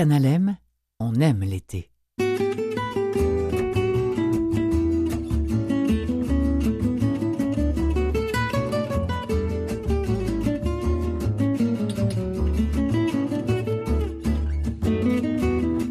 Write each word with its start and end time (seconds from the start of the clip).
On 0.00 1.14
aime 1.14 1.40
l'été. 1.40 1.90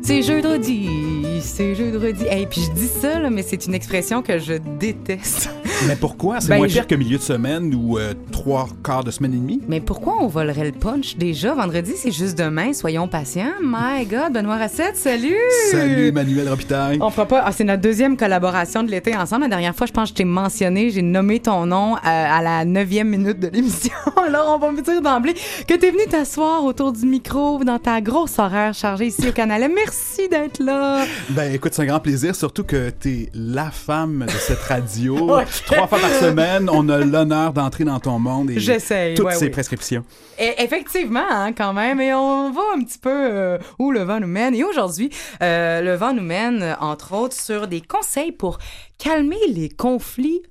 C'est 0.01 0.21
jeudi, 0.21 1.41
c'est 1.41 1.75
jeudi. 1.75 2.25
Et 2.31 2.45
puis 2.45 2.61
je 2.61 2.71
dis 2.71 2.87
ça, 2.87 3.29
mais 3.29 3.43
c'est 3.43 3.65
une 3.65 3.73
expression 3.73 4.21
que 4.21 4.39
je 4.39 4.53
déteste. 4.79 5.49
Mais 5.85 5.95
pourquoi? 5.95 6.41
C'est 6.41 6.49
Ben, 6.49 6.57
moins 6.57 6.67
je- 6.67 6.73
pire 6.73 6.87
que 6.87 6.95
milieu 6.95 7.17
de 7.17 7.21
semaine 7.23 7.73
ou 7.75 7.97
euh, 7.97 8.13
trois 8.31 8.67
quarts 8.83 9.03
de 9.03 9.11
semaine 9.11 9.33
et 9.33 9.37
demie? 9.37 9.61
Mais 9.67 9.79
pourquoi 9.79 10.15
on 10.21 10.27
volerait 10.27 10.65
le 10.65 10.71
punch 10.71 11.15
déjà? 11.17 11.53
Vendredi, 11.53 11.91
c'est 11.95 12.11
juste 12.11 12.37
demain, 12.37 12.73
soyons 12.73 13.07
patients. 13.07 13.51
My 13.61 14.05
God, 14.05 14.33
Benoît 14.33 14.57
Racette, 14.57 14.97
salut! 14.97 15.35
Salut, 15.71 16.07
Emmanuel 16.07 16.49
Robitaille. 16.49 16.97
On 17.01 17.09
fera 17.11 17.27
pas. 17.27 17.43
Ah, 17.45 17.51
c'est 17.51 17.63
notre 17.63 17.81
deuxième 17.81 18.17
collaboration 18.17 18.81
de 18.83 18.89
l'été 18.89 19.15
ensemble. 19.15 19.43
La 19.43 19.49
dernière 19.49 19.75
fois, 19.75 19.85
je 19.85 19.91
pense 19.93 20.05
que 20.05 20.09
je 20.09 20.13
t'ai 20.15 20.25
mentionné, 20.25 20.89
j'ai 20.89 21.03
nommé 21.03 21.39
ton 21.39 21.65
nom 21.67 21.95
euh, 21.95 21.99
à 22.03 22.41
la 22.41 22.65
neuvième 22.65 23.09
minute 23.09 23.39
de 23.39 23.47
l'émission. 23.47 23.93
Alors, 24.27 24.55
on 24.55 24.59
va 24.59 24.71
me 24.71 24.81
dire 24.81 25.01
d'emblée 25.01 25.35
que 25.67 25.73
t'es 25.75 25.91
venu 25.91 26.05
t'asseoir 26.09 26.63
autour 26.65 26.91
du 26.91 27.05
micro 27.05 27.63
dans 27.63 27.79
ta 27.79 28.01
grosse 28.01 28.39
horaire 28.39 28.73
chargée 28.73 29.07
ici 29.07 29.29
au 29.29 29.31
Canal. 29.31 29.69
Merci 29.73 30.27
d'être 30.29 30.59
là. 30.59 31.05
Ben 31.29 31.53
écoute, 31.53 31.73
c'est 31.75 31.83
un 31.83 31.85
grand 31.85 31.99
plaisir, 31.99 32.35
surtout 32.35 32.63
que 32.63 32.89
t'es 32.89 33.29
la 33.33 33.69
femme 33.71 34.25
de 34.25 34.31
cette 34.31 34.61
radio. 34.61 35.31
Trois 35.67 35.87
fois 35.87 35.99
par 35.99 36.09
semaine, 36.11 36.69
on 36.71 36.87
a 36.87 36.99
l'honneur 36.99 37.51
d'entrer 37.51 37.83
dans 37.83 37.99
ton 37.99 38.19
monde 38.19 38.51
et 38.51 38.59
J'essaye, 38.59 39.15
toutes 39.15 39.25
ouais, 39.25 39.35
ces 39.35 39.45
oui. 39.45 39.51
prescriptions. 39.51 40.03
Et 40.39 40.53
effectivement, 40.59 41.25
hein, 41.29 41.51
quand 41.51 41.73
même. 41.73 41.99
Et 41.99 42.13
on 42.13 42.51
va 42.51 42.61
un 42.75 42.81
petit 42.81 42.97
peu 42.97 43.09
euh, 43.11 43.57
où 43.77 43.91
le 43.91 44.01
vent 44.01 44.19
nous 44.19 44.27
mène. 44.27 44.55
Et 44.55 44.63
aujourd'hui, 44.63 45.09
euh, 45.41 45.81
le 45.81 45.95
vent 45.95 46.13
nous 46.13 46.23
mène, 46.23 46.63
euh, 46.63 46.73
entre 46.79 47.13
autres, 47.13 47.35
sur 47.35 47.67
des 47.67 47.81
conseils 47.81 48.31
pour 48.31 48.59
calmer 48.97 49.35
les 49.49 49.67
conflits 49.67 50.41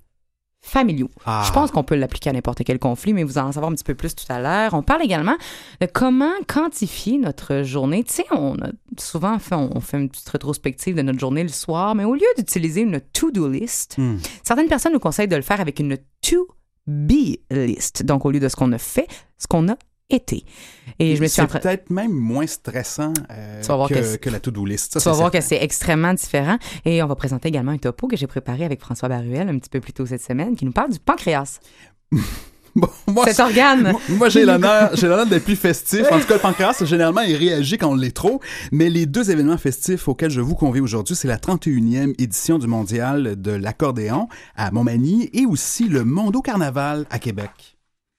familiaux. 0.67 1.09
Ah. 1.25 1.45
Je 1.47 1.53
pense 1.53 1.71
qu'on 1.71 1.85
peut 1.85 1.95
l'appliquer 1.95 2.31
à 2.31 2.33
n'importe 2.33 2.63
quel 2.65 2.79
conflit, 2.79 3.13
mais 3.13 3.23
vous 3.23 3.39
en 3.39 3.53
savoir 3.53 3.71
un 3.71 3.75
petit 3.75 3.85
peu 3.85 3.95
plus 3.95 4.15
tout 4.15 4.25
à 4.29 4.41
l'heure. 4.41 4.75
On 4.75 4.83
parle 4.83 5.03
également 5.03 5.37
de 5.81 5.87
comment 5.87 6.33
quantifier 6.49 7.19
notre 7.19 7.63
journée. 7.63 8.03
Tu 8.05 8.15
sais, 8.15 8.27
on 8.33 8.55
a 8.57 8.71
souvent 8.99 9.39
fait, 9.39 9.55
on 9.55 9.81
fait 9.81 9.99
une 9.99 10.09
petite 10.09 10.29
rétrospective 10.29 10.97
de 10.97 11.03
notre 11.03 11.21
journée 11.21 11.43
le 11.45 11.49
soir, 11.49 11.95
mais 11.95 12.05
au 12.05 12.15
lieu 12.15 12.27
d'utiliser 12.37 12.81
une 12.81 13.01
to-do 13.13 13.49
list, 13.49 13.95
Hmm. 13.99 14.17
certaines 14.43 14.69
personnes 14.69 14.93
nous 14.93 14.99
conseillent 14.99 15.29
de 15.29 15.37
le 15.37 15.43
faire 15.43 15.61
avec 15.61 15.79
une 15.79 15.97
to-be 16.21 17.37
list. 17.51 18.03
Donc, 18.05 18.25
au 18.27 18.31
lieu 18.31 18.41
de 18.41 18.49
ce 18.49 18.57
qu'on 18.57 18.73
a 18.73 18.79
fait, 18.79 19.07
ce 19.39 19.47
qu'on 19.47 19.69
a 19.69 19.77
été. 20.09 20.45
Et 20.99 21.17
je 21.17 21.23
me 21.23 21.27
suis 21.27 21.37
C'est 21.37 21.43
en 21.43 21.47
train- 21.47 21.59
peut-être 21.59 21.91
même 21.91 22.13
moins 22.13 22.47
stressant 22.47 23.13
euh, 23.31 23.61
que 23.63 23.95
que, 23.95 24.03
c'est- 24.03 24.19
que 24.19 24.31
la 24.31 24.41
to-do 24.41 24.65
list. 24.65 24.95
Ça, 24.95 25.01
Tu 25.01 25.09
vas 25.09 25.15
voir 25.15 25.31
que 25.31 25.41
c'est 25.41 25.63
extrêmement 25.63 26.15
différent. 26.15 26.59
Et 26.85 27.03
on 27.03 27.07
va 27.07 27.17
présenter 27.17 27.49
également 27.49 27.73
un 27.73 27.79
topo 27.79 28.07
que 28.07 28.17
j'ai 28.17 28.27
préparé 28.27 28.65
avec 28.65 28.81
François 28.81 29.09
Baruel 29.09 29.49
un 29.49 29.59
petit 29.59 29.71
peu 29.71 29.81
plus 29.81 29.93
tôt 29.93 30.07
cette 30.07 30.23
semaine 30.23 30.55
qui 30.57 30.65
nous 30.65 30.73
parle 30.73 30.91
du 30.93 30.99
pancréas. 30.99 31.59
Bon, 32.79 32.91
moi, 33.07 33.25
Cet 33.25 33.41
organe. 33.41 33.91
Moi, 33.93 34.01
moi, 34.11 34.29
j'ai 34.29 34.45
l'honneur, 34.45 34.91
j'ai 34.93 35.09
l'honneur 35.09 35.25
d'être 35.25 35.45
plus 35.45 35.57
festif. 35.57 36.03
En 36.13 36.21
tout 36.21 36.27
cas, 36.27 36.35
le 36.35 36.41
pancréas, 36.41 36.85
généralement, 36.85 37.23
il 37.23 37.35
réagit 37.35 37.79
quand 37.79 37.89
on 37.91 37.95
l'est 37.95 38.15
trop. 38.15 38.39
Mais 38.71 38.91
les 38.91 39.07
deux 39.07 39.31
événements 39.31 39.57
festifs 39.57 40.07
auxquels 40.09 40.31
je 40.31 40.43
vous 40.43 40.55
convie 40.55 40.81
aujourd'hui, 40.81 41.17
c'est 41.17 41.27
la 41.27 41.39
31e 41.39 42.13
édition 42.19 42.59
du 42.59 42.67
mondial 42.67 43.41
de 43.41 43.51
l'accordéon 43.53 44.29
à 44.57 44.71
Montmagny 44.73 45.31
et 45.33 45.47
aussi 45.47 45.89
le 45.89 46.05
Mondo 46.05 46.43
Carnaval 46.43 47.07
à 47.09 47.19
Québec. 47.19 47.76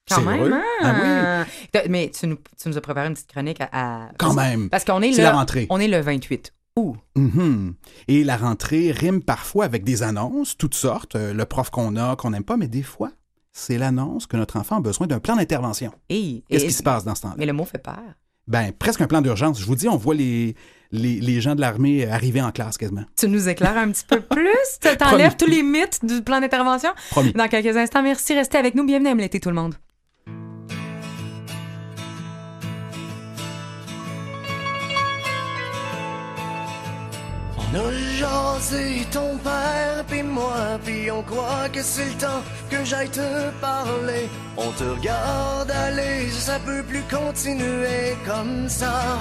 Quand 0.08 0.22
même, 0.22 0.52
hein? 0.52 0.62
Ah 0.82 1.44
T'as- 1.72 1.88
Mais 1.88 2.10
tu 2.10 2.26
nous, 2.26 2.36
tu 2.60 2.68
nous 2.68 2.76
as 2.76 2.80
préparé 2.80 3.06
une 3.08 3.14
petite 3.14 3.30
chronique 3.30 3.60
à... 3.60 3.68
à- 3.72 4.08
Quand 4.18 4.34
même. 4.34 4.68
Parce 4.70 4.84
qu'on 4.84 5.02
est, 5.02 5.12
C'est 5.12 5.22
là- 5.22 5.30
la 5.32 5.36
rentrée. 5.38 5.66
On 5.70 5.78
est 5.80 5.88
le 5.88 6.00
28 6.00 6.52
août. 6.76 6.96
Mhm. 7.16 7.74
Et 8.08 8.24
la 8.24 8.36
rentrée 8.36 8.92
rime 8.92 9.22
parfois 9.22 9.64
avec 9.64 9.84
des 9.84 10.02
annonces, 10.02 10.56
toutes 10.56 10.74
sortes. 10.74 11.16
Euh, 11.16 11.32
le 11.34 11.44
prof 11.44 11.70
qu'on 11.70 11.96
a, 11.96 12.16
qu'on 12.16 12.30
n'aime 12.30 12.44
pas, 12.44 12.56
mais 12.56 12.68
des 12.68 12.82
fois, 12.84 13.10
c'est 13.52 13.78
l'annonce 13.78 14.26
que 14.26 14.36
notre 14.36 14.56
enfant 14.58 14.76
a 14.76 14.80
besoin 14.80 15.06
d'un 15.06 15.18
plan 15.18 15.34
d'intervention. 15.36 15.92
Et, 16.08 16.44
Qu'est-ce 16.48 16.66
qui 16.66 16.72
se 16.72 16.82
passe 16.82 17.04
dans 17.04 17.14
ce 17.14 17.22
temps-là? 17.22 17.34
Mais 17.38 17.46
le 17.46 17.52
mot 17.52 17.64
fait 17.64 17.78
peur. 17.82 17.98
Ben, 18.46 18.72
presque 18.72 19.00
un 19.02 19.06
plan 19.06 19.20
d'urgence. 19.20 19.60
Je 19.60 19.66
vous 19.66 19.74
dis, 19.74 19.88
on 19.88 19.96
voit 19.96 20.14
les, 20.14 20.54
les, 20.90 21.20
les 21.20 21.40
gens 21.42 21.54
de 21.54 21.60
l'armée 21.60 22.08
arriver 22.08 22.40
en 22.40 22.50
classe 22.50 22.78
quasiment. 22.78 23.04
Tu 23.14 23.28
nous 23.28 23.46
éclaires 23.48 23.76
un 23.76 23.90
petit 23.90 24.04
peu 24.08 24.20
plus? 24.30 24.48
Tu 24.80 24.96
T'enlèves 24.96 25.36
tous 25.36 25.46
les 25.50 25.62
mythes 25.62 26.02
du 26.02 26.22
plan 26.22 26.40
d'intervention? 26.40 26.90
Promis. 27.10 27.32
Dans 27.34 27.48
quelques 27.48 27.76
instants, 27.76 28.02
merci. 28.02 28.32
Restez 28.34 28.56
avec 28.56 28.74
nous. 28.74 28.86
Bienvenue 28.86 29.10
à 29.10 29.14
l'été, 29.14 29.38
tout 29.40 29.50
le 29.50 29.54
monde. 29.56 29.74
A 37.74 37.92
jasé 38.16 39.06
ton 39.12 39.36
père 39.38 40.02
puis 40.08 40.22
moi 40.22 40.78
puis 40.82 41.10
on 41.10 41.22
croit 41.22 41.68
que 41.70 41.82
c'est 41.82 42.06
le 42.06 42.14
temps 42.14 42.42
que 42.70 42.82
j'aille 42.82 43.10
te 43.10 43.50
parler. 43.60 44.28
On 44.56 44.70
te 44.70 44.84
regarde 44.84 45.70
aller, 45.70 46.30
ça 46.30 46.58
peut 46.60 46.82
plus 46.82 47.02
continuer 47.02 48.16
comme 48.26 48.70
ça. 48.70 49.18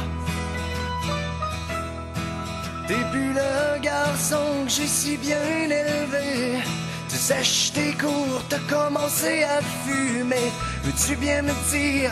T'es 2.88 3.04
plus 3.12 3.34
le 3.34 3.82
garçon 3.82 4.64
que 4.64 4.72
j'ai 4.72 4.88
si 4.88 5.18
bien 5.18 5.44
élevé. 5.66 6.64
Tu 7.10 7.18
sèches 7.18 7.74
tes 7.74 7.92
cours, 7.94 8.42
t'as 8.48 8.60
commencé 8.70 9.44
à 9.44 9.60
fumer. 9.86 10.52
Veux-tu 10.84 11.18
bien 11.18 11.42
me 11.42 11.54
dire 11.70 12.12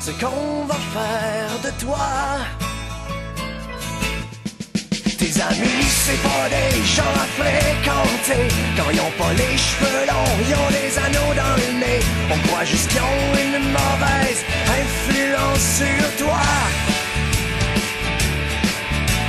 ce 0.00 0.12
qu'on 0.12 0.64
va 0.64 0.76
faire 0.94 1.60
de 1.62 1.78
toi? 1.78 1.98
Tes 5.48 5.54
amis, 5.54 5.84
c'est 5.88 6.22
pas 6.22 6.48
des 6.48 6.84
gens 6.84 7.02
à 7.02 7.26
fréquenter. 7.38 8.48
Quand 8.76 8.90
ils 8.92 9.00
ont 9.00 9.14
pas 9.18 9.32
les 9.32 9.56
cheveux 9.56 10.06
longs, 10.06 10.36
ils 10.40 10.54
ont 10.54 10.70
des 10.70 10.98
anneaux 10.98 11.34
dans 11.34 11.56
le 11.56 11.78
nez. 11.80 12.00
On 12.30 12.38
croit 12.48 12.64
juste 12.64 12.88
qu'ils 12.88 13.00
ont 13.00 13.34
une 13.44 13.64
mauvaise 13.72 14.44
influence 14.80 15.64
sur 15.80 16.26
toi. 16.26 16.40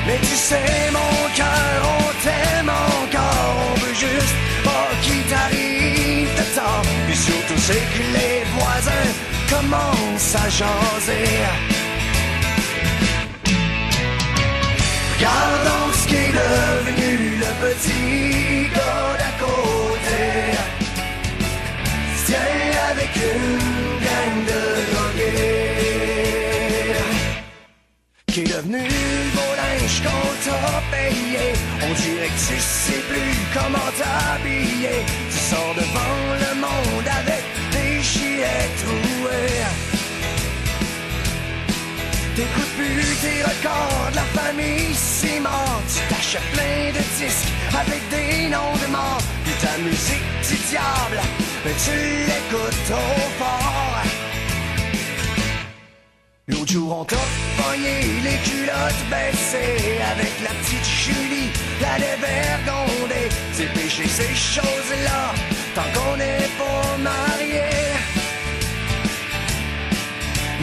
Mais 0.07 0.19
tu 0.19 0.35
sais, 0.35 0.91
mon 0.91 1.29
cœur, 1.35 1.77
on 1.83 2.23
t'aime 2.23 2.69
encore. 2.69 3.55
On 3.71 3.79
veut 3.79 3.93
juste 3.93 4.35
pas 4.63 4.89
qu'il 5.01 5.23
t'arrive 5.23 6.29
de 6.39 6.55
temps. 6.55 6.81
Puis 7.07 7.17
surtout, 7.17 7.57
c'est 7.57 7.85
que 7.93 8.03
les 8.17 8.43
voisins 8.57 9.11
commencent 9.49 10.35
à 10.35 10.49
jaser. 10.49 11.84
Regardons 15.25 15.91
ce 15.91 16.07
qui 16.07 16.15
est 16.15 16.33
devenu 16.33 17.09
le 17.39 17.51
petit 17.65 18.69
gars 18.75 19.13
d'à 19.17 19.31
côté. 19.43 20.23
Tiens 22.27 22.53
avec 22.91 23.11
une 23.15 23.57
gang 24.05 24.37
de 24.51 24.61
drogués. 24.91 25.85
Qui 28.27 28.39
est 28.41 28.49
devenu 28.55 28.83
le 28.83 29.31
beau 29.35 29.51
linge 29.61 29.97
qu'on 30.03 30.27
t'a 30.45 30.67
payé. 30.91 31.43
On 31.81 31.91
dirait 31.93 32.27
que 32.27 32.41
tu 32.47 32.59
sais 32.59 33.01
plus 33.09 33.33
comment 33.51 33.89
t'habiller. 33.97 34.97
Tu 35.31 35.37
sors 35.37 35.73
devant 35.75 36.19
le 36.43 36.51
monde 36.61 37.09
avec 37.21 37.43
des 37.71 37.93
gilets 38.03 38.69
troués. 38.81 39.65
T'écoutes 42.35 42.75
plus 42.75 43.15
tes 43.21 43.43
records 43.43 44.11
la 44.13 44.23
famille 44.37 44.93
mort 45.41 45.81
Tu 45.87 46.01
t'achètes 46.13 46.51
plein 46.51 46.91
de 46.91 47.03
disques 47.17 47.53
avec 47.73 48.01
des 48.09 48.49
noms 48.49 48.75
de 48.83 48.91
morts. 48.91 49.21
Puis 49.45 49.53
ta 49.61 49.77
musique 49.77 50.27
du 50.49 50.55
diable, 50.69 51.21
mais 51.63 51.71
tu 51.85 51.95
l'écoutes 52.27 52.81
trop 52.89 53.29
fort. 53.39 54.03
L'autre 56.49 56.71
jour 56.73 56.97
on 56.99 57.05
t'a 57.05 57.25
pogné 57.57 58.01
les 58.25 58.37
culottes 58.47 59.03
baissées. 59.09 60.01
Avec 60.11 60.33
la 60.43 60.53
petite 60.59 60.85
Julie, 60.85 61.51
la 61.79 61.95
dévergondée 62.03 63.29
C'est 63.53 63.71
péché 63.73 64.07
ces 64.09 64.35
choses-là, 64.35 65.33
tant 65.73 65.89
qu'on 65.93 66.17
n'est 66.17 66.49
pas 66.59 66.97
mariés 66.97 67.34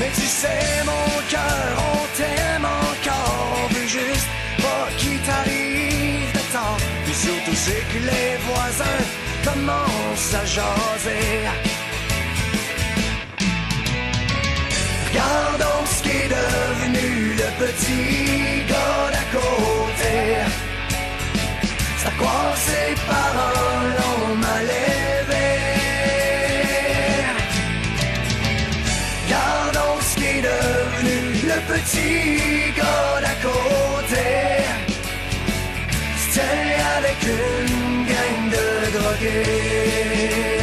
mais 0.02 0.10
tu 0.14 0.26
sais, 0.26 0.84
mon 0.84 1.08
cœur, 1.32 1.72
on 1.93 2.00
t'aime 2.19 2.64
encore. 2.64 3.58
On 3.64 3.88
juste 4.00 4.31
pas 4.64 4.87
qu'il 4.99 5.19
t'arrive 5.28 6.32
de 6.38 6.44
temps. 6.54 6.76
Puis 7.04 7.14
surtout, 7.14 7.56
c'est 7.64 7.84
que 7.93 8.00
les 8.10 8.31
voisins 8.49 9.04
commencent 9.44 10.34
à 10.43 10.44
jaser. 10.54 11.38
Regardons 15.08 15.84
ce 15.93 16.02
qui 16.02 16.10
est 16.22 16.32
devenu 16.40 17.34
le 17.43 17.48
petit 17.62 18.66
gars 18.70 19.06
d'à 19.14 19.25
côté. 19.38 20.16
C'est 21.98 22.08
à 22.08 22.56
ses 22.66 22.94
paroles 23.12 23.98
ont 24.10 24.34
mal 24.46 24.91
petit 31.84 32.73
gars 32.76 33.20
d'à 33.20 33.34
côté 33.43 34.26
se 36.17 36.40
avec 36.99 37.23
une 37.23 38.05
gang 38.06 38.50
de 38.50 38.99
drogués. 38.99 40.61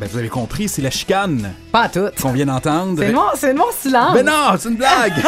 Ben, 0.00 0.08
vous 0.08 0.16
avez 0.16 0.30
compris, 0.30 0.66
c'est 0.68 0.80
la 0.80 0.90
chicane 0.90 1.52
Pas 1.72 1.82
à 1.82 1.88
tout. 1.90 2.08
qu'on 2.22 2.32
vient 2.32 2.46
d'entendre. 2.46 2.98
C'est 2.98 3.12
mon, 3.12 3.26
c'est 3.34 3.52
mon 3.52 3.70
silence. 3.70 4.14
Ben 4.14 4.24
non, 4.24 4.54
c'est 4.58 4.70
une 4.70 4.76
blague! 4.76 5.12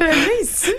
Je 0.00 0.42
ici. 0.42 0.72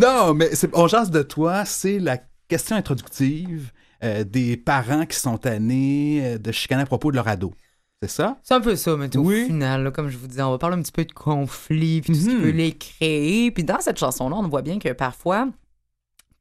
non, 0.00 0.34
mais 0.34 0.54
c'est- 0.54 0.68
on 0.74 0.86
jase 0.86 1.10
de 1.10 1.22
toi, 1.22 1.64
c'est 1.64 1.98
la 1.98 2.18
question 2.46 2.76
introductive 2.76 3.70
euh, 4.02 4.22
des 4.24 4.58
parents 4.58 5.06
qui 5.06 5.16
sont 5.18 5.38
tannés 5.38 6.20
euh, 6.22 6.38
de 6.38 6.52
chicaner 6.52 6.82
à 6.82 6.86
propos 6.86 7.10
de 7.10 7.16
leur 7.16 7.26
ado. 7.26 7.54
C'est 8.02 8.10
ça? 8.10 8.36
C'est 8.42 8.52
un 8.54 8.60
peu 8.60 8.76
ça, 8.76 8.94
mais 8.96 9.08
Oui. 9.16 9.44
au 9.44 9.46
final, 9.46 9.82
là, 9.84 9.90
comme 9.90 10.10
je 10.10 10.18
vous 10.18 10.26
disais, 10.26 10.42
on 10.42 10.50
va 10.50 10.58
parler 10.58 10.76
un 10.76 10.82
petit 10.82 10.92
peu 10.92 11.06
de 11.06 11.12
conflits, 11.12 12.02
puis 12.02 12.12
tout 12.12 12.18
ce 12.20 12.26
qui 12.28 12.34
Mhm. 12.34 12.42
peut 12.42 12.50
les 12.50 12.72
créer. 12.72 13.50
Puis 13.50 13.64
dans 13.64 13.80
cette 13.80 13.98
chanson-là, 13.98 14.36
on 14.36 14.46
voit 14.48 14.60
bien 14.60 14.78
que 14.78 14.92
parfois, 14.92 15.48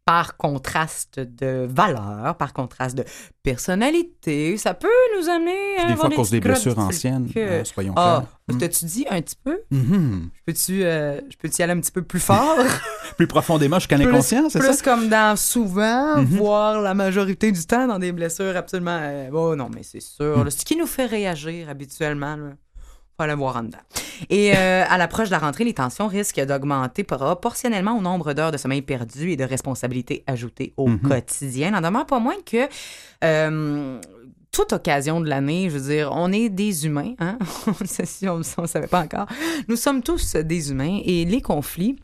par 0.06 0.36
contraste 0.38 1.20
de 1.20 1.66
valeur, 1.70 2.36
par 2.38 2.52
contraste 2.54 2.98
de 2.98 3.06
personnalité, 3.42 4.58
ça 4.58 4.74
peut 4.74 4.88
nous 5.18 5.30
amener 5.30 5.78
à 5.80 5.88
des 5.88 5.96
fois, 5.96 6.08
à 6.08 6.16
cause 6.16 6.30
des 6.30 6.40
blessures 6.42 6.78
anciennes, 6.78 7.30
que- 7.34 7.40
euh, 7.40 7.64
soyons 7.64 7.94
Ah, 7.96 8.26
clairs. 8.48 8.60
t'as-tu 8.60 8.86
dit 8.86 9.06
un 9.10 9.22
petit 9.22 9.38
peu? 9.42 9.60
Mhm. 9.72 10.30
Je 10.34 10.40
peux-tu 10.46 10.84
euh, 10.84 11.22
je 11.30 11.38
peux-tu 11.38 11.60
y 11.60 11.64
aller 11.64 11.74
un 11.74 11.80
petit 11.80 11.92
peu 11.92 12.02
plus 12.02 12.20
fort? 12.20 12.58
Plus 13.18 13.28
profondément, 13.28 13.78
je 13.80 13.88
connais 13.88 14.06
plus, 14.06 14.14
conscient, 14.14 14.50
c'est 14.50 14.60
plus 14.60 14.74
ça? 14.78 14.84
comme 14.84 15.08
dans 15.08 15.36
souvent, 15.38 16.18
Mhm. 16.18 16.26
voire 16.38 16.82
la 16.82 16.94
majorité 16.94 17.52
du 17.52 17.64
temps 17.66 17.86
dans 17.88 18.00
des 18.00 18.12
blessures 18.12 18.56
absolument. 18.58 18.98
euh, 19.02 19.30
oh 19.32 19.56
non, 19.56 19.70
mais 19.74 19.84
c'est 19.84 20.02
sûr. 20.02 20.44
Là, 20.44 20.50
ce 20.50 20.66
qui 20.66 20.76
nous 20.76 20.88
fait 20.88 21.06
réagir 21.06 21.70
habituellement, 21.70 22.36
là, 22.36 22.50
faut 23.18 23.24
aller 23.24 23.36
voir 23.36 23.58
en 23.58 23.64
dedans. 23.64 23.78
Et 24.30 24.56
euh, 24.56 24.84
à 24.88 24.98
l'approche 24.98 25.28
de 25.28 25.32
la 25.34 25.40
rentrée, 25.40 25.64
les 25.64 25.74
tensions 25.74 26.08
risquent 26.08 26.42
d'augmenter 26.42 27.04
proportionnellement 27.04 27.98
au 27.98 28.02
nombre 28.02 28.34
d'heures 28.34 28.52
de 28.52 28.58
sommeil 28.58 28.82
perdues 28.82 29.32
et 29.32 29.36
de 29.36 29.44
responsabilités 29.44 30.24
ajoutées 30.28 30.74
au 30.78 30.88
Mhm. 30.88 31.00
quotidien. 31.02 31.72
N'en 31.72 31.82
demeure 31.82 32.06
pas 32.06 32.20
moins 32.20 32.36
que. 32.46 32.68
euh, 33.24 34.00
toute 34.52 34.72
occasion 34.72 35.20
de 35.20 35.28
l'année, 35.28 35.68
je 35.72 35.78
veux 35.80 35.90
dire, 35.96 36.12
on 36.14 36.32
est 36.32 36.48
des 36.50 36.86
humains, 36.86 37.16
hein? 37.18 37.40
si 37.86 38.28
on 38.30 38.38
ne 38.38 38.44
savait 38.68 38.86
pas 38.88 39.02
encore. 39.02 39.26
Nous 39.68 39.76
sommes 39.76 40.04
tous 40.04 40.36
des 40.36 40.70
humains 40.70 41.00
et 41.04 41.26
les 41.26 41.42
conflits, 41.42 41.96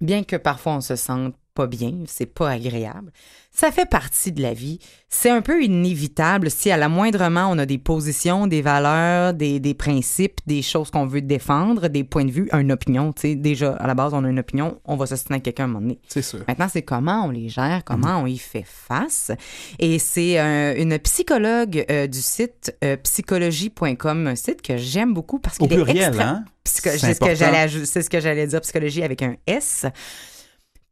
bien 0.00 0.22
que 0.22 0.36
parfois 0.36 0.72
on 0.74 0.80
se 0.82 0.94
sente 0.96 1.34
pas 1.60 1.66
bien, 1.66 1.92
c'est 2.06 2.26
pas 2.26 2.50
agréable, 2.50 3.12
ça 3.52 3.70
fait 3.72 3.88
partie 3.88 4.32
de 4.32 4.40
la 4.42 4.54
vie. 4.54 4.78
C'est 5.08 5.28
un 5.30 5.42
peu 5.42 5.62
inévitable 5.64 6.50
si 6.50 6.70
à 6.70 6.76
la 6.76 6.88
moindrement 6.88 7.48
on 7.50 7.58
a 7.58 7.66
des 7.66 7.78
positions, 7.78 8.46
des 8.46 8.62
valeurs, 8.62 9.34
des, 9.34 9.58
des 9.60 9.74
principes, 9.74 10.40
des 10.46 10.62
choses 10.62 10.90
qu'on 10.90 11.04
veut 11.06 11.20
défendre, 11.20 11.88
des 11.88 12.04
points 12.04 12.24
de 12.24 12.30
vue, 12.30 12.48
une 12.52 12.70
opinion. 12.70 13.12
Tu 13.12 13.20
sais, 13.22 13.34
déjà, 13.34 13.72
à 13.74 13.86
la 13.88 13.94
base, 13.94 14.14
on 14.14 14.24
a 14.24 14.28
une 14.28 14.38
opinion, 14.38 14.78
on 14.84 14.96
va 14.96 15.06
s'assiner 15.06 15.34
avec 15.34 15.42
quelqu'un 15.42 15.64
à 15.64 15.66
un 15.66 15.68
moment 15.68 15.80
donné. 15.80 15.98
C'est 16.08 16.22
sûr. 16.22 16.40
Maintenant, 16.46 16.68
c'est 16.72 16.82
comment 16.82 17.26
on 17.26 17.30
les 17.30 17.48
gère, 17.48 17.82
comment 17.84 18.18
on 18.22 18.26
y 18.26 18.38
fait 18.38 18.64
face. 18.64 19.32
Et 19.80 19.98
c'est 19.98 20.38
euh, 20.40 20.74
une 20.80 20.96
psychologue 21.00 21.84
euh, 21.90 22.06
du 22.06 22.20
site 22.22 22.74
euh, 22.84 22.96
psychologie.com, 22.96 24.26
un 24.28 24.36
site 24.36 24.62
que 24.62 24.76
j'aime 24.76 25.12
beaucoup 25.12 25.38
parce 25.40 25.58
qu'il 25.58 25.72
est 25.72 25.74
pluriel, 25.76 26.10
extra- 26.14 26.22
hein? 26.24 26.44
Psycho- 26.64 26.90
C'est 26.90 26.98
c'est 26.98 27.14
ce 27.14 27.20
que 27.20 27.24
important. 27.24 27.34
j'allais 27.34 27.66
aj- 27.66 27.84
c'est 27.84 28.02
ce 28.02 28.10
que 28.10 28.20
j'allais 28.20 28.46
dire 28.46 28.60
psychologie 28.60 29.02
avec 29.02 29.22
un 29.22 29.34
S 29.46 29.86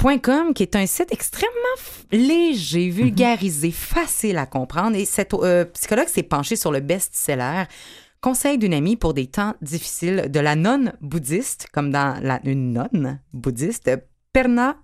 .com 0.02 0.54
qui 0.54 0.62
est 0.62 0.76
un 0.76 0.86
site 0.86 1.12
extrêmement 1.12 1.54
léger, 2.12 2.88
vulgarisé, 2.88 3.70
facile 3.70 4.38
à 4.38 4.46
comprendre. 4.46 4.96
Et 4.96 5.04
cette 5.04 5.34
euh, 5.34 5.64
psychologue 5.66 6.08
s'est 6.08 6.22
penchée 6.22 6.56
sur 6.56 6.72
le 6.72 6.80
best-seller 6.80 7.64
Conseil 8.20 8.58
d'une 8.58 8.74
amie 8.74 8.96
pour 8.96 9.14
des 9.14 9.28
temps 9.28 9.54
difficiles 9.62 10.26
de 10.28 10.40
la 10.40 10.56
nonne 10.56 10.92
bouddhiste 11.00 11.68
comme 11.72 11.92
dans 11.92 12.20
la 12.20 12.40
une 12.42 12.72
nonne 12.72 13.20
bouddhiste 13.32 13.90
Perna 14.32 14.76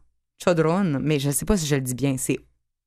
Chodron, 0.43 0.99
mais 1.01 1.19
je 1.19 1.31
sais 1.31 1.45
pas 1.45 1.57
si 1.57 1.67
je 1.67 1.75
le 1.75 1.81
dis 1.81 1.95
bien, 1.95 2.17
c'est 2.17 2.39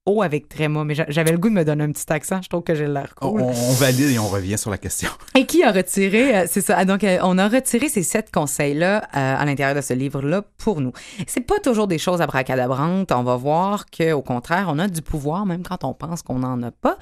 O 0.07 0.21
avec 0.24 0.50
tréma, 0.50 0.83
mais 0.83 0.95
j'a- 0.95 1.06
j'avais 1.09 1.31
le 1.31 1.38
goût 1.38 1.50
de 1.50 1.54
me 1.54 1.63
donner 1.63 1.83
un 1.83 1.92
petit 1.92 2.12
accent, 2.12 2.42
je 2.42 2.50
trouve 2.50 2.63
que 2.63 2.74
j'ai 2.74 2.88
l'air 2.88 3.13
On, 3.21 3.30
cool. 3.31 3.42
on 3.42 3.74
valide 3.74 4.09
et 4.12 4.18
on 4.19 4.27
revient 4.27 4.57
sur 4.57 4.71
la 4.71 4.77
question. 4.80 5.09
Et 5.36 5.45
qui 5.45 5.63
a 5.63 5.71
retiré, 5.71 6.36
euh, 6.36 6.45
c'est 6.50 6.62
ça, 6.62 6.75
ah, 6.80 6.86
donc 6.86 7.04
euh, 7.04 7.19
on 7.24 7.38
a 7.38 7.48
retiré 7.48 7.89
ces 7.89 8.01
sept 8.04 8.31
conseils-là 8.31 9.04
euh, 9.04 9.36
à 9.38 9.45
l'intérieur 9.45 9.75
de 9.75 9.81
ce 9.81 9.94
livre-là 9.94 10.42
pour 10.57 10.81
nous. 10.81 10.94
C'est 11.27 11.42
pas 11.42 11.59
toujours 11.59 11.88
des 11.88 11.98
choses 12.00 12.21
abracadabrantes, 12.21 13.12
on 13.12 13.24
va 13.24 13.36
voir 13.36 13.86
qu'au 13.86 14.21
contraire, 14.21 14.68
on 14.69 14.80
a 14.80 14.88
du 14.88 15.01
pouvoir 15.01 15.45
même 15.45 15.62
quand 15.63 15.83
on 15.83 15.94
pense 15.94 16.21
qu'on 16.24 16.39
n'en 16.39 16.63
a 16.63 16.71
pas. 16.71 16.98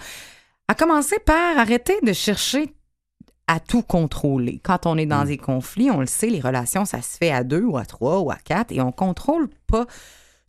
À 0.67 0.73
commencer 0.73 1.17
par 1.23 1.57
arrêter 1.57 1.95
de 2.03 2.11
chercher 2.11 2.73
à 3.47 3.59
tout 3.59 3.83
contrôler. 3.83 4.59
Quand 4.63 4.87
on 4.87 4.97
est 4.97 5.05
dans 5.05 5.23
des 5.23 5.37
conflits, 5.37 5.91
on 5.91 5.99
le 5.99 6.07
sait, 6.07 6.25
les 6.31 6.39
relations, 6.39 6.83
ça 6.85 7.03
se 7.03 7.15
fait 7.17 7.29
à 7.31 7.43
deux 7.43 7.61
ou 7.63 7.77
à 7.77 7.85
trois 7.85 8.19
ou 8.21 8.31
à 8.31 8.37
quatre 8.43 8.71
et 8.71 8.81
on 8.81 8.91
contrôle 8.91 9.47
pas 9.67 9.85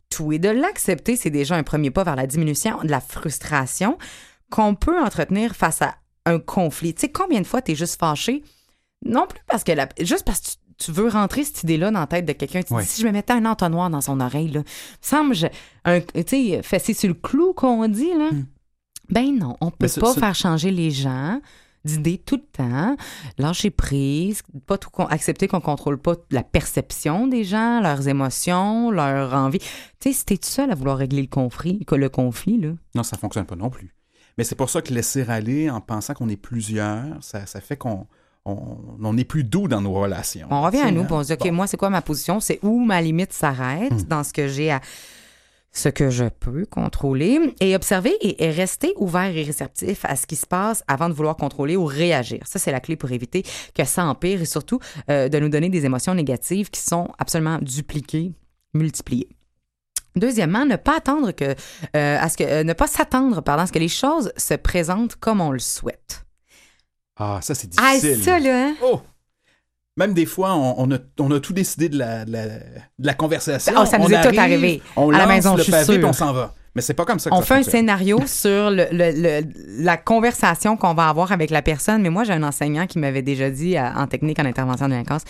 tout. 0.09 0.31
Et 0.31 0.39
de 0.39 0.49
l'accepter, 0.49 1.15
c'est 1.15 1.29
déjà 1.29 1.55
un 1.55 1.63
premier 1.63 1.91
pas 1.91 2.03
vers 2.03 2.15
la 2.15 2.27
diminution 2.27 2.77
de 2.83 2.89
la 2.89 2.99
frustration 3.01 3.97
qu'on 4.49 4.75
peut 4.75 4.99
entretenir 4.99 5.55
face 5.55 5.81
à 5.81 5.95
un 6.25 6.39
conflit. 6.39 6.93
Tu 6.93 7.01
sais, 7.01 7.09
combien 7.11 7.41
de 7.41 7.47
fois 7.47 7.61
tu 7.61 7.71
es 7.71 7.75
juste 7.75 7.99
fâché? 7.99 8.43
Non 9.05 9.27
plus 9.27 9.39
parce 9.47 9.63
que 9.63 9.71
la- 9.71 9.89
juste 9.99 10.25
parce 10.25 10.39
que 10.39 10.45
tu, 10.47 10.55
tu 10.85 10.91
veux 10.91 11.07
rentrer 11.07 11.43
cette 11.43 11.63
idée-là 11.63 11.91
dans 11.91 11.99
la 11.99 12.07
tête 12.07 12.25
de 12.25 12.33
quelqu'un. 12.33 12.61
Ouais. 12.71 12.83
dis, 12.83 12.87
si 12.89 13.01
je 13.01 13.07
me 13.07 13.11
mettais 13.11 13.33
un 13.33 13.45
entonnoir 13.45 13.89
dans 13.89 14.01
son 14.01 14.19
oreille, 14.19 14.49
là, 14.49 14.63
semble, 15.01 15.35
un- 15.85 16.01
tu 16.01 16.23
sais, 16.27 16.61
fesser 16.63 16.93
sur 16.93 17.09
le 17.09 17.13
clou 17.15 17.53
qu'on 17.53 17.87
dit, 17.87 18.13
là. 18.17 18.29
Ben 19.09 19.37
non, 19.37 19.55
on 19.61 19.71
peut 19.71 19.87
pas 20.01 20.13
faire 20.19 20.35
changer 20.35 20.69
les 20.71 20.91
gens 20.91 21.39
d'idées 21.85 22.17
tout 22.17 22.35
le 22.37 22.41
temps, 22.65 22.95
lâcher 23.37 23.69
prise, 23.69 24.41
pas 24.65 24.77
tout 24.77 24.89
accepter 25.09 25.47
qu'on 25.47 25.61
contrôle 25.61 25.97
pas 25.97 26.15
la 26.31 26.43
perception 26.43 27.27
des 27.27 27.43
gens, 27.43 27.79
leurs 27.81 28.07
émotions, 28.07 28.91
leur 28.91 29.33
envie. 29.33 29.59
Tu 29.59 29.67
sais, 30.01 30.13
si 30.13 30.25
t'es 30.25 30.37
tout 30.37 30.49
seul 30.49 30.71
à 30.71 30.75
vouloir 30.75 30.97
régler 30.97 31.21
le 31.21 31.27
conflit, 31.27 31.85
que 31.85 31.95
le 31.95 32.09
conflit, 32.09 32.57
là, 32.59 32.69
Non, 32.95 33.03
ça 33.03 33.17
fonctionne 33.17 33.45
pas 33.45 33.55
non 33.55 33.69
plus. 33.69 33.93
Mais 34.37 34.43
c'est 34.43 34.55
pour 34.55 34.69
ça 34.69 34.81
que 34.81 34.93
laisser 34.93 35.23
aller 35.29 35.69
en 35.69 35.81
pensant 35.81 36.13
qu'on 36.13 36.29
est 36.29 36.35
plusieurs, 36.35 37.05
ça, 37.21 37.45
ça 37.45 37.61
fait 37.61 37.77
qu'on 37.77 38.05
on, 38.45 38.77
on 39.01 39.17
est 39.17 39.23
plus 39.25 39.43
doux 39.43 39.67
dans 39.67 39.81
nos 39.81 39.93
relations. 39.93 40.47
On 40.51 40.61
revient 40.61 40.79
à 40.81 40.91
nous, 40.91 41.01
hein? 41.01 41.07
on 41.09 41.21
se 41.23 41.27
dit, 41.27 41.33
OK, 41.33 41.47
Bon. 41.49 41.53
moi, 41.55 41.67
c'est 41.67 41.75
quoi 41.77 41.89
ma 41.89 42.01
position? 42.01 42.39
C'est 42.39 42.59
où 42.63 42.79
ma 42.83 43.01
limite 43.01 43.33
s'arrête 43.33 43.91
Hmm. 43.93 44.07
dans 44.07 44.23
ce 44.23 44.33
que 44.33 44.47
j'ai 44.47 44.71
à. 44.71 44.81
Ce 45.71 45.89
que 45.89 46.09
je 46.09 46.25
peux 46.25 46.65
contrôler 46.65 47.53
et 47.59 47.75
observer 47.75 48.11
et, 48.21 48.43
et 48.45 48.49
rester 48.49 48.93
ouvert 48.97 49.35
et 49.35 49.43
réceptif 49.43 50.05
à 50.05 50.15
ce 50.15 50.25
qui 50.25 50.35
se 50.35 50.47
passe 50.47 50.83
avant 50.87 51.07
de 51.07 51.13
vouloir 51.13 51.35
contrôler 51.37 51.75
ou 51.75 51.85
réagir. 51.85 52.39
Ça, 52.47 52.57
c'est 52.57 52.71
la 52.71 52.79
clé 52.79 52.95
pour 52.95 53.11
éviter 53.11 53.43
que 53.75 53.83
ça 53.85 54.05
empire 54.05 54.41
et 54.41 54.45
surtout 54.45 54.79
euh, 55.11 55.29
de 55.29 55.39
nous 55.39 55.49
donner 55.49 55.69
des 55.69 55.85
émotions 55.85 56.15
négatives 56.15 56.69
qui 56.71 56.81
sont 56.81 57.09
absolument 57.19 57.59
dupliquées, 57.61 58.31
multipliées. 58.73 59.29
Deuxièmement, 60.15 60.65
ne 60.65 60.77
pas 60.77 60.97
attendre 60.97 61.31
que, 61.31 61.45
euh, 61.45 61.53
à 62.19 62.27
ce 62.29 62.37
que 62.37 62.43
euh, 62.43 62.63
ne 62.63 62.73
pas 62.73 62.87
s'attendre 62.87 63.41
pardon, 63.41 63.61
à 63.63 63.67
ce 63.67 63.71
que 63.71 63.77
les 63.77 63.87
choses 63.87 64.31
se 64.35 64.55
présentent 64.55 65.15
comme 65.17 65.41
on 65.41 65.51
le 65.51 65.59
souhaite. 65.59 66.25
Ah, 67.17 67.39
ça, 67.43 67.53
c'est 67.53 67.69
Ah, 67.77 67.93
difficile. 67.93 68.23
ça 68.23 68.39
là, 68.39 68.69
hein? 68.69 68.75
Oh! 68.83 68.99
Même 69.97 70.13
des 70.13 70.25
fois, 70.25 70.55
on, 70.55 70.75
on 70.77 70.91
a, 70.95 70.97
on 71.19 71.31
a 71.31 71.39
tout 71.39 71.53
décidé 71.53 71.89
de 71.89 71.97
la, 71.97 72.23
de 72.23 72.31
la, 72.31 72.45
de 72.45 72.59
la 72.99 73.13
conversation. 73.13 73.73
Ah, 73.75 73.85
ça 73.85 73.97
nous 73.97 74.05
On 74.05 74.09
est 74.09 74.21
tout 74.31 74.39
arrivé. 74.39 74.81
On 74.95 75.09
À 75.13 75.17
la 75.17 75.25
maison, 75.27 75.53
le 75.53 75.57
je 75.57 75.63
suis 75.63 75.71
pavé, 75.71 75.85
sûre. 75.85 75.95
puis 75.95 76.05
on 76.05 76.13
s'en 76.13 76.31
va. 76.33 76.53
Mais 76.75 76.81
c'est 76.83 76.93
pas 76.93 77.05
comme 77.05 77.17
ça 77.17 77.31
que 77.31 77.35
On 77.35 77.39
ça 77.39 77.45
fait 77.45 77.53
un 77.55 77.63
scénario 77.63 78.19
sur 78.27 78.69
le, 78.69 78.85
le- 78.91 79.11
le- 79.41 79.83
la 79.83 79.97
conversation 79.97 80.77
qu'on 80.77 80.93
va 80.93 81.09
avoir 81.09 81.31
avec 81.31 81.49
la 81.49 81.63
personne. 81.63 82.03
Mais 82.03 82.11
moi, 82.11 82.23
j'ai 82.23 82.33
un 82.33 82.43
enseignant 82.43 82.85
qui 82.85 82.99
m'avait 82.99 83.23
déjà 83.23 83.49
dit 83.49 83.75
à- 83.77 83.93
en 83.97 84.05
technique 84.05 84.37
en 84.39 84.45
intervention 84.45 84.85
de 84.85 84.91
délinquance 84.91 85.23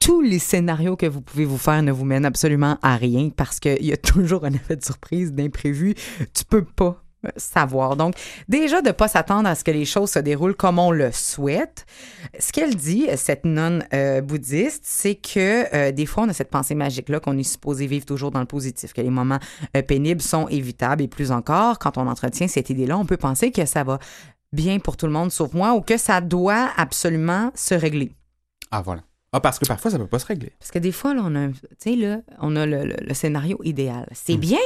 tous 0.00 0.20
les 0.22 0.38
scénarios 0.38 0.94
que 0.96 1.06
vous 1.06 1.20
pouvez 1.20 1.44
vous 1.44 1.58
faire 1.58 1.82
ne 1.82 1.90
vous 1.90 2.04
mènent 2.04 2.24
absolument 2.24 2.78
à 2.82 2.94
rien 2.96 3.30
parce 3.36 3.58
qu'il 3.58 3.84
y 3.84 3.92
a 3.92 3.96
toujours 3.98 4.44
un 4.44 4.52
effet 4.52 4.76
de 4.76 4.84
surprise, 4.84 5.32
d'imprévu. 5.32 5.94
Tu 6.32 6.44
peux 6.48 6.64
pas 6.64 6.84
euh, 6.84 7.07
savoir. 7.36 7.96
Donc, 7.96 8.14
déjà, 8.48 8.80
de 8.82 8.90
pas 8.90 9.08
s'attendre 9.08 9.48
à 9.48 9.54
ce 9.54 9.64
que 9.64 9.70
les 9.70 9.84
choses 9.84 10.10
se 10.10 10.18
déroulent 10.18 10.54
comme 10.54 10.78
on 10.78 10.90
le 10.90 11.10
souhaite. 11.12 11.84
Ce 12.38 12.52
qu'elle 12.52 12.74
dit, 12.76 13.06
cette 13.16 13.44
nonne 13.44 13.84
euh, 13.92 14.20
bouddhiste, 14.20 14.82
c'est 14.84 15.14
que 15.16 15.74
euh, 15.74 15.92
des 15.92 16.06
fois, 16.06 16.24
on 16.24 16.28
a 16.28 16.32
cette 16.32 16.50
pensée 16.50 16.74
magique-là 16.74 17.20
qu'on 17.20 17.36
est 17.36 17.42
supposé 17.42 17.86
vivre 17.86 18.04
toujours 18.06 18.30
dans 18.30 18.40
le 18.40 18.46
positif, 18.46 18.92
que 18.92 19.00
les 19.00 19.10
moments 19.10 19.38
euh, 19.76 19.82
pénibles 19.82 20.22
sont 20.22 20.46
évitables 20.48 21.02
et 21.02 21.08
plus 21.08 21.32
encore, 21.32 21.78
quand 21.78 21.98
on 21.98 22.06
entretient 22.06 22.48
cette 22.48 22.70
idée-là, 22.70 22.96
on 22.96 23.04
peut 23.06 23.16
penser 23.16 23.50
que 23.50 23.64
ça 23.66 23.82
va 23.84 23.98
bien 24.52 24.78
pour 24.78 24.96
tout 24.96 25.06
le 25.06 25.12
monde 25.12 25.30
sauf 25.30 25.52
moi 25.52 25.74
ou 25.74 25.80
que 25.82 25.96
ça 25.98 26.20
doit 26.20 26.70
absolument 26.76 27.50
se 27.54 27.74
régler. 27.74 28.12
Ah, 28.70 28.80
voilà. 28.80 29.02
Ah, 29.32 29.40
parce 29.40 29.58
que 29.58 29.66
parfois, 29.66 29.90
ça 29.90 29.98
peut 29.98 30.06
pas 30.06 30.18
se 30.18 30.24
régler. 30.26 30.52
Parce 30.58 30.70
que 30.70 30.78
des 30.78 30.92
fois, 30.92 31.12
là, 31.14 31.20
on 31.24 31.34
a, 31.34 31.48
là, 31.48 32.20
on 32.40 32.56
a 32.56 32.64
le, 32.64 32.84
le- 32.84 32.96
le 32.98 33.14
scénario 33.14 33.58
idéal. 33.62 34.08
C'est 34.14 34.36
Mm. 34.36 34.40
bien 34.40 34.58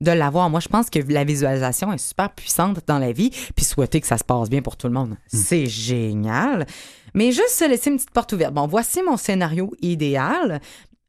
de 0.00 0.10
l'avoir. 0.10 0.50
Moi, 0.50 0.60
je 0.60 0.68
pense 0.68 0.90
que 0.90 0.98
la 1.08 1.24
visualisation 1.24 1.92
est 1.92 1.98
super 1.98 2.30
puissante 2.34 2.80
dans 2.86 2.98
la 2.98 3.12
vie, 3.12 3.30
puis 3.54 3.64
souhaiter 3.64 4.00
que 4.00 4.06
ça 4.06 4.18
se 4.18 4.24
passe 4.24 4.50
bien 4.50 4.62
pour 4.62 4.76
tout 4.76 4.86
le 4.88 4.92
monde, 4.92 5.10
Mm. 5.10 5.16
c'est 5.38 5.66
génial. 5.66 6.66
Mais 7.14 7.32
juste 7.32 7.50
se 7.50 7.68
laisser 7.68 7.90
une 7.90 7.96
petite 7.96 8.10
porte 8.10 8.32
ouverte. 8.32 8.52
Bon, 8.52 8.66
voici 8.66 9.02
mon 9.02 9.16
scénario 9.16 9.72
idéal. 9.80 10.60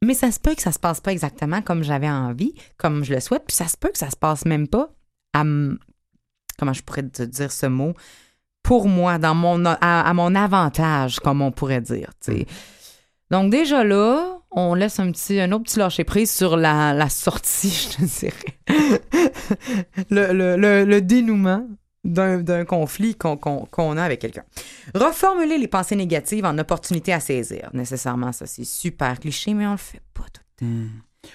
Mais 0.03 0.13
ça 0.13 0.31
se 0.31 0.39
peut 0.39 0.53
que 0.53 0.61
ça 0.61 0.71
se 0.71 0.77
passe 0.79 1.01
pas 1.01 1.11
exactement 1.11 1.61
comme 1.63 1.83
j'avais 1.83 2.09
envie, 2.09 2.53
comme 2.77 3.03
je 3.03 3.13
le 3.15 3.19
souhaite, 3.19 3.43
puis 3.47 3.55
ça 3.55 3.67
se 3.67 3.75
peut 3.75 3.89
que 3.89 3.97
ça 3.97 4.11
se 4.11 4.15
passe 4.15 4.45
même 4.45 4.67
pas 4.67 4.89
à 5.33 5.43
comment 6.59 6.73
je 6.73 6.83
pourrais 6.83 7.03
te 7.03 7.23
dire 7.23 7.51
ce 7.51 7.65
mot 7.65 7.93
pour 8.63 8.87
moi 8.87 9.17
dans 9.17 9.33
mon 9.35 9.65
à, 9.65 9.75
à 9.81 10.13
mon 10.13 10.35
avantage 10.35 11.19
comme 11.19 11.41
on 11.41 11.51
pourrait 11.51 11.81
dire, 11.81 12.11
sais. 12.19 12.45
Donc 13.31 13.49
déjà 13.51 13.83
là, 13.83 14.36
on 14.59 14.73
laisse 14.73 14.99
un 14.99 15.11
petit 15.11 15.39
un 15.39 15.51
autre 15.51 15.65
petit 15.65 15.79
lâcher 15.79 16.03
prise 16.03 16.31
sur 16.31 16.57
la, 16.57 16.93
la 16.93 17.09
sortie, 17.09 17.69
je 17.91 17.97
te 17.97 18.19
dirais. 18.19 19.29
le, 20.09 20.33
le, 20.33 20.55
le, 20.57 20.83
le 20.85 21.01
dénouement 21.01 21.67
d'un 22.03 22.63
conflit 22.65 23.15
qu'on 23.15 23.97
a 23.97 24.03
avec 24.03 24.21
quelqu'un. 24.21 24.43
Reformuler 24.95 25.57
les 25.57 25.67
pensées 25.67 25.95
négatives 25.97 26.45
en 26.45 26.57
opportunité 26.57 27.11
à 27.11 27.19
saisir. 27.19 27.69
Nécessairement, 27.73 28.31
ça, 28.31 28.45
c'est 28.45 28.63
super 28.63 29.19
cliché, 29.19 29.53
mais 29.53 29.67
on 29.67 29.71
le 29.71 29.77
fait 29.77 30.01
pas 30.13 30.23
tout 30.33 30.41
le 30.61 30.67
temps. 30.67 30.71
Hmm. 30.73 30.89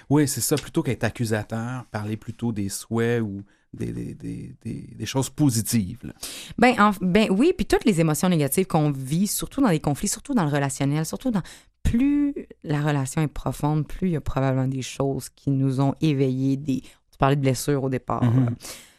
Oui, 0.09 0.27
c'est 0.27 0.41
ça. 0.41 0.55
Plutôt 0.55 0.81
qu'être 0.81 1.03
accusateur, 1.03 1.85
parler 1.91 2.17
plutôt 2.17 2.51
des 2.51 2.69
souhaits 2.69 3.21
ou 3.21 3.43
des, 3.71 3.91
des, 3.91 4.15
des, 4.15 4.55
des, 4.63 4.89
des 4.95 5.05
choses 5.05 5.29
positives. 5.29 5.99
là. 6.03 6.13
Ben, 6.57 6.73
en- 6.79 6.91
ben 7.01 7.27
oui, 7.29 7.53
puis 7.55 7.67
toutes 7.67 7.85
les 7.85 8.01
émotions 8.01 8.29
négatives 8.29 8.65
qu'on 8.65 8.89
vit, 8.91 9.27
surtout 9.27 9.61
dans 9.61 9.69
les 9.69 9.79
conflits, 9.79 10.07
surtout 10.07 10.33
dans 10.33 10.45
le 10.45 10.51
relationnel, 10.51 11.05
surtout 11.05 11.29
dans... 11.29 11.43
Plus 11.83 12.33
la 12.63 12.81
relation 12.81 13.21
est 13.21 13.27
profonde, 13.27 13.87
plus 13.87 14.07
il 14.09 14.13
y 14.13 14.17
a 14.17 14.21
probablement 14.21 14.67
des 14.67 14.81
choses 14.81 15.29
qui 15.29 15.51
nous 15.51 15.79
ont 15.81 15.95
éveillés, 16.01 16.57
des... 16.57 16.81
Tu 16.81 17.17
parlais 17.19 17.35
de 17.35 17.41
blessures 17.41 17.83
au 17.83 17.89
départ. 17.89 18.23
Mhm. 18.23 18.45
là. 18.45 18.51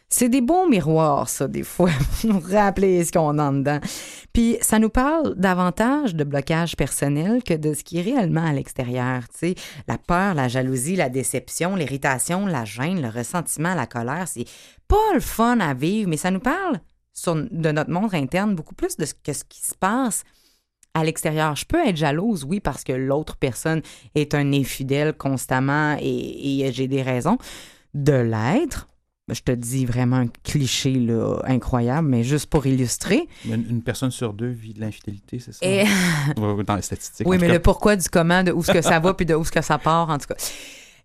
C'est 0.07 0.29
des 0.29 0.39
bons 0.41 0.69
miroirs, 0.69 1.27
ça, 1.27 1.47
des 1.47 1.63
fois, 1.63 1.89
pour 2.21 2.29
nous 2.31 2.39
rappeler 2.39 3.03
ce 3.03 3.11
qu'on 3.11 3.37
a 3.39 3.43
en 3.49 3.53
dedans. 3.53 3.79
Puis 4.31 4.55
ça 4.61 4.77
nous 4.79 4.89
parle 4.89 5.33
davantage 5.35 6.15
de 6.15 6.23
blocage 6.23 6.77
personnel 6.77 7.43
que 7.43 7.55
de 7.55 7.73
ce 7.73 7.83
qui 7.83 7.97
est 7.97 8.01
réellement 8.03 8.45
à 8.45 8.53
l'extérieur. 8.53 9.23
Tu 9.29 9.37
sais, 9.39 9.55
la 9.87 9.97
peur, 9.97 10.35
la 10.35 10.47
jalousie, 10.47 10.95
la 10.95 11.09
déception, 11.09 11.75
l'irritation, 11.75 12.45
la 12.45 12.63
gêne, 12.65 13.01
le 13.01 13.09
ressentiment, 13.09 13.73
la 13.73 13.87
colère, 13.87 14.27
c'est 14.27 14.45
pas 14.87 15.13
le 15.15 15.19
fun 15.19 15.59
à 15.59 15.73
vivre, 15.73 16.07
mais 16.07 16.17
ça 16.17 16.31
nous 16.31 16.39
parle 16.39 16.79
sur- 17.11 17.35
de 17.35 17.71
notre 17.71 17.89
monde 17.91 18.13
interne 18.13 18.55
beaucoup 18.55 18.75
plus 18.75 18.95
de 18.97 19.05
ce 19.05 19.13
que 19.15 19.33
ce 19.33 19.43
qui 19.43 19.59
se 19.59 19.73
passe 19.75 20.23
à 20.95 21.03
l'extérieur. 21.03 21.55
Je 21.55 21.65
peux 21.65 21.85
être 21.85 21.97
jalouse, 21.97 22.43
oui, 22.43 22.59
parce 22.59 22.83
que 22.83 22.93
l'autre 22.93 23.35
personne 23.35 23.83
est 24.15 24.33
un 24.33 24.53
infidèle 24.53 25.13
constamment 25.13 25.95
et, 26.01 26.61
et 26.61 26.71
j'ai 26.71 26.87
des 26.87 27.03
raisons 27.03 27.37
de 27.93 28.13
l'être. 28.13 28.87
Je 29.27 29.41
te 29.41 29.51
dis 29.51 29.85
vraiment 29.87 30.17
un 30.17 30.27
cliché 30.43 30.93
là, 30.93 31.39
incroyable, 31.45 32.07
mais 32.07 32.23
juste 32.23 32.47
pour 32.47 32.67
illustrer. 32.67 33.27
Une, 33.45 33.65
une 33.69 33.81
personne 33.81 34.11
sur 34.11 34.33
deux 34.33 34.49
vit 34.49 34.73
de 34.73 34.81
l'infidélité, 34.81 35.39
c'est 35.39 35.51
ça? 35.51 35.65
Et, 35.65 35.83
Dans 36.35 36.75
les 36.75 36.81
statistiques. 36.83 37.27
oui, 37.27 37.37
mais 37.39 37.47
le 37.47 37.59
pourquoi 37.59 37.95
du 37.95 38.07
comment, 38.07 38.43
de 38.43 38.51
où 38.51 38.63
ce 38.63 38.71
que 38.71 38.81
ça 38.81 38.99
va, 38.99 39.13
puis 39.15 39.25
de 39.25 39.33
où 39.33 39.43
ce 39.43 39.51
que 39.51 39.63
ça 39.63 39.79
part, 39.79 40.11
en 40.11 40.19
tout 40.19 40.27
cas. 40.27 40.35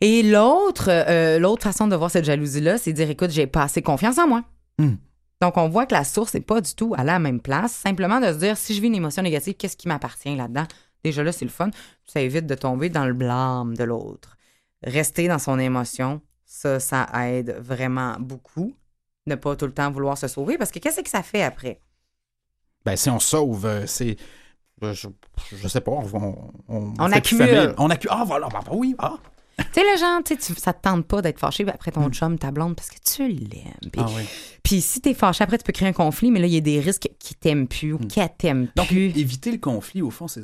Et 0.03 0.23
l'autre, 0.23 0.89
euh, 0.89 1.39
l'autre 1.39 1.63
façon 1.63 1.89
de 1.89 1.97
voir 1.97 2.11
cette 2.11 2.27
jalousie-là, 2.27 2.77
c'est 2.77 2.93
de 2.93 2.97
dire, 2.97 3.09
écoute, 3.09 3.31
j'ai 3.31 3.47
pas 3.47 3.63
assez 3.63 3.81
confiance 3.81 4.19
en 4.19 4.29
moi. 4.29 4.45
Hmm. 4.79 4.97
Donc, 5.41 5.57
on 5.57 5.69
voit 5.69 5.87
que 5.87 5.95
la 5.95 6.05
source 6.05 6.35
n'est 6.35 6.41
pas 6.41 6.61
du 6.61 6.75
tout 6.75 6.95
à 6.97 7.05
la 7.05 7.19
même 7.19 7.41
place. 7.41 7.73
Simplement 7.73 8.21
de 8.21 8.27
se 8.27 8.39
dire, 8.39 8.57
si 8.57 8.75
je 8.75 8.81
vis 8.81 8.89
une 8.89 8.95
émotion 8.95 9.23
négative, 9.23 9.55
qu'est-ce 9.55 9.77
qui 9.77 9.89
m'appartient 9.89 10.37
là-dedans? 10.37 10.67
Déjà 11.03 11.23
là, 11.23 11.33
c'est 11.33 11.47
le 11.47 11.51
fun. 11.51 11.71
Ça 12.05 12.21
évite 12.21 12.47
de 12.47 12.55
tomber 12.55 12.91
dans 12.91 13.07
le 13.07 13.15
blâme 13.15 13.75
de 13.77 13.85
l'autre. 13.85 14.37
Rester 14.83 15.29
dans 15.29 15.39
son 15.39 15.59
émotion, 15.59 16.21
ça, 16.45 16.79
ça 16.79 17.07
aide 17.27 17.57
vraiment 17.59 18.17
beaucoup. 18.19 18.75
Ne 19.27 19.35
pas 19.35 19.57
tout 19.57 19.67
le 19.67 19.73
temps 19.73 19.91
vouloir 19.91 20.19
se 20.19 20.29
sauver, 20.29 20.59
parce 20.59 20.71
que 20.71 20.79
qu'est-ce 20.79 21.01
que 21.01 21.09
ça 21.09 21.23
fait 21.23 21.43
après? 21.43 21.81
Ben, 22.85 22.97
si 22.97 23.11
on 23.11 23.21
sauve, 23.21 23.67
euh, 23.67 23.87
c'est. 23.87 24.17
Je, 24.83 25.09
je 25.53 25.69
sais 25.69 25.83
pas, 25.83 25.91
on, 25.91 26.53
on, 26.69 26.95
on, 26.99 27.13
accumule. 27.13 27.75
On 27.77 27.91
accumule. 27.91 28.17
Ah, 28.19 28.25
voilà, 28.27 28.49
ben, 28.49 28.61
ben 28.65 28.73
oui, 28.75 28.95
ah. 28.99 29.19
Tu 29.73 29.81
sais, 29.81 29.83
le 29.93 29.99
genre, 29.99 30.21
tu 30.25 30.37
ça 30.59 30.73
te 30.73 30.83
tente 30.83 31.07
pas 31.07 31.23
d'être 31.23 31.39
fâché 31.39 31.67
après 31.69 31.91
ton 31.93 32.09
chum, 32.11 32.39
ta 32.39 32.51
blonde, 32.51 32.75
parce 32.77 32.89
que 32.89 32.97
tu 33.05 33.29
l'aimes. 33.29 33.91
Puis, 33.93 34.01
Hmm. 34.01 34.07
Ah 34.07 34.11
oui. 34.17 34.23
puis 34.63 34.81
si 34.81 35.01
t'es 35.01 35.15
fâché 35.15 35.45
après, 35.45 35.59
tu 35.59 35.65
peux 35.65 35.73
créer 35.73 35.89
un 35.89 35.93
conflit, 35.93 36.31
mais 36.31 36.41
là, 36.41 36.47
il 36.47 36.53
y 36.55 36.57
a 36.57 36.61
des 36.61 36.81
risques 36.81 37.09
qui 37.19 37.35
t'aiment 37.35 37.69
plus 37.69 37.93
ou 37.93 37.99
qu'elle 37.99 38.31
t'aime 38.37 38.63
Hmm. 38.63 38.69
Donc, 38.77 38.89
plus. 38.89 39.17
éviter 39.19 39.53
le 39.53 39.59
conflit, 39.59 40.03
au 40.03 40.11
fond, 40.11 40.27
c'est 40.29 40.43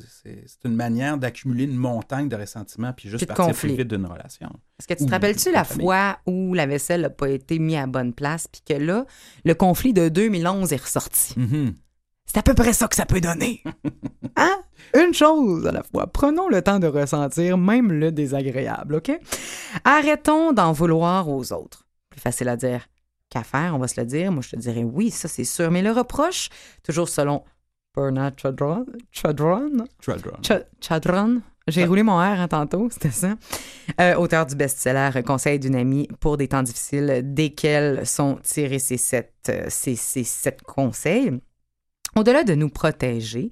une 0.65 0.75
manière 0.75 1.17
d'accumuler 1.19 1.65
une 1.65 1.77
montagne 1.77 2.29
de 2.29 2.37
ressentiment 2.37 2.93
puis 2.93 3.09
juste 3.09 3.27
partir 3.27 3.47
conflit. 3.47 3.71
plus 3.71 3.79
vite 3.83 3.89
d'une 3.89 4.07
relation. 4.07 4.49
Est-ce 4.79 4.87
que 4.89 4.95
tu 4.95 5.07
te 5.07 5.11
rappelles-tu 5.11 5.51
la 5.53 5.65
famille. 5.65 5.85
fois 5.85 6.19
où 6.27 6.53
la 6.55 6.67
vaisselle 6.67 7.01
n'a 7.03 7.11
pas 7.11 7.31
été 7.31 7.59
mise 7.59 7.77
à 7.77 7.87
bonne 7.87 8.13
place, 8.13 8.47
puis 8.49 8.61
que 8.67 8.75
là, 8.81 9.07
le 9.45 9.55
conflit 9.55 9.93
de 9.93 10.09
2011 10.09 10.73
est 10.73 10.83
ressorti? 10.83 11.35
Mhm. 11.39 11.75
C'est 12.27 12.39
à 12.39 12.43
peu 12.43 12.55
près 12.55 12.73
ça 12.73 12.89
que 12.89 12.97
ça 12.97 13.07
peut 13.07 13.21
donner. 13.21 13.63
Hein? 14.39 14.59
Une 14.95 15.15
chose 15.15 15.67
à 15.67 15.73
la 15.73 15.83
fois. 15.83 16.07
Prenons 16.09 16.51
le 16.51 16.61
temps 16.61 16.79
de 16.79 16.87
ressentir 16.87 17.57
même 17.57 17.91
le 17.91 18.13
désagréable, 18.13 18.97
OK? 18.97 19.11
Arrêtons 19.85 20.53
d'en 20.53 20.73
vouloir 20.73 21.31
aux 21.31 21.55
autres. 21.55 21.87
Plus 22.11 22.21
facile 22.21 22.51
à 22.51 22.57
dire 22.57 22.87
qu'à 23.31 23.43
faire, 23.43 23.75
on 23.75 23.79
va 23.79 23.89
se 23.89 23.99
le 23.99 24.07
dire. 24.07 24.31
Moi, 24.33 24.43
je 24.43 24.51
te 24.51 24.57
dirais 24.57 24.85
oui, 24.85 25.11
ça 25.11 25.27
c'est 25.27 25.45
sûr. 25.45 25.71
Mais 25.71 25.81
le 25.81 25.91
reproche, 25.91 26.51
toujours 26.83 27.09
selon 27.09 27.45
Bernard 27.97 28.33
Chadron, 28.37 28.85
Chadron, 29.11 29.71
Trail 30.03 30.21
run. 30.23 30.43
Ch- 30.43 30.65
Chadron. 30.83 31.41
J'ai 31.67 31.87
roulé 31.87 32.03
mon 32.03 32.19
R 32.19 32.21
hein, 32.41 32.49
tantôt, 32.49 32.89
c'était 32.93 33.11
ça. 33.11 33.37
Euh, 34.01 34.17
auteur 34.17 34.45
du 34.45 34.55
best-seller 34.55 35.23
Conseil 35.27 35.59
d'une 35.59 35.75
amie 35.75 36.09
pour 36.21 36.37
des 36.37 36.47
temps 36.49 36.63
difficiles, 36.63 37.23
desquels 37.25 38.07
sont 38.07 38.39
tirés 38.43 38.79
ces 38.79 38.99
sept, 38.99 39.33
euh, 39.49 39.65
ces, 39.69 39.97
ces 39.97 40.25
sept 40.25 40.61
conseils. 40.63 41.41
Au-delà 42.17 42.45
de 42.45 42.55
nous 42.55 42.69
protéger, 42.71 43.51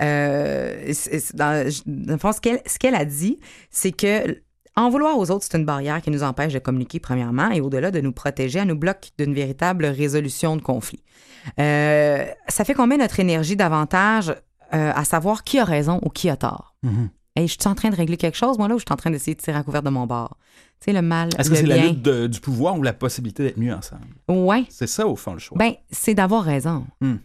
euh, 0.00 0.90
c'est- 0.92 1.18
c'est 1.20 1.36
dans, 1.36 1.68
dans 1.86 2.12
le 2.14 2.18
fond, 2.18 2.32
ce 2.32 2.40
qu'elle, 2.40 2.60
ce 2.66 2.78
qu'elle 2.78 2.94
a 2.94 3.04
dit, 3.04 3.38
c'est 3.70 3.92
que 3.92 4.40
en 4.76 4.88
vouloir 4.88 5.18
aux 5.18 5.30
autres, 5.30 5.44
c'est 5.50 5.58
une 5.58 5.64
barrière 5.66 6.00
qui 6.00 6.10
nous 6.10 6.22
empêche 6.22 6.52
de 6.54 6.58
communiquer, 6.58 7.00
premièrement, 7.00 7.50
et 7.50 7.60
au-delà 7.60 7.90
de 7.90 8.00
nous 8.00 8.12
protéger, 8.12 8.60
elle 8.60 8.68
nous 8.68 8.76
bloque 8.78 9.10
d'une 9.18 9.34
véritable 9.34 9.84
résolution 9.84 10.56
de 10.56 10.62
conflit. 10.62 11.02
Euh, 11.58 12.24
ça 12.48 12.64
fait 12.64 12.74
qu'on 12.74 12.86
met 12.86 12.96
notre 12.96 13.18
énergie 13.20 13.56
davantage 13.56 14.30
euh, 14.72 14.92
à 14.94 15.04
savoir 15.04 15.42
qui 15.42 15.58
a 15.58 15.64
raison 15.64 15.98
ou 16.02 16.08
qui 16.08 16.30
a 16.30 16.36
tort. 16.36 16.76
Mhm. 16.82 17.10
Hey, 17.36 17.48
je 17.48 17.56
suis 17.60 17.68
en 17.68 17.74
train 17.74 17.90
de 17.90 17.96
régler 17.96 18.16
quelque 18.16 18.36
chose, 18.36 18.56
moi, 18.58 18.68
là, 18.68 18.74
ou 18.74 18.78
je 18.78 18.84
suis 18.86 18.92
en 18.92 18.96
train 18.96 19.10
d'essayer 19.10 19.34
de 19.34 19.40
tirer 19.40 19.56
à 19.58 19.62
couvert 19.62 19.82
de 19.82 19.90
mon 19.90 20.06
bord? 20.06 20.36
Tu 20.80 20.86
sais, 20.86 20.92
le 20.92 21.02
mal, 21.02 21.28
Est-ce 21.38 21.48
que 21.50 21.54
le 21.54 21.60
c'est 21.60 21.66
la 21.66 21.76
lutte 21.88 22.02
de- 22.02 22.26
du 22.28 22.40
pouvoir 22.40 22.78
ou 22.78 22.82
la 22.82 22.92
possibilité 22.92 23.42
d'être 23.42 23.58
mieux 23.58 23.74
ensemble? 23.74 24.06
Ouais. 24.28 24.64
C'est 24.68 24.86
ça, 24.86 25.06
au 25.06 25.16
fond, 25.16 25.32
le 25.34 25.38
choix. 25.40 25.58
Ben, 25.58 25.72
c'est 25.90 26.14
d'avoir 26.14 26.44
raison. 26.44 26.86
Hmm. 27.00 27.16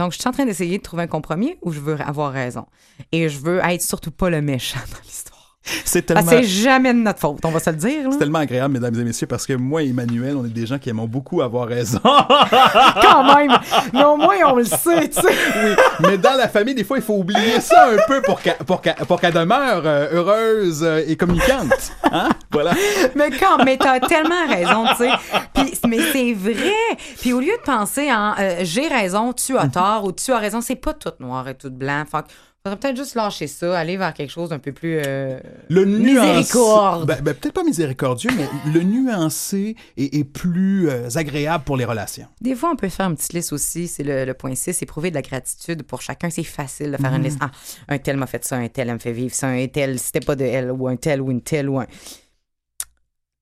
Donc, 0.00 0.12
je 0.12 0.18
suis 0.18 0.26
en 0.26 0.32
train 0.32 0.46
d'essayer 0.46 0.78
de 0.78 0.82
trouver 0.82 1.02
un 1.02 1.06
compromis 1.08 1.56
où 1.60 1.72
je 1.72 1.78
veux 1.78 2.00
avoir 2.00 2.32
raison. 2.32 2.64
Et 3.12 3.28
je 3.28 3.38
veux 3.38 3.58
être 3.58 3.82
surtout 3.82 4.10
pas 4.10 4.30
le 4.30 4.40
méchant 4.40 4.80
dans 4.90 5.02
l'histoire. 5.04 5.39
C'est 5.62 6.02
Parce 6.02 6.26
tellement... 6.26 6.42
c'est 6.42 6.48
jamais 6.48 6.94
de 6.94 6.98
notre 7.00 7.20
faute, 7.20 7.44
on 7.44 7.50
va 7.50 7.60
se 7.60 7.70
le 7.70 7.76
dire. 7.76 8.08
C'est 8.12 8.18
tellement 8.18 8.38
agréable, 8.38 8.74
mesdames 8.74 8.98
et 8.98 9.04
messieurs, 9.04 9.26
parce 9.26 9.46
que 9.46 9.52
moi 9.52 9.82
et 9.82 9.90
Emmanuel, 9.90 10.36
on 10.36 10.44
est 10.44 10.48
des 10.48 10.66
gens 10.66 10.78
qui 10.78 10.88
aiment 10.88 11.06
beaucoup 11.06 11.42
avoir 11.42 11.68
raison. 11.68 12.00
Quand 12.02 13.36
même! 13.36 13.58
Mais 13.92 14.04
au 14.04 14.16
moins, 14.16 14.36
on 14.46 14.56
le 14.56 14.64
sait, 14.64 15.08
tu 15.08 15.20
sais. 15.20 15.28
oui, 15.28 15.70
mais 16.00 16.18
dans 16.18 16.34
la 16.34 16.48
famille, 16.48 16.74
des 16.74 16.84
fois, 16.84 16.96
il 16.96 17.02
faut 17.02 17.16
oublier 17.16 17.60
ça 17.60 17.88
un 17.90 17.98
peu 18.06 18.22
pour 18.22 18.40
qu'elle 18.40 18.56
pour 18.66 18.80
pour 19.06 19.20
demeure 19.20 19.82
euh, 19.84 20.08
heureuse 20.12 20.82
euh, 20.82 21.04
et 21.06 21.16
communicante. 21.16 21.92
Hein? 22.10 22.30
Voilà. 22.50 22.72
Mais 23.14 23.30
quand, 23.30 23.62
mais 23.64 23.76
t'as 23.76 24.00
tellement 24.00 24.46
raison, 24.48 24.86
tu 24.96 25.04
sais. 25.04 25.10
Puis, 25.54 25.78
mais 25.88 26.00
c'est 26.12 26.32
vrai. 26.32 26.72
Puis 27.20 27.32
au 27.32 27.40
lieu 27.40 27.52
de 27.56 27.62
penser 27.64 28.10
en 28.10 28.34
euh, 28.38 28.60
j'ai 28.62 28.88
raison, 28.88 29.32
tu 29.32 29.56
as 29.56 29.68
tort 29.68 30.04
ou 30.04 30.12
tu 30.12 30.32
as 30.32 30.38
raison, 30.38 30.60
c'est 30.60 30.76
pas 30.76 30.94
tout 30.94 31.12
noir 31.20 31.46
et 31.48 31.54
tout 31.54 31.70
blanc. 31.70 32.04
Fait 32.10 32.24
faudrait 32.62 32.78
peut-être 32.78 32.96
juste 32.96 33.14
lâcher 33.14 33.46
ça, 33.46 33.78
aller 33.78 33.96
vers 33.96 34.12
quelque 34.12 34.30
chose 34.30 34.50
d'un 34.50 34.58
peu 34.58 34.72
plus. 34.72 35.00
euh, 35.06 35.40
Le 35.68 35.84
nuancé- 35.84 36.36
Miséricorde. 36.38 37.06
Ben, 37.06 37.20
ben, 37.22 37.34
peut-être 37.34 37.54
pas 37.54 37.64
miséricordieux, 37.64 38.30
mais 38.36 38.46
le 38.72 38.82
nuancé 38.82 39.76
est, 39.96 40.14
est 40.14 40.24
plus 40.24 40.88
euh, 40.90 41.08
agréable 41.14 41.64
pour 41.64 41.76
les 41.76 41.84
relations. 41.84 42.26
Des 42.40 42.54
fois, 42.54 42.70
on 42.72 42.76
peut 42.76 42.88
faire 42.88 43.08
une 43.08 43.16
petite 43.16 43.32
liste 43.32 43.52
aussi. 43.52 43.88
C'est 43.88 44.02
le, 44.02 44.24
le 44.24 44.34
point 44.34 44.54
6, 44.54 44.74
c'est 44.74 44.86
prouver 44.86 45.10
de 45.10 45.14
la 45.16 45.22
gratitude 45.22 45.82
pour 45.84 46.02
chacun. 46.02 46.28
C'est 46.30 46.44
facile 46.44 46.92
de 46.92 46.96
faire 46.98 47.14
une 47.14 47.22
liste. 47.22 47.38
Ah, 47.40 47.50
un 47.88 47.98
tel 47.98 48.16
m'a 48.18 48.26
fait 48.26 48.44
ça, 48.44 48.56
un 48.56 48.68
tel 48.68 48.92
me 48.92 48.98
fait 48.98 49.12
vivre 49.12 49.34
ça, 49.34 49.48
un 49.48 49.66
tel, 49.66 49.98
c'était 49.98 50.20
pas 50.20 50.36
de 50.36 50.44
elle, 50.44 50.70
ou 50.70 50.86
un 50.88 50.96
tel, 50.96 51.20
ou 51.22 51.30
une 51.30 51.40
telle, 51.42 51.68
ou 51.68 51.78
un. 51.80 51.86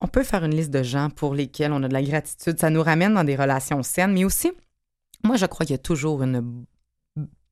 On 0.00 0.06
peut 0.06 0.22
faire 0.22 0.44
une 0.44 0.54
liste 0.54 0.70
de 0.70 0.84
gens 0.84 1.10
pour 1.10 1.34
lesquels 1.34 1.72
on 1.72 1.82
a 1.82 1.88
de 1.88 1.92
la 1.92 2.02
gratitude. 2.02 2.58
Ça 2.60 2.70
nous 2.70 2.82
ramène 2.82 3.14
dans 3.14 3.24
des 3.24 3.34
relations 3.34 3.82
saines, 3.82 4.12
mais 4.12 4.24
aussi, 4.24 4.52
moi, 5.24 5.34
je 5.36 5.46
crois 5.46 5.66
qu'il 5.66 5.74
y 5.74 5.78
a 5.78 5.82
toujours 5.82 6.22
une 6.22 6.64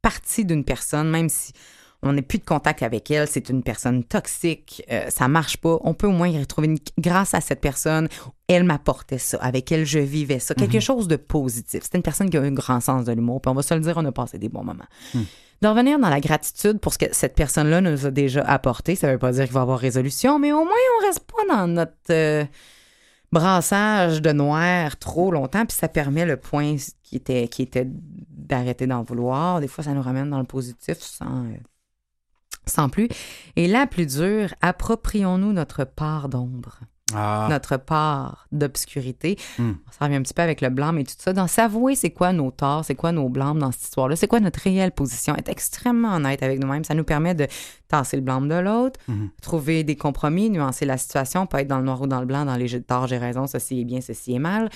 partie 0.06 0.44
d'une 0.44 0.62
personne, 0.62 1.10
même 1.10 1.28
si 1.28 1.52
on 2.00 2.12
n'est 2.12 2.22
plus 2.22 2.38
de 2.38 2.44
contact 2.44 2.84
avec 2.84 3.10
elle, 3.10 3.26
c'est 3.26 3.48
une 3.48 3.64
personne 3.64 4.04
toxique, 4.04 4.84
euh, 4.92 5.06
ça 5.08 5.26
marche 5.26 5.56
pas. 5.56 5.80
On 5.80 5.94
peut 5.94 6.06
au 6.06 6.12
moins 6.12 6.28
y 6.28 6.38
retrouver 6.38 6.68
une, 6.68 6.78
grâce 6.96 7.34
à 7.34 7.40
cette 7.40 7.60
personne, 7.60 8.06
elle 8.46 8.62
m'apportait 8.62 9.18
ça, 9.18 9.36
avec 9.38 9.72
elle 9.72 9.84
je 9.84 9.98
vivais 9.98 10.38
ça, 10.38 10.54
quelque 10.54 10.78
chose 10.78 11.08
de 11.08 11.16
positif. 11.16 11.82
C'est 11.82 11.96
une 11.96 12.04
personne 12.04 12.30
qui 12.30 12.36
a 12.36 12.40
un 12.40 12.52
grand 12.52 12.78
sens 12.78 13.04
de 13.04 13.12
l'humour, 13.12 13.40
puis 13.40 13.50
on 13.50 13.54
va 13.54 13.62
se 13.62 13.74
le 13.74 13.80
dire, 13.80 13.94
on 13.96 14.04
a 14.04 14.12
passé 14.12 14.38
des 14.38 14.48
bons 14.48 14.62
moments. 14.62 14.86
De 15.60 15.66
revenir 15.66 15.98
dans 15.98 16.10
la 16.10 16.20
gratitude 16.20 16.78
pour 16.78 16.92
ce 16.92 16.98
que 16.98 17.06
cette 17.10 17.34
personne-là 17.34 17.80
nous 17.80 18.06
a 18.06 18.12
déjà 18.12 18.42
apporté, 18.42 18.94
ça 18.94 19.10
veut 19.10 19.18
pas 19.18 19.32
dire 19.32 19.42
qu'il 19.46 19.54
va 19.54 19.60
y 19.60 19.62
avoir 19.62 19.80
résolution, 19.80 20.38
mais 20.38 20.52
au 20.52 20.62
moins 20.62 20.84
on 21.00 21.06
reste 21.06 21.24
pas 21.26 21.52
dans 21.52 21.66
notre 21.66 21.92
euh, 22.10 22.44
brassage 23.32 24.22
de 24.22 24.30
noir 24.30 24.96
trop 24.98 25.32
longtemps, 25.32 25.66
puis 25.66 25.76
ça 25.76 25.88
permet 25.88 26.24
le 26.24 26.36
point 26.36 26.76
qui 27.02 27.16
était, 27.16 27.48
qui 27.48 27.62
était 27.62 27.88
d'arrêter 28.48 28.86
d'en 28.86 29.02
vouloir. 29.02 29.60
Des 29.60 29.68
fois, 29.68 29.84
ça 29.84 29.92
nous 29.92 30.02
ramène 30.02 30.30
dans 30.30 30.38
le 30.38 30.44
positif 30.44 30.98
sans, 31.00 31.44
euh, 31.44 31.56
Sans 32.66 32.88
plus. 32.88 33.08
Et 33.54 33.68
la 33.68 33.86
plus 33.86 34.06
dure, 34.06 34.52
approprions-nous 34.60 35.52
notre 35.52 35.84
part 35.84 36.28
d'ombre, 36.28 36.80
Ah, 37.14 37.46
notre 37.48 37.76
part 37.76 38.48
d'obscurité. 38.50 39.38
Hmm. 39.58 39.74
Ça 39.96 40.06
revient 40.06 40.16
un 40.16 40.22
petit 40.22 40.34
peu 40.34 40.42
avec 40.42 40.60
le 40.60 40.68
blâme 40.70 40.98
et 40.98 41.04
tout 41.04 41.14
ça. 41.16 41.32
Dans 41.32 41.46
s'avouer 41.46 41.94
c'est 41.94 42.10
quoi 42.10 42.32
nos 42.32 42.50
torts, 42.50 42.84
c'est 42.84 42.96
quoi 42.96 43.12
nos 43.12 43.28
blâmes 43.28 43.60
dans 43.60 43.70
cette 43.70 43.82
histoire-là, 43.84 44.16
c'est 44.16 44.26
quoi 44.26 44.40
notre 44.40 44.58
réelle 44.60 44.90
position, 44.90 45.36
être 45.36 45.48
extrêmement 45.48 46.16
honnête 46.16 46.42
avec 46.42 46.58
nous-mêmes, 46.60 46.82
ça 46.82 46.94
nous 46.94 47.04
permet 47.04 47.34
de 47.36 47.46
tasser 47.86 48.16
le 48.16 48.22
blâme 48.22 48.48
de 48.48 48.56
l'autre, 48.56 48.98
Mhm. 49.06 49.30
trouver 49.40 49.84
des 49.84 49.94
compromis, 49.94 50.50
nuancer 50.50 50.84
la 50.86 50.98
situation, 50.98 51.46
pas 51.46 51.60
être 51.62 51.68
dans 51.68 51.78
le 51.78 51.84
noir 51.84 52.02
ou 52.02 52.08
dans 52.08 52.18
le 52.20 52.26
blanc, 52.26 52.44
dans 52.44 52.56
les 52.56 52.66
jeux 52.66 52.80
de 52.80 52.84
tort, 52.84 53.06
j'ai 53.06 53.18
raison, 53.18 53.46
ceci 53.46 53.80
est 53.80 53.84
bien, 53.84 54.00
ceci 54.00 54.34
est 54.34 54.40
mal. 54.40 54.68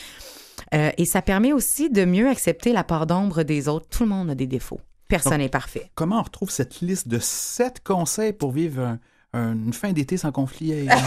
Euh, 0.75 0.91
et 0.99 1.05
ça 1.05 1.21
permet 1.23 1.53
aussi 1.53 1.91
de 1.91 2.05
mieux 2.05 2.29
accepter 2.29 2.73
la 2.73 2.85
part 2.85 3.07
d'ombre 3.07 3.43
des 3.43 3.69
autres. 3.69 3.87
Tout 3.89 4.05
le 4.05 4.09
monde 4.11 4.31
a 4.31 4.35
des 4.35 4.47
défauts. 4.47 4.81
Personne 5.09 5.39
n'est 5.39 5.49
parfait. 5.49 5.91
comment 5.97 6.21
on 6.21 6.23
retrouve 6.23 6.51
cette 6.51 6.81
liste 6.81 7.09
de 7.09 7.19
sept 7.19 7.83
conseils 7.83 8.33
pour 8.33 8.53
vivre 8.53 8.81
un- 8.83 8.99
un- 9.33 9.53
une 9.55 9.73
fin 9.73 9.93
d'été 9.93 10.17
sans 10.17 10.31
conflit? 10.33 10.73
et- 10.73 10.89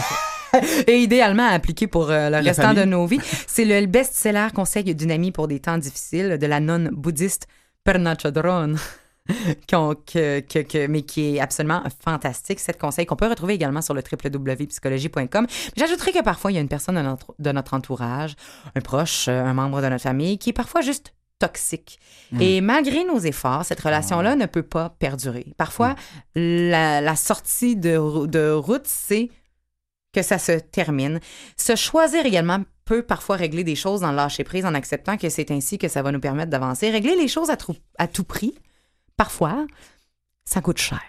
Et 0.86 0.98
idéalement 0.98 1.46
à 1.48 1.52
appliquer 1.52 1.88
pour 1.88 2.10
euh, 2.12 2.30
le 2.30 2.36
restant 2.36 2.62
famille. 2.62 2.80
de 2.80 2.84
nos 2.84 3.06
vies. 3.06 3.18
C'est 3.48 3.64
le 3.64 3.86
best-seller 3.86 4.48
Conseil 4.54 4.94
d'une 4.94 5.10
amie 5.10 5.32
pour 5.32 5.48
des 5.48 5.58
temps 5.58 5.78
difficiles 5.78 6.38
de 6.38 6.46
la 6.46 6.60
nonne 6.60 6.90
bouddhiste 6.92 7.48
Perna 7.82 8.14
Chodron. 8.16 8.74
que- 9.68 10.40
que- 10.40 10.58
que- 10.62 10.86
mais 10.86 11.02
qui 11.02 11.36
est 11.36 11.40
absolument 11.40 11.82
fantastique. 12.04 12.60
Cet 12.60 12.78
conseil 12.78 13.06
qu'on 13.06 13.16
peut 13.16 13.28
retrouver 13.28 13.54
également 13.54 13.80
sur 13.82 13.94
le 13.94 14.02
www.psychologie.com. 14.02 15.46
J'ajouterais 15.76 16.12
que 16.12 16.22
parfois, 16.22 16.52
il 16.52 16.54
y 16.54 16.58
a 16.58 16.60
une 16.60 16.68
personne 16.68 16.96
de 16.96 17.00
notre, 17.02 17.34
de 17.38 17.52
notre 17.52 17.74
entourage, 17.74 18.34
un 18.74 18.80
proche, 18.80 19.28
euh, 19.28 19.44
un 19.44 19.54
membre 19.54 19.80
de 19.82 19.88
notre 19.88 20.02
famille, 20.02 20.38
qui 20.38 20.50
est 20.50 20.54
parfois 20.54 20.80
juste 20.82 21.14
toxique. 21.38 21.98
Et 22.40 22.60
malgré 22.60 23.04
nos 23.04 23.18
efforts, 23.18 23.64
cette 23.64 23.80
relation-là 23.80 24.34
ne 24.36 24.46
peut 24.46 24.62
pas 24.62 24.90
perdurer. 24.98 25.46
Parfois, 25.56 25.94
la, 26.34 27.00
la 27.00 27.16
sortie 27.16 27.76
de, 27.76 28.26
de 28.26 28.50
route, 28.52 28.86
c'est 28.86 29.30
que 30.12 30.22
ça 30.22 30.38
se 30.38 30.52
termine. 30.52 31.18
Se 31.56 31.74
choisir 31.76 32.24
également 32.24 32.60
peut 32.84 33.02
parfois 33.02 33.36
régler 33.36 33.64
des 33.64 33.74
choses 33.74 34.04
en 34.04 34.12
lâcher 34.12 34.44
prise, 34.44 34.64
en 34.64 34.74
acceptant 34.74 35.16
que 35.16 35.28
c'est 35.28 35.50
ainsi 35.50 35.76
que 35.78 35.88
ça 35.88 36.02
va 36.02 36.12
nous 36.12 36.20
permettre 36.20 36.50
d'avancer. 36.50 36.90
Régler 36.90 37.16
les 37.16 37.28
choses 37.28 37.50
à, 37.50 37.56
à 37.98 38.06
tout 38.06 38.24
prix, 38.24 38.54
parfois, 39.16 39.66
ça 40.44 40.60
coûte 40.60 40.78
cher. 40.78 41.00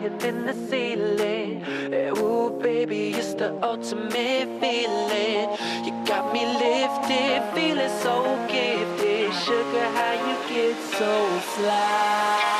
Higher 0.00 0.18
than 0.18 0.46
the 0.46 0.54
ceiling. 0.68 1.62
Eh, 1.92 2.10
Ooh, 2.18 2.50
baby, 2.62 3.10
it's 3.10 3.34
the 3.34 3.52
ultimate 3.62 4.48
feeling. 4.60 5.48
You 5.84 5.92
got 6.06 6.32
me 6.32 6.46
lifted, 6.46 7.42
feeling 7.54 7.90
so 8.02 8.24
gifted. 8.48 9.32
Sugar, 9.44 9.88
how 9.96 10.12
you 10.26 10.36
get 10.48 10.76
so 10.98 11.40
fly? 11.54 12.59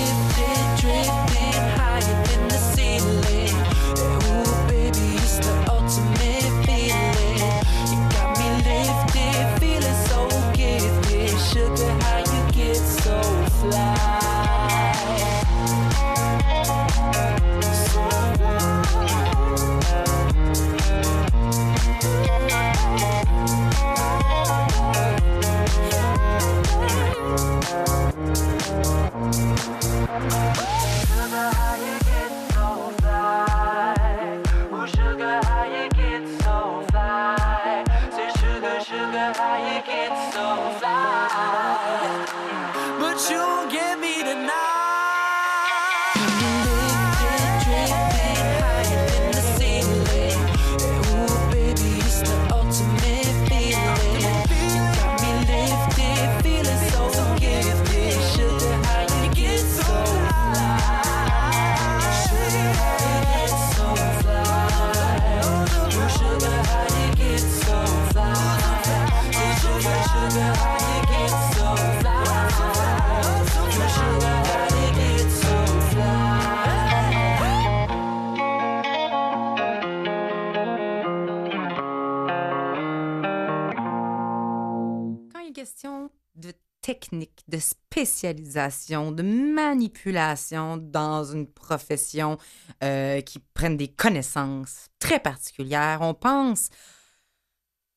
Question 86.91 87.17
de 87.17 87.23
techniques, 87.23 87.43
de 87.47 87.57
spécialisation, 87.57 89.11
de 89.11 89.23
manipulation 89.23 90.77
dans 90.77 91.23
une 91.23 91.47
profession 91.47 92.37
euh, 92.83 93.21
qui 93.21 93.39
prennent 93.53 93.77
des 93.77 93.87
connaissances 93.87 94.87
très 94.99 95.19
particulières. 95.19 95.99
On 96.01 96.13
pense 96.13 96.69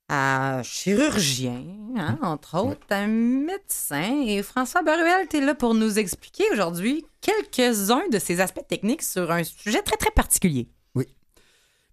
à 0.08 0.58
un 0.58 0.62
chirurgien, 0.62 1.64
hein, 1.96 2.18
entre 2.22 2.58
autres, 2.58 2.86
un 2.90 3.06
médecin. 3.06 4.22
Et 4.26 4.42
François 4.42 4.82
Baruel, 4.82 5.26
tu 5.28 5.38
es 5.38 5.40
là 5.40 5.54
pour 5.54 5.74
nous 5.74 5.98
expliquer 5.98 6.44
aujourd'hui 6.52 7.04
quelques-uns 7.20 8.08
de 8.10 8.18
ces 8.18 8.40
aspects 8.40 8.66
techniques 8.68 9.02
sur 9.02 9.30
un 9.30 9.44
sujet 9.44 9.82
très, 9.82 9.96
très 9.96 10.10
particulier. 10.10 10.68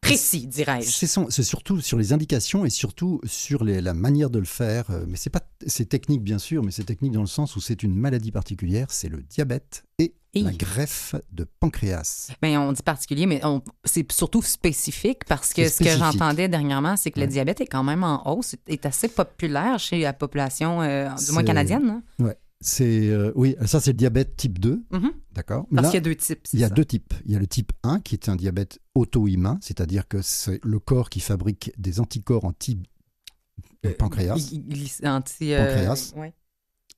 Précis, 0.01 0.47
dirais-je. 0.47 0.89
C'est 1.29 1.43
surtout 1.43 1.79
sur 1.79 1.97
les 1.97 2.11
indications 2.11 2.65
et 2.65 2.69
surtout 2.69 3.21
sur 3.23 3.63
les- 3.63 3.81
la 3.81 3.93
manière 3.93 4.29
de 4.29 4.39
le 4.39 4.45
faire. 4.45 4.89
euh, 4.89 5.05
Mais 5.07 5.15
c'est 5.15 5.29
pas, 5.29 5.41
c'est 5.67 5.87
technique 5.87 6.21
bien 6.23 6.39
sûr, 6.39 6.63
mais 6.63 6.71
c'est 6.71 6.83
technique 6.83 7.11
dans 7.13 7.21
le 7.21 7.27
sens 7.27 7.55
où 7.55 7.61
c'est 7.61 7.83
une 7.83 7.95
maladie 7.95 8.31
particulière, 8.31 8.87
c'est 8.89 9.09
le 9.09 9.21
diabète 9.21 9.83
et 9.99 10.13
Et- 10.33 10.41
la 10.43 10.51
greffe 10.53 11.15
de 11.33 11.45
pancréas. 11.59 12.31
Ben, 12.41 12.57
on 12.57 12.71
dit 12.71 12.81
particulier, 12.83 13.25
mais 13.25 13.41
c'est 13.83 14.09
surtout 14.11 14.41
spécifique 14.41 15.23
parce 15.27 15.53
que 15.53 15.67
ce 15.69 15.77
que 15.83 15.89
j'entendais 15.97 16.47
dernièrement, 16.49 16.95
c'est 16.97 17.11
que 17.11 17.19
le 17.19 17.27
diabète 17.27 17.61
est 17.61 17.65
quand 17.67 17.83
même 17.83 18.03
en 18.03 18.27
hausse, 18.33 18.55
est 18.67 18.85
assez 18.85 19.07
populaire 19.09 19.77
chez 19.77 19.99
la 20.01 20.13
population, 20.13 20.81
euh, 20.81 21.09
du 21.15 21.31
moins 21.33 21.43
canadienne. 21.43 21.89
hein. 22.19 22.25
Ouais. 22.25 22.37
C'est 22.63 23.09
euh, 23.09 23.31
oui, 23.35 23.55
ça 23.65 23.79
c'est 23.79 23.91
le 23.91 23.97
diabète 23.97 24.35
type 24.37 24.59
2, 24.59 24.83
Mhm. 24.91 25.11
d'accord. 25.33 25.65
Parce 25.73 25.87
qu'il 25.87 25.95
y 25.95 25.97
a 25.97 26.01
deux 26.01 26.15
types. 26.15 26.47
Il 26.53 26.59
y 26.59 26.63
a 26.63 26.67
ça. 26.69 26.73
deux 26.75 26.85
types. 26.85 27.13
Il 27.25 27.31
y 27.31 27.35
a 27.35 27.39
le 27.39 27.47
type 27.47 27.71
1 27.83 27.99
qui 27.99 28.13
est 28.15 28.29
un 28.29 28.35
diabète 28.35 28.79
auto-immun, 28.93 29.57
c'est-à-dire 29.61 30.07
que 30.07 30.21
c'est 30.21 30.59
le 30.63 30.77
corps 30.79 31.09
qui 31.09 31.19
fabrique 31.21 31.71
des 31.79 31.99
anticorps 31.99 32.45
anti-pancréas, 32.45 34.35
Il- 34.51 34.63
il- 34.69 34.83
il- 35.01 35.07
anti, 35.07 35.53
euh, 35.53 35.65
Pancréas. 35.65 36.13
ouais. 36.17 36.33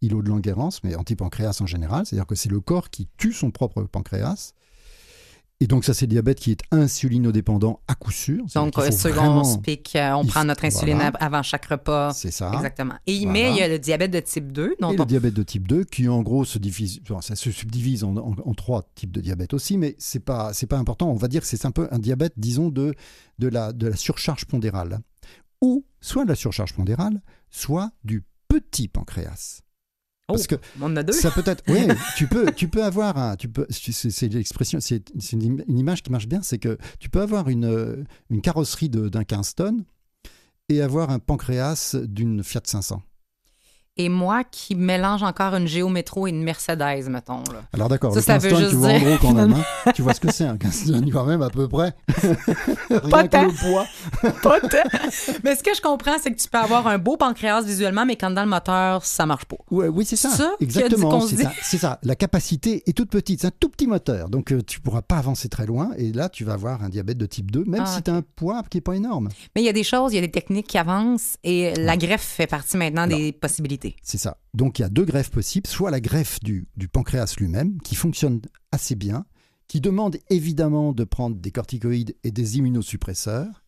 îlot 0.02 0.21
de 0.21 0.28
Langerhans, 0.28 0.69
mais 0.84 0.95
anti-pancréas 0.95 1.58
en 1.62 1.65
général, 1.65 2.06
c'est-à-dire 2.06 2.28
que 2.28 2.36
c'est 2.36 2.49
le 2.49 2.60
corps 2.60 2.89
qui 2.89 3.08
tue 3.17 3.32
son 3.32 3.52
propre 3.52 3.84
pancréas. 3.84 4.54
Et 5.63 5.67
donc 5.67 5.86
ça 5.86 5.93
c'est 5.93 6.08
le 6.08 6.10
diabète 6.10 6.39
qui 6.41 6.52
est 6.52 6.60
insulinodépendant 6.71 7.80
à 7.88 7.95
coup 7.95 8.12
sûr. 8.12 8.43
Donc, 8.54 8.73
second, 8.91 9.13
vraiment- 9.15 9.41
on 9.43 9.62
euh, 9.62 10.12
on 10.13 10.23
il 10.23 10.28
prend 10.28 10.43
notre 10.43 10.65
insuline 10.65 10.95
voilà. 10.97 11.10
avant 11.19 11.41
chaque 11.41 11.65
repas. 11.67 12.12
C'est 12.12 12.32
ça. 12.32 12.52
Exactement. 12.54 12.95
Et 13.08 13.19
Voilà. 13.19 13.32
mais 13.32 13.52
il 13.52 13.56
y 13.58 13.62
a 13.62 13.69
le 13.69 13.80
diabète 13.80 14.12
de 14.12 14.19
type 14.19 14.52
2, 14.52 14.76
dont 14.82 14.91
Et 14.91 14.95
on... 14.99 15.04
le 15.04 15.06
diabète 15.08 15.34
de 15.34 15.43
type 15.43 15.65
2, 15.65 15.86
qui 15.86 16.10
en 16.10 16.21
gros 16.21 16.43
se 16.43 16.58
divise, 16.60 16.99
enfin, 17.10 17.21
ça 17.21 17.36
se 17.38 17.49
subdivise 17.49 18.04
en, 18.04 18.17
en- 18.17 18.36
en 18.43 18.54
trois 18.54 18.84
types 18.95 19.12
de 19.13 19.21
diabète 19.21 19.54
aussi, 19.54 19.78
mais 19.78 19.95
c'est 19.99 20.19
pas 20.19 20.52
c'est 20.54 20.67
pas 20.67 20.78
important. 20.78 21.10
On 21.10 21.15
va 21.15 21.30
dire 21.30 21.39
que 21.41 21.47
c'est 21.47 21.65
un 21.65 21.71
peu 21.71 21.88
un 21.91 21.99
diabète, 21.99 22.34
disons 22.36 22.67
de 22.67 22.93
de 23.39 23.47
la 23.47 23.71
de 23.71 23.88
la 23.88 23.95
surcharge 23.95 24.43
pondérale, 24.43 24.99
ou 25.62 25.86
soit 26.02 26.26
de 26.26 26.30
la 26.30 26.36
surcharge 26.36 26.73
pondérale, 26.73 27.21
soit 27.49 27.91
du 28.04 28.26
petit 28.49 28.89
pancréas. 28.89 29.62
Oh, 30.29 30.33
Parce 30.33 30.47
que 30.47 30.55
on 30.79 30.86
en 30.86 30.95
a 30.95 31.03
deux. 31.03 31.12
ça 31.12 31.31
peut 31.31 31.43
être, 31.45 31.63
oui, 31.67 31.86
tu 32.15 32.27
peux, 32.27 32.45
tu 32.53 32.69
peux 32.69 32.83
avoir 32.83 33.17
un, 33.17 33.36
tu 33.36 33.49
peux, 33.49 33.67
c'est 33.69 34.27
l'expression, 34.29 34.79
c'est 34.79 35.12
une, 35.33 35.63
une 35.67 35.77
image 35.77 36.01
qui 36.01 36.12
marche 36.12 36.27
bien, 36.27 36.41
c'est 36.41 36.59
que 36.59 36.77
tu 36.99 37.09
peux 37.09 37.21
avoir 37.21 37.49
une, 37.49 38.05
une 38.29 38.41
carrosserie 38.41 38.88
de- 38.89 39.09
d'un 39.09 39.25
15 39.25 39.55
tonnes 39.55 39.83
et 40.69 40.81
avoir 40.81 41.09
un 41.09 41.19
pancréas 41.19 41.95
d'une 42.05 42.41
Fiat 42.41 42.62
500. 42.63 43.01
Et 43.95 44.10
moi 44.10 44.43
qui 44.43 44.73
mélange 44.73 45.21
encore 45.21 45.53
une 45.53 45.67
Géo 45.67 45.88
Métro 45.88 46.25
et 46.25 46.32
une 46.32 46.41
Mercedes, 46.43 47.08
mettons. 47.10 47.43
Là. 47.53 47.62
Alors 47.73 47.89
d'accord, 47.89 48.12
Ça, 48.12 48.19
le 48.19 48.23
ça 48.23 48.34
15 48.39 48.43
veut 48.43 48.58
juste 48.58 48.69
tu 48.71 48.75
vois 48.77 48.89
en 48.89 48.97
dire, 48.97 49.08
gros 49.19 49.27
quand 49.27 49.34
même. 49.36 49.53
hein. 49.53 49.91
tu 49.95 50.01
vois 50.01 50.15
ce 50.15 50.19
que 50.19 50.32
c'est 50.32 50.45
un 50.45 50.58
15 50.58 50.86
tonnes 50.91 51.12
quand 51.12 51.25
même 51.25 51.43
à 51.43 51.51
peu 51.51 51.67
près. 51.67 51.93
Pas 53.12 53.27
tant. 53.27 53.45
le 53.45 53.51
poids. 53.51 53.86
Pas 54.41 54.60
tant. 54.62 54.89
mais 55.43 55.56
ce 55.56 55.62
que 55.62 55.75
je 55.75 55.82
comprends, 55.82 56.15
c'est 56.19 56.32
que 56.32 56.41
tu 56.41 56.49
peux 56.49 56.58
avoir 56.58 56.88
un 56.88 56.97
beau 56.97 57.17
pancréas 57.17 57.62
visuellement, 57.62 58.03
mais 58.03 58.15
quand 58.15 58.32
dans 58.32 58.41
le 58.43 58.49
moteur, 58.49 59.06
ça 59.06 59.27
marche 59.27 59.45
pas. 59.45 59.58
Ouais, 59.69 59.89
oui, 59.89 60.06
c'est 60.06 60.15
ça. 60.15 60.29
Ça 60.29 60.53
Exactement, 60.60 61.21
c'est 61.62 61.77
ça. 61.77 61.99
La 62.01 62.15
capacité 62.15 62.82
est 62.88 62.93
toute 62.97 63.12
petite, 63.12 63.41
c'est 63.41 63.47
un 63.47 63.51
tout 63.60 63.69
petit 63.69 63.86
moteur. 63.86 64.27
Donc 64.29 64.51
euh, 64.51 64.63
tu 64.65 64.79
pourras 64.79 65.03
pas 65.03 65.17
avancer 65.17 65.49
très 65.49 65.67
loin 65.67 65.91
et 65.97 66.12
là 66.12 66.29
tu 66.29 66.43
vas 66.45 66.53
avoir 66.53 66.84
un 66.84 66.89
diabète 66.89 67.19
de 67.19 67.27
type 67.27 67.51
2 67.51 67.65
même 67.65 67.84
Ah, 67.86 67.88
si 67.88 67.97
ok. 67.99 68.03
tu 68.06 68.10
as 68.12 68.15
un 68.15 68.23
poids 68.36 68.63
qui 68.71 68.79
est 68.79 68.82
pas 68.82 68.95
énorme. 68.95 69.29
Mais 69.56 69.62
il 69.62 69.65
y 69.65 69.69
a 69.69 69.73
des 69.73 69.84
choses, 69.84 70.13
il 70.13 70.15
y 70.15 70.19
a 70.19 70.21
des 70.21 70.32
techniques 70.32 70.65
qui 70.67 70.79
avancent 70.79 71.38
et 71.43 71.75
la 71.75 71.95
greffe 71.95 72.23
fait 72.23 72.47
partie 72.47 72.77
maintenant 72.77 73.06
des 73.06 73.32
possibilités. 73.34 73.82
C'est 74.01 74.17
ça. 74.17 74.37
Donc 74.53 74.79
il 74.79 74.83
y 74.83 74.85
a 74.85 74.89
deux 74.89 75.05
greffes 75.05 75.31
possibles, 75.31 75.67
soit 75.67 75.91
la 75.91 76.01
greffe 76.01 76.39
du, 76.41 76.67
du 76.77 76.87
pancréas 76.87 77.35
lui-même, 77.37 77.79
qui 77.81 77.95
fonctionne 77.95 78.41
assez 78.71 78.95
bien, 78.95 79.25
qui 79.67 79.81
demande 79.81 80.17
évidemment 80.29 80.93
de 80.93 81.03
prendre 81.03 81.35
des 81.37 81.51
corticoïdes 81.51 82.15
et 82.23 82.31
des 82.31 82.57
immunosuppresseurs. 82.57 83.63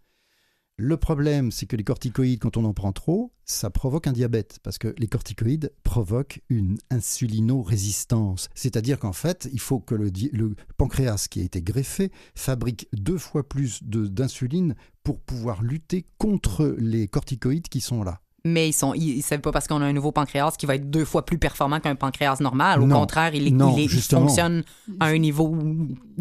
Le 0.77 0.97
problème, 0.97 1.51
c'est 1.51 1.67
que 1.67 1.77
les 1.77 1.85
corticoïdes, 1.85 2.39
quand 2.39 2.57
on 2.57 2.65
en 2.65 2.73
prend 2.73 2.91
trop, 2.91 3.31
ça 3.45 3.69
provoque 3.69 4.07
un 4.07 4.11
diabète, 4.11 4.59
parce 4.61 4.77
que 4.77 4.93
les 4.97 5.07
corticoïdes 5.07 5.71
provoquent 5.83 6.41
une 6.49 6.77
insulinorésistance. 6.89 8.49
C'est-à-dire 8.55 8.99
qu'en 8.99 9.13
fait, 9.13 9.47
il 9.53 9.61
faut 9.61 9.79
que 9.79 9.95
le, 9.95 10.11
le 10.33 10.55
pancréas 10.75 11.27
qui 11.29 11.39
a 11.39 11.43
été 11.43 11.61
greffé 11.61 12.11
fabrique 12.35 12.89
deux 12.91 13.17
fois 13.17 13.47
plus 13.47 13.83
d'insuline 13.83 14.75
pour 15.03 15.21
pouvoir 15.21 15.63
lutter 15.63 16.05
contre 16.17 16.75
les 16.77 17.07
corticoïdes 17.07 17.69
qui 17.69 17.79
sont 17.79 18.03
là. 18.03 18.19
Mais 18.47 18.69
ils 18.69 18.73
sont, 18.73 18.93
ils, 18.93 19.17
ils 19.17 19.21
savent 19.23 19.39
pas 19.41 19.51
parce 19.51 19.67
qu'on 19.67 19.81
a 19.81 19.85
un 19.85 19.91
nouveau 19.93 20.11
pancréas 20.11 20.51
qui 20.57 20.67
va 20.67 20.75
être 20.75 20.87
deux 20.89 21.03
fois 21.03 21.25
plus 21.25 21.39
performant 21.39 21.79
qu'un 21.79 21.95
pancréas 21.95 22.37
normal. 22.41 22.79
Au 22.81 22.85
Non. 22.85 22.99
contraire, 22.99 23.33
il, 23.33 23.47
est- 23.47 23.51
Non, 23.51 23.75
il 23.75 23.85
il 23.85 23.89
fonctionne 23.89 24.63
à 24.99 25.07
un 25.07 25.17
niveau 25.17 25.55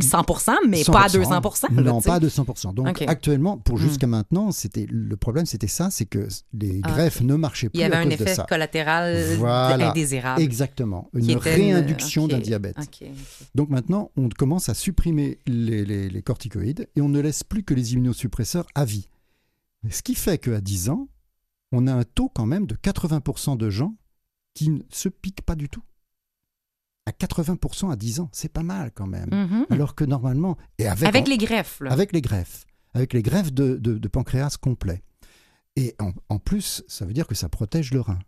100%, 0.00 0.52
mais 0.68 0.82
pas 0.84 1.02
à 1.04 1.08
200%. 1.08 1.74
là, 1.74 1.82
Non, 1.82 2.00
pas 2.00 2.14
à 2.14 2.20
200%. 2.20 2.72
Donc 2.72 3.02
actuellement, 3.02 3.58
pour 3.58 3.76
Hmm. 3.76 3.80
jusqu'à 3.82 4.06
maintenant, 4.06 4.50
c'était 4.52 4.86
le 4.90 5.16
problème, 5.16 5.44
c'était 5.44 5.66
ça, 5.66 5.90
c'est 5.90 6.06
que 6.06 6.26
les 6.54 6.80
Ah, 6.82 6.90
greffes 6.92 7.20
ne 7.20 7.34
marchaient 7.34 7.68
plus 7.68 7.78
Il 7.78 7.82
y 7.82 7.84
avait 7.84 7.96
à 7.96 8.00
un 8.00 8.04
cause 8.04 8.12
effet 8.22 8.36
collatéral 8.48 9.34
Voilà. 9.38 9.90
indésirable. 9.90 10.40
Exactement, 10.40 11.10
une 11.14 11.36
réinduction 11.36 12.26
d'un 12.26 12.38
diabète. 12.38 12.76
Donc 13.54 13.68
maintenant, 13.68 14.10
on 14.16 14.28
commence 14.30 14.68
à 14.70 14.74
supprimer 14.74 15.38
les, 15.46 15.84
les- 15.84 16.08
les 16.08 16.22
corticoïdes 16.22 16.88
et 16.96 17.00
on 17.00 17.08
ne 17.08 17.20
laisse 17.20 17.44
plus 17.44 17.62
que 17.64 17.74
les 17.74 17.92
immunosuppresseurs 17.92 18.66
à 18.74 18.84
vie. 18.84 19.08
Ce 19.90 20.02
qui 20.02 20.14
fait 20.14 20.38
qu'à 20.38 20.60
10 20.62 20.88
ans, 20.88 21.08
on 21.74 21.86
a 21.86 21.92
un 21.94 22.04
taux 22.04 22.28
quand 22.28 22.46
même 22.46 22.66
de 22.66 22.74
80% 22.76 23.56
de 23.56 23.70
gens 23.70 23.94
qui 24.54 24.70
ne 24.70 24.82
se 24.90 25.08
piquent 25.08 25.42
pas 25.42 25.54
du 25.56 25.68
tout. 25.68 25.82
À 27.06 27.10
80% 27.12 27.90
à 27.90 27.96
10 27.96 28.20
ans, 28.20 28.30
c'est 28.32 28.48
pas 28.52 28.62
mal 28.62 28.90
quand 28.92 29.06
même. 29.06 29.28
Mhm. 29.30 29.66
Alors 29.70 29.94
que 29.94 30.04
normalement, 30.04 30.56
et 30.78 30.86
avec, 30.86 31.08
Avec 31.08 31.26
en- 31.26 31.30
les 31.30 31.36
greffes, 31.38 31.80
là. 31.80 31.92
avec 31.92 32.12
les 32.12 32.22
greffes, 32.22 32.64
avec 32.94 33.12
les 33.12 33.22
greffes 33.22 33.52
de, 33.52 33.76
de- 33.76 33.98
de 33.98 34.08
pancréas 34.08 34.56
complet. 34.60 35.02
Et 35.76 35.94
en, 35.98 36.12
en 36.28 36.38
plus, 36.38 36.82
ça 36.88 37.04
veut 37.04 37.12
dire 37.12 37.26
que 37.26 37.34
ça 37.34 37.48
protège 37.48 37.92
le 37.92 38.00
rein. 38.00 38.18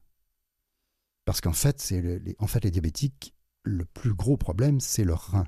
Parce 1.24 1.40
qu'en 1.40 1.52
fait, 1.54 1.80
c'est 1.80 2.00
le- 2.02 2.18
les, 2.18 2.36
en 2.38 2.46
fait, 2.46 2.64
les 2.64 2.70
diabétiques, 2.70 3.32
le 3.62 3.84
plus 3.84 4.12
gros 4.14 4.36
problème, 4.36 4.80
c'est 4.80 5.04
leur 5.04 5.30
rein. 5.30 5.46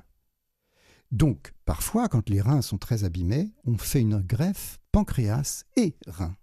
Donc, 1.11 1.53
parfois, 1.65 2.07
quand 2.09 2.29
les 2.29 2.41
reins 2.41 2.61
sont 2.61 2.77
très 2.77 3.03
abîmés, 3.03 3.51
on 3.65 3.77
fait 3.77 4.01
une 4.01 4.21
greffe 4.21 4.79
pancréas 4.91 5.63
et 5.75 5.95
rein. 6.07 6.35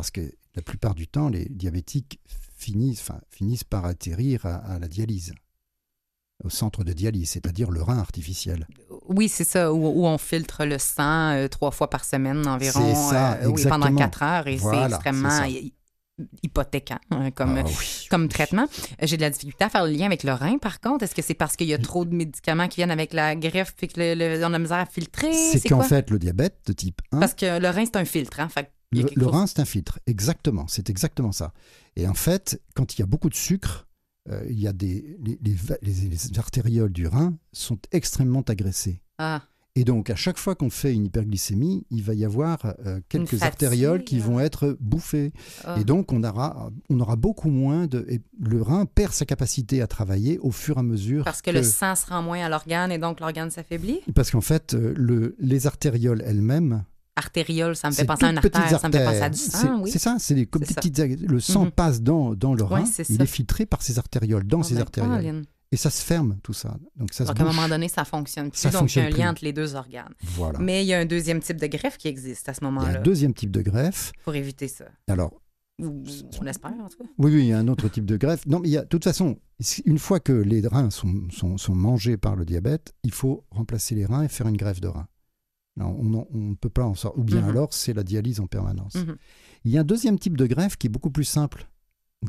Parce 0.00 0.10
que 0.10 0.32
la 0.54 0.62
plupart 0.62 0.94
du 0.94 1.06
temps, 1.06 1.28
les 1.28 1.44
diabétiques 1.44 2.20
finissent, 2.56 3.00
enfin, 3.02 3.20
finissent 3.28 3.64
par 3.64 3.84
atterrir 3.84 4.46
à- 4.46 4.56
à 4.56 4.78
la 4.78 4.88
dialyse, 4.88 5.34
au 6.42 6.48
centre 6.48 6.84
de 6.84 6.92
dialyse, 6.94 7.28
c'est-à-dire 7.30 7.70
le 7.70 7.82
rein 7.82 7.98
artificiel. 7.98 8.66
Oui, 9.08 9.28
c'est 9.28 9.44
ça, 9.44 9.72
où, 9.74 9.86
où 9.86 10.06
on 10.06 10.16
filtre 10.16 10.64
le 10.64 10.78
sang 10.78 11.32
euh, 11.32 11.48
trois 11.48 11.70
fois 11.70 11.90
par 11.90 12.04
semaine 12.06 12.46
environ. 12.46 12.80
C'est 12.80 12.94
ça, 12.94 13.34
euh, 13.34 13.46
oui, 13.48 13.62
pendant 13.68 13.94
quatre 13.94 14.22
heures 14.22 14.46
et 14.46 14.56
Voilà, 14.56 14.88
c'est 14.88 14.94
extrêmement 14.94 15.44
hypothéquant 16.42 16.98
hein, 17.10 17.30
comme, 17.30 17.58
Ah 17.58 17.64
oui. 17.66 18.06
comme 18.10 18.28
traitement. 18.28 18.66
J'ai 19.02 19.16
de 19.16 19.22
la 19.22 19.30
difficulté 19.30 19.64
à 19.64 19.68
faire 19.68 19.84
le 19.86 19.92
lien 19.92 20.06
avec 20.06 20.22
le 20.22 20.32
rein, 20.32 20.58
par 20.58 20.80
contre. 20.80 21.04
Est-ce 21.04 21.14
que 21.14 21.22
c'est 21.22 21.34
parce 21.34 21.56
qu'il 21.56 21.66
y 21.68 21.74
a 21.74 21.78
trop 21.78 22.04
de 22.06 22.14
médicaments 22.14 22.68
qui 22.68 22.76
viennent 22.76 22.90
avec 22.90 23.12
la 23.12 23.36
greffe 23.36 23.74
et 23.82 23.88
que 23.88 24.00
le, 24.00 24.14
le- 24.38 24.44
on 24.46 24.52
a 24.54 24.58
misère 24.58 24.78
à 24.78 24.86
filtrer? 24.86 25.32
C'est 25.32 25.68
qu'en 25.68 25.82
fait, 25.82 26.10
le 26.10 26.18
diabète 26.18 26.58
de 26.66 26.72
type 26.72 27.00
1, 27.12 27.20
Parce 27.20 27.34
que 27.34 27.58
le 27.58 27.68
rein, 27.68 27.84
c'est 27.84 27.96
un 27.96 28.04
filtre. 28.04 28.40
Hein? 28.40 28.48
Fait 28.48 28.70
le, 28.92 29.26
rein, 29.26 29.46
c'est 29.46 29.60
un 29.60 29.64
filtre. 29.64 30.00
Exactement, 30.06 30.66
c'est 30.68 30.90
exactement 30.90 31.32
ça. 31.32 31.52
Et 31.96 32.06
en 32.08 32.14
fait, 32.14 32.60
quand 32.74 32.94
il 32.94 33.00
y 33.00 33.02
a 33.02 33.06
beaucoup 33.06 33.28
de 33.28 33.34
sucre, 33.34 33.86
euh, 34.28 34.44
il 34.48 34.60
y 34.60 34.66
a 34.66 34.72
des, 34.72 35.16
les, 35.24 35.38
les 35.42 35.54
va- 35.54 35.78
les- 35.82 36.08
les 36.08 36.38
artérioles 36.38 36.92
du 36.92 37.06
rein 37.06 37.34
sont 37.52 37.78
extrêmement 37.92 38.42
agressées. 38.42 39.00
Ah, 39.18 39.42
Et 39.76 39.84
donc, 39.84 40.10
à 40.10 40.16
chaque 40.16 40.36
fois 40.38 40.54
qu'on 40.56 40.68
fait 40.70 40.92
une 40.92 41.04
hyperglycémie, 41.06 41.86
il 41.90 42.02
va 42.02 42.14
y 42.14 42.24
avoir 42.24 42.58
euh, 42.84 43.00
quelques 43.08 43.42
artérioles 43.42 44.02
qui 44.04 44.16
hein. 44.16 44.24
vont 44.24 44.40
être 44.40 44.76
bouffées. 44.80 45.32
ah. 45.64 45.76
Et 45.80 45.84
donc, 45.84 46.12
on 46.12 46.22
aura, 46.24 46.70
on 46.90 46.98
aura 47.00 47.14
beaucoup 47.16 47.48
moins 47.50 47.86
de. 47.86 48.04
et 48.08 48.20
le 48.40 48.60
rein 48.60 48.84
perd 48.86 49.12
sa 49.12 49.24
capacité 49.24 49.80
à 49.80 49.86
travailler 49.86 50.38
au 50.40 50.50
fur 50.50 50.76
et 50.76 50.80
à 50.80 50.82
mesure. 50.82 51.22
Parce 51.24 51.40
que 51.42 51.50
le 51.50 51.62
sang 51.62 51.94
se 51.94 52.06
rend 52.06 52.22
moins 52.22 52.44
à 52.44 52.48
l'organe 52.48 52.90
et 52.92 52.98
donc 52.98 53.20
l'organe 53.20 53.50
s'affaiblit? 53.50 54.00
Parce 54.14 54.30
qu'en 54.32 54.40
fait, 54.40 54.74
euh, 54.74 54.92
le, 54.96 55.36
les 55.38 55.66
artérioles 55.68 56.22
elles-mêmes 56.26 56.84
Artériole, 57.16 57.76
ça 57.76 57.88
me 57.90 57.94
fait 57.94 58.04
penser 58.04 58.24
à 58.24 58.32
petites 58.32 58.56
artère, 58.56 58.80
ça 58.80 58.88
me 58.88 58.92
fait 58.92 59.04
penser 59.04 59.20
à 59.22 59.28
du 59.30 59.38
C'est- 59.38 59.50
sang, 59.56 59.80
oui. 59.82 59.90
C'est 59.90 59.98
ça, 59.98 60.16
c'est 60.18 60.34
des 60.34 60.46
comme 60.46 60.62
des 60.62 60.74
petites. 60.74 60.98
Le 60.98 61.40
sang 61.40 61.64
Mhm. 61.66 61.70
passe 61.72 62.00
dans, 62.02 62.34
dans 62.34 62.54
le 62.54 62.62
rein, 62.62 62.84
il 63.08 63.20
est 63.22 63.26
filtré 63.26 63.66
par 63.66 63.82
ces 63.82 63.98
artérioles, 63.98 64.44
dans 64.44 64.60
Oh, 64.60 64.62
ces 64.62 64.74
ben, 64.74 64.82
artérioles. 64.82 65.42
Et 65.72 65.76
ça 65.76 65.90
se 65.90 66.02
ferme, 66.02 66.38
tout 66.42 66.52
ça. 66.52 66.76
Donc 66.96 67.12
ça 67.12 67.24
se 67.26 67.30
à 67.30 67.34
un 67.40 67.44
moment 67.44 67.68
donné, 67.68 67.88
ça 67.88 68.04
fonctionne 68.04 68.50
plus. 68.50 68.58
Ça 68.58 68.70
donc, 68.70 68.72
il 68.72 68.74
y 68.74 68.76
a 68.76 68.80
fonctionne 68.80 69.04
un 69.04 69.10
plus. 69.10 69.18
lien 69.20 69.30
entre 69.30 69.44
les 69.44 69.52
deux 69.52 69.74
organes. 69.76 70.12
Voilà. 70.22 70.58
Mais 70.58 70.82
il 70.82 70.88
y 70.88 70.94
a 70.94 70.98
un 70.98 71.04
deuxième 71.04 71.40
type 71.40 71.60
de 71.60 71.66
greffe 71.68 71.96
qui 71.96 72.08
existe 72.08 72.48
à 72.48 72.54
ce 72.54 72.60
Il 72.60 72.64
y 72.64 72.66
a 72.66 72.70
moment-là 72.70 72.98
un 72.98 73.02
deuxième 73.02 73.34
type 73.34 73.50
de 73.52 73.62
greffe. 73.62 74.10
pour 74.24 74.34
éviter 74.34 74.66
ça. 74.68 74.86
Alors, 75.08 75.32
Ou- 75.80 76.04
On 76.38 76.44
l'espère, 76.44 76.72
en 76.72 76.88
tout 76.88 76.98
cas. 76.98 77.08
Oui, 77.16 77.32
oui, 77.34 77.40
il 77.40 77.46
y 77.46 77.52
a 77.54 77.58
un 77.58 77.66
autre 77.68 77.88
type 77.88 78.04
de 78.04 78.18
greffe. 78.18 78.44
Non, 78.46 78.58
mais 78.60 78.68
il 78.68 78.72
y 78.72 78.76
a, 78.76 78.82
de 78.82 78.86
toute 78.88 79.04
façon, 79.04 79.38
une 79.86 79.98
fois 79.98 80.20
que 80.20 80.32
les 80.32 80.60
reins 80.66 80.90
sont, 80.90 81.14
sont, 81.30 81.56
sont 81.56 81.74
mangés 81.74 82.18
par 82.18 82.36
le 82.36 82.44
diabète, 82.44 82.92
il 83.02 83.12
faut 83.12 83.44
remplacer 83.50 83.94
les 83.94 84.04
reins 84.04 84.22
et 84.24 84.28
faire 84.28 84.46
une 84.46 84.58
greffe 84.58 84.82
de 84.82 84.88
reins. 84.88 85.06
On 85.86 86.26
ne 86.32 86.54
peut 86.54 86.68
pas 86.70 86.84
en 86.84 86.94
sortir. 86.94 87.18
Ou 87.20 87.24
bien 87.24 87.40
Mhm. 87.42 87.48
alors, 87.48 87.72
c'est 87.74 87.92
la 87.94 88.02
dialyse 88.02 88.40
en 88.40 88.46
permanence. 88.46 88.94
Mhm. 88.96 89.16
Il 89.64 89.70
y 89.72 89.78
a 89.78 89.80
un 89.80 89.84
deuxième 89.84 90.18
type 90.18 90.36
de 90.36 90.46
greffe 90.46 90.76
qui 90.76 90.86
est 90.86 90.90
beaucoup 90.90 91.10
plus 91.10 91.24
simple 91.24 91.66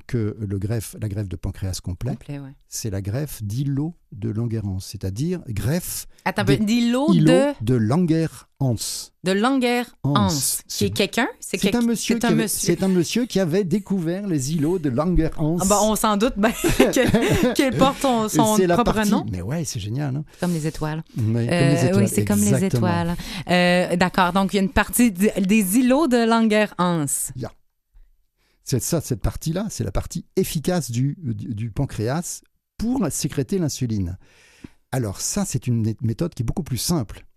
que 0.08 0.38
le 0.39 0.58
greffe, 0.58 0.95
la 1.01 1.10
greffe 1.10 1.27
de 1.27 1.36
pancréas 1.36 1.80
complet. 1.84 2.12
Complet, 2.12 2.39
ouais. 2.39 2.54
C'est 2.69 2.89
la 2.89 3.01
greffe 3.01 3.43
d'îlot 3.43 3.93
de 4.13 4.30
Langerhans, 4.30 4.80
c'est-à-dire 4.80 5.41
greffe 5.49 6.08
Attends, 6.23 6.43
D'îlot 6.43 7.12
îlot 7.13 7.25
de, 7.27 7.54
de 7.62 7.73
Langerhans. 7.75 8.75
de 9.23 9.32
Langer 9.34 9.84
Hans. 10.04 10.27
Hans. 10.27 10.38
Qui 10.67 10.86
est 10.86 10.89
quelqu'un? 10.91 11.27
C'est 11.41 11.58
quel- 11.58 11.75
un, 11.75 11.82
monsieur 11.82 12.19
qui 12.19 12.25
un 12.25 12.30
avait- 12.30 12.43
monsieur. 12.43 12.73
c'est 12.73 12.84
un 12.84 12.88
monsieur 12.88 13.25
qui 13.25 13.39
avait 13.39 13.63
découvert 13.65 14.27
les 14.27 14.54
îlots 14.54 14.80
de 14.80 14.89
Langerhans. 14.89 15.58
Ah, 15.60 15.65
bah, 15.67 15.80
on 15.84 15.95
s'en 15.97 16.15
doute 16.15 16.36
ben, 16.38 16.51
que- 16.77 17.54
qu'il 17.54 17.77
porte 17.77 17.99
son, 18.01 18.27
propre 18.69 18.84
partie- 18.93 19.12
nom. 19.12 19.25
Mais 19.32 19.41
ouais, 19.41 19.65
c'est 19.65 19.80
génial. 19.80 20.15
hein. 20.15 20.23
Comme 20.39 20.54
les 20.54 20.67
étoiles. 20.67 21.04
Mais 21.17 21.47
comme 21.47 21.54
Euh, 21.54 21.73
les 21.73 21.86
étoiles, 21.86 22.04
Oui, 22.04 22.10
c'est 22.10 22.25
comme 22.25 22.39
les 22.41 22.63
étoiles. 22.63 23.15
Euh, 23.49 23.95
D'accord. 23.97 24.32
Donc, 24.32 24.54
il 24.54 24.58
y 24.58 24.60
a 24.60 24.63
une 24.63 24.69
partie 24.69 25.12
des 25.12 25.77
îlots 25.80 26.08
de 26.08 26.25
Langerhans. 26.25 27.06
C'est 28.71 28.79
ça, 28.79 29.01
cette 29.01 29.19
partie-là, 29.19 29.67
c'est 29.69 29.84
la 29.84 29.91
partie 29.91 30.25
efficace 30.38 30.91
du, 30.91 31.17
pancréas 31.75 32.41
pour 32.77 33.05
sécréter 33.12 33.57
l'insuline. 33.57 34.17
Alors 34.93 35.19
ça, 35.19 35.43
c'est 35.43 35.67
une 35.67 35.86
mé- 35.86 35.97
méthode 35.99 36.34
qui 36.34 36.43
est 36.43 36.45
beaucoup 36.45 36.63
plus 36.63 36.77
simple, 36.77 37.27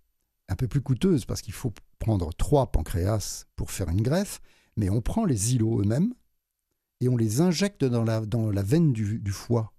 un 0.48 0.54
peu 0.54 0.68
plus 0.68 0.80
coûteuse 0.80 1.24
parce 1.24 1.42
qu'il 1.42 1.52
faut 1.52 1.74
prendre 1.98 2.32
trois 2.34 2.70
pancréas 2.70 3.46
pour 3.56 3.72
faire 3.72 3.88
une 3.88 4.02
greffe, 4.02 4.40
mais 4.76 4.90
on 4.90 5.00
prend 5.00 5.24
les 5.24 5.56
îlots 5.56 5.80
eux-mêmes 5.80 6.14
et 7.00 7.08
on 7.08 7.16
les 7.16 7.40
injecte 7.40 7.84
dans 7.84 8.04
la, 8.04 8.24
dans 8.24 8.52
la 8.52 8.62
veine 8.62 8.92
du, 8.92 9.18
du 9.18 9.32
foie. 9.32 9.72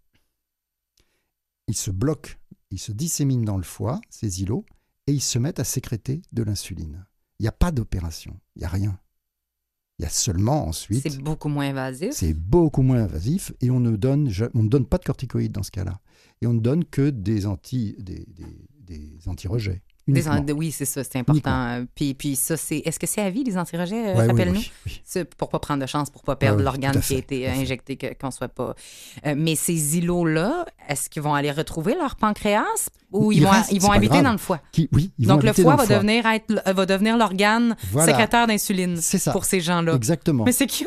Ils 1.69 1.77
se 1.77 1.89
bloquent, 1.89 2.31
ils 2.69 2.79
se 2.79 2.91
disséminent 2.91 3.45
dans 3.45 3.55
le 3.55 3.63
foie, 3.63 4.01
ces 4.09 4.41
îlots, 4.41 4.65
et 5.07 5.13
ils 5.13 5.21
se 5.21 5.39
mettent 5.39 5.61
à 5.61 5.63
sécréter 5.63 6.21
de 6.33 6.43
l'insuline. 6.43 7.05
Il 7.39 7.43
n'y 7.43 7.47
a 7.47 7.53
pas 7.53 7.71
d'opération, 7.71 8.37
il 8.57 8.59
n'y 8.59 8.65
a 8.65 8.69
rien. 8.69 8.99
Il 9.99 10.03
y 10.03 10.05
a 10.05 10.09
seulement 10.09 10.67
ensuite 10.67 11.03
C'est 11.03 11.21
beaucoup 11.21 11.47
moins 11.47 11.69
invasif. 11.69 12.11
c'est 12.11 12.33
beaucoup 12.33 12.81
moins 12.81 13.03
invasif 13.03 13.53
et 13.61 13.71
on 13.71 13.79
ne 13.79 13.95
donne, 13.95 14.29
on 14.53 14.63
ne 14.63 14.67
donne 14.69 14.85
pas 14.85 14.97
de 14.97 15.05
corticoïdes 15.05 15.53
dans 15.53 15.63
ce 15.63 15.71
cas-là. 15.71 15.99
Et 16.41 16.47
on 16.47 16.53
ne 16.53 16.59
donne 16.59 16.83
que 16.83 17.09
des 17.09 17.45
anti, 17.45 17.95
des, 17.99 18.25
des, 18.27 18.67
des 18.81 19.17
anti-rejets. 19.27 19.81
Uniquement. 20.07 20.45
oui, 20.55 20.71
c'est 20.71 20.85
ça, 20.85 21.03
c'est 21.03 21.17
important. 21.17 21.51
Euh, 21.67 21.85
Puis, 21.95 22.13
puis 22.13 22.35
ça, 22.35 22.57
c'est. 22.57 22.77
Est-ce 22.85 22.99
que 22.99 23.07
c'est 23.07 23.21
à 23.21 23.29
vie, 23.29 23.43
les 23.43 23.57
antirejets? 23.57 23.95
Euh, 24.09 24.13
Ouais, 24.15 24.21
oui, 24.21 24.27
Rappelle-nous? 24.27 24.59
oui, 24.59 24.71
oui. 24.85 25.01
C'est 25.03 25.25
pour 25.35 25.49
pas 25.49 25.57
prendre 25.59 25.81
de 25.81 25.87
chance, 25.87 26.09
pour 26.11 26.21
pas 26.23 26.35
perdre 26.35 26.61
l'organe 26.61 26.99
qui 27.01 27.15
a 27.15 27.17
été 27.17 27.45
fait. 27.45 27.49
injecté, 27.49 27.97
qu'on 28.19 28.29
soit 28.31 28.47
pas. 28.49 28.75
Euh, 29.25 29.33
mais 29.35 29.55
ces 29.55 29.97
îlots-là, 29.97 30.65
est-ce 30.89 31.09
qu'ils 31.09 31.21
vont 31.23 31.33
aller 31.33 31.51
retrouver 31.51 31.95
leur 31.95 32.15
pancréas 32.17 32.63
ou 33.11 33.31
ils 33.31 33.37
Il 33.39 33.43
vont, 33.45 33.51
ils 33.71 33.81
vont 33.81 33.91
habiter 33.91 34.11
grave. 34.13 34.23
dans 34.25 34.31
le 34.33 34.37
foie? 34.37 34.59
Qui, 34.71 34.89
oui, 34.91 35.11
ils 35.17 35.27
Donc 35.27 35.41
vont 35.41 35.47
le 35.47 35.53
foie 35.53 35.63
dans 35.63 35.69
va 35.77 35.83
le 35.83 35.87
foie. 35.87 35.95
devenir 35.97 36.25
être, 36.27 36.61
euh, 36.67 36.73
va 36.73 36.85
devenir 36.85 37.17
l'organe 37.17 37.75
Voilà. 37.91 38.11
sécrétaire 38.11 38.45
d'insuline 38.47 38.99
pour 39.31 39.45
ces 39.45 39.59
gens-là. 39.61 39.93
Exactement. 39.95 40.43
Mais 40.43 40.51
c'est 40.51 40.67
cute! 40.67 40.85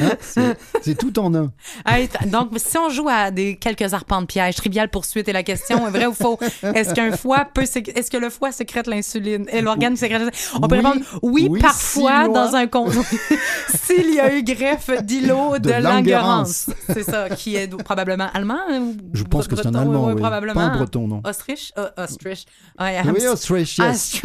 Hein, 0.00 0.10
c'est- 0.20 0.94
tout 0.98 1.18
en 1.18 1.34
un. 1.34 1.52
Donc, 2.26 2.50
si 2.56 2.78
on 2.78 2.88
joue 2.88 3.08
à 3.08 3.30
des 3.30 3.56
quelques 3.56 3.92
arpents 3.92 4.20
de 4.22 4.26
piège, 4.26 4.54
trivial 4.56 4.88
poursuite 4.88 5.28
et 5.28 5.32
la 5.32 5.42
question 5.42 5.86
est 5.86 5.90
vrai 5.90 6.06
ou 6.06 6.14
faux, 6.14 6.38
est-ce 6.62 6.94
qu'un 6.94 7.16
foie 7.16 7.44
peut, 7.52 7.62
est-ce 7.62 8.10
que 8.10 8.16
le 8.16 8.30
foie 8.30 8.52
sécrète 8.54 8.86
l'insuline 8.86 9.46
et 9.52 9.60
l'organe 9.60 9.96
sécrète 9.96 10.22
On 10.54 10.66
peut 10.68 10.76
répondre 10.76 11.00
oui, 11.22 11.48
oui, 11.50 11.60
parfois 11.60 12.28
dans 12.28 12.54
un 12.54 12.66
con. 12.66 12.86
S'il 13.68 14.14
y 14.14 14.20
a 14.20 14.34
eu 14.34 14.42
greffe 14.42 14.90
d'îlot 15.02 15.58
de, 15.58 15.70
De 15.70 15.82
Langerhans. 15.82 16.44
C'est 16.44 17.02
ça, 17.02 17.28
qui 17.30 17.56
est 17.56 17.68
probablement 17.82 18.28
allemand 18.32 18.60
ou 18.80 18.96
Je 19.12 19.24
pense 19.24 19.48
que 19.48 19.56
c'est 19.56 19.66
un 19.66 19.74
Allemand, 19.74 20.06
oui, 20.06 20.12
oui. 20.14 20.20
probablement. 20.20 20.54
Pas 20.54 20.60
un 20.60 20.76
Breton, 20.76 21.08
non. 21.08 21.20
Autriche, 21.24 21.72
euh, 21.78 21.88
Autriche. 21.98 22.44
Ouais, 22.78 23.00
Oui, 23.04 23.26
Autriche, 23.26 23.78
yes. 23.78 24.22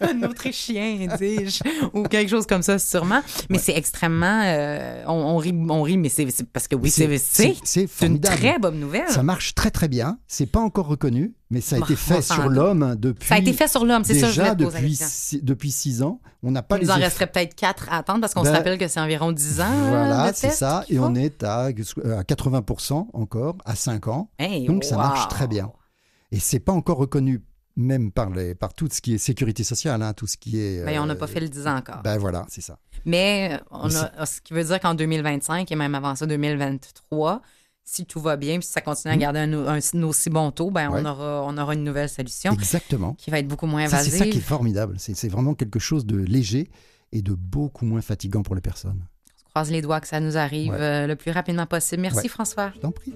Un 0.00 0.22
Autrichien, 0.22 1.06
dis-je, 1.18 1.60
ou 1.94 2.02
quelque 2.04 2.28
chose 2.28 2.46
comme 2.46 2.62
ça, 2.62 2.78
sûrement. 2.78 3.20
Mais 3.50 3.58
c'est 3.58 3.76
extrêmement. 3.76 4.42
euh, 4.44 5.02
on, 5.06 5.12
on 5.12 5.36
rit, 5.36 5.54
on 5.68 5.82
rit, 5.82 5.98
mais 5.98 6.08
c'est 6.08 6.26
parce 6.52 6.68
que 6.68 6.76
oui, 6.76 6.90
c'est 6.90 7.18
c'est 7.18 7.56
c'est 7.64 8.06
une 8.06 8.20
très 8.20 8.58
bonne 8.58 8.78
nouvelle. 8.78 9.08
Ça 9.08 9.22
marche 9.22 9.54
très 9.54 9.70
très 9.70 9.88
bien. 9.88 10.18
C'est 10.26 10.46
pas 10.46 10.60
encore 10.60 10.86
reconnu, 10.86 11.34
mais 11.50 11.60
ça 11.60 11.76
a 11.76 11.78
été 11.80 11.96
fait 11.96 12.22
sur 12.22 12.48
l'homme 12.48 12.96
depuis. 12.98 13.26
Ça 13.28 13.34
a 13.34 13.38
été 13.38 13.52
fait 13.52 13.68
sur 13.68 13.84
l'homme, 13.84 14.04
c'est 14.04 14.18
ça, 14.18 14.30
je 14.30 14.40
voulais 14.40 14.54
te 14.54 14.62
poser 14.64 14.78
depuis 14.78 14.96
six, 14.96 15.42
depuis 15.42 15.70
six 15.70 16.02
ans. 16.02 16.20
On 16.42 16.50
n'a 16.52 16.62
pas 16.62 16.76
Il 16.76 16.82
les 16.82 16.86
nous 16.86 16.92
en 16.92 16.96
resterait 16.96 17.26
peut-être 17.26 17.54
quatre 17.56 17.88
à 17.90 17.96
attendre 17.96 18.20
parce 18.20 18.32
qu'on 18.34 18.44
se 18.44 18.50
Ben, 18.50 18.56
rappelle 18.56 18.78
que 18.78 18.86
c'est 18.86 19.00
environ 19.00 19.32
10 19.32 19.60
ans. 19.62 19.88
Voilà, 19.88 20.32
c'est 20.32 20.50
ça. 20.50 20.84
Et 20.88 20.98
on 21.00 21.14
est 21.16 21.42
à, 21.42 21.62
à 21.64 21.70
80% 21.70 23.06
encore, 23.12 23.56
à 23.64 23.74
5 23.74 24.06
ans. 24.08 24.30
Hey, 24.38 24.66
Donc 24.66 24.84
ça 24.84 24.96
marche 24.96 25.26
très 25.28 25.48
bien. 25.48 25.72
Et 26.30 26.38
c'est 26.38 26.60
pas 26.60 26.72
encore 26.72 26.98
reconnu 26.98 27.42
même 27.76 28.10
par, 28.10 28.30
les, 28.30 28.54
par 28.54 28.72
tout 28.74 28.88
ce 28.90 29.00
qui 29.00 29.14
est 29.14 29.18
sécurité 29.18 29.62
sociale, 29.64 30.00
hein, 30.02 30.12
tout 30.14 30.26
ce 30.26 30.36
qui 30.36 30.58
est... 30.60 30.84
Ben, 30.84 30.98
on 31.00 31.06
n'a 31.06 31.12
euh, 31.14 31.16
pas 31.16 31.26
fait 31.26 31.40
le 31.40 31.48
10 31.48 31.66
ans 31.66 31.76
encore. 31.76 32.00
Ben 32.02 32.16
voilà, 32.18 32.46
c'est 32.48 32.62
ça. 32.62 32.78
Mais 33.04 33.50
euh, 33.52 33.64
on 33.70 33.88
Mais 33.88 33.94
a, 34.16 34.24
ce 34.26 34.40
qui 34.40 34.52
veut 34.54 34.64
dire 34.64 34.80
qu'en 34.80 34.94
2025 34.94 35.70
et 35.70 35.76
même 35.76 35.94
avant 35.94 36.14
ça, 36.14 36.24
2023, 36.26 37.42
si 37.84 38.04
tout 38.06 38.20
va 38.20 38.36
bien, 38.36 38.58
puis 38.58 38.66
si 38.66 38.72
ça 38.72 38.80
continue 38.80 39.12
à 39.12 39.16
Mhm. 39.16 39.20
garder 39.20 39.38
un, 39.40 39.52
un- 39.68 40.02
aussi 40.04 40.30
bon 40.30 40.50
taux, 40.50 40.70
ben 40.70 40.90
Ouais. 40.90 41.00
on, 41.02 41.04
aura, 41.04 41.42
on 41.44 41.56
aura 41.58 41.74
une 41.74 41.84
nouvelle 41.84 42.08
solution 42.08 42.52
Exactement. 42.52 43.14
qui 43.14 43.30
va 43.30 43.38
être 43.38 43.46
beaucoup 43.48 43.66
moins 43.66 43.84
Ça, 43.88 43.98
C'est 43.98 44.06
invasive. 44.08 44.18
ça 44.18 44.26
qui 44.26 44.38
est 44.38 44.40
formidable. 44.40 44.96
C'est 44.98 45.28
vraiment 45.28 45.54
quelque 45.54 45.78
chose 45.78 46.04
de 46.06 46.16
léger 46.16 46.70
et 47.12 47.22
de 47.22 47.34
beaucoup 47.34 47.84
moins 47.84 48.00
fatigant 48.00 48.42
pour 48.42 48.54
les 48.54 48.60
personnes. 48.60 49.04
On 49.46 49.50
croise 49.50 49.70
les 49.70 49.82
doigts 49.82 50.00
que 50.00 50.08
ça 50.08 50.18
nous 50.20 50.36
arrive 50.36 50.72
Ouais. 50.72 50.80
euh, 50.80 51.06
le 51.06 51.14
plus 51.16 51.30
rapidement 51.30 51.66
possible. 51.66 52.02
Merci 52.02 52.22
Ouais. 52.22 52.28
François. 52.28 52.72
Je 52.74 52.80
t'en 52.80 52.90
prie. 52.90 53.12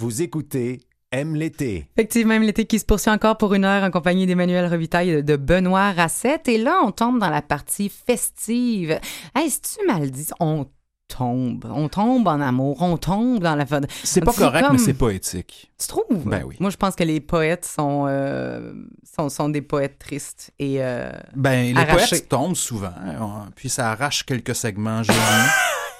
Vous 0.00 0.22
écoutez 0.22 0.80
Aime 1.12 1.34
l'été. 1.34 1.86
Effectivement, 1.94 2.32
même 2.32 2.42
l'été 2.44 2.64
qui 2.64 2.78
se 2.78 2.86
poursuit 2.86 3.10
encore 3.10 3.36
pour 3.36 3.52
une 3.52 3.66
heure 3.66 3.82
en 3.84 3.90
compagnie 3.90 4.24
d'Emmanuel 4.24 4.64
Revitaille 4.64 5.10
et 5.10 5.22
de 5.22 5.36
Benoît 5.36 5.92
Racette. 5.92 6.48
Et 6.48 6.56
là, 6.56 6.80
on 6.82 6.90
tombe 6.90 7.18
dans 7.18 7.28
la 7.28 7.42
partie 7.42 7.90
festive. 7.90 8.98
Hey, 9.34 9.50
tu 9.50 9.86
mal 9.86 10.10
dit? 10.10 10.28
On 10.40 10.66
tombe. 11.08 11.66
On 11.68 11.90
tombe 11.90 12.26
en 12.28 12.40
amour. 12.40 12.80
On 12.80 12.96
tombe 12.96 13.40
dans 13.40 13.56
la... 13.56 13.66
C'est 14.04 14.22
pas 14.22 14.32
C'est 14.32 14.38
correct, 14.40 14.64
comme- 14.68 14.76
mais 14.76 14.82
c'est 14.82 14.94
poétique. 14.94 15.70
Tu 15.78 15.86
trouves? 15.86 16.24
Ben 16.24 16.44
oui. 16.46 16.56
Moi, 16.60 16.70
je 16.70 16.78
pense 16.78 16.94
que 16.96 17.04
les 17.04 17.20
poètes 17.20 17.66
sont, 17.66 18.06
euh, 18.08 18.72
sont, 19.14 19.28
sont 19.28 19.50
des 19.50 19.60
poètes 19.60 19.98
tristes. 19.98 20.50
Et 20.58 20.76
euh, 20.78 21.12
Ben, 21.36 21.74
les 21.76 21.84
poètes 21.84 22.26
tombent 22.26 22.56
souvent, 22.56 22.86
hein, 23.04 23.50
puis 23.54 23.68
ça 23.68 23.90
arrache 23.90 24.24
quelques 24.24 24.54
segments 24.54 25.02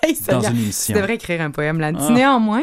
hey, 0.02 0.16
dans 0.28 0.40
une 0.40 0.54
Tu 0.54 0.60
émission. 0.62 0.94
devrais 0.96 1.14
écrire 1.14 1.40
un 1.40 1.50
poème 1.50 1.80
là-dessus. 1.80 2.06
Ah. 2.08 2.12
Néanmoins, 2.12 2.62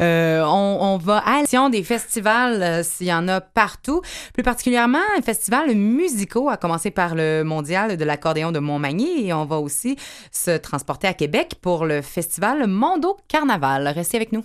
euh, 0.00 0.42
on, 0.44 0.78
on 0.80 0.96
va 0.98 1.18
à 1.18 1.36
l'édition 1.36 1.68
des 1.70 1.82
festivals, 1.82 2.62
euh, 2.62 2.82
s'il 2.82 3.06
y 3.06 3.12
en 3.12 3.26
a 3.28 3.40
partout. 3.40 4.00
Plus 4.32 4.42
particulièrement, 4.42 4.98
un 5.18 5.22
festival 5.22 5.74
musicaux, 5.74 6.48
à 6.48 6.56
commencer 6.56 6.90
par 6.90 7.14
le 7.14 7.42
mondial 7.44 7.96
de 7.96 8.04
l'accordéon 8.04 8.52
de 8.52 8.58
Montmagny. 8.58 9.26
Et 9.28 9.32
on 9.32 9.44
va 9.44 9.58
aussi 9.58 9.96
se 10.32 10.56
transporter 10.56 11.06
à 11.06 11.14
Québec 11.14 11.54
pour 11.60 11.84
le 11.86 12.02
festival 12.02 12.66
Mondo 12.66 13.16
Carnaval. 13.28 13.88
Restez 13.88 14.16
avec 14.16 14.32
nous. 14.32 14.44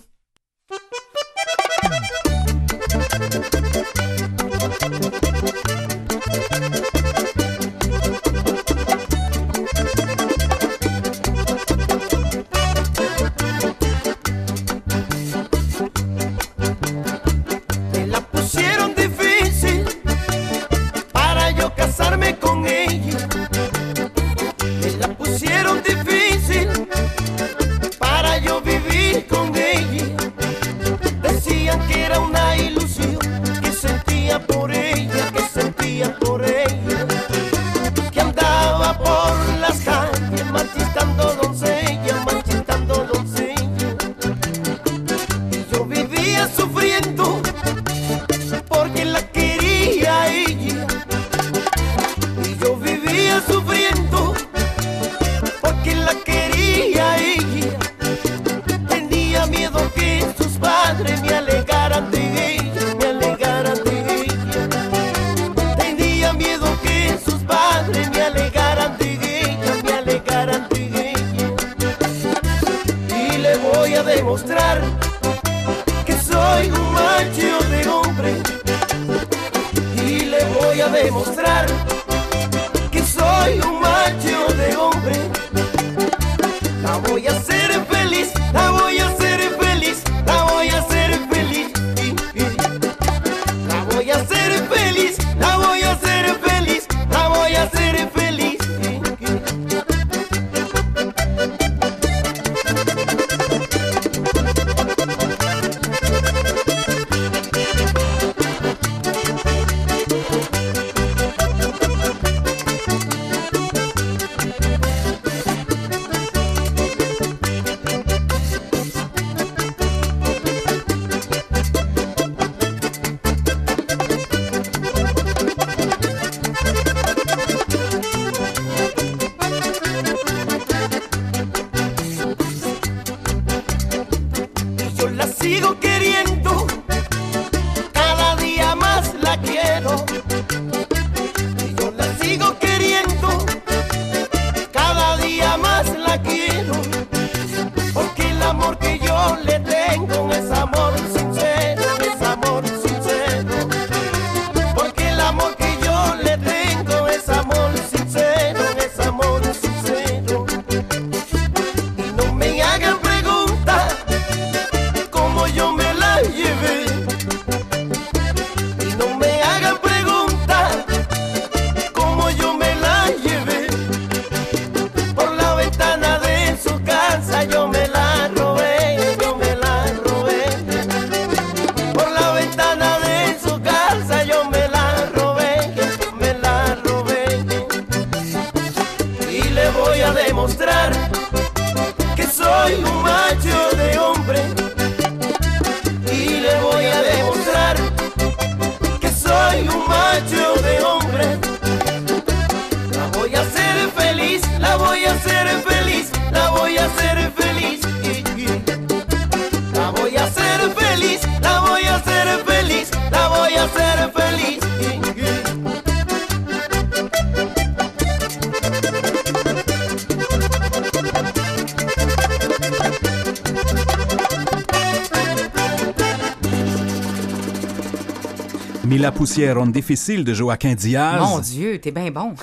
Mila 229.36 229.54
Poussière, 229.54 229.66
difficile 229.66 230.24
de 230.24 230.34
Joaquin 230.34 230.74
Diaz. 230.74 231.20
Mon 231.20 231.38
Dieu, 231.38 231.78
t'es 231.80 231.90
bien 231.92 232.10
bon. 232.10 232.34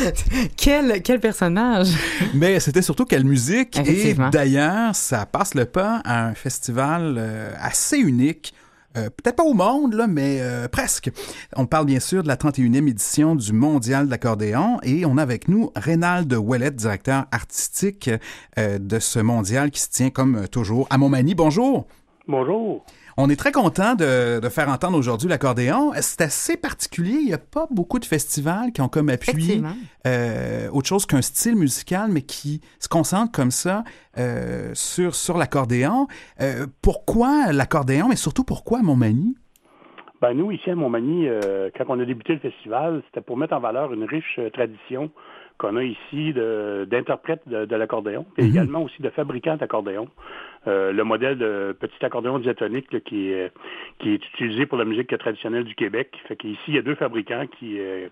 quel, 0.56 1.02
quel 1.02 1.20
personnage. 1.20 1.88
Mais 2.34 2.58
c'était 2.58 2.82
surtout 2.82 3.04
quelle 3.04 3.24
musique. 3.24 3.76
Et 3.78 3.80
Effectivement. 3.82 4.30
d'ailleurs, 4.30 4.94
ça 4.94 5.24
passe 5.26 5.54
le 5.54 5.66
pas 5.66 6.00
à 6.04 6.26
un 6.26 6.34
festival 6.34 7.14
euh, 7.18 7.52
assez 7.60 7.98
unique. 7.98 8.54
Euh, 8.96 9.08
Peut-être 9.08 9.36
pas 9.36 9.44
au 9.44 9.54
monde, 9.54 9.94
là, 9.94 10.06
mais 10.06 10.38
euh, 10.40 10.68
presque. 10.68 11.10
On 11.56 11.66
parle 11.66 11.86
bien 11.86 12.00
sûr 12.00 12.22
de 12.22 12.28
la 12.28 12.36
31e 12.36 12.88
édition 12.88 13.34
du 13.36 13.52
Mondial 13.52 14.06
de 14.06 14.10
l'accordéon 14.10 14.78
et 14.82 15.06
on 15.06 15.16
a 15.18 15.22
avec 15.22 15.48
nous 15.48 15.70
Reynald 15.76 16.32
Ouellet, 16.32 16.72
directeur 16.72 17.26
artistique 17.30 18.10
euh, 18.58 18.78
de 18.78 18.98
ce 18.98 19.18
mondial 19.20 19.70
qui 19.70 19.80
se 19.80 19.88
tient 19.88 20.10
comme 20.10 20.48
toujours 20.48 20.86
à 20.90 20.98
Montmagny. 20.98 21.34
Bonjour. 21.34 21.86
Bonjour. 22.28 22.84
On 23.16 23.28
est 23.28 23.36
très 23.36 23.52
content 23.52 23.94
de, 23.94 24.40
de 24.40 24.48
faire 24.48 24.68
entendre 24.68 24.96
aujourd'hui 24.96 25.28
l'accordéon. 25.28 25.92
C'est 26.00 26.22
assez 26.22 26.56
particulier. 26.56 27.18
Il 27.20 27.26
n'y 27.26 27.34
a 27.34 27.38
pas 27.38 27.66
beaucoup 27.70 27.98
de 27.98 28.04
festivals 28.04 28.72
qui 28.72 28.80
ont 28.80 28.88
comme 28.88 29.10
appui 29.10 29.62
euh, 30.06 30.68
autre 30.70 30.88
chose 30.88 31.04
qu'un 31.06 31.22
style 31.22 31.56
musical, 31.56 32.10
mais 32.10 32.22
qui 32.22 32.60
se 32.78 32.88
concentre 32.88 33.32
comme 33.32 33.50
ça 33.50 33.84
euh, 34.18 34.70
sur, 34.74 35.14
sur 35.14 35.36
l'accordéon. 35.36 36.06
Euh, 36.40 36.66
pourquoi 36.80 37.52
l'accordéon, 37.52 38.08
mais 38.08 38.16
surtout 38.16 38.44
pourquoi 38.44 38.82
Montmagny? 38.82 39.36
Ben, 40.22 40.34
nous, 40.34 40.52
ici 40.52 40.70
à 40.70 40.76
Montmagny, 40.76 41.28
euh, 41.28 41.68
quand 41.76 41.84
on 41.88 41.98
a 41.98 42.04
débuté 42.04 42.34
le 42.34 42.38
festival, 42.38 43.02
c'était 43.06 43.20
pour 43.20 43.36
mettre 43.36 43.54
en 43.54 43.60
valeur 43.60 43.92
une 43.92 44.04
riche 44.04 44.38
euh, 44.38 44.50
tradition 44.50 45.10
qu'on 45.58 45.76
a 45.76 45.84
ici 45.84 46.32
d'interprètes 46.32 47.42
de, 47.46 47.64
de 47.64 47.76
l'accordéon 47.76 48.26
et 48.38 48.44
également 48.44 48.82
aussi 48.82 49.00
de 49.02 49.10
fabricants 49.10 49.56
d'accordéon. 49.56 50.08
Euh, 50.66 50.92
le 50.92 51.04
modèle 51.04 51.38
de 51.38 51.76
petit 51.78 52.04
accordéon 52.04 52.38
diatonique 52.38 52.92
là, 52.92 53.00
qui, 53.00 53.30
est, 53.30 53.52
qui 53.98 54.10
est 54.10 54.26
utilisé 54.34 54.66
pour 54.66 54.78
la 54.78 54.84
musique 54.84 55.16
traditionnelle 55.18 55.64
du 55.64 55.74
Québec. 55.74 56.16
Fait 56.28 56.36
qu'ici, 56.36 56.60
il 56.68 56.74
y 56.74 56.78
a 56.78 56.82
deux 56.82 56.94
fabricants 56.94 57.46
qui 57.58 57.78
euh, 57.80 58.08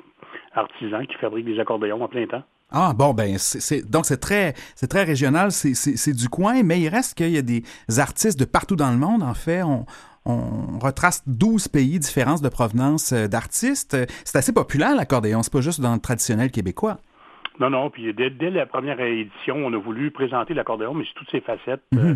artisans 0.54 1.06
qui 1.06 1.14
fabriquent 1.14 1.46
des 1.46 1.60
accordéons 1.60 2.02
en 2.02 2.08
plein 2.08 2.26
temps. 2.26 2.42
Ah 2.72 2.92
bon, 2.96 3.14
ben 3.14 3.36
c'est 3.36 3.88
donc 3.88 4.06
c'est 4.06 4.20
très 4.20 4.54
c'est 4.76 4.86
très 4.86 5.02
régional, 5.02 5.50
c'est 5.50 6.12
du 6.12 6.28
coin, 6.28 6.62
mais 6.62 6.80
il 6.80 6.88
reste 6.88 7.14
qu'il 7.16 7.30
y 7.30 7.38
a 7.38 7.42
des 7.42 7.64
artistes 7.98 8.38
de 8.38 8.44
partout 8.44 8.76
dans 8.76 8.92
le 8.92 8.96
monde. 8.96 9.24
En 9.24 9.34
fait, 9.34 9.64
on, 9.64 9.86
on 10.24 10.78
retrace 10.78 11.22
12 11.26 11.68
pays 11.68 11.98
différents 11.98 12.36
de 12.36 12.48
provenance 12.48 13.12
euh, 13.12 13.26
d'artistes. 13.26 13.96
C'est 14.24 14.38
assez 14.38 14.52
populaire 14.52 14.94
l'accordéon, 14.94 15.42
c'est 15.42 15.52
pas 15.52 15.60
juste 15.60 15.80
dans 15.80 15.94
le 15.94 16.00
traditionnel 16.00 16.50
québécois. 16.50 16.98
Non, 17.60 17.68
non, 17.70 17.90
puis 17.90 18.12
dès, 18.14 18.30
dès 18.30 18.50
la 18.50 18.64
première 18.66 18.98
édition, 19.00 19.54
on 19.56 19.72
a 19.74 19.76
voulu 19.76 20.10
présenter 20.10 20.54
l'accordéon, 20.54 20.94
mais 20.94 21.04
sous 21.04 21.12
toutes 21.14 21.30
ses 21.30 21.40
facettes, 21.42 21.82
euh, 21.94 22.14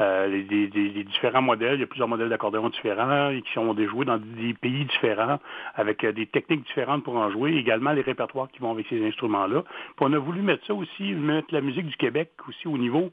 euh, 0.00 0.26
les, 0.26 0.42
les- 0.42 0.66
les- 0.66 0.88
les 0.90 1.04
différents 1.04 1.42
modèles, 1.42 1.74
il 1.76 1.80
y 1.80 1.84
a 1.84 1.86
plusieurs 1.86 2.08
modèles 2.08 2.28
d'accordéon 2.28 2.68
différents 2.70 3.30
et 3.30 3.40
qui 3.42 3.52
sont 3.52 3.72
déjoués 3.72 4.04
dans 4.04 4.18
des 4.18 4.52
pays 4.54 4.84
différents, 4.86 5.38
avec 5.76 6.02
euh, 6.04 6.10
des 6.12 6.26
techniques 6.26 6.66
différentes 6.66 7.04
pour 7.04 7.16
en 7.16 7.30
jouer, 7.30 7.52
également 7.56 7.92
les 7.92 8.02
répertoires 8.02 8.48
qui 8.50 8.58
vont 8.58 8.72
avec 8.72 8.86
ces 8.88 9.06
instruments-là. 9.06 9.62
Puis 9.62 10.00
on 10.00 10.12
a 10.12 10.18
voulu 10.18 10.42
mettre 10.42 10.66
ça 10.66 10.74
aussi, 10.74 11.12
mettre 11.14 11.54
la 11.54 11.60
musique 11.60 11.86
du 11.86 11.96
Québec 11.96 12.30
aussi 12.48 12.66
au 12.66 12.76
niveau 12.76 13.10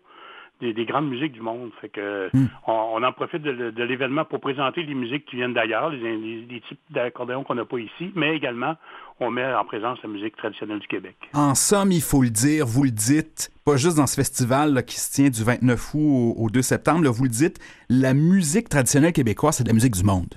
des, 0.62 0.74
des 0.74 0.86
grandes 0.86 1.10
musiques 1.10 1.34
du 1.34 1.41
monde. 1.41 1.72
Fait 1.82 1.89
que 1.89 2.30
on, 2.68 2.72
on 2.95 3.03
en 3.03 3.12
profite 3.12 3.41
de, 3.43 3.84
l'événement 3.84 4.26
pour 4.26 4.39
présenter 4.39 4.84
les 4.84 4.93
musiques 4.95 5.26
qui 5.26 5.36
viennent 5.38 5.53
d'ailleurs, 5.53 5.89
les, 5.89 6.18
les- 6.18 6.45
les 6.49 6.62
types 6.62 6.80
d'accordéon 6.89 7.43
qu'on 7.43 7.55
n'a 7.55 7.66
pas 7.66 7.78
ici, 7.80 8.12
mais 8.16 8.36
également 8.36 8.76
on 9.20 9.32
met 9.32 9.45
en 9.53 9.66
présence 9.66 9.97
la 10.03 10.10
musique 10.10 10.36
traditionnelle 10.36 10.80
du 10.80 10.88
Québec. 10.88 11.16
En 11.34 11.55
somme, 11.55 11.91
il 11.91 12.01
faut 12.01 12.22
le 12.22 12.30
dire, 12.30 12.66
vous 12.68 12.84
le 12.84 12.91
dites, 12.91 13.49
pas 13.66 13.76
juste 13.76 13.97
dans 13.97 14.05
ce 14.08 14.16
festival 14.16 14.74
là, 14.74 14.84
qui 14.84 14.99
se 14.99 15.12
tient 15.12 15.30
du 15.30 15.43
29 15.43 15.93
août 15.95 16.36
au, 16.38 16.43
au 16.45 16.49
2 16.51 16.62
septembre, 16.62 17.03
là, 17.03 17.10
vous 17.10 17.24
le 17.24 17.30
dites, 17.30 17.58
la 17.89 18.14
musique 18.14 18.70
traditionnelle 18.70 19.14
québécoise, 19.14 19.55
c'est 19.58 19.64
de 19.64 19.70
la 19.70 19.74
musique 19.74 19.93
du 19.95 20.03
monde. 20.03 20.36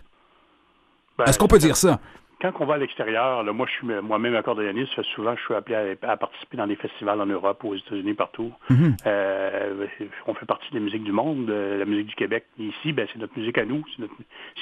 Ben, 1.18 1.25
Est-ce 1.27 1.39
qu'on 1.39 1.49
peut 1.49 1.59
dire 1.59 1.77
ça? 1.77 2.01
Quand 2.41 2.53
on 2.61 2.66
va 2.66 2.74
à 2.74 2.78
l'extérieur, 2.78 3.43
là, 3.43 3.53
moi 3.53 3.66
je 3.66 3.72
suis 3.72 3.86
moi-même 4.03 4.34
accordéoniste, 4.34 5.01
souvent 5.14 5.36
je 5.36 5.43
suis 5.43 5.55
appelé 5.55 5.97
à, 6.03 6.11
à 6.11 6.16
participer 6.16 6.57
dans 6.57 6.66
des 6.66 6.76
festivals 6.76 7.20
en 7.20 7.26
Europe, 7.26 7.62
aux 7.64 7.74
États-Unis, 7.74 8.14
partout. 8.14 8.53
Mhm. 8.70 8.97
Euh, 9.07 9.86
on 10.26 10.34
fait 10.34 10.47
partie 10.47 10.70
des 10.72 10.80
musiques 10.80 11.05
du 11.05 11.12
monde, 11.12 11.51
euh, 11.51 11.78
la 11.78 11.84
musique 11.84 12.09
du 12.09 12.14
Québec. 12.14 12.47
Ici, 12.59 12.93
ben, 12.93 13.07
c'est 13.12 13.18
notre 13.18 13.38
musique 13.38 13.59
à 13.59 13.64
nous, 13.64 13.84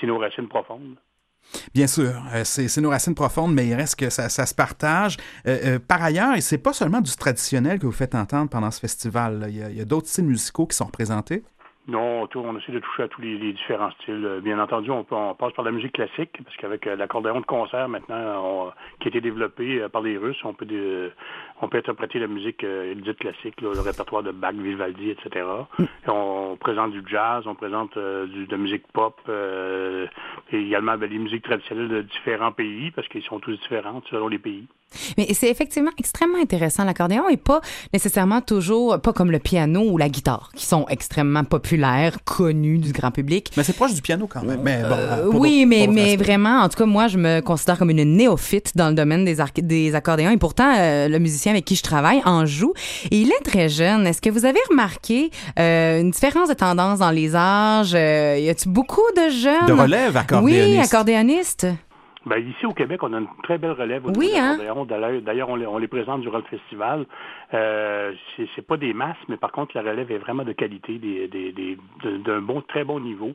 c'est, 0.00 0.06
nos 0.06 0.18
racines 0.18 0.48
profondes. 0.48 0.96
Bien 1.74 1.86
sûr, 1.86 2.12
euh, 2.34 2.42
c'est 2.44 2.80
nos 2.80 2.90
racines 2.90 3.14
profondes, 3.14 3.54
mais 3.54 3.66
il 3.66 3.74
reste 3.74 3.96
que 3.96 4.10
ça, 4.10 4.28
ça 4.28 4.44
se 4.44 4.54
partage. 4.54 5.16
Euh, 5.46 5.58
euh, 5.64 5.78
par 5.78 6.02
ailleurs, 6.02 6.34
et 6.34 6.40
c'est 6.40 6.58
pas 6.58 6.72
seulement 6.72 7.00
du 7.00 7.14
traditionnel 7.16 7.78
que 7.78 7.86
vous 7.86 7.92
faites 7.92 8.14
entendre 8.14 8.50
pendant 8.50 8.70
ce 8.70 8.80
festival. 8.80 9.40
là. 9.40 9.48
Il 9.48 9.56
y 9.56 9.62
a, 9.62 9.70
il 9.70 9.76
y 9.76 9.80
a 9.80 9.84
d'autres 9.84 10.08
styles 10.08 10.24
musicaux 10.24 10.66
qui 10.66 10.76
sont 10.76 10.86
représentés. 10.86 11.42
Non, 11.88 12.28
on 12.34 12.58
essaie 12.58 12.72
de 12.72 12.80
toucher 12.80 13.04
à 13.04 13.08
tous 13.08 13.22
les, 13.22 13.38
différents 13.54 13.90
styles. 13.92 14.22
Euh, 14.22 14.40
Bien 14.40 14.58
entendu, 14.58 14.90
on, 14.90 15.04
passe 15.04 15.54
par 15.54 15.64
la 15.64 15.70
musique 15.70 15.92
classique, 15.92 16.38
parce 16.44 16.54
qu'avec 16.58 16.86
euh, 16.86 16.96
l'accordéon 16.96 17.40
de 17.40 17.46
concert 17.46 17.88
maintenant, 17.88 18.74
qui 19.00 19.06
a 19.06 19.08
été 19.08 19.22
développé 19.22 19.80
euh, 19.80 19.88
par 19.88 20.02
les 20.02 20.18
Russes, 20.18 20.38
on 20.44 20.52
peut, 20.52 20.66
on 21.62 21.68
peut 21.68 21.78
interpréter 21.78 22.18
la 22.18 22.26
musique 22.26 22.62
euh, 22.62 22.94
dite 22.94 23.18
classique, 23.18 23.62
le 23.62 23.70
répertoire 23.70 24.22
de 24.22 24.32
Bach, 24.32 24.52
Vivaldi, 24.52 25.10
etc. 25.10 25.46
Et 25.78 26.10
on 26.10 26.58
présente 26.60 26.92
du 26.92 27.02
jazz, 27.06 27.46
on 27.46 27.54
présente 27.54 27.96
de 27.96 28.46
la 28.50 28.56
musique 28.58 28.86
pop, 28.92 29.18
et 29.26 30.56
également 30.56 30.98
ben, 30.98 31.08
les 31.08 31.18
musiques 31.18 31.44
traditionnelles 31.44 31.88
de 31.88 32.02
différents 32.02 32.52
pays, 32.52 32.90
parce 32.90 33.08
qu'ils 33.08 33.22
sont 33.22 33.40
tous 33.40 33.58
différents 33.60 34.02
selon 34.10 34.28
les 34.28 34.38
pays. 34.38 34.66
Mais 35.16 35.28
c'est 35.34 35.48
effectivement 35.48 35.90
extrêmement 35.98 36.38
intéressant. 36.40 36.84
L'accordéon 36.84 37.28
est 37.28 37.36
pas 37.36 37.60
nécessairement 37.92 38.40
toujours, 38.40 38.98
pas 39.00 39.12
comme 39.12 39.30
le 39.30 39.38
piano 39.38 39.82
ou 39.90 39.98
la 39.98 40.08
guitare, 40.08 40.50
qui 40.54 40.64
sont 40.66 40.86
extrêmement 40.88 41.44
populaires, 41.44 42.18
connus 42.24 42.78
du 42.78 42.92
grand 42.92 43.10
public. 43.10 43.50
Mais 43.56 43.62
c'est 43.64 43.74
proche 43.74 43.94
du 43.94 44.02
piano 44.02 44.26
quand 44.26 44.42
même. 44.42 44.60
Mais 44.62 44.82
bon, 44.82 44.96
Euh, 44.98 45.30
oui, 45.32 45.66
mais, 45.66 45.86
mais 45.86 46.16
vraiment, 46.16 46.60
en 46.60 46.68
tout 46.68 46.78
cas, 46.78 46.86
moi, 46.86 47.06
je 47.08 47.18
me 47.18 47.40
considère 47.40 47.78
comme 47.78 47.90
une 47.90 48.02
néophyte 48.16 48.76
dans 48.76 48.88
le 48.88 48.94
domaine 48.94 49.24
des, 49.24 49.36
des 49.62 49.94
accordéons. 49.94 50.30
Et 50.30 50.36
pourtant, 50.36 50.72
euh, 50.78 51.08
le 51.08 51.18
musicien 51.18 51.52
avec 51.52 51.64
qui 51.64 51.76
je 51.76 51.82
travaille 51.82 52.20
en 52.24 52.46
joue. 52.46 52.72
Et 53.10 53.20
il 53.20 53.30
est 53.30 53.44
très 53.44 53.68
jeune. 53.68 54.06
Est-ce 54.06 54.20
que 54.22 54.30
vous 54.30 54.44
avez 54.46 54.60
remarqué 54.70 55.30
euh, 55.58 56.00
une 56.00 56.10
différence 56.10 56.48
de 56.48 56.54
tendance 56.54 57.00
dans 57.00 57.10
les 57.10 57.36
âges? 57.36 57.92
Euh, 57.94 58.38
y 58.38 58.48
a-t-il 58.48 58.70
beaucoup 58.72 59.02
de 59.16 59.30
jeunes? 59.30 59.66
De 59.66 59.72
relève 59.72 60.16
accordéoniste. 60.16 60.68
Oui, 60.70 60.78
accordéonistes. 60.78 61.66
Ben, 62.26 62.38
ici 62.38 62.66
au 62.66 62.72
Québec, 62.72 63.02
on 63.02 63.12
a 63.12 63.18
une 63.18 63.28
très 63.42 63.58
belle 63.58 63.72
relève 63.72 64.04
au 64.04 64.10
Oui, 64.10 64.26
niveau 64.26 64.38
hein? 64.38 64.56
D'ailleurs, 65.22 65.48
on 65.48 65.56
les, 65.56 65.66
on 65.66 65.78
les 65.78 65.88
présente 65.88 66.20
durant 66.20 66.38
le 66.38 66.44
festival. 66.44 67.06
Euh, 67.54 68.12
c'est 68.54 68.66
pas 68.66 68.76
des 68.76 68.92
masses, 68.92 69.16
mais 69.28 69.36
par 69.38 69.52
contre, 69.52 69.74
la 69.74 69.82
relève 69.82 70.10
est 70.12 70.18
vraiment 70.18 70.44
de 70.44 70.52
qualité, 70.52 70.98
des- 70.98 71.28
des- 71.28 71.52
des- 71.52 71.78
de- 72.04 72.16
d'un 72.18 72.40
bon, 72.40 72.60
très 72.60 72.84
bon 72.84 73.00
niveau, 73.00 73.32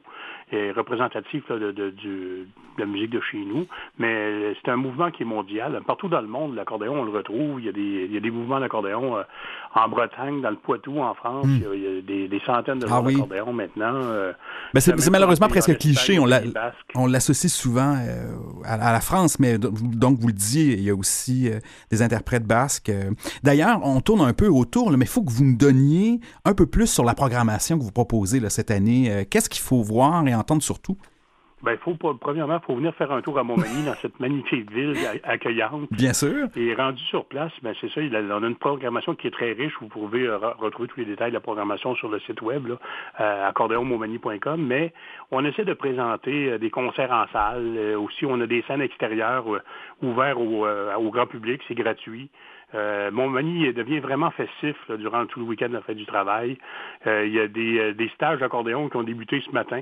et 0.51 0.71
représentatif 0.71 1.43
là, 1.49 1.57
de, 1.57 1.71
de- 1.71 1.89
du- 1.89 2.47
de 2.77 2.79
la 2.79 2.85
musique 2.85 3.09
de 3.09 3.21
chez 3.31 3.39
nous. 3.39 3.65
Mais 3.97 4.53
c'est 4.63 4.69
un 4.69 4.75
mouvement 4.75 5.09
qui 5.09 5.23
est 5.23 5.25
mondial. 5.25 5.81
Partout 5.87 6.09
dans 6.09 6.21
le 6.21 6.27
monde, 6.27 6.53
l'accordéon, 6.55 7.01
on 7.01 7.05
le 7.05 7.11
retrouve. 7.11 7.59
Il 7.59 7.65
y 7.65 7.69
a 7.69 7.71
des, 7.71 8.05
il 8.07 8.13
y 8.13 8.17
a 8.17 8.19
des 8.19 8.29
mouvements 8.29 8.59
d'accordéon 8.59 9.17
euh, 9.17 9.23
en 9.73 9.89
Bretagne, 9.89 10.41
dans 10.41 10.51
le 10.51 10.57
Poitou, 10.57 10.99
en 10.99 11.15
France. 11.15 11.45
Il 11.47 11.61
y 11.61 11.65
a- 11.65 11.73
il 11.73 11.81
y 11.81 11.97
a, 11.97 12.01
des, 12.01 12.27
des 12.27 12.39
centaines 12.45 12.79
de 12.79 12.85
Hmm. 12.85 12.89
Ah 12.93 13.01
oui. 13.01 13.13
d'accordéon 13.13 13.51
maintenant. 13.53 13.95
euh, 14.03 14.31
Ben, 14.75 14.79
c'est 14.79 15.09
malheureusement 15.09 15.47
presque 15.47 15.75
cliché. 15.79 16.19
On 16.19 16.25
l'a- 16.27 16.41
l'associe 17.07 17.51
souvent 17.51 17.95
euh, 17.95 18.35
à, 18.63 18.73
à 18.89 18.91
la 18.93 19.01
France, 19.01 19.39
mais 19.39 19.57
donc 19.57 20.19
vous 20.19 20.27
le 20.27 20.33
disiez, 20.33 20.73
il 20.73 20.83
y 20.83 20.89
a 20.91 20.95
aussi 20.95 21.49
euh, 21.49 21.59
des 21.89 22.01
interprètes 22.03 22.45
basques. 22.45 22.89
euh. 22.89 23.09
D'ailleurs, 23.41 23.79
on 23.83 24.01
tourne 24.03 24.21
un 24.21 24.33
peu 24.33 24.47
autour, 24.47 24.91
là, 24.91 24.97
mais 24.97 25.05
il 25.05 25.09
faut 25.09 25.23
que 25.23 25.31
vous 25.31 25.43
nous 25.43 25.55
donniez 25.55 26.19
un 26.45 26.53
peu 26.53 26.65
plus 26.65 26.87
sur 26.87 27.03
la 27.03 27.15
programmation 27.15 27.77
que 27.77 27.83
vous 27.83 27.91
proposez 27.91 28.41
cette 28.49 28.71
année. 28.71 29.11
Euh, 29.11 29.23
Qu'est-ce 29.29 29.49
qu'il 29.49 29.61
faut 29.61 29.81
voir 29.81 30.27
et 30.27 30.35
entendre 30.35 30.61
surtout? 30.61 30.97
Ben, 31.63 31.77
faut 31.77 31.93
pas- 31.95 32.13
premièrement, 32.19 32.59
il 32.61 32.65
faut 32.65 32.75
venir 32.75 32.93
faire 32.95 33.11
un 33.11 33.21
tour 33.21 33.39
à 33.39 33.43
Montmagny, 33.43 33.85
dans 33.85 33.93
cette 33.95 34.19
magnifique 34.19 34.69
ville 34.71 34.95
accueillante. 35.23 35.87
Bien 35.91 36.11
sûr. 36.13 36.47
Et 36.57 36.73
rendu 36.75 37.01
sur 37.05 37.25
place, 37.25 37.51
ben 37.61 37.73
c'est 37.79 37.89
ça, 37.91 38.01
on 38.01 38.43
a 38.43 38.47
une 38.47 38.55
programmation 38.55 39.15
qui 39.15 39.27
est 39.27 39.31
très 39.31 39.53
riche. 39.53 39.73
Vous 39.79 39.87
pouvez 39.87 40.23
euh, 40.27 40.37
re- 40.37 40.57
retrouver 40.57 40.89
tous 40.89 40.99
les 40.99 41.05
détails 41.05 41.29
de 41.31 41.35
la 41.35 41.39
programmation 41.39 41.95
sur 41.95 42.09
le 42.09 42.19
site 42.19 42.41
web, 42.41 42.67
là, 42.67 42.75
euh, 43.21 43.47
accordéonmontmagny.com. 43.49 44.61
Mais 44.61 44.93
on 45.31 45.43
essaie 45.45 45.65
de 45.65 45.73
présenter 45.73 46.51
euh, 46.51 46.57
des 46.57 46.69
concerts 46.69 47.11
en 47.11 47.25
salle. 47.31 47.73
Euh, 47.77 47.97
aussi, 47.97 48.25
on 48.25 48.39
a 48.41 48.45
des 48.47 48.61
scènes 48.67 48.81
extérieures 48.81 49.45
ouvertes 50.01 50.37
au, 50.37 50.65
au 50.67 51.11
grand 51.11 51.27
public. 51.27 51.61
C'est 51.67 51.75
gratuit. 51.75 52.29
Euh, 52.75 53.11
Montmagny 53.11 53.71
devient 53.71 53.99
vraiment 53.99 54.31
festif 54.31 54.75
là, 54.89 54.97
durant 54.97 55.25
tout 55.27 55.39
le 55.39 55.45
week-end 55.45 55.69
de 55.69 55.73
la 55.75 55.81
fête 55.81 55.97
du 55.97 56.05
travail. 56.05 56.57
Il 57.05 57.29
y 57.29 57.39
a 57.39 57.47
des, 57.47 57.93
des 57.93 58.09
stages 58.09 58.39
d'accordéon 58.39 58.89
qui 58.89 58.97
ont 58.97 59.03
débuté 59.03 59.41
ce 59.45 59.51
matin. 59.51 59.81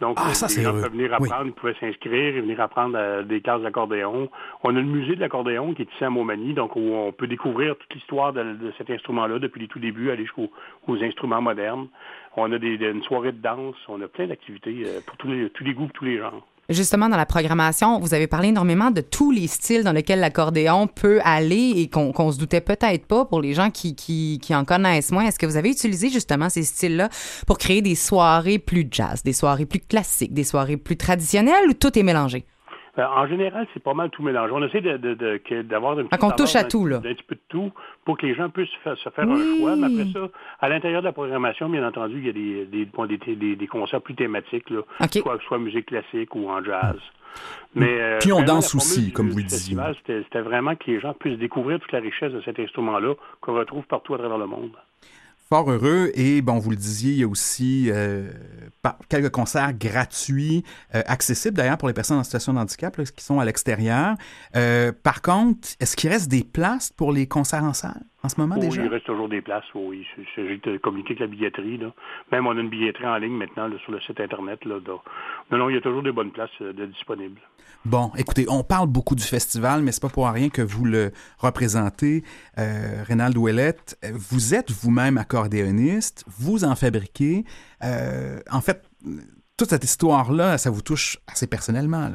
Donc, 0.00 0.16
Ah, 0.20 0.32
ça, 0.34 0.46
les 0.46 0.62
gens 0.62 0.70
heureux. 0.72 0.82
peuvent 0.82 0.92
venir 0.92 1.14
Oui. 1.20 1.28
apprendre, 1.28 1.46
ils 1.48 1.52
pouvaient 1.52 1.74
s'inscrire 1.78 2.36
et 2.36 2.40
venir 2.40 2.60
apprendre 2.60 2.96
euh, 2.96 3.22
des 3.22 3.40
classes 3.40 3.60
d'accordéon. 3.62 4.30
On 4.64 4.70
a 4.70 4.72
le 4.80 4.82
musée 4.82 5.14
de 5.14 5.20
l'accordéon 5.20 5.74
qui 5.74 5.82
est 5.82 5.92
ici 5.94 6.04
à 6.04 6.10
Montmagny, 6.10 6.54
donc 6.54 6.74
où 6.76 6.80
on 6.80 7.12
peut 7.12 7.26
découvrir 7.26 7.76
toute 7.76 7.92
l'histoire 7.94 8.32
de, 8.32 8.42
de 8.42 8.72
cet 8.78 8.88
instrument-là 8.90 9.38
depuis 9.38 9.60
les 9.60 9.68
tout 9.68 9.78
débuts, 9.78 10.10
aller 10.10 10.22
jusqu'aux 10.22 10.50
aux 10.88 11.02
instruments 11.02 11.42
modernes. 11.42 11.88
On 12.36 12.50
a 12.52 12.58
des, 12.58 12.78
des- 12.78 12.90
une 12.90 13.02
soirée 13.02 13.32
de 13.32 13.42
danse, 13.42 13.76
on 13.88 14.00
a 14.00 14.08
plein 14.08 14.26
d'activités 14.28 14.84
euh, 14.86 15.00
pour 15.06 15.16
tous 15.18 15.28
les, 15.28 15.50
tous 15.50 15.64
les 15.64 15.74
goûts, 15.74 15.90
tous 15.92 16.04
les 16.04 16.18
genres. 16.18 16.46
Justement, 16.70 17.08
dans 17.08 17.16
la 17.16 17.26
programmation, 17.26 17.98
vous 17.98 18.14
avez 18.14 18.28
parlé 18.28 18.48
énormément 18.48 18.92
de 18.92 19.00
tous 19.00 19.32
les 19.32 19.48
styles 19.48 19.82
dans 19.82 19.90
lesquels 19.90 20.20
l'accordéon 20.20 20.86
peut 20.86 21.20
aller 21.24 21.72
et 21.76 21.88
qu'on 21.88 22.30
se 22.30 22.38
doutait 22.38 22.60
peut-être 22.60 23.06
pas 23.06 23.24
pour 23.24 23.40
les 23.40 23.54
gens 23.54 23.70
qui 23.70 24.40
en 24.50 24.64
connaissent 24.64 25.10
moins. 25.10 25.24
Est-ce 25.24 25.38
que 25.40 25.46
vous 25.46 25.56
avez 25.56 25.70
utilisé 25.70 26.10
justement 26.10 26.48
ces 26.48 26.62
styles-là 26.62 27.08
pour 27.48 27.58
créer 27.58 27.82
des 27.82 27.96
soirées 27.96 28.60
plus 28.60 28.86
jazz, 28.88 29.24
des 29.24 29.32
soirées 29.32 29.66
plus 29.66 29.80
classiques, 29.80 30.32
des 30.32 30.44
soirées 30.44 30.76
plus 30.76 30.96
traditionnelles 30.96 31.68
ou 31.68 31.74
tout 31.74 31.98
est 31.98 32.04
mélangé? 32.04 32.46
Euh, 33.00 33.06
en 33.06 33.26
général, 33.26 33.66
c'est 33.72 33.82
pas 33.82 33.94
mal 33.94 34.10
tout 34.10 34.22
mélangé. 34.22 34.52
On 34.52 34.62
essaie 34.62 34.80
de, 34.82 34.96
de, 34.98 35.14
de- 35.14 35.62
d'avoir 35.62 35.98
une 35.98 36.08
Ah, 36.10 36.18
touche 36.18 36.54
à 36.54 36.64
tendance 36.64 36.68
tout, 36.72 36.86
là. 36.86 37.00
petit 37.00 37.22
peu 37.22 37.34
de 37.34 37.40
tout 37.48 37.72
pour 38.04 38.18
que 38.18 38.26
les 38.26 38.34
gens 38.34 38.50
puissent 38.50 38.68
fa- 38.84 38.94
se 38.96 39.08
faire 39.08 39.26
Oui. 39.26 39.40
un 39.40 39.58
choix. 39.58 39.76
Mais 39.76 39.86
après 39.86 40.12
ça, 40.12 40.28
à 40.60 40.68
l'intérieur 40.68 41.00
de 41.00 41.06
la 41.06 41.12
programmation, 41.12 41.68
bien 41.68 41.86
entendu, 41.86 42.18
il 42.18 42.26
y 42.26 42.28
a 42.28 42.32
des, 42.32 42.66
des, 42.66 42.84
bon, 42.84 43.06
des, 43.06 43.16
des- 43.16 43.56
des 43.56 43.66
concerts 43.66 44.02
plus 44.02 44.14
thématiques, 44.14 44.68
là, 44.70 44.80
OK. 45.00 45.12
soit, 45.22 45.38
soit 45.46 45.58
musique 45.58 45.86
classique 45.86 46.34
ou 46.34 46.48
en 46.50 46.62
jazz. 46.62 46.98
Mais, 47.74 48.00
euh, 48.00 48.18
Puis 48.20 48.32
on 48.32 48.42
danse 48.42 48.74
aussi, 48.74 49.06
du- 49.06 49.12
comme 49.12 49.30
vous 49.30 49.38
le 49.38 49.44
disiez. 49.44 49.76
c'était 50.06 50.40
vraiment 50.40 50.74
que 50.74 50.90
les 50.90 51.00
gens 51.00 51.14
puissent 51.14 51.38
découvrir 51.38 51.78
toute 51.80 51.92
la 51.92 52.00
richesse 52.00 52.32
de 52.32 52.40
cet 52.42 52.58
instrument-là 52.58 53.14
qu'on 53.40 53.54
retrouve 53.54 53.84
partout 53.84 54.14
à 54.14 54.18
travers 54.18 54.36
le 54.38 54.46
monde. 54.46 54.72
Fort 55.52 55.68
heureux. 55.68 56.10
Et 56.14 56.42
bon, 56.42 56.58
vous 56.60 56.70
le 56.70 56.76
disiez, 56.76 57.10
il 57.14 57.18
y 57.18 57.24
a 57.24 57.26
aussi 57.28 57.90
euh, 57.90 58.30
quelques 59.08 59.32
concerts 59.32 59.72
gratuits, 59.74 60.62
euh, 60.94 61.02
accessibles 61.08 61.56
d'ailleurs 61.56 61.76
pour 61.76 61.88
les 61.88 61.94
personnes 61.94 62.18
en 62.18 62.22
situation 62.22 62.52
de 62.54 62.58
handicap 62.58 62.96
là, 62.96 63.02
qui 63.04 63.24
sont 63.24 63.40
à 63.40 63.44
l'extérieur. 63.44 64.14
Euh, 64.54 64.92
par 65.02 65.22
contre, 65.22 65.70
est-ce 65.80 65.96
qu'il 65.96 66.08
reste 66.08 66.30
des 66.30 66.44
places 66.44 66.92
pour 66.96 67.10
les 67.10 67.26
concerts 67.26 67.64
en 67.64 67.72
salle 67.72 68.00
en 68.22 68.28
ce 68.28 68.40
moment 68.40 68.54
Oui, 68.60 68.68
déjà? 68.68 68.84
il 68.84 68.88
reste 68.88 69.06
toujours 69.06 69.28
des 69.28 69.40
places, 69.42 69.64
oui. 69.74 70.06
C'est- 70.14 70.22
c'est- 70.36 70.46
J'ai 70.46 70.60
te- 70.60 70.76
communiqué 70.76 71.14
avec 71.14 71.20
la 71.20 71.26
billetterie. 71.26 71.78
Là. 71.78 71.92
Même 72.30 72.46
on 72.46 72.56
a 72.56 72.60
une 72.60 72.68
billetterie 72.70 73.06
en 73.08 73.16
ligne 73.16 73.36
maintenant 73.36 73.66
là, 73.66 73.74
sur 73.82 73.90
le 73.90 74.00
site 74.02 74.20
Internet. 74.20 74.64
Là, 74.64 74.78
donc- 74.78 75.00
Non, 75.50 75.58
non, 75.58 75.68
il 75.68 75.74
y 75.74 75.78
a 75.78 75.80
toujours 75.80 76.04
des 76.04 76.12
bonnes 76.12 76.30
places 76.30 76.50
de 76.60 76.86
disponibles. 76.86 77.40
Bon, 77.86 78.10
écoutez, 78.18 78.44
on 78.50 78.62
parle 78.62 78.88
beaucoup 78.88 79.14
du 79.14 79.22
festival, 79.22 79.82
mais 79.82 79.90
c'est 79.90 80.02
pas 80.02 80.10
pour 80.10 80.28
rien 80.28 80.50
que 80.50 80.60
vous 80.60 80.84
le 80.84 81.12
représentez, 81.38 82.22
euh, 82.58 83.02
Rénald. 83.06 83.34
Euh, 83.38 83.72
Vous 84.12 84.54
êtes 84.54 84.70
vous-même 84.70 85.16
accordéoniste, 85.16 86.24
vous 86.28 86.64
en 86.64 86.74
fabriquez. 86.74 87.44
Euh, 87.82 88.38
en 88.50 88.60
fait, 88.60 88.82
toute 89.56 89.70
cette 89.70 89.84
histoire-là, 89.84 90.58
ça 90.58 90.68
vous 90.68 90.82
touche 90.82 91.18
assez 91.26 91.46
personnellement. 91.46 92.10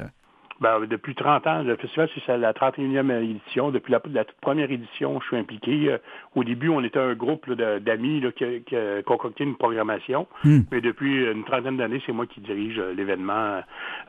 Ben, 0.62 0.86
depuis 0.86 1.16
30 1.16 1.48
ans, 1.48 1.64
le 1.64 1.76
festival, 1.78 2.10
c'est 2.14 2.38
la 2.38 2.54
31e 2.54 3.24
édition. 3.24 3.72
Depuis 3.72 3.92
la, 3.92 4.02
la 4.06 4.24
toute 4.24 4.40
première 4.42 4.70
édition, 4.70 5.20
je 5.20 5.26
suis 5.26 5.38
impliqué. 5.38 5.98
Euh, 6.36 6.40
au 6.40 6.44
début, 6.44 6.70
on 6.70 6.84
était 6.84 7.00
un 7.00 7.14
groupe 7.14 7.46
là, 7.48 7.80
d'amis 7.80 8.20
là, 8.20 8.32
qui, 8.32 8.62
qui 8.64 8.76
a 8.76 9.02
concocté 9.04 9.44
une 9.44 9.56
programmation. 9.56 10.28
Hmm. 10.44 10.62
Mais 10.72 10.82
depuis 10.82 11.26
une 11.32 11.44
trentaine 11.44 11.78
d'années, 11.78 12.02
c'est 12.06 12.12
moi 12.12 12.26
qui 12.26 12.42
dirige 12.42 12.80
euh, 12.80 12.94
l'événement 12.94 13.34
euh, 13.34 13.62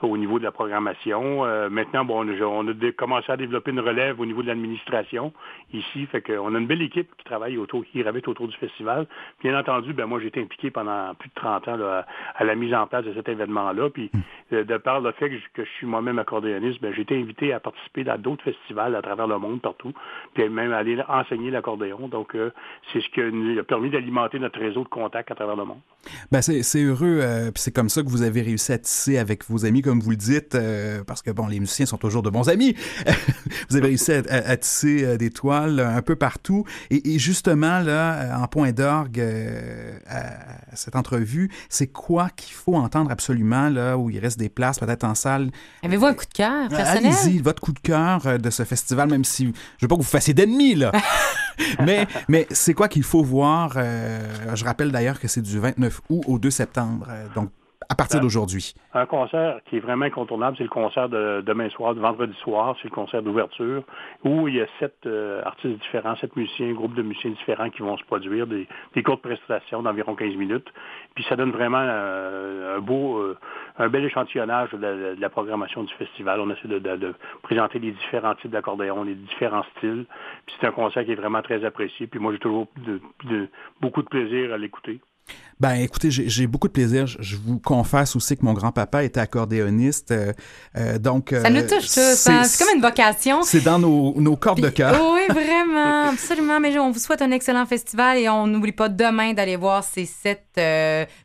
au 0.03 0.17
niveau 0.17 0.39
de 0.39 0.45
la 0.45 0.53
programmation. 0.53 1.45
Euh, 1.45 1.69
maintenant, 1.71 2.05
bon, 2.05 2.25
on 2.25 2.29
a, 2.29 2.45
on 2.45 2.69
a 2.69 2.93
commencé 2.93 3.31
à 3.31 3.37
développer 3.37 3.71
une 3.71 3.81
relève 3.81 4.21
au 4.21 4.27
niveau 4.27 4.43
de 4.43 4.49
l'administration 4.49 5.33
ici. 5.73 6.07
Fait 6.07 6.21
qu'on 6.21 6.55
a 6.55 6.59
une 6.59 6.67
belle 6.67 6.83
équipe 6.83 7.09
qui 7.17 7.25
travaille 7.25 7.59
autour, 7.59 7.85
qui 7.85 8.03
gravite 8.03 8.29
autour 8.29 8.49
du 8.49 8.57
festival. 8.57 9.07
Bien 9.43 9.59
entendu, 9.59 9.93
ben 9.93 10.07
moi, 10.07 10.21
j'ai 10.21 10.29
été 10.29 10.41
impliqué 10.41 10.71
pendant 10.71 11.15
plus 11.15 11.29
de 11.29 11.35
30 11.35 11.69
ans 11.69 11.77
là, 11.77 12.07
à, 12.35 12.45
la 12.45 12.55
mise 12.55 12.75
en 12.75 12.87
place 12.87 13.05
de 13.05 13.13
cet 13.15 13.29
événement-là. 13.29 13.91
Puis, 13.91 14.11
euh, 14.53 14.65
de 14.65 14.77
par 14.77 15.01
le 15.01 15.13
fait 15.13 15.31
que 15.31 15.37
je, 15.37 15.45
que 15.55 15.65
je 15.65 15.71
suis 15.71 15.87
moi-même 15.87 16.19
accordéoniste, 16.19 16.81
ben, 16.81 16.93
j'ai 16.95 17.03
été 17.03 17.19
invité 17.19 17.53
à 17.53 17.61
participer 17.61 18.09
à 18.09 18.19
d'autres 18.19 18.45
festivals 18.45 18.95
à 18.95 19.03
travers 19.03 19.27
le 19.27 19.39
monde, 19.39 19.61
partout, 19.61 19.93
puis 20.35 20.49
même 20.49 20.73
aller 20.73 21.01
enseigner 21.09 21.51
l'accordéon. 21.51 22.09
Donc, 22.09 22.16
euh, 22.35 22.51
c'est 22.93 23.01
ce 23.01 23.09
qui 23.11 23.21
nous 23.33 23.59
a 23.59 23.63
permis 23.65 23.91
d'alimenter 23.91 24.39
notre 24.39 24.59
réseau 24.59 24.83
de 24.85 24.89
contacts 24.89 25.31
à 25.31 25.35
travers 25.35 25.57
le 25.57 25.65
monde. 25.65 25.79
Ben 26.31 26.41
c'est, 26.41 26.63
c'est 26.63 26.83
heureux, 26.83 27.19
euh, 27.21 27.51
puis 27.51 27.63
c'est 27.63 27.73
comme 27.75 27.89
ça 27.89 28.03
que 28.03 28.09
vous 28.09 28.23
avez 28.23 28.41
réussi 28.43 28.73
à 28.73 28.79
tisser 28.79 29.19
avec 29.19 29.45
vos 29.49 29.65
amis, 29.67 29.83
comme 29.83 30.01
vous 30.01 30.11
le 30.11 30.17
dites, 30.17 30.55
euh, 30.55 31.03
parce 31.05 31.21
que 31.23 31.31
bon, 31.33 31.47
les 31.49 31.59
musiciens 31.61 31.87
sont 31.87 31.97
toujours 31.99 32.23
de 32.23 32.31
bons 32.31 32.49
amis. 32.49 32.75
vous 33.71 33.77
avez 33.77 33.89
réussi 33.89 34.13
à, 34.13 34.23
à- 34.31 34.51
à 34.51 34.57
tisser 34.57 35.05
euh, 35.05 35.17
des 35.17 35.31
toiles 35.31 35.81
un 35.81 36.03
peu 36.03 36.15
partout. 36.17 36.65
Et, 36.91 37.15
et 37.15 37.19
justement, 37.19 37.81
là, 37.81 38.39
en 38.41 38.47
point 38.47 38.71
d'orgue 38.73 39.19
euh, 39.21 39.99
à, 40.09 40.77
cette 40.77 40.95
entrevue, 40.97 41.51
c'est 41.69 41.89
quoi 41.89 42.29
qu'il 42.37 42.55
faut 42.55 42.77
entendre 42.77 43.11
absolument, 43.11 43.69
là, 43.69 43.97
où 43.99 44.09
il 44.11 44.19
reste 44.19 44.39
des 44.39 44.49
places, 44.49 44.79
peut-être 44.79 45.05
en 45.05 45.15
salle? 45.15 45.51
Avez-vous 45.83 46.07
un 46.07 46.15
coup 46.15 46.25
de 46.27 46.33
cœur 46.35 46.69
personnel? 46.69 47.13
Allez-y, 47.13 47.39
votre 47.41 47.61
coup 47.61 47.73
de 47.73 47.81
cœur 47.81 48.39
de 48.39 48.51
ce 48.51 48.63
festival, 48.65 49.09
même 49.11 49.25
si 49.25 49.47
je 49.47 49.85
veux 49.85 49.89
pas 49.89 49.97
que 49.97 50.03
vous 50.03 50.07
fassiez 50.07 50.35
d'ennemis, 50.35 50.75
là. 50.77 50.93
mais 51.85 52.07
mais 52.29 52.47
c'est 52.51 52.75
quoi 52.75 52.89
qu'il 52.89 53.03
faut 53.03 53.23
voir? 53.23 53.75
euh, 53.77 54.55
je 54.55 54.65
rappelle 54.65 54.91
d'ailleurs 54.93 55.19
que 55.21 55.29
c'est 55.29 55.43
du 55.43 55.59
29 55.59 56.01
août 56.11 56.23
au 56.27 56.39
2 56.39 56.51
septembre. 56.51 57.07
euh, 57.11 57.27
donc, 57.35 57.51
à 57.89 57.95
partir 57.95 58.19
Ben, 58.21 58.25
d'aujourd'hui? 58.25 58.75
Un 58.95 59.07
concert 59.07 59.61
qui 59.67 59.77
est 59.77 59.81
vraiment 59.81 60.05
incontournable, 60.07 60.57
c'est 60.57 60.65
le 60.65 60.69
concert 60.71 61.09
de 61.09 61.43
demain 61.47 61.69
soir, 61.71 61.95
de 61.95 62.01
vendredi 62.01 62.35
soir, 62.43 62.77
c'est 62.83 62.89
le 62.89 62.95
concert 62.95 63.23
d'ouverture, 63.23 63.83
où 64.25 64.49
il 64.49 64.57
y 64.57 64.61
a 64.61 64.67
sept 64.81 64.95
euh, 65.07 65.43
artistes 65.45 65.81
différents, 65.81 66.17
sept 66.17 66.35
musiciens, 66.37 66.73
groupes 66.73 66.95
de 66.95 67.03
musiciens 67.03 67.31
différents 67.31 67.71
qui 67.71 67.83
vont 67.83 67.97
se 67.97 68.05
produire, 68.05 68.47
des, 68.47 68.67
des 68.95 69.03
courtes 69.03 69.23
prestations 69.23 69.83
d'environ 69.83 70.15
15 70.15 70.35
minutes. 70.37 70.67
Puis 71.15 71.25
ça 71.29 71.37
donne 71.37 71.51
vraiment 71.53 71.81
euh, 71.83 72.77
un 72.79 72.81
beau, 72.81 73.19
euh, 73.19 73.37
un 73.79 73.89
bel 73.89 74.05
échantillonnage 74.05 74.71
de 74.71 74.79
la, 74.79 75.15
de 75.15 75.21
la 75.21 75.29
programmation 75.31 75.83
du 75.85 75.93
festival. 75.95 76.41
On 76.41 76.51
essaie 76.51 76.69
de, 76.69 76.79
de- 76.79 76.97
de 76.97 77.15
présenter 77.43 77.79
les 77.79 77.93
différents 77.93 78.35
types 78.37 78.51
d'accordéon, 78.51 79.05
les 79.05 79.15
différents 79.15 79.65
styles. 79.77 80.07
Puis 80.47 80.57
c'est 80.61 80.67
un 80.67 80.73
concert 80.73 81.05
qui 81.05 81.13
est 81.13 81.17
vraiment 81.17 81.43
très 81.43 81.65
apprécié. 81.65 82.07
Puis 82.07 82.19
moi, 82.21 82.33
j'ai 82.33 82.39
toujours 82.39 82.67
beaucoup 83.81 84.03
de 84.03 84.09
plaisir 84.09 84.53
à 84.53 84.59
l'écouter. 84.59 85.01
Ben, 85.59 85.77
écoutez, 85.77 86.11
j'ai 86.11 86.47
beaucoup 86.47 86.69
de 86.69 86.73
plaisir. 86.73 87.07
Je, 87.07 87.17
je 87.21 87.37
vous 87.37 87.59
confesse 87.59 88.15
aussi 88.15 88.37
que 88.37 88.45
mon 88.45 88.53
grand-papa 88.53 89.05
était 89.05 89.21
accordéoniste. 89.21 90.11
euh, 90.11 90.33
euh, 90.77 90.99
donc, 90.99 91.31
Ça 91.31 91.49
nous 91.49 91.61
euh, 91.61 91.67
touche 91.69 91.87
tous. 91.87 92.27
hein. 92.29 92.45
C'est 92.45 92.63
comme 92.63 92.77
une 92.77 92.83
vocation. 92.83 93.43
C'est 93.43 93.63
dans 93.63 93.79
nos, 93.79 94.21
nos 94.21 94.37
cordes 94.37 94.61
de 94.61 94.69
cœur. 94.69 94.95
Oui, 95.15 95.23
vraiment, 95.31 96.09
absolument. 96.13 96.61
Mais 96.61 96.79
on 96.79 96.91
vous 96.91 96.99
souhaite 96.99 97.23
un 97.23 97.31
excellent 97.31 97.65
festival 97.65 98.19
et 98.19 98.29
on 98.29 98.47
n'oublie 98.47 98.73
pas 98.73 98.91
demain 98.91 99.33
d'aller 99.33 99.57
voir 99.57 99.83
ces 99.83 100.05
sept 100.05 100.61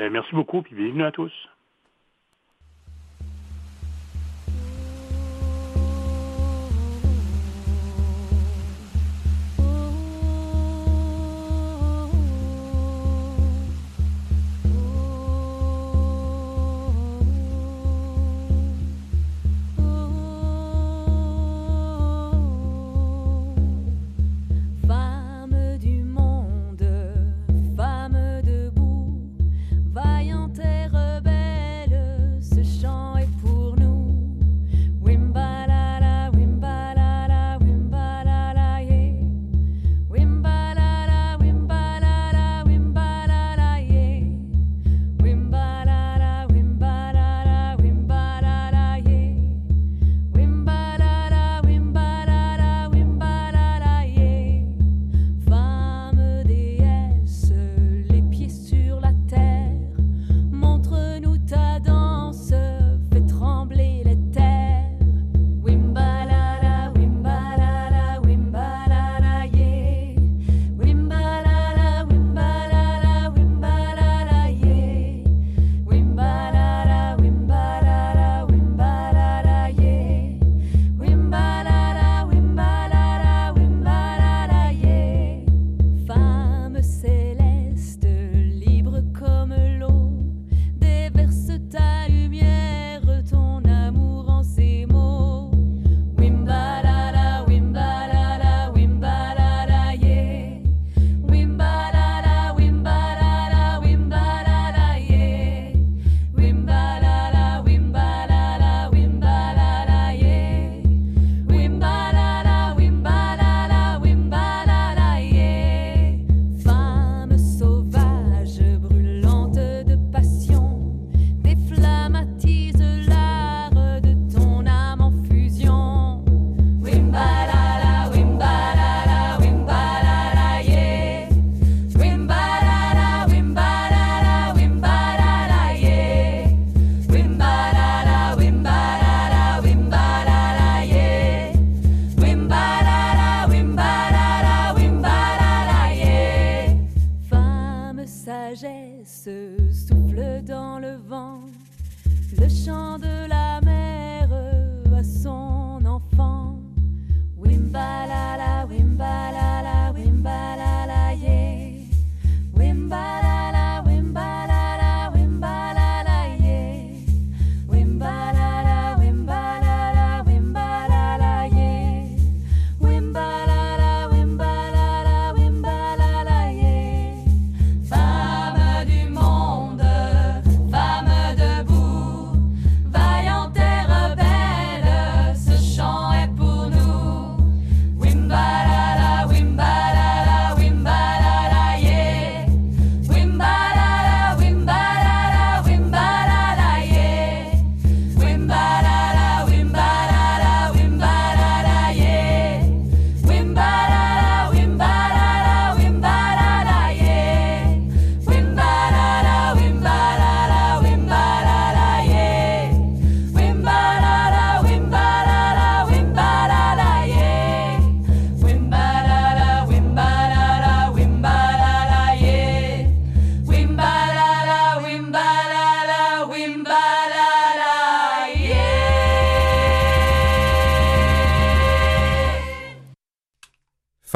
Euh, 0.00 0.10
merci 0.10 0.34
beaucoup, 0.34 0.62
puis 0.62 0.74
bienvenue 0.74 1.04
à 1.04 1.12
tous. 1.12 1.30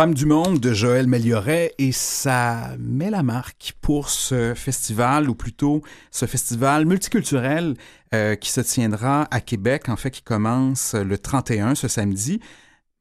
Femme 0.00 0.14
du 0.14 0.24
monde 0.24 0.60
de 0.60 0.72
Joël 0.72 1.06
Mellioret 1.06 1.74
et 1.76 1.92
ça 1.92 2.70
met 2.78 3.10
la 3.10 3.22
marque 3.22 3.74
pour 3.82 4.08
ce 4.08 4.54
festival 4.54 5.28
ou 5.28 5.34
plutôt 5.34 5.82
ce 6.10 6.24
festival 6.24 6.86
multiculturel 6.86 7.74
euh, 8.14 8.34
qui 8.34 8.50
se 8.50 8.62
tiendra 8.62 9.28
à 9.30 9.42
Québec, 9.42 9.90
en 9.90 9.96
fait 9.96 10.10
qui 10.10 10.22
commence 10.22 10.94
le 10.94 11.18
31 11.18 11.74
ce 11.74 11.86
samedi. 11.86 12.40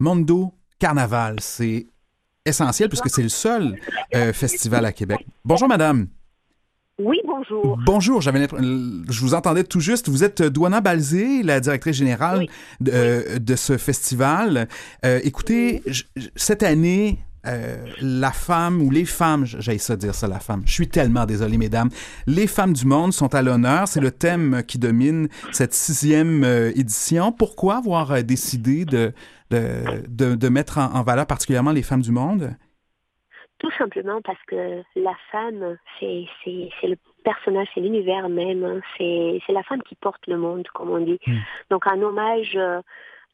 Mondo 0.02 0.54
Carnaval, 0.78 1.38
c'est 1.39 1.88
essentiel 2.43 2.89
puisque 2.89 3.10
c'est 3.10 3.24
le 3.24 3.30
seul 3.30 3.80
euh, 4.14 4.34
festival 4.34 4.84
à 4.84 4.91
Québec. 4.91 5.26
Bonjour 5.45 5.70
madame. 5.70 6.10
Oui, 7.00 7.18
bonjour. 7.26 7.80
Bonjour, 7.86 8.22
j'avais 8.22 8.45
je 8.60 9.22
vous 9.22 9.34
entendais 9.34 9.64
tout 9.64 9.80
juste. 9.80 10.10
Vous 10.10 10.24
êtes 10.26 10.41
Douana 10.41 10.82
Balzé, 10.82 11.43
la 11.43 11.62
directrice 11.62 11.95
générale 11.95 12.39
Oui. 12.39 12.50
de, 12.82 12.91
euh, 12.93 13.39
de 13.39 13.56
ce 13.56 13.78
festival. 13.78 14.68
Euh, 15.06 15.22
écoutez, 15.24 15.82
cette 16.36 16.62
année, 16.62 17.20
euh, 17.47 17.78
la 18.02 18.32
femme 18.34 18.82
ou 18.82 18.91
les 18.91 19.06
femmes, 19.06 19.45
j'aille 19.45 19.80
ça 19.80 19.95
dire 19.95 20.14
ça, 20.14 20.28
la 20.28 20.39
femme. 20.39 20.62
Je 20.66 20.74
suis 20.74 20.89
tellement 20.89 21.26
désolé, 21.26 21.58
mesdames. 21.58 21.89
Les 22.28 22.47
femmes 22.47 22.74
du 22.74 22.86
monde 22.86 23.14
sont 23.14 23.34
à 23.34 23.41
l'honneur. 23.41 23.88
C'est 23.88 24.02
le 24.02 24.12
thème 24.12 24.62
qui 24.68 24.78
domine 24.78 25.30
cette 25.54 25.74
sixième 25.74 26.43
euh, 26.43 26.72
édition. 26.76 27.32
Pourquoi 27.32 27.78
avoir 27.78 28.12
euh, 28.12 28.22
décidé 28.24 28.84
de, 28.84 29.14
de, 29.52 29.70
de, 30.10 30.36
de 30.36 30.50
mettre 30.50 30.78
en, 30.80 30.93
en 30.95 31.04
valeur 31.04 31.26
particulièrement 31.28 31.72
les 31.72 31.84
femmes 31.84 32.02
du 32.02 32.12
monde? 32.12 32.52
Tout 33.60 33.72
simplement 33.72 34.22
parce 34.22 34.41
que 34.47 34.84
la 34.95 35.16
femme, 35.32 35.78
c'est 35.99 36.26
le 36.84 36.95
personnage, 37.24 37.68
c'est 37.74 37.82
l'univers 37.82 38.30
même. 38.30 38.64
hein. 38.64 38.82
C'est 38.97 39.39
c'est 39.45 39.53
la 39.53 39.64
femme 39.64 39.84
qui 39.84 39.95
porte 39.95 40.26
le 40.28 40.38
monde, 40.38 40.68
comme 40.74 40.91
on 40.91 40.99
dit. 40.99 41.20
Mm. 41.28 41.38
Donc 41.70 41.86
un 41.88 42.01
hommage 42.01 42.55
euh, 42.55 42.82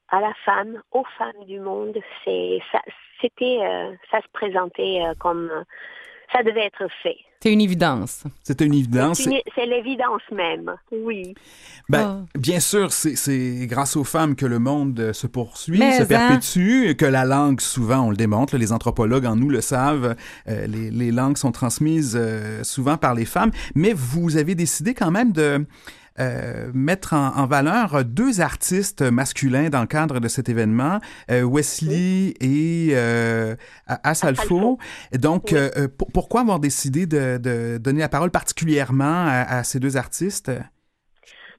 à 0.09 0.21
la 0.21 0.33
femme, 0.45 0.81
aux 0.91 1.05
femmes 1.17 1.45
du 1.47 1.59
monde. 1.59 1.97
C'est 2.23 2.59
ça, 2.71 2.81
c'était, 3.21 3.59
euh, 3.61 3.93
ça 4.11 4.19
se 4.21 4.27
présentait 4.33 5.01
euh, 5.03 5.13
comme 5.19 5.51
ça 6.33 6.43
devait 6.43 6.65
être 6.65 6.87
fait. 7.03 7.17
C'est 7.45 7.53
une 7.53 7.61
évidence. 7.61 8.23
C'est 8.43 8.61
une 8.61 8.73
évidence. 8.73 9.21
C'est 9.55 9.65
l'évidence 9.67 10.21
même. 10.35 10.71
Oui. 10.91 11.35
Ben, 11.89 12.25
bien 12.35 12.59
sûr, 12.59 12.91
c'est- 12.91 13.15
c'est 13.15 13.67
grâce 13.67 13.95
aux 13.95 14.03
femmes 14.03 14.35
que 14.35 14.47
le 14.47 14.57
monde 14.57 14.99
euh, 14.99 15.13
se 15.13 15.27
poursuit, 15.27 15.77
Mais 15.77 15.95
se 15.99 16.01
hein. 16.01 16.05
perpétue, 16.07 16.95
que 16.97 17.05
la 17.05 17.23
langue, 17.23 17.61
souvent, 17.61 18.07
on 18.07 18.09
le 18.09 18.15
démontre, 18.15 18.57
les 18.57 18.71
anthropologues 18.73 19.27
en 19.27 19.35
nous 19.35 19.49
le 19.49 19.61
savent, 19.61 20.15
euh, 20.47 20.65
les, 20.65 20.89
les 20.89 21.11
langues 21.11 21.37
sont 21.37 21.51
transmises 21.51 22.17
euh, 22.19 22.63
souvent 22.63 22.97
par 22.97 23.13
les 23.13 23.25
femmes, 23.25 23.51
mais 23.75 23.93
vous 23.93 24.37
avez 24.37 24.55
décidé 24.55 24.95
quand 24.95 25.11
même 25.11 25.31
de 25.31 25.63
euh, 26.19 26.71
mettre 26.73 27.13
en, 27.13 27.35
en 27.35 27.45
valeur 27.45 28.05
deux 28.05 28.41
artistes 28.41 29.01
masculins 29.01 29.69
dans 29.69 29.81
le 29.81 29.87
cadre 29.87 30.19
de 30.19 30.27
cet 30.27 30.49
événement, 30.49 30.99
euh, 31.29 31.43
Wesley 31.43 32.33
et 32.39 32.89
euh, 32.93 33.55
Asalfo. 33.87 34.77
Donc, 35.13 35.49
Oui. 35.51 35.57
euh, 35.57 35.69
euh, 35.77 35.87
pour- 35.87 36.11
pourquoi 36.11 36.41
avoir 36.41 36.59
décidé 36.59 37.05
de, 37.05 37.37
de 37.37 37.77
donner 37.77 37.99
la 37.99 38.09
parole 38.09 38.31
particulièrement 38.31 39.25
à, 39.27 39.57
à 39.57 39.63
ces 39.63 39.79
deux 39.79 39.97
artistes? 39.97 40.51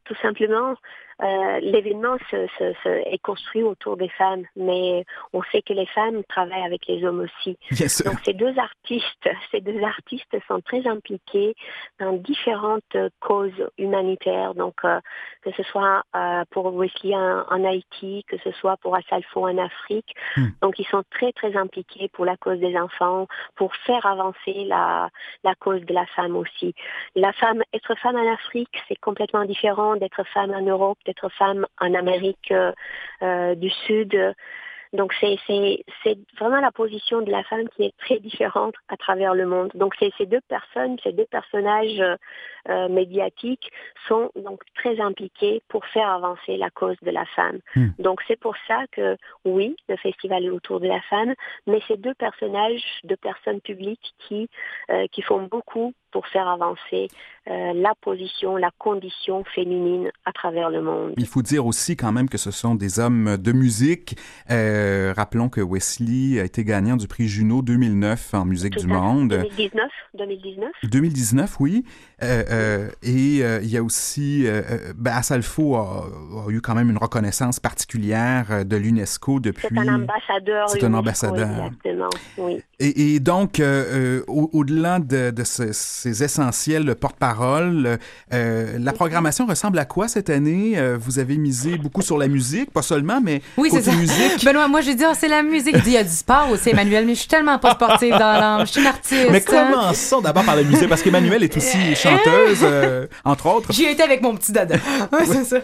Tout 0.04 0.16
simplement, 0.22 0.74
euh, 1.22 1.60
l'événement 1.60 2.16
se, 2.30 2.46
se- 2.58 2.74
se- 2.82 3.08
est 3.12 3.18
construit 3.22 3.62
autour 3.62 3.96
des 3.96 4.08
femmes, 4.10 4.44
mais 4.54 5.04
on 5.32 5.42
sait 5.50 5.62
que 5.62 5.72
les 5.72 5.86
femmes 5.86 6.22
travaillent 6.28 6.64
avec 6.66 6.86
les 6.86 7.04
hommes 7.04 7.20
aussi. 7.20 7.56
Donc 8.04 8.18
ces 8.24 8.34
deux 8.34 8.54
artistes, 8.58 9.28
ces 9.50 9.60
deux 9.60 9.82
artistes 9.82 10.36
sont 10.46 10.60
très 10.60 10.86
impliqués 10.86 11.54
dans 11.98 12.12
différentes 12.12 12.96
causes 13.20 13.70
humanitaires. 13.78 14.54
Donc 14.54 14.74
euh, 14.84 15.00
que 15.42 15.50
ce 15.52 15.62
soit 15.62 16.02
euh, 16.14 16.44
pour 16.50 16.74
Wesley 16.74 17.14
en, 17.14 17.44
en 17.50 17.64
Haïti, 17.64 18.24
que 18.28 18.36
ce 18.44 18.50
soit 18.52 18.76
pour 18.78 18.94
Asalfo 18.96 19.46
en 19.48 19.56
Afrique. 19.58 20.14
Hmm. 20.36 20.48
Donc 20.60 20.78
ils 20.78 20.86
sont 20.86 21.02
très 21.10 21.32
très 21.32 21.56
impliqués 21.56 22.08
pour 22.12 22.24
la 22.24 22.36
cause 22.36 22.58
des 22.58 22.76
enfants, 22.76 23.26
pour 23.54 23.74
faire 23.86 24.04
avancer 24.04 24.64
la, 24.66 25.08
la 25.44 25.54
cause 25.54 25.80
de 25.82 25.94
la 25.94 26.06
femme 26.06 26.36
aussi. 26.36 26.74
La 27.14 27.32
femme, 27.32 27.62
être 27.72 27.94
femme 27.98 28.16
en 28.16 28.32
Afrique, 28.32 28.82
c'est 28.88 28.96
complètement 29.00 29.44
différent 29.44 29.96
d'être 29.96 30.22
femme 30.34 30.50
en 30.52 30.60
Europe, 30.62 30.98
d'être 31.06 31.28
femme 31.30 31.66
en 31.80 31.94
Amérique 31.94 32.50
euh, 32.50 32.72
euh, 33.22 33.54
du 33.54 33.70
Sud. 33.70 34.34
Donc 34.92 35.12
c'est 35.20 35.36
vraiment 36.38 36.60
la 36.60 36.72
position 36.72 37.20
de 37.20 37.30
la 37.30 37.42
femme 37.44 37.68
qui 37.70 37.84
est 37.84 37.96
très 37.98 38.18
différente 38.18 38.74
à 38.88 38.96
travers 38.96 39.34
le 39.34 39.46
monde. 39.46 39.70
Donc 39.74 39.94
ces 39.98 40.26
deux 40.26 40.40
personnes, 40.48 40.96
ces 41.02 41.12
deux 41.12 41.26
personnages 41.26 42.02
euh, 42.68 42.88
médiatiques 42.88 43.70
sont 44.08 44.30
donc 44.36 44.62
très 44.74 45.00
impliqués 45.00 45.62
pour 45.68 45.84
faire 45.86 46.08
avancer 46.08 46.56
la 46.56 46.70
cause 46.70 46.96
de 47.02 47.10
la 47.10 47.26
femme. 47.26 47.58
Hmm. 47.74 47.88
Donc 47.98 48.20
c'est 48.26 48.38
pour 48.38 48.54
ça 48.66 48.84
que 48.92 49.16
oui, 49.44 49.76
le 49.88 49.96
festival 49.96 50.44
est 50.44 50.50
autour 50.50 50.80
de 50.80 50.88
la 50.88 51.00
femme, 51.02 51.34
mais 51.66 51.80
ces 51.88 51.96
deux 51.96 52.14
personnages, 52.14 52.82
deux 53.04 53.16
personnes 53.16 53.60
publiques 53.60 54.14
qui 54.18 54.48
euh, 54.90 55.06
qui 55.12 55.22
font 55.22 55.42
beaucoup 55.42 55.92
pour 56.16 56.26
faire 56.28 56.48
avancer 56.48 57.08
euh, 57.46 57.74
la 57.74 57.92
position, 58.00 58.56
la 58.56 58.70
condition 58.78 59.44
féminine 59.54 60.10
à 60.24 60.32
travers 60.32 60.70
le 60.70 60.80
monde. 60.80 61.12
Il 61.18 61.26
faut 61.26 61.42
dire 61.42 61.66
aussi 61.66 61.94
quand 61.94 62.10
même 62.10 62.30
que 62.30 62.38
ce 62.38 62.50
sont 62.50 62.74
des 62.74 62.98
hommes 62.98 63.36
de 63.36 63.52
musique. 63.52 64.16
Euh, 64.50 65.12
rappelons 65.14 65.50
que 65.50 65.60
Wesley 65.60 66.40
a 66.40 66.44
été 66.44 66.64
gagnant 66.64 66.96
du 66.96 67.06
prix 67.06 67.28
Juno 67.28 67.60
2009 67.60 68.32
en 68.32 68.46
musique 68.46 68.76
Tout 68.76 68.86
du 68.86 68.86
monde. 68.86 69.28
2019, 69.28 69.90
2019. 70.16 70.68
2019, 70.84 71.56
oui. 71.60 71.84
Euh, 72.22 72.42
euh, 72.50 72.88
et 73.02 73.40
euh, 73.42 73.60
il 73.62 73.68
y 73.70 73.76
a 73.76 73.82
aussi, 73.82 74.46
ben, 74.96 75.12
Asalfo 75.12 75.76
a, 75.76 76.08
a 76.46 76.50
eu 76.50 76.60
quand 76.60 76.74
même 76.74 76.88
une 76.90 76.96
reconnaissance 76.98 77.60
particulière 77.60 78.64
de 78.64 78.76
l'UNESCO 78.76 79.40
depuis. 79.40 79.66
C'est 79.70 79.78
un 79.78 79.94
ambassadeur. 79.94 80.68
C'est 80.70 80.84
un 80.84 80.94
ambassadeur. 80.94 81.48
Exactement, 81.50 82.08
oui. 82.38 82.62
Et, 82.78 83.14
et 83.14 83.20
donc, 83.20 83.60
au- 84.28 84.50
au-delà 84.52 84.98
de, 84.98 85.30
de 85.30 85.44
ce- 85.44 85.72
ces 85.72 86.22
essentiels 86.22 86.94
porte-parole, 86.94 87.98
euh, 88.32 88.78
la 88.78 88.92
programmation 88.92 89.46
ressemble 89.46 89.78
à 89.78 89.84
quoi 89.84 90.08
cette 90.08 90.30
année? 90.30 90.74
Vous 90.98 91.18
avez 91.18 91.36
misé 91.36 91.76
beaucoup 91.78 92.02
sur 92.02 92.18
la 92.18 92.28
musique, 92.28 92.70
pas 92.70 92.82
seulement, 92.82 93.20
mais 93.22 93.42
Oui, 93.56 93.68
c'est 93.70 93.78
côté 93.78 93.90
ça. 93.90 93.96
musique. 93.96 94.44
Benoît, 94.44 94.68
moi, 94.68 94.80
j'ai 94.80 94.94
dit, 94.94 95.04
Ah, 95.04 95.12
c'est 95.14 95.28
la 95.28 95.42
musique. 95.42 95.74
Il 95.76 95.82
dit, 95.82 95.90
il 95.90 95.94
y 95.94 95.96
a 95.98 96.04
du 96.04 96.10
sport 96.10 96.48
aussi, 96.50 96.70
Emmanuel, 96.70 97.04
mais 97.06 97.14
je 97.14 97.20
suis 97.20 97.28
tellement 97.28 97.58
pas 97.58 97.72
sportive 97.72 98.12
dans 98.12 98.18
l'âme. 98.18 98.66
Je 98.66 98.72
suis 98.72 98.80
une 98.80 98.86
artiste. 98.86 99.28
Mais 99.30 99.42
hein. 99.54 99.92
Commençons 100.10 100.20
d'abord 100.22 100.44
par 100.44 100.56
la 100.56 100.62
musique, 100.62 100.88
parce 100.88 101.02
qu'Emmanuel 101.02 101.42
est 101.42 101.56
aussi 101.56 101.94
chanteuse, 101.96 102.62
euh, 102.64 103.06
entre 103.24 103.46
autres. 103.46 103.72
J'y 103.72 103.84
étais 103.86 104.02
avec 104.02 104.22
mon 104.22 104.34
petit 104.36 104.52
dada. 104.52 104.76
Ouais, 105.12 105.24
c'est 105.26 105.44
ça. 105.44 105.58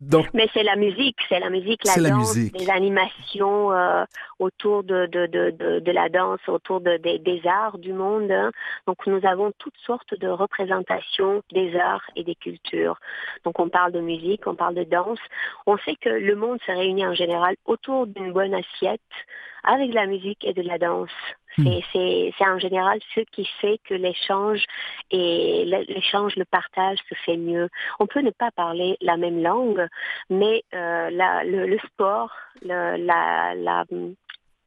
Donc, 0.00 0.26
Mais 0.34 0.48
c'est 0.52 0.64
la 0.64 0.74
musique, 0.74 1.16
c'est 1.28 1.38
la 1.38 1.48
musique, 1.48 1.80
la 1.84 2.10
danse, 2.10 2.34
musique. 2.34 2.56
des 2.58 2.68
animations 2.70 3.70
euh, 3.72 4.02
autour 4.40 4.82
de, 4.82 5.06
de, 5.06 5.26
de, 5.26 5.50
de, 5.50 5.78
de 5.78 5.92
la 5.92 6.08
danse, 6.08 6.40
autour 6.48 6.80
de, 6.80 6.96
des- 6.96 7.20
des 7.20 7.40
arts 7.46 7.78
du 7.78 7.92
monde. 7.92 8.28
hein. 8.32 8.50
Donc 8.88 8.96
nous 9.06 9.20
avons 9.24 9.52
toutes 9.58 9.76
sortes 9.86 10.18
de 10.18 10.26
représentations 10.26 11.42
des 11.52 11.76
arts 11.76 12.02
et 12.16 12.24
des 12.24 12.34
cultures. 12.34 12.98
Donc 13.44 13.60
on 13.60 13.68
parle 13.68 13.92
de 13.92 14.00
musique, 14.00 14.44
on 14.48 14.56
parle 14.56 14.74
de 14.74 14.82
danse. 14.84 15.20
On 15.66 15.76
sait 15.78 15.94
que 16.00 16.08
le 16.08 16.34
monde 16.34 16.58
se 16.66 16.72
réunit 16.72 17.06
en 17.06 17.14
général 17.14 17.54
autour 17.64 18.08
d'une 18.08 18.32
bonne 18.32 18.54
assiette 18.54 19.00
avec 19.62 19.90
de 19.90 19.94
la 19.94 20.06
musique 20.06 20.44
et 20.44 20.52
de 20.52 20.62
la 20.62 20.78
danse. 20.78 21.10
C'est, 21.56 22.32
c'est, 22.38 22.46
en 22.46 22.58
général 22.58 22.98
ce 23.14 23.20
qui 23.20 23.44
fait 23.60 23.78
que 23.84 23.94
l'échange 23.94 24.64
et 25.10 25.64
le- 25.66 25.84
l'échange, 25.92 26.36
le 26.36 26.44
partage 26.44 26.98
se 27.08 27.14
fait 27.26 27.36
mieux. 27.36 27.68
On 28.00 28.06
peut 28.06 28.20
ne 28.22 28.30
pas 28.30 28.50
parler 28.52 28.96
la 29.00 29.16
même 29.16 29.42
langue, 29.42 29.86
mais 30.30 30.64
euh, 30.74 31.10
la- 31.10 31.44
le, 31.44 31.66
le 31.66 31.78
sport, 31.80 32.32
le, 32.62 32.96
la, 32.96 33.54
la, 33.54 33.84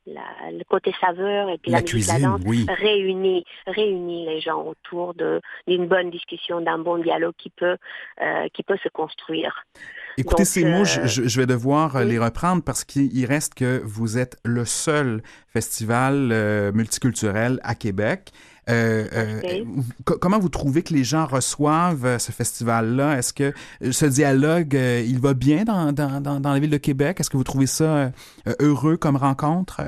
la- 0.05 0.51
le 0.51 0.63
côté 0.65 0.93
saveur 1.01 1.49
et 1.49 1.57
puis 1.57 1.71
la, 1.71 1.79
la 1.79 1.81
musique, 1.83 2.07
la 2.07 2.13
cuisine, 2.13 2.29
danse 2.29 2.41
oui. 2.45 2.65
réunit, 2.67 3.45
réunit 3.65 4.25
les 4.27 4.39
gens 4.39 4.61
autour 4.61 5.15
d'une 5.15 5.87
bonne 5.87 6.11
discussion, 6.11 6.61
d'un 6.61 6.77
bon 6.77 6.99
dialogue 6.99 7.33
qui 7.37 7.49
peut, 7.49 7.77
euh, 8.21 8.47
qui 8.53 8.61
peut 8.63 8.77
se 8.83 8.89
construire. 8.89 9.63
Écoutez, 10.17 10.43
Donc, 10.43 10.47
ces 10.47 10.65
mots, 10.65 10.85
je, 10.85 10.99
euh, 11.01 11.07
je- 11.07 11.39
vais 11.39 11.45
devoir 11.45 11.95
euh, 11.95 12.03
oui. 12.03 12.11
les 12.11 12.19
reprendre 12.19 12.63
parce 12.63 12.83
qu'il 12.83 13.15
il 13.15 13.25
reste 13.25 13.53
que 13.53 13.81
vous 13.83 14.17
êtes 14.17 14.37
le 14.45 14.63
seul 14.65 15.21
festival 15.47 16.29
euh, 16.31 16.71
multiculturel 16.71 17.59
à 17.63 17.75
Québec. 17.75 18.31
Euh, 18.69 19.05
comment 20.19 20.39
vous 20.39 20.49
trouvez 20.49 20.81
que 20.81 20.93
les 20.93 21.03
gens 21.03 21.25
reçoivent 21.25 22.17
ce 22.17 22.31
festival-là? 22.31 23.17
Est-ce 23.17 23.31
que 23.33 23.53
ce 23.91 24.05
dialogue, 24.05 24.73
il 24.73 25.19
va 25.19 25.33
bien 25.35 25.65
dans, 25.65 25.91
dans, 25.91 26.19
dans, 26.19 26.39
dans 26.39 26.53
la 26.53 26.59
ville 26.59 26.71
de 26.71 26.77
Québec? 26.77 27.19
Est-ce 27.19 27.29
que 27.29 27.37
vous 27.37 27.43
trouvez 27.43 27.67
ça 27.67 28.11
heureux 28.59 28.97
comme 28.97 29.17
rencontre? 29.17 29.81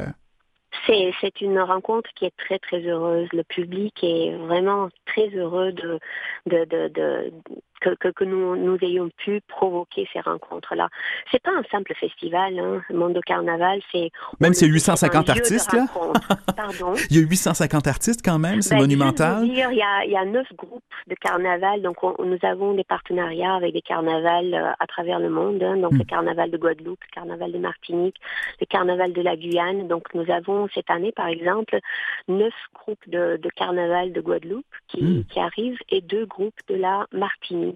C'est, 0.85 1.11
c'est 1.21 1.41
une 1.41 1.59
rencontre 1.59 2.07
qui 2.15 2.25
est 2.25 2.33
très 2.37 2.59
très 2.59 2.81
heureuse. 2.87 3.27
Le 3.33 3.43
public 3.43 3.95
est 4.03 4.35
vraiment 4.37 4.89
très 5.07 5.27
heureux 5.29 5.71
de, 5.71 5.99
de, 6.45 6.65
de, 6.65 6.87
de, 6.89 7.33
que, 7.81 7.95
que, 7.95 8.07
que 8.09 8.23
nous, 8.23 8.55
nous 8.55 8.77
ayons 8.81 9.09
pu 9.17 9.41
provoquer 9.47 10.07
ces 10.13 10.19
rencontres-là. 10.19 10.89
C'est 11.31 11.41
pas 11.41 11.51
un 11.51 11.63
simple 11.71 11.93
festival, 11.95 12.57
hein, 12.59 12.81
Mondo 12.91 13.21
Carnaval, 13.25 13.81
c'est... 13.91 14.11
Même 14.39 14.51
est- 14.51 14.65
850 14.65 14.97
c'est 15.25 15.31
un 15.31 15.33
lieu 15.33 15.39
de 15.39 15.41
artistes, 15.41 15.73
là? 15.73 15.85
Pardon? 16.55 16.93
Il 17.09 17.17
y 17.17 17.19
a 17.19 17.27
850 17.27 17.87
artistes 17.87 18.21
quand 18.23 18.39
même, 18.39 18.61
c'est 18.61 18.75
ben, 18.75 18.81
monumental. 18.81 19.43
dire, 19.43 19.71
il 19.71 19.77
y 19.77 19.81
a, 19.81 20.05
il 20.05 20.11
y 20.11 20.17
a 20.17 20.25
neuf 20.25 20.47
groupes 20.55 20.83
de 21.07 21.15
carnaval, 21.15 21.81
donc 21.81 22.03
on- 22.03 22.15
nous 22.23 22.37
avons 22.43 22.73
des 22.73 22.83
partenariats 22.83 23.55
avec 23.55 23.73
des 23.73 23.81
carnavals 23.81 24.53
euh, 24.53 24.71
à 24.79 24.87
travers 24.87 25.19
le 25.19 25.29
monde, 25.29 25.61
hein, 25.63 25.77
donc 25.77 25.93
Mm. 25.93 25.97
le 25.99 26.03
carnaval 26.03 26.51
de 26.51 26.57
Guadeloupe, 26.57 26.99
le 27.03 27.13
carnaval 27.13 27.51
de 27.51 27.57
Martinique, 27.59 28.15
le 28.59 28.65
carnaval 28.65 29.13
de 29.13 29.21
la 29.21 29.35
Guyane. 29.35 29.87
Donc 29.87 30.13
nous 30.13 30.29
avons 30.31 30.67
cette 30.73 30.89
année, 30.89 31.11
par 31.11 31.27
exemple, 31.27 31.79
neuf 32.27 32.53
groupes 32.73 33.07
de, 33.07 33.37
de 33.41 33.49
carnaval 33.49 34.11
de 34.13 34.21
Guadeloupe 34.21 34.65
qui, 34.87 35.03
Mm. 35.03 35.23
qui 35.25 35.39
arrivent 35.39 35.79
et 35.89 36.01
deux 36.01 36.25
groupes 36.25 36.59
de 36.67 36.75
la 36.75 37.05
Martinique. 37.11 37.66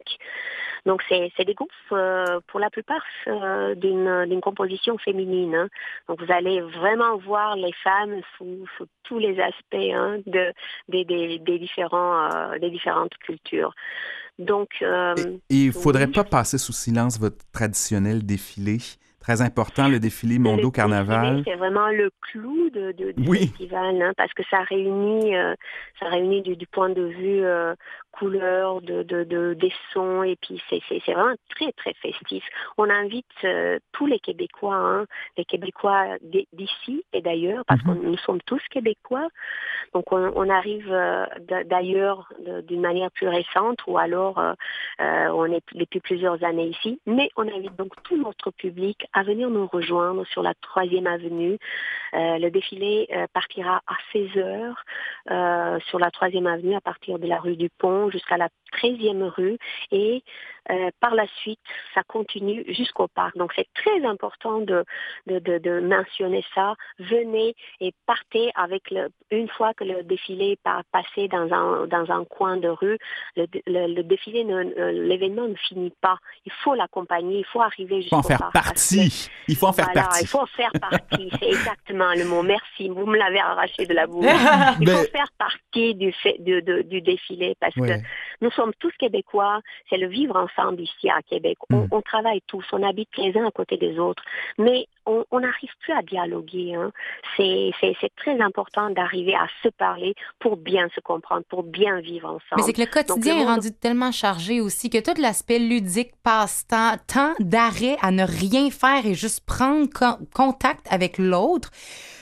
Donc 0.85 1.03
c'est 1.07 1.45
des 1.45 1.53
groupes 1.53 1.69
euh, 1.91 2.39
pour 2.47 2.59
la 2.59 2.71
plupart 2.71 3.03
euh, 3.27 3.75
d'une 3.75 4.41
composition 4.41 4.97
féminine. 4.97 5.53
hein. 5.53 5.67
Donc 6.07 6.23
vous 6.23 6.33
allez 6.33 6.59
vraiment 6.61 7.17
voir 7.17 7.55
les 7.55 7.73
femmes 7.83 8.21
sous, 8.35 8.65
sous 8.77 8.87
tous 9.03 9.19
les 9.19 9.39
aspects 9.39 9.75
hein, 9.75 10.17
de 10.25 10.51
des, 10.87 11.05
des, 11.05 11.37
des 11.37 11.59
différents 11.59 12.31
euh, 12.33 12.57
des 12.57 12.71
différentes 12.71 13.15
cultures. 13.19 13.75
Donc 14.39 14.83
il 15.49 15.71
faudrait 15.71 16.07
oui. 16.07 16.13
pas 16.13 16.23
passer 16.23 16.57
sous 16.57 16.73
silence 16.73 17.19
votre 17.19 17.45
traditionnel 17.51 18.25
défilé? 18.25 18.77
Très 19.19 19.43
important, 19.43 19.87
le 19.87 19.99
défilé 19.99 20.39
Mondo 20.39 20.63
le 20.63 20.71
Carnaval. 20.71 21.43
C'est 21.45 21.53
vraiment 21.53 21.89
le 21.89 22.09
clou 22.21 22.71
de, 22.71 22.91
de- 22.93 23.11
du 23.11 23.29
Oui. 23.29 23.49
festival, 23.49 24.01
hein, 24.01 24.13
parce 24.17 24.33
que 24.33 24.41
ça 24.49 24.61
réunit, 24.63 25.35
ça 25.99 26.07
réunit 26.07 26.41
du, 26.41 26.55
du 26.55 26.65
point 26.65 26.89
de 26.89 27.03
vue 27.03 27.43
euh, 28.13 28.17
couleur, 28.19 28.81
de, 28.81 29.03
de, 29.03 29.23
de- 29.23 29.53
des 29.53 29.73
sons, 29.93 30.23
et 30.23 30.35
puis 30.35 30.61
c'est 30.69 30.81
vraiment 31.11 31.35
très 31.49 31.71
très 31.73 31.93
festif. 31.93 32.43
On 32.77 32.89
invite 32.89 33.25
euh, 33.43 33.79
tous 33.93 34.05
les 34.05 34.19
Québécois, 34.19 34.75
hein, 34.75 35.05
les 35.37 35.45
Québécois 35.45 36.17
d'ici 36.21 37.03
et 37.13 37.21
d'ailleurs, 37.21 37.63
parce 37.67 37.83
Mhm. 37.83 37.99
que 37.99 38.05
nous 38.05 38.17
sommes 38.17 38.41
tous 38.45 38.61
Québécois. 38.69 39.27
Donc 39.93 40.11
on, 40.11 40.31
on 40.35 40.49
arrive 40.49 40.87
euh, 40.91 41.25
d'ailleurs 41.65 42.31
d'une 42.67 42.81
manière 42.81 43.11
plus 43.11 43.27
récente, 43.27 43.79
ou 43.87 43.97
alors 43.97 44.37
euh, 44.39 44.53
on 44.99 45.45
est 45.45 45.63
depuis 45.73 45.99
plusieurs 45.99 46.43
années 46.43 46.67
ici. 46.67 46.99
Mais 47.05 47.29
on 47.35 47.47
invite 47.47 47.75
donc 47.75 47.93
tout 48.03 48.17
notre 48.17 48.51
public 48.51 49.05
à 49.13 49.23
venir 49.23 49.49
nous 49.49 49.67
rejoindre 49.67 50.25
sur 50.27 50.43
la 50.43 50.53
troisième 50.61 51.07
avenue. 51.07 51.57
Le 52.13 52.49
défilé 52.49 53.07
partira 53.33 53.81
à 53.87 53.95
16 54.11 54.37
heures 54.37 54.83
euh, 55.29 55.79
sur 55.87 55.99
la 55.99 56.11
troisième 56.11 56.47
avenue 56.47 56.75
à 56.75 56.81
partir 56.81 57.19
de 57.19 57.27
la 57.27 57.39
rue 57.39 57.55
du 57.55 57.69
Pont 57.69 58.00
jusqu'à 58.09 58.37
la 58.37 58.49
13e 58.77 59.23
rue 59.23 59.57
et 59.91 60.23
euh, 60.69 60.89
par 60.99 61.15
la 61.15 61.25
suite 61.37 61.59
ça 61.93 62.03
continue 62.03 62.63
jusqu'au 62.67 63.07
parc. 63.07 63.35
Donc 63.37 63.51
c'est 63.55 63.67
très 63.73 64.05
important 64.05 64.59
de, 64.59 64.83
de, 65.27 65.39
de, 65.39 65.57
de 65.57 65.79
mentionner 65.79 66.43
ça. 66.53 66.75
Venez 66.99 67.55
et 67.79 67.93
partez 68.05 68.51
avec 68.55 68.91
le, 68.91 69.09
une 69.31 69.47
fois 69.49 69.73
que 69.73 69.83
le 69.83 70.03
défilé 70.03 70.51
est 70.51 70.61
pa- 70.61 70.83
passé 70.91 71.27
dans 71.27 71.51
un, 71.51 71.87
dans 71.87 72.11
un 72.11 72.23
coin 72.25 72.57
de 72.57 72.67
rue, 72.69 72.97
le, 73.35 73.47
le, 73.65 73.93
le 73.95 74.03
défilé, 74.03 74.45
euh, 74.47 74.91
l'événement 74.91 75.47
ne 75.47 75.55
finit 75.55 75.93
pas. 75.99 76.17
Il 76.45 76.51
faut 76.63 76.75
l'accompagner, 76.75 77.39
il 77.39 77.45
faut 77.45 77.61
arriver 77.61 77.97
Il 77.97 78.09
faut 78.09 78.17
jusqu'au 78.17 78.17
en 78.17 78.23
faire 78.23 78.37
parc. 78.39 78.53
partie. 78.53 79.29
Il 79.47 79.55
faut 79.57 79.67
en 79.67 79.73
faire 79.73 79.85
voilà, 79.85 80.03
partie. 80.03 80.23
il 80.23 80.27
faut 80.27 80.39
en 80.39 80.45
faire 80.45 80.71
partie, 80.79 81.29
c'est 81.39 81.47
exactement 81.49 82.13
le 82.13 82.23
mot. 82.25 82.43
Merci, 82.43 82.87
vous 82.89 83.05
me 83.07 83.17
l'avez 83.17 83.39
arraché 83.39 83.85
de 83.87 83.93
la 83.93 84.05
bouche. 84.07 84.25
Il 84.79 84.89
faut 84.89 85.03
faire 85.11 85.31
partie 85.37 85.95
du, 85.95 86.11
fait, 86.13 86.35
du 86.39 87.01
défilé 87.01 87.55
parce 87.59 87.75
Ouais. 87.77 87.87
que 87.87 88.45
nous 88.45 88.51
sommes 88.51 88.60
tous 88.79 88.91
québécois, 88.99 89.61
c'est 89.89 89.97
le 89.97 90.07
vivre 90.07 90.35
ensemble 90.35 90.81
ici 90.81 91.09
à 91.09 91.21
Québec. 91.21 91.57
On, 91.71 91.77
Mm. 91.81 91.87
on 91.91 92.01
travaille 92.01 92.41
tous, 92.47 92.65
on 92.73 92.83
habite 92.83 93.09
les 93.17 93.35
uns 93.37 93.47
à 93.47 93.51
côté 93.51 93.77
des 93.77 93.97
autres, 93.97 94.23
mais 94.57 94.87
on 95.05 95.39
n'arrive 95.39 95.69
plus 95.79 95.93
à 95.93 96.01
dialoguer. 96.01 96.75
hein. 96.75 96.91
C'est 97.37 97.71
très 98.15 98.39
important 98.41 98.89
d'arriver 98.89 99.35
à 99.35 99.47
se 99.63 99.69
parler 99.69 100.13
pour 100.39 100.57
bien 100.57 100.87
se 100.95 100.99
comprendre, 101.01 101.43
pour 101.49 101.63
bien 101.63 101.99
vivre 102.01 102.27
ensemble. 102.27 102.41
Mais 102.57 102.63
c'est 102.63 102.73
que 102.73 102.81
le 102.81 102.87
quotidien 102.87 103.35
Donc, 103.35 103.43
le 103.45 103.49
est 103.49 103.53
rendu 103.55 103.71
tellement 103.71 104.11
chargé 104.11 104.61
aussi 104.61 104.89
que 104.89 104.99
tout 104.99 105.19
l'aspect 105.19 105.59
ludique, 105.59 106.11
passe-temps, 106.23 106.97
temps 107.07 107.33
d'arrêt 107.39 107.97
à 108.01 108.11
ne 108.11 108.23
rien 108.23 108.69
faire 108.69 109.05
et 109.05 109.13
juste 109.13 109.45
prendre 109.45 109.87
co- 109.89 110.23
contact 110.33 110.85
avec 110.89 111.17
l'autre 111.17 111.69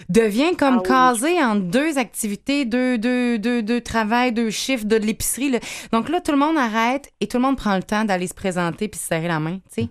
devient 0.08 0.56
comme 0.58 0.76
Ah 0.76 0.82
oui. 0.82 0.88
casé 0.88 1.44
en 1.44 1.56
deux 1.56 1.98
activités, 1.98 2.66
deux, 2.66 2.98
deux, 2.98 3.38
deux, 3.40 3.62
deux 3.62 3.82
travail, 3.82 4.32
deux 4.32 4.50
chiffres, 4.50 4.86
de, 4.86 4.96
l'épicerie. 4.96 5.60
Donc 5.92 6.10
là, 6.10 6.22
tout 6.22 6.32
le 6.32 6.38
monde 6.38 6.58
arrête 6.58 7.12
et 7.20 7.28
tout 7.28 7.38
le 7.38 7.44
monde 7.44 7.58
prend 7.58 7.76
le 7.76 7.84
temps 7.84 8.06
d'aller 8.06 8.28
se 8.28 8.34
présenter 8.34 8.88
puis 8.88 9.00
se 9.00 9.08
serrer 9.08 9.28
la 9.28 9.40
main, 9.40 9.58
tu 9.74 9.84
sais. 9.84 9.90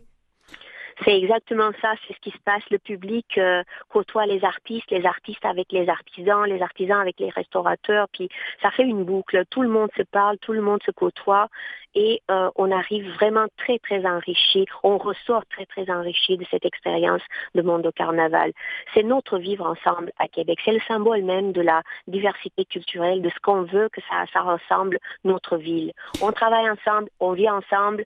C'est 1.05 1.17
exactement 1.17 1.71
ça, 1.81 1.95
c'est 2.07 2.15
ce 2.15 2.21
qui 2.21 2.31
se 2.31 2.39
passe. 2.45 2.63
Le 2.71 2.79
public 2.79 3.27
euh, 3.39 3.63
côtoie 3.89 4.27
les 4.27 4.45
artistes, 4.45 4.91
les 4.91 5.07
artistes 5.07 5.45
avec 5.45 5.71
les 5.71 5.89
artisans, 5.89 6.45
les 6.45 6.61
artisans 6.61 7.01
avec 7.01 7.21
les 7.21 7.31
restaurateurs, 7.31 8.09
puis 8.13 8.29
ça 8.63 8.71
fait 8.71 8.83
une 8.83 9.05
boucle. 9.05 9.45
Tout 9.51 9.63
le 9.63 9.69
monde 9.69 9.91
se 9.97 10.03
parle, 10.03 10.39
tout 10.39 10.53
le 10.53 10.61
monde 10.61 10.83
se 10.85 10.91
côtoie 10.91 11.49
et 11.95 12.21
euh, 12.31 12.51
on 12.57 12.71
arrive 12.71 13.09
vraiment 13.15 13.47
très 13.57 13.79
très 13.79 14.05
enrichi. 14.07 14.67
On 14.83 14.99
ressort 14.99 15.45
très 15.47 15.67
très 15.67 15.91
enrichi 15.91 16.37
de 16.37 16.45
cette 16.51 16.65
expérience 16.65 17.23
de 17.55 17.63
monde 17.63 17.87
au 17.87 17.93
carnaval. 17.93 18.53
C'est 18.95 19.03
notre 19.03 19.39
vivre 19.39 19.67
ensemble 19.67 20.13
à 20.19 20.29
Québec. 20.29 20.59
C'est 20.65 20.73
le 20.73 20.81
symbole 20.89 21.23
même 21.23 21.53
de 21.53 21.61
la 21.61 21.83
diversité 22.09 22.65
culturelle, 22.65 23.23
de 23.23 23.31
ce 23.31 23.39
qu'on 23.43 23.63
veut 23.63 23.89
que 23.89 24.01
ça, 24.09 24.25
ça 24.33 24.41
ressemble 24.41 24.99
notre 25.25 25.57
ville. 25.57 25.93
On 26.23 26.33
travaille 26.33 26.69
ensemble, 26.69 27.09
on 27.21 27.33
vit 27.33 27.49
ensemble 27.49 28.05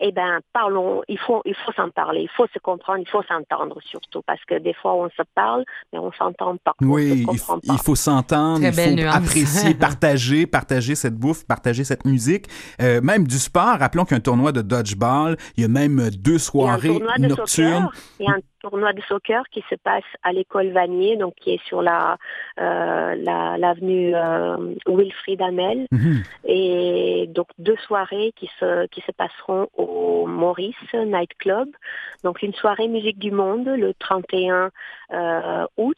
eh 0.00 0.12
ben, 0.12 0.40
parlons, 0.52 1.02
il 1.08 1.18
faut, 1.18 1.42
il 1.44 1.54
faut 1.54 1.72
s'en 1.72 1.90
parler, 1.90 2.22
il 2.22 2.30
faut 2.36 2.46
se 2.52 2.58
comprendre, 2.60 3.00
il 3.00 3.08
faut 3.08 3.22
s'entendre 3.22 3.78
surtout, 3.82 4.22
parce 4.26 4.44
que 4.44 4.58
des 4.58 4.74
fois 4.74 4.94
on 4.94 5.08
se 5.10 5.22
parle, 5.34 5.64
mais 5.92 5.98
on 5.98 6.12
s'entend 6.12 6.56
pas. 6.56 6.72
on 6.80 6.84
se 6.84 6.90
Oui, 6.90 7.18
il, 7.20 7.26
comprend 7.26 7.58
pas. 7.58 7.72
il 7.72 7.78
faut 7.78 7.96
s'entendre, 7.96 8.64
il 8.64 8.72
faut 8.72 8.90
nuance. 8.90 9.16
apprécier, 9.16 9.74
partager, 9.78 10.46
partager 10.46 10.94
cette 10.94 11.16
bouffe, 11.16 11.44
partager 11.46 11.84
cette 11.84 12.04
musique. 12.04 12.46
Euh, 12.80 13.00
même 13.00 13.26
du 13.26 13.38
sport, 13.38 13.78
rappelons 13.78 14.04
qu'un 14.04 14.20
tournoi 14.20 14.52
de 14.52 14.62
dodgeball, 14.62 15.36
il 15.56 15.62
y 15.62 15.64
a 15.64 15.68
même 15.68 16.10
deux 16.10 16.18
Il 16.20 16.26
y 16.28 16.30
a 16.30 16.34
un 16.34 16.38
soirées 16.38 16.88
tournoi 16.88 17.14
de 17.18 17.26
nocturnes. 17.26 17.90
Tournoi 18.60 18.92
de 18.92 19.00
soccer 19.02 19.42
qui 19.50 19.62
se 19.70 19.74
passe 19.76 20.04
à 20.22 20.32
l'école 20.32 20.68
Vanier, 20.72 21.16
donc 21.16 21.34
qui 21.36 21.50
est 21.54 21.64
sur 21.66 21.82
la 21.82 22.16
euh, 22.60 23.14
la- 23.16 23.56
l'avenue 23.58 24.14
euh, 24.14 24.74
Wilfrid 24.86 25.40
Hamel, 25.42 25.86
Mhm. 25.90 26.22
et 26.44 27.26
donc 27.34 27.48
deux 27.58 27.76
soirées 27.86 28.32
qui 28.36 28.50
se 28.60 28.86
qui 28.88 29.00
se 29.02 29.12
passeront 29.12 29.68
au 29.76 30.26
Maurice 30.26 30.74
Night 30.94 31.30
Club. 31.38 31.68
Donc 32.24 32.42
une 32.42 32.54
soirée 32.54 32.88
musique 32.88 33.18
du 33.18 33.30
monde 33.30 33.66
le 33.68 33.94
31 33.94 34.70
euh, 35.12 35.66
août 35.76 35.96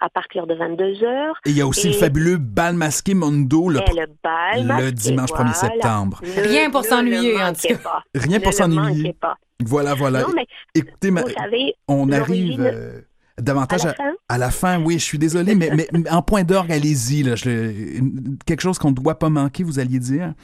à 0.00 0.08
partir 0.08 0.48
de 0.48 0.54
22 0.54 1.04
heures. 1.04 1.36
Et 1.46 1.50
il 1.50 1.56
y 1.56 1.60
a 1.60 1.66
aussi 1.66 1.86
le 1.86 1.94
fabuleux 1.94 2.36
bal 2.36 2.74
masqué 2.74 3.14
Mondo 3.14 3.68
le, 3.68 3.78
Et 3.78 3.94
le 3.94 4.06
bal 4.22 4.62
le 4.62 4.62
masqué, 4.64 4.92
dimanche 4.92 5.30
1er 5.30 5.36
voilà. 5.36 5.52
septembre. 5.52 6.20
Rien 6.22 6.70
pour 6.70 6.84
s'ennuyer, 6.84 7.40
en 7.40 7.52
tout 7.52 7.68
cas. 7.68 8.02
Rien 8.14 8.38
Ne 8.38 8.42
pour 8.42 8.52
s'ennuyer. 8.52 9.14
Voilà, 9.68 9.94
voilà. 9.94 10.22
Non, 10.22 10.32
mais 10.34 10.46
Écoutez, 10.74 11.10
ma- 11.10 11.22
vous 11.22 11.30
savez, 11.30 11.74
on 11.88 12.10
arrive 12.10 12.60
euh, 12.60 13.00
davantage 13.38 13.84
à 13.84 13.88
la 13.88 13.94
fin, 13.94 14.12
à 14.28 14.38
la 14.38 14.50
fin. 14.50 14.82
Oui, 14.82 14.94
je 14.98 15.04
suis 15.04 15.18
désolé, 15.18 15.54
mais, 15.54 15.70
mais, 15.74 16.10
en 16.10 16.22
point 16.22 16.44
d'orgue, 16.44 16.72
allez-y. 16.72 17.22
quelque 18.46 18.60
chose 18.60 18.78
qu'on 18.78 18.90
ne 18.90 18.94
doit 18.96 19.18
pas 19.18 19.28
manquer, 19.28 19.64
vous 19.64 19.78
alliez 19.78 19.98
dire? 19.98 20.34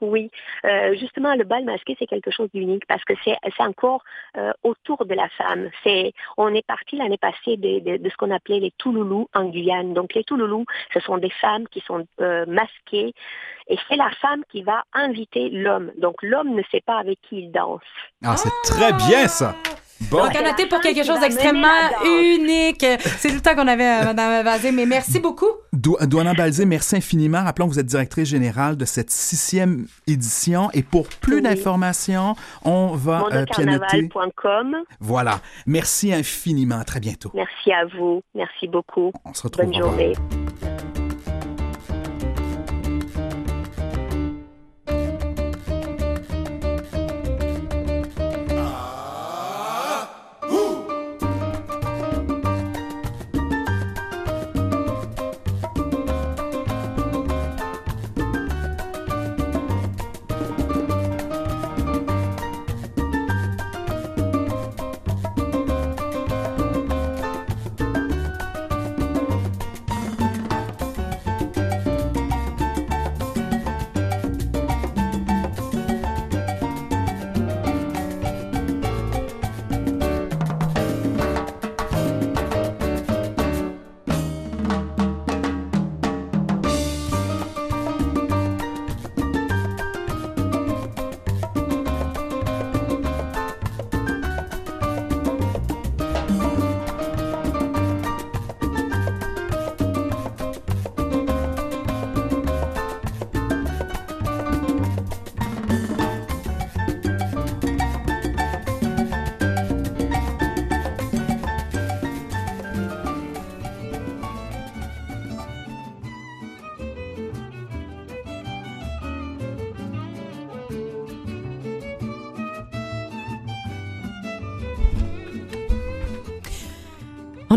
Oui, 0.00 0.30
euh, 0.64 0.94
justement, 0.96 1.34
le 1.34 1.44
bal 1.44 1.64
masqué, 1.64 1.96
c'est 1.98 2.06
quelque 2.06 2.30
chose 2.30 2.48
d'unique 2.54 2.86
parce 2.86 3.04
que 3.04 3.14
c'est 3.24 3.36
encore 3.58 4.02
euh, 4.36 4.52
autour 4.62 5.04
de 5.04 5.14
la 5.14 5.28
femme. 5.30 5.70
On 6.36 6.54
est 6.54 6.66
parti 6.66 6.96
l'année 6.96 7.18
passée 7.18 7.56
de 7.56 8.08
ce 8.08 8.16
qu'on 8.16 8.30
appelait 8.30 8.60
les 8.60 8.72
Touloulous 8.78 9.28
en 9.34 9.46
Guyane. 9.46 9.94
Donc 9.94 10.14
les 10.14 10.24
Touloulous, 10.24 10.66
ce 10.92 11.00
sont 11.00 11.18
des 11.18 11.30
femmes 11.30 11.66
qui 11.68 11.80
sont 11.80 12.06
euh, 12.20 12.46
masquées 12.46 13.12
et 13.68 13.78
c'est 13.88 13.96
la 13.96 14.10
femme 14.10 14.42
qui 14.50 14.62
va 14.62 14.84
inviter 14.92 15.50
l'homme. 15.50 15.92
Donc 15.98 16.22
l'homme 16.22 16.54
ne 16.54 16.62
sait 16.70 16.80
pas 16.80 16.98
avec 16.98 17.20
qui 17.22 17.40
il 17.40 17.50
danse. 17.50 17.80
Ah, 18.24 18.36
c'est 18.36 18.50
très 18.64 18.92
bien, 18.92 19.26
ça. 19.28 19.54
Bon. 20.10 20.18
Donc, 20.18 20.34
été 20.34 20.66
pour 20.66 20.80
quelque 20.80 21.04
chose 21.04 21.20
d'extrêmement 21.20 21.66
unique. 22.04 22.84
C'est 23.18 23.28
tout 23.28 23.34
le 23.34 23.40
temps 23.40 23.54
qu'on 23.54 23.66
avait, 23.66 24.02
euh, 24.02 24.04
Madame 24.04 24.44
Vazé, 24.44 24.70
mais 24.72 24.86
merci 24.86 25.18
beaucoup. 25.20 25.46
Do- 25.72 25.98
Douana 26.02 26.34
Balzé, 26.34 26.64
merci 26.66 26.96
infiniment. 26.96 27.42
Rappelons 27.42 27.66
que 27.68 27.72
vous 27.72 27.78
êtes 27.80 27.86
directrice 27.86 28.28
générale 28.28 28.76
de 28.76 28.84
cette 28.84 29.10
sixième 29.10 29.86
édition. 30.06 30.70
Et 30.72 30.82
pour 30.82 31.08
plus 31.08 31.36
Oui. 31.36 31.42
d'informations, 31.42 32.34
on 32.64 32.88
va 32.94 33.24
euh, 33.32 33.44
pianoter. 33.46 34.08
Voilà. 35.00 35.40
Merci 35.66 36.12
infiniment. 36.12 36.78
À 36.78 36.84
très 36.84 37.00
bientôt. 37.00 37.30
Merci 37.34 37.72
à 37.72 37.84
vous. 37.86 38.22
Merci 38.34 38.68
beaucoup. 38.68 39.12
On 39.24 39.34
se 39.34 39.42
retrouve. 39.42 39.66
Bonne 39.66 39.82
revoir. 39.82 40.47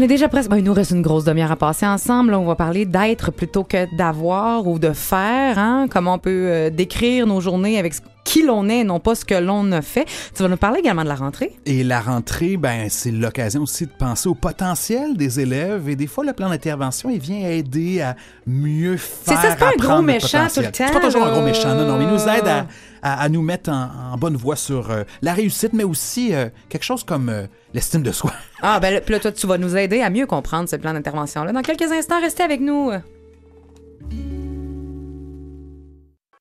On 0.01 0.03
est 0.03 0.07
déjà 0.07 0.27
presque. 0.27 0.49
ben, 0.49 0.57
il 0.57 0.63
nous 0.63 0.73
reste 0.73 0.89
une 0.89 1.03
grosse 1.03 1.25
demi-heure 1.25 1.51
à 1.51 1.55
passer 1.55 1.85
ensemble. 1.85 2.33
On 2.33 2.43
va 2.45 2.55
parler 2.55 2.85
d'être 2.87 3.29
plutôt 3.29 3.63
que 3.63 3.85
d'avoir 3.95 4.65
ou 4.65 4.79
de 4.79 4.93
faire. 4.93 5.59
Hein? 5.59 5.85
Comment 5.91 6.15
on 6.15 6.17
peut 6.17 6.47
euh, 6.47 6.69
décrire 6.71 7.27
nos 7.27 7.39
journées 7.39 7.77
avec 7.77 7.93
ce- 7.93 8.01
qui 8.31 8.43
l'on 8.43 8.69
est, 8.69 8.83
non 8.83 8.99
pas 8.99 9.15
ce 9.15 9.25
que 9.25 9.35
l'on 9.35 9.71
a 9.73 9.81
fait. 9.81 10.05
Tu 10.35 10.41
vas 10.43 10.47
nous 10.49 10.55
parler 10.57 10.79
également 10.79 11.03
de 11.03 11.09
la 11.09 11.15
rentrée. 11.15 11.51
Et 11.65 11.83
la 11.83 11.99
rentrée, 11.99 12.55
ben, 12.55 12.87
c'est 12.89 13.11
l'occasion 13.11 13.63
aussi 13.63 13.85
de 13.87 13.91
penser 13.91 14.29
au 14.29 14.35
potentiel 14.35 15.17
des 15.17 15.39
élèves. 15.41 15.89
Et 15.89 15.95
des 15.97 16.07
fois, 16.07 16.23
le 16.23 16.31
plan 16.33 16.49
d'intervention, 16.49 17.09
il 17.09 17.19
vient 17.19 17.49
aider 17.49 17.99
à 18.01 18.15
mieux 18.47 18.97
C'est 18.97 19.33
faire 19.33 19.41
ça, 19.41 19.49
c'est 19.51 19.59
pas 19.59 19.65
un 19.67 19.71
gros 19.71 19.83
apprendre 19.83 20.01
le 20.01 20.13
méchant 20.13 20.27
potentiel. 20.47 20.65
tout 20.65 20.71
le 20.71 20.77
temps, 20.77 20.85
C'est 20.93 20.99
pas 20.99 21.05
toujours 21.05 21.23
un 21.25 21.31
gros 21.33 21.41
méchant, 21.43 21.75
non, 21.75 21.85
non. 21.87 21.97
Mais 21.97 22.05
il 22.05 22.09
nous 22.11 22.27
aide 22.27 22.47
à, 22.47 22.67
à- 23.01 23.21
à 23.23 23.29
nous 23.29 23.41
mettre 23.41 23.69
en, 23.69 23.89
en 24.13 24.17
bonne 24.17 24.37
voie 24.37 24.55
sur 24.55 24.89
euh, 24.91 25.03
la 25.21 25.33
réussite, 25.33 25.73
mais 25.73 25.83
aussi 25.83 26.33
euh, 26.33 26.47
quelque 26.69 26.83
chose 26.83 27.03
comme 27.03 27.27
euh, 27.29 27.47
l'estime 27.73 28.01
de 28.03 28.11
soi. 28.11 28.31
Ah, 28.63 28.79
ben 28.79 28.93
là, 28.93 29.19
toi, 29.19 29.31
tu 29.31 29.47
vas 29.47 29.57
nous 29.57 29.75
aider 29.75 30.01
à 30.01 30.11
mieux 30.11 30.27
comprendre 30.27 30.69
ce 30.69 30.75
plan 30.75 30.93
d'intervention-là. 30.93 31.51
Dans 31.51 31.63
quelques 31.63 31.91
instants, 31.91 32.21
restez 32.21 32.43
avec 32.43 32.61
nous. 32.61 32.91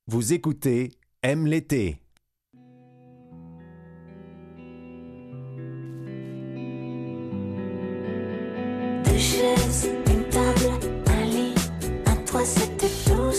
Vous 0.06 0.32
écoutez 0.32 0.90
Aime 1.22 1.46
l'été. 1.46 2.00
Deux 9.04 9.18
chaises, 9.18 9.90
une 10.06 10.24
table, 10.30 10.70
un 11.08 11.24
lit, 11.26 11.54
un 12.06 12.16
toit, 12.24 12.42
c'était 12.46 12.86
tout 13.04 13.32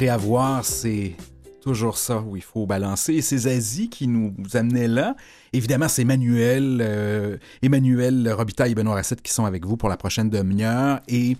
Être 0.00 0.02
et 0.02 0.08
avoir, 0.08 0.64
c'est 0.64 1.14
toujours 1.60 1.98
ça 1.98 2.20
où 2.20 2.34
il 2.34 2.42
faut 2.42 2.64
balancer. 2.64 3.12
Et 3.12 3.20
c'est 3.20 3.36
Zazie 3.36 3.90
qui 3.90 4.06
nous 4.06 4.32
amenait 4.54 4.88
là. 4.88 5.14
Évidemment, 5.52 5.88
c'est 5.88 6.02
Emmanuel, 6.02 6.80
euh, 6.80 7.36
Emmanuel 7.60 8.32
Robitaille 8.32 8.72
et 8.72 8.74
Benoît 8.74 8.94
Racette 8.94 9.20
qui 9.20 9.30
sont 9.30 9.44
avec 9.44 9.66
vous 9.66 9.76
pour 9.76 9.90
la 9.90 9.98
prochaine 9.98 10.30
demi-heure. 10.30 11.00
Et, 11.06 11.36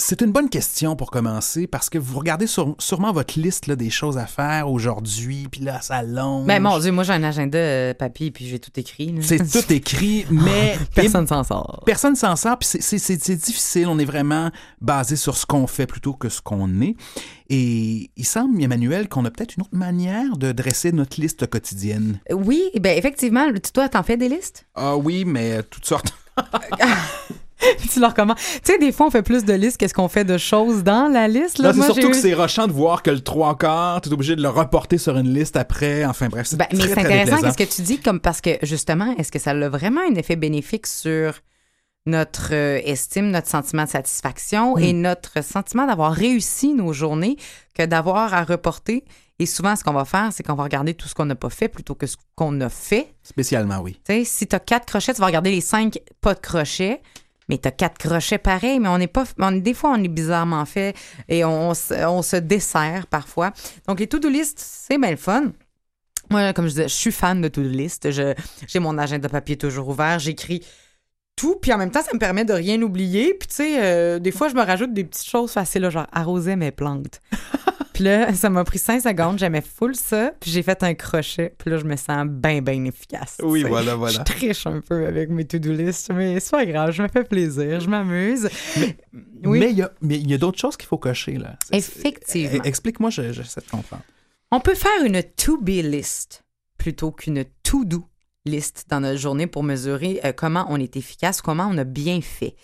c'est 0.00 0.20
une 0.22 0.30
bonne 0.32 0.48
question 0.48 0.94
pour 0.96 1.10
commencer 1.10 1.66
parce 1.66 1.90
que 1.90 1.98
vous 1.98 2.18
regardez 2.18 2.46
sur- 2.46 2.76
sûrement 2.78 3.12
votre 3.12 3.38
liste 3.38 3.66
là, 3.66 3.76
des 3.76 3.90
choses 3.90 4.16
à 4.16 4.26
faire 4.26 4.70
aujourd'hui, 4.70 5.48
puis 5.50 5.60
là, 5.60 5.80
ça 5.80 6.02
longe. 6.02 6.46
Ben, 6.46 6.62
mon 6.62 6.78
Dieu, 6.78 6.92
moi, 6.92 7.02
j'ai 7.04 7.12
un 7.12 7.22
agenda 7.24 7.58
euh, 7.58 7.94
papier, 7.94 8.30
puis 8.30 8.46
j'ai 8.46 8.58
tout 8.60 8.70
écrit. 8.76 9.14
C'est 9.20 9.38
tout 9.50 9.72
écrit, 9.72 10.24
mais 10.30 10.78
Personne 10.94 11.26
s'en 11.26 11.42
sort. 11.44 11.82
Personne 11.84 12.14
s'en 12.16 12.36
sort, 12.36 12.58
puis 12.58 12.68
c'est- 12.80 13.36
difficile. 13.36 13.88
On 13.88 13.98
est 13.98 14.04
vraiment 14.04 14.50
basé 14.80 15.16
sur 15.16 15.36
ce 15.36 15.44
qu'on 15.46 15.66
fait 15.66 15.86
plutôt 15.86 16.12
que 16.14 16.28
ce 16.28 16.40
qu'on 16.40 16.80
est. 16.80 16.94
Et 17.50 18.10
il 18.16 18.24
semble, 18.26 18.62
Emmanuel, 18.62 19.08
qu'on 19.08 19.24
a 19.24 19.30
peut-être 19.30 19.56
une 19.56 19.62
autre 19.62 19.74
manière 19.76 20.36
de 20.36 20.52
dresser 20.52 20.92
notre 20.92 21.20
liste 21.20 21.46
quotidienne. 21.48 22.20
Oui, 22.30 22.62
ben 22.80 22.96
effectivement. 22.96 23.46
Toi, 23.74 23.88
t'en 23.88 24.02
fais 24.02 24.16
des 24.16 24.28
listes? 24.28 24.66
Ah 24.74 24.96
oui, 24.96 25.24
mais 25.24 25.62
toutes 25.64 25.86
sortes. 25.86 26.12
Tu 27.92 28.00
leur 28.00 28.10
recommandes. 28.10 28.36
Tu 28.36 28.72
sais, 28.72 28.78
des 28.78 28.92
fois, 28.92 29.06
on 29.06 29.10
fait 29.10 29.22
plus 29.22 29.44
de 29.44 29.52
listes 29.52 29.76
qu'est-ce 29.76 29.94
qu'on 29.94 30.08
fait 30.08 30.24
de 30.24 30.38
choses 30.38 30.82
dans 30.84 31.08
la 31.12 31.28
liste. 31.28 31.58
Là, 31.58 31.72
c'est 31.72 31.82
surtout 31.82 32.10
que 32.10 32.16
c'est 32.16 32.34
rochant 32.34 32.66
de 32.66 32.72
voir 32.72 33.02
que 33.02 33.10
le 33.10 33.20
trois 33.20 33.56
quarts, 33.56 34.00
tu 34.00 34.08
es 34.08 34.12
obligé 34.12 34.36
de 34.36 34.42
le 34.42 34.48
reporter 34.48 34.98
sur 34.98 35.16
une 35.16 35.32
liste 35.32 35.56
après. 35.56 36.04
Enfin 36.04 36.28
bref, 36.28 36.46
c'est 36.48 36.56
Ben, 36.56 36.66
mais 36.72 36.78
c'est 36.80 36.92
intéressant 36.98 37.36
déplaisant. 37.36 37.54
qu'est-ce 37.54 37.70
que 37.70 37.76
tu 37.76 37.82
dis, 37.82 37.98
comme 37.98 38.20
parce 38.20 38.40
que 38.40 38.50
justement, 38.62 39.14
est-ce 39.18 39.32
que 39.32 39.38
ça 39.38 39.50
a 39.50 39.68
vraiment 39.68 40.00
un 40.08 40.14
effet 40.14 40.36
bénéfique 40.36 40.86
sur 40.86 41.34
notre 42.06 42.54
euh, 42.54 42.80
estime, 42.84 43.30
notre 43.30 43.48
sentiment 43.48 43.84
de 43.84 43.88
satisfaction 43.90 44.78
et 44.78 44.92
notre 44.92 45.42
sentiment 45.44 45.86
d'avoir 45.86 46.12
réussi 46.12 46.72
nos 46.74 46.92
journées 46.92 47.36
que 47.74 47.84
d'avoir 47.84 48.34
à 48.34 48.44
reporter? 48.44 49.04
Et 49.40 49.46
souvent, 49.46 49.76
ce 49.76 49.84
qu'on 49.84 49.92
va 49.92 50.04
faire, 50.04 50.30
c'est 50.32 50.42
qu'on 50.42 50.54
va 50.54 50.64
regarder 50.64 50.94
tout 50.94 51.06
ce 51.06 51.14
qu'on 51.14 51.26
n'a 51.26 51.36
pas 51.36 51.50
fait 51.50 51.68
plutôt 51.68 51.94
que 51.94 52.06
ce 52.06 52.16
qu'on 52.34 52.60
a 52.60 52.68
fait. 52.68 53.14
Spécialement, 53.22 53.78
oui. 53.78 54.00
Tu 54.04 54.12
sais, 54.12 54.24
si 54.24 54.46
tu 54.48 54.56
as 54.56 54.58
quatre 54.58 54.86
crochets, 54.86 55.14
tu 55.14 55.20
vas 55.20 55.26
regarder 55.26 55.50
les 55.52 55.60
cinq 55.60 56.00
pas 56.20 56.34
de 56.34 56.40
crochets. 56.40 57.00
Mais 57.48 57.58
tu 57.58 57.66
as 57.68 57.70
quatre 57.70 57.96
crochets 57.98 58.38
pareils, 58.38 58.78
mais 58.78 58.88
on 58.88 58.98
n'est 58.98 59.06
pas. 59.06 59.24
on- 59.38 59.52
des 59.52 59.74
fois, 59.74 59.90
on 59.96 60.02
est 60.02 60.08
bizarrement 60.08 60.64
fait 60.66 60.94
et 61.28 61.44
on, 61.44 61.72
se- 61.74 61.94
on 62.06 62.22
se 62.22 62.36
dessert 62.36 63.06
parfois. 63.06 63.52
Donc, 63.86 64.00
les 64.00 64.06
to-do 64.06 64.28
list, 64.28 64.58
c'est 64.58 64.98
bien 64.98 65.10
le 65.10 65.16
fun. 65.16 65.52
Moi, 66.30 66.52
comme 66.52 66.66
je 66.66 66.70
disais, 66.70 66.88
je 66.88 66.94
suis 66.94 67.12
fan 67.12 67.40
de 67.40 67.48
to-do 67.48 67.68
list. 67.68 68.08
J'ai 68.10 68.78
mon 68.78 68.98
agenda 68.98 69.28
papier 69.30 69.56
toujours 69.56 69.88
ouvert. 69.88 70.18
J'écris 70.18 70.62
tout, 71.36 71.54
puis 71.54 71.72
en 71.72 71.78
même 71.78 71.90
temps, 71.90 72.02
ça 72.02 72.12
me 72.12 72.18
permet 72.18 72.44
de 72.44 72.52
rien 72.52 72.82
oublier. 72.82 73.32
Puis, 73.32 73.48
tu 73.48 73.54
sais, 73.54 73.82
euh, 73.82 74.18
des 74.18 74.32
fois, 74.32 74.48
je 74.48 74.54
me 74.54 74.62
rajoute 74.62 74.92
des 74.92 75.04
petites 75.04 75.28
choses 75.30 75.52
faciles, 75.52 75.88
genre 75.88 76.06
arroser 76.12 76.54
mes 76.56 76.70
plantes. 76.72 77.20
Puis 77.98 78.04
là, 78.04 78.32
ça 78.34 78.48
m'a 78.48 78.62
pris 78.62 78.78
cinq 78.78 79.00
secondes, 79.00 79.40
j'aimais 79.40 79.60
full 79.60 79.96
ça, 79.96 80.30
puis 80.38 80.52
j'ai 80.52 80.62
fait 80.62 80.84
un 80.84 80.94
crochet, 80.94 81.52
puis 81.58 81.68
là, 81.68 81.78
je 81.78 81.84
me 81.84 81.96
sens 81.96 82.26
bien, 82.28 82.62
bien 82.62 82.84
efficace. 82.84 83.38
Oui, 83.42 83.64
voilà, 83.64 83.96
voilà. 83.96 84.18
Je 84.18 84.22
triche 84.22 84.68
un 84.68 84.80
peu 84.80 85.04
avec 85.04 85.30
mes 85.30 85.44
to-do 85.44 85.72
list, 85.72 86.12
mais 86.14 86.38
c'est 86.38 86.52
pas 86.52 86.64
grave, 86.64 86.92
je 86.92 87.02
me 87.02 87.08
fais 87.08 87.24
plaisir, 87.24 87.80
je 87.80 87.88
m'amuse. 87.90 88.48
oui. 89.44 89.58
Mais 89.58 89.70
il 89.70 89.78
y 89.78 89.82
a, 89.82 89.90
mais 90.00 90.16
il 90.16 90.30
y 90.30 90.34
a 90.34 90.38
d'autres 90.38 90.60
choses 90.60 90.76
qu'il 90.76 90.86
faut 90.86 90.96
cocher, 90.98 91.38
là. 91.38 91.56
Effectivement. 91.72 92.60
Eh, 92.64 92.68
Explique-moi, 92.68 93.10
je- 93.10 93.32
j'essaie 93.32 93.62
de 93.62 93.68
comprendre. 93.68 94.04
On 94.52 94.60
peut 94.60 94.76
faire 94.76 95.04
une 95.04 95.20
to-be 95.36 95.82
list 95.82 96.44
plutôt 96.78 97.10
qu'une 97.10 97.44
to-do 97.64 98.04
list 98.44 98.86
dans 98.88 99.00
notre 99.00 99.18
journée 99.18 99.48
pour 99.48 99.64
mesurer 99.64 100.20
euh, 100.24 100.32
comment 100.32 100.66
on 100.68 100.78
est 100.78 100.96
efficace, 100.96 101.42
comment 101.42 101.68
on 101.68 101.76
a 101.78 101.84
bien 101.84 102.20
fait 102.20 102.54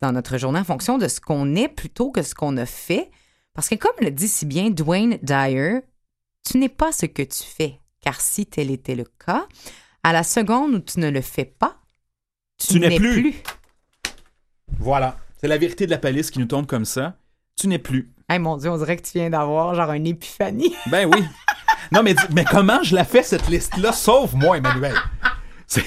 dans 0.00 0.12
notre 0.12 0.38
journée 0.38 0.60
en 0.60 0.64
fonction 0.64 0.98
de 0.98 1.08
ce 1.08 1.20
qu'on 1.20 1.56
est 1.56 1.66
plutôt 1.68 2.12
que 2.12 2.22
ce 2.22 2.34
qu'on 2.36 2.56
a 2.58 2.64
fait. 2.66 3.10
Parce 3.54 3.68
que 3.68 3.76
comme 3.76 3.92
le 4.00 4.10
dit 4.10 4.28
si 4.28 4.46
bien 4.46 4.70
Dwayne 4.70 5.18
Dyer, 5.22 5.80
tu 6.44 6.58
n'es 6.58 6.68
pas 6.68 6.92
ce 6.92 7.06
que 7.06 7.22
tu 7.22 7.42
fais, 7.44 7.78
car 8.00 8.20
si 8.20 8.46
tel 8.46 8.70
était 8.70 8.94
le 8.96 9.04
cas, 9.24 9.46
à 10.02 10.12
la 10.12 10.22
seconde 10.24 10.74
où 10.74 10.80
tu 10.80 11.00
ne 11.00 11.08
le 11.08 11.20
fais 11.20 11.44
pas, 11.44 11.76
tu, 12.58 12.74
Tu 12.74 12.80
n'es 12.80 12.88
n'es 12.90 12.96
plus. 12.96 13.20
plus. 13.22 13.34
Voilà. 14.78 15.16
C'est 15.40 15.48
la 15.48 15.56
vérité 15.58 15.86
de 15.86 15.90
la 15.90 15.98
palisse 15.98 16.30
qui 16.30 16.38
nous 16.38 16.46
tombe 16.46 16.66
comme 16.66 16.84
ça. 16.84 17.16
Tu 17.56 17.68
n'es 17.68 17.78
plus. 17.78 18.12
Hey, 18.28 18.38
mon 18.38 18.56
Dieu, 18.56 18.70
on 18.70 18.78
dirait 18.78 18.96
que 18.96 19.02
tu 19.02 19.18
viens 19.18 19.30
d'avoir 19.30 19.74
genre 19.74 19.92
une 19.92 20.06
épiphanie. 20.06 20.74
Ben 20.90 21.08
oui. 21.12 21.22
non, 21.92 22.02
mais, 22.02 22.14
dis- 22.14 22.22
mais 22.32 22.44
comment 22.44 22.82
je 22.82 22.94
la 22.94 23.04
fais, 23.04 23.22
cette 23.22 23.48
liste-là? 23.48 23.92
Sauve-moi, 23.92 24.58
Emmanuel. 24.58 24.94
C'est- 25.66 25.84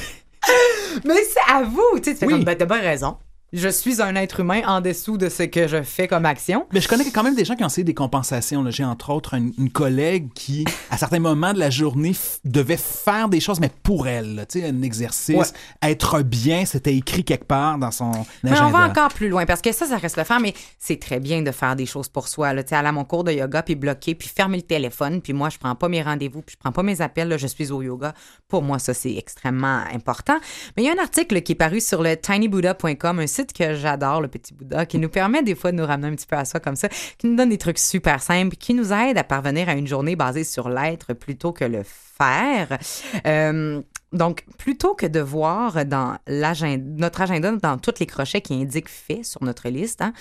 Mais 1.03 1.15
c'est 1.23 1.51
à 1.53 1.63
vous, 1.63 1.83
tu 1.97 2.03
sais, 2.05 2.13
tu 2.13 2.19
fais 2.19 2.25
Oui. 2.27 2.33
comme, 2.33 2.43
ben, 2.43 2.55
t'as 2.57 2.65
bien 2.65 2.79
raison. 2.79 3.17
Je 3.53 3.69
suis 3.69 4.01
un 4.01 4.13
être 4.15 4.41
humain 4.41 4.61
en 4.67 4.81
dessous 4.81 5.17
de 5.17 5.29
ce 5.29 5.43
que 5.43 5.69
je 5.69 5.81
fais 5.81 6.09
comme 6.09 6.25
action. 6.25 6.67
Mais 6.73 6.81
je 6.81 6.89
connais 6.89 7.09
quand 7.09 7.23
même 7.23 7.33
des 7.33 7.45
gens 7.45 7.55
qui 7.55 7.63
ont 7.63 7.67
essayé 7.67 7.85
des 7.85 7.93
compensations. 7.93 8.69
J'ai 8.69 8.83
entre 8.83 9.09
autres 9.09 9.35
une, 9.35 9.53
une 9.57 9.69
collègue 9.69 10.27
qui, 10.33 10.65
à 10.89 10.97
certains 10.97 11.19
moments 11.19 11.53
de 11.53 11.59
la 11.59 11.69
journée, 11.69 12.13
devait 12.43 12.75
faire 12.75 13.29
des 13.29 13.39
choses, 13.39 13.61
mais 13.61 13.71
pour 13.83 14.09
elle. 14.09 14.45
Tu 14.49 14.59
sais, 14.59 14.67
un 14.67 14.81
exercice, 14.81 15.53
être 15.81 16.23
bien, 16.23 16.65
c'était 16.65 16.93
écrit 16.93 17.23
quelque 17.23 17.45
part 17.45 17.77
dans 17.77 17.91
son 17.91 18.11
Mais 18.43 18.51
agenda. 18.51 18.67
on 18.67 18.71
va 18.71 18.85
encore 18.85 19.13
plus 19.13 19.29
loin 19.29 19.45
parce 19.45 19.61
que 19.61 19.71
ça, 19.71 19.85
ça 19.85 19.95
reste 19.95 20.17
le 20.17 20.25
faire, 20.25 20.41
mais 20.41 20.53
c'est 20.77 20.99
très 20.99 21.21
bien 21.21 21.41
de 21.41 21.51
faire 21.51 21.77
des 21.77 21.85
choses 21.85 22.09
pour 22.09 22.27
soi. 22.27 22.51
Là. 22.51 22.63
Tu 22.63 22.69
sais, 22.71 22.75
aller 22.75 22.89
à 22.89 22.91
mon 22.91 23.05
cours 23.05 23.23
de 23.23 23.31
yoga, 23.31 23.63
puis 23.63 23.75
bloquer, 23.75 24.13
puis 24.13 24.27
fermer 24.27 24.57
le 24.57 24.63
téléphone, 24.63 25.21
puis 25.21 25.31
moi, 25.31 25.47
je 25.47 25.57
prends 25.57 25.75
pas 25.75 25.87
mes 25.87 26.01
rendez-vous, 26.01 26.41
puis 26.41 26.55
je 26.57 26.59
prends 26.59 26.73
pas 26.73 26.83
mes 26.83 26.99
appels, 26.99 27.29
là, 27.29 27.37
je 27.37 27.47
suis 27.47 27.71
au 27.71 27.81
yoga. 27.81 28.13
Pour 28.49 28.61
moi, 28.61 28.77
ça, 28.77 28.93
c'est 28.93 29.15
extrêmement 29.15 29.83
important. 29.93 30.37
Mais 30.75 30.83
il 30.83 30.87
y 30.87 30.89
a 30.89 30.93
un 30.93 31.01
article 31.01 31.41
qui 31.43 31.53
est 31.53 31.55
paru 31.55 31.79
sur 31.79 32.03
le 32.03 32.17
tinybuddha.com, 32.17 33.19
un 33.19 33.36
que 33.45 33.75
j'adore, 33.75 34.21
le 34.21 34.27
petit 34.27 34.53
Bouddha, 34.53 34.85
qui 34.85 34.97
nous 34.97 35.09
permet 35.09 35.43
des 35.43 35.55
fois 35.55 35.71
de 35.71 35.77
nous 35.77 35.85
ramener 35.85 36.07
un 36.07 36.15
petit 36.15 36.27
peu 36.27 36.35
à 36.35 36.45
ça 36.45 36.59
comme 36.59 36.75
ça, 36.75 36.89
qui 37.17 37.27
nous 37.27 37.35
donne 37.35 37.49
des 37.49 37.57
trucs 37.57 37.79
super 37.79 38.21
simples, 38.21 38.55
qui 38.55 38.73
nous 38.73 38.91
aide 38.93 39.17
à 39.17 39.23
parvenir 39.23 39.69
à 39.69 39.73
une 39.73 39.87
journée 39.87 40.15
basée 40.15 40.43
sur 40.43 40.69
l'être 40.69 41.13
plutôt 41.13 41.51
que 41.51 41.65
le 41.65 41.83
faire. 41.83 42.77
Euh, 43.25 43.81
donc, 44.13 44.45
plutôt 44.57 44.95
que 44.95 45.05
de 45.05 45.19
voir 45.19 45.85
dans 45.85 46.17
notre 46.27 47.21
agenda, 47.21 47.51
dans 47.51 47.77
tous 47.77 47.99
les 47.99 48.05
crochets 48.05 48.41
qui 48.41 48.53
indiquent 48.53 48.89
fait 48.89 49.23
sur 49.23 49.43
notre 49.43 49.69
liste, 49.69 50.01
hein, 50.01 50.13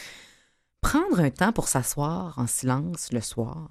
prendre 0.80 1.20
un 1.20 1.30
temps 1.30 1.52
pour 1.52 1.68
s'asseoir 1.68 2.34
en 2.38 2.46
silence 2.46 3.08
le 3.12 3.20
soir. 3.20 3.68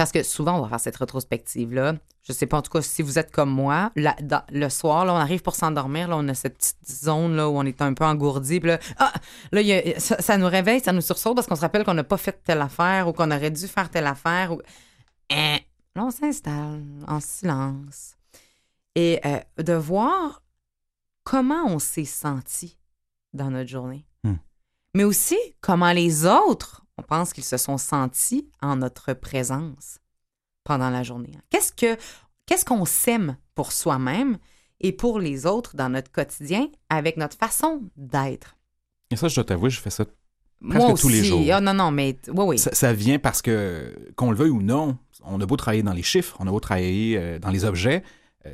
Parce 0.00 0.12
que 0.12 0.22
souvent, 0.22 0.56
on 0.56 0.62
va 0.62 0.68
faire 0.70 0.80
cette 0.80 0.96
rétrospective-là. 0.96 1.96
Je 2.22 2.32
sais 2.32 2.46
pas, 2.46 2.56
en 2.56 2.62
tout 2.62 2.70
cas, 2.70 2.80
si 2.80 3.02
vous 3.02 3.18
êtes 3.18 3.30
comme 3.30 3.50
moi, 3.50 3.92
dans- 4.22 4.42
le 4.50 4.70
soir, 4.70 5.04
là, 5.04 5.12
on 5.12 5.18
arrive 5.18 5.42
pour 5.42 5.54
s'endormir, 5.54 6.08
là, 6.08 6.16
on 6.16 6.26
a 6.28 6.32
cette 6.32 6.56
petite 6.56 6.90
zone 6.90 7.36
là, 7.36 7.50
où 7.50 7.58
on 7.58 7.66
est 7.66 7.82
un 7.82 7.92
peu 7.92 8.04
engourdi. 8.06 8.60
Puis 8.60 8.70
là, 8.70 8.78
ah, 8.96 9.12
là, 9.52 9.60
il 9.60 9.66
y 9.66 9.74
a- 9.74 10.00
ça, 10.00 10.18
ça 10.22 10.38
nous 10.38 10.46
réveille, 10.46 10.80
ça 10.80 10.94
nous 10.94 11.02
sursaute 11.02 11.34
parce 11.34 11.46
qu'on 11.46 11.54
se 11.54 11.60
rappelle 11.60 11.84
qu'on 11.84 11.92
n'a 11.92 12.02
pas 12.02 12.16
fait 12.16 12.42
telle 12.42 12.62
affaire 12.62 13.08
ou 13.08 13.12
qu'on 13.12 13.30
aurait 13.30 13.50
dû 13.50 13.66
faire 13.68 13.90
telle 13.90 14.06
affaire. 14.06 14.54
Ou... 14.54 14.62
Hein. 15.28 15.58
Là, 15.94 16.04
on 16.06 16.10
s'installe 16.10 16.82
en 17.06 17.20
silence. 17.20 18.16
Et 18.94 19.20
euh, 19.26 19.38
de 19.62 19.74
voir 19.74 20.42
comment 21.24 21.66
on 21.66 21.78
s'est 21.78 22.06
senti 22.06 22.78
dans 23.34 23.50
notre 23.50 23.68
journée. 23.68 24.06
Hmm. 24.24 24.36
Mais 24.94 25.04
aussi 25.04 25.36
comment 25.60 25.92
les 25.92 26.24
autres, 26.24 26.86
on 27.00 27.02
pense 27.02 27.32
qu'ils 27.32 27.44
se 27.44 27.56
sont 27.56 27.78
sentis 27.78 28.46
en 28.60 28.76
notre 28.76 29.14
présence 29.14 29.98
pendant 30.64 30.90
la 30.90 31.02
journée. 31.02 31.32
Qu'est-ce 31.48 31.72
que 31.72 32.00
qu'est-ce 32.46 32.64
qu'on 32.64 32.84
sème 32.84 33.36
pour 33.54 33.72
soi-même 33.72 34.36
et 34.80 34.92
pour 34.92 35.18
les 35.18 35.46
autres 35.46 35.76
dans 35.76 35.88
notre 35.88 36.12
quotidien 36.12 36.68
avec 36.90 37.16
notre 37.16 37.36
façon 37.36 37.82
d'être? 37.96 38.56
Et 39.10 39.16
ça, 39.16 39.28
je 39.28 39.34
dois 39.34 39.44
t'avouer, 39.44 39.70
je 39.70 39.80
fais 39.80 39.90
ça. 39.90 40.04
Moi 40.60 40.76
Presque 40.76 41.00
tous 41.00 41.08
les 41.08 41.20
aussi. 41.20 41.28
jours. 41.28 41.44
Ah 41.52 41.60
non, 41.62 41.72
non, 41.72 41.90
mais 41.90 42.18
oui, 42.28 42.44
oui. 42.44 42.58
Ça, 42.58 42.74
ça 42.74 42.92
vient 42.92 43.18
parce 43.18 43.40
que, 43.40 43.94
qu'on 44.14 44.30
le 44.30 44.36
veuille 44.36 44.50
ou 44.50 44.60
non, 44.60 44.98
on 45.24 45.40
a 45.40 45.46
beau 45.46 45.56
travailler 45.56 45.82
dans 45.82 45.94
les 45.94 46.02
chiffres, 46.02 46.36
on 46.38 46.46
a 46.46 46.50
beau 46.50 46.60
travailler 46.60 47.16
euh, 47.16 47.38
dans 47.38 47.48
les 47.48 47.64
objets, 47.64 48.02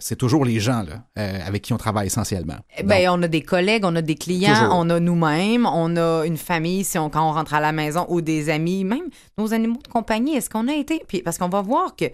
c'est 0.00 0.16
toujours 0.16 0.44
les 0.44 0.58
gens 0.58 0.82
là, 0.82 1.04
euh, 1.18 1.38
avec 1.46 1.62
qui 1.62 1.72
on 1.72 1.76
travaille 1.76 2.08
essentiellement. 2.08 2.56
Eh 2.76 2.82
Ben, 2.82 3.08
on 3.10 3.22
a 3.22 3.28
des 3.28 3.42
collègues, 3.42 3.84
on 3.84 3.94
a 3.94 4.02
des 4.02 4.16
clients, 4.16 4.54
Toujours. 4.54 4.74
on 4.74 4.90
a 4.90 4.98
nous-mêmes, 4.98 5.64
on 5.66 5.96
a 5.96 6.24
une 6.26 6.36
famille 6.36 6.82
si 6.84 6.98
on, 6.98 7.08
quand 7.08 7.28
on 7.28 7.32
rentre 7.32 7.54
à 7.54 7.60
la 7.60 7.72
maison 7.72 8.04
ou 8.08 8.20
des 8.20 8.50
amis, 8.50 8.84
même 8.84 9.08
nos 9.38 9.54
animaux 9.54 9.80
de 9.82 9.88
compagnie. 9.88 10.34
Est-ce 10.36 10.50
qu'on 10.50 10.66
a 10.68 10.74
été. 10.74 11.02
Puis, 11.06 11.22
parce 11.22 11.38
qu'on 11.38 11.48
va 11.48 11.62
voir 11.62 11.94
que 11.94 12.06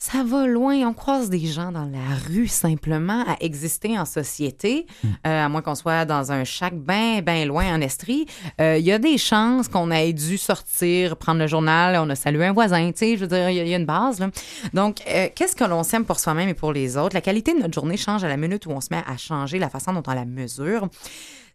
ça 0.00 0.22
va 0.22 0.46
loin. 0.46 0.74
On 0.86 0.94
croise 0.94 1.28
des 1.28 1.44
gens 1.46 1.72
dans 1.72 1.84
la 1.86 1.98
rue 2.28 2.46
simplement 2.46 3.24
à 3.26 3.36
exister 3.40 3.98
en 3.98 4.04
société, 4.04 4.86
Hmm. 5.02 5.08
euh, 5.26 5.44
à 5.44 5.48
moins 5.48 5.60
qu'on 5.62 5.74
soit 5.74 6.04
dans 6.04 6.30
un 6.30 6.44
chac 6.44 6.74
bien, 6.74 7.20
bien 7.20 7.44
loin 7.46 7.74
en 7.74 7.80
Estrie. 7.80 8.26
Euh, 8.60 8.78
Il 8.78 8.84
y 8.84 8.92
a 8.92 8.98
des 8.98 9.18
chances 9.18 9.66
qu'on 9.68 9.90
ait 9.90 10.12
dû 10.12 10.38
sortir, 10.38 11.16
prendre 11.16 11.40
le 11.40 11.46
journal, 11.48 11.96
on 12.00 12.08
a 12.10 12.14
salué 12.14 12.46
un 12.46 12.52
voisin, 12.52 12.90
tu 12.92 12.98
sais, 12.98 13.16
je 13.16 13.22
veux 13.22 13.26
dire, 13.26 13.50
il 13.50 13.56
y 13.56 13.60
a- 13.60 13.64
il 13.64 13.68
y, 13.70 13.74
a 13.74 13.76
une 13.76 13.86
base. 13.86 14.20
Là. 14.20 14.30
Donc, 14.72 15.02
euh, 15.08 15.28
qu'est-ce 15.34 15.56
que 15.56 15.64
l'on 15.64 15.82
sème 15.82 16.04
pour 16.04 16.20
soi-même 16.20 16.48
et 16.48 16.54
pour 16.54 16.72
les 16.72 16.96
autres? 16.96 17.14
La 17.14 17.20
qualité 17.20 17.52
de 17.54 17.58
notre 17.58 17.74
journée 17.74 17.96
change 17.96 18.22
à 18.24 18.28
la 18.28 18.36
minute 18.36 18.66
où 18.66 18.70
on 18.70 18.80
se 18.80 18.88
met 18.92 19.02
à 19.06 19.16
changer 19.16 19.58
la 19.58 19.68
façon 19.68 19.92
dont 19.92 20.02
on 20.06 20.14
la 20.14 20.24
mesure. 20.24 20.88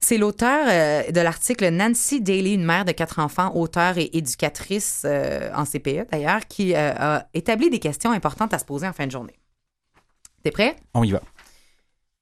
C'est 0.03 0.17
l'auteur 0.17 0.65
euh, 0.67 1.11
de 1.11 1.21
l'article 1.21 1.69
Nancy 1.69 2.19
Daly, 2.19 2.55
une 2.55 2.65
mère 2.65 2.83
de 2.83 2.91
quatre 2.91 3.19
enfants, 3.19 3.55
auteure 3.55 3.97
et 3.97 4.09
éducatrice 4.11 5.03
euh, 5.05 5.49
en 5.55 5.63
CPE 5.63 6.11
d'ailleurs, 6.11 6.45
qui 6.45 6.75
euh, 6.75 6.93
a 6.93 7.29
établi 7.33 7.69
des 7.69 7.79
questions 7.79 8.11
importantes 8.11 8.53
à 8.53 8.59
se 8.59 8.65
poser 8.65 8.85
en 8.85 8.91
fin 8.91 9.07
de 9.07 9.11
journée. 9.11 9.39
T'es 10.43 10.51
prêt? 10.51 10.75
On 10.93 11.05
y 11.05 11.11
va. 11.11 11.21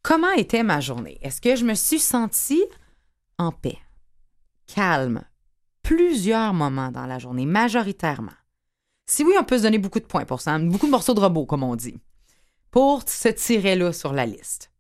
Comment 0.04 0.32
était 0.34 0.62
ma 0.62 0.80
journée? 0.80 1.18
Est-ce 1.24 1.42
que 1.42 1.56
je 1.56 1.66
me 1.66 1.74
suis 1.74 1.98
sentie 1.98 2.64
en 3.40 3.52
paix, 3.52 3.80
calme, 4.68 5.24
plusieurs 5.82 6.54
moments 6.54 6.92
dans 6.92 7.08
la 7.08 7.18
journée, 7.18 7.48
majoritairement? 7.48 8.30
Si 9.08 9.24
oui, 9.24 9.34
on 9.40 9.44
peut 9.44 9.58
se 9.58 9.64
donner 9.64 9.80
beaucoup 9.80 10.00
de 10.00 10.06
points 10.06 10.26
pour 10.26 10.42
ça, 10.42 10.60
beaucoup 10.60 10.86
de 10.86 10.92
morceaux 10.92 11.16
de 11.16 11.20
robot, 11.20 11.48
comme 11.48 11.64
on 11.64 11.76
dit, 11.76 11.98
pour 12.70 13.02
se 13.10 13.30
tirer 13.30 13.76
là 13.76 13.92
sur 13.92 14.14
la 14.14 14.28
liste. 14.28 14.72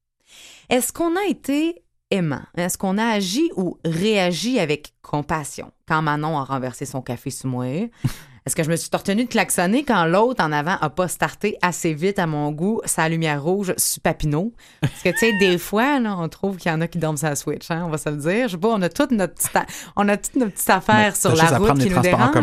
Est-ce 0.70 0.94
qu'on 0.94 1.16
a 1.16 1.26
été 1.28 1.84
aimant? 2.12 2.44
Est-ce 2.56 2.78
qu'on 2.78 2.98
a 2.98 3.06
agi 3.06 3.50
ou 3.56 3.78
réagi 3.84 4.60
avec 4.60 4.94
compassion? 5.02 5.72
Quand 5.88 6.02
Manon 6.02 6.38
a 6.38 6.44
renversé 6.44 6.86
son 6.86 7.02
café 7.02 7.32
sous 7.32 7.48
moi? 7.48 7.66
Est-ce 8.46 8.56
que 8.56 8.64
je 8.64 8.72
me 8.72 8.76
suis 8.76 8.90
retenu 8.92 9.26
de 9.26 9.30
klaxonner 9.30 9.84
quand 9.84 10.04
l'autre 10.06 10.44
en 10.44 10.52
avant 10.52 10.76
a 10.82 10.90
pas 10.90 11.08
starté 11.08 11.58
assez 11.62 11.94
vite 11.94 12.18
à 12.18 12.26
mon 12.26 12.52
goût 12.52 12.82
sa 12.86 13.08
lumière 13.08 13.44
rouge 13.44 13.76
sur 13.78 14.02
Papineau? 14.02 14.54
Parce 14.82 15.04
que, 15.04 15.10
tu 15.10 15.18
sais, 15.18 15.38
des 15.38 15.60
fois, 15.60 16.00
là, 16.00 16.18
on 16.18 16.28
trouve 16.28 16.58
qu'il 16.58 16.72
y 16.72 16.74
en 16.74 16.82
a 16.82 16.88
qui 16.88 16.98
dorment 16.98 17.20
la 17.22 17.36
Switch, 17.36 17.70
hein, 17.70 17.84
on 17.86 17.90
va 17.90 18.00
se 18.00 18.10
le 18.10 18.16
dire. 18.16 18.48
Je 18.48 18.54
sais 18.54 18.58
pas, 18.58 18.70
on 18.70 18.82
a 18.82 18.90
toute 18.90 19.12
notre 19.12 19.36
petite, 19.36 19.52
on 19.96 20.10
a 20.10 20.18
toute 20.18 20.36
notre 20.38 20.54
petite 20.54 20.70
affaire 20.72 21.12
Mais 21.12 21.16
sur 21.16 21.36
la 21.36 21.58
route 21.58 21.80
qui 21.80 21.90
nous 21.92 22.02
dérange. 22.02 22.34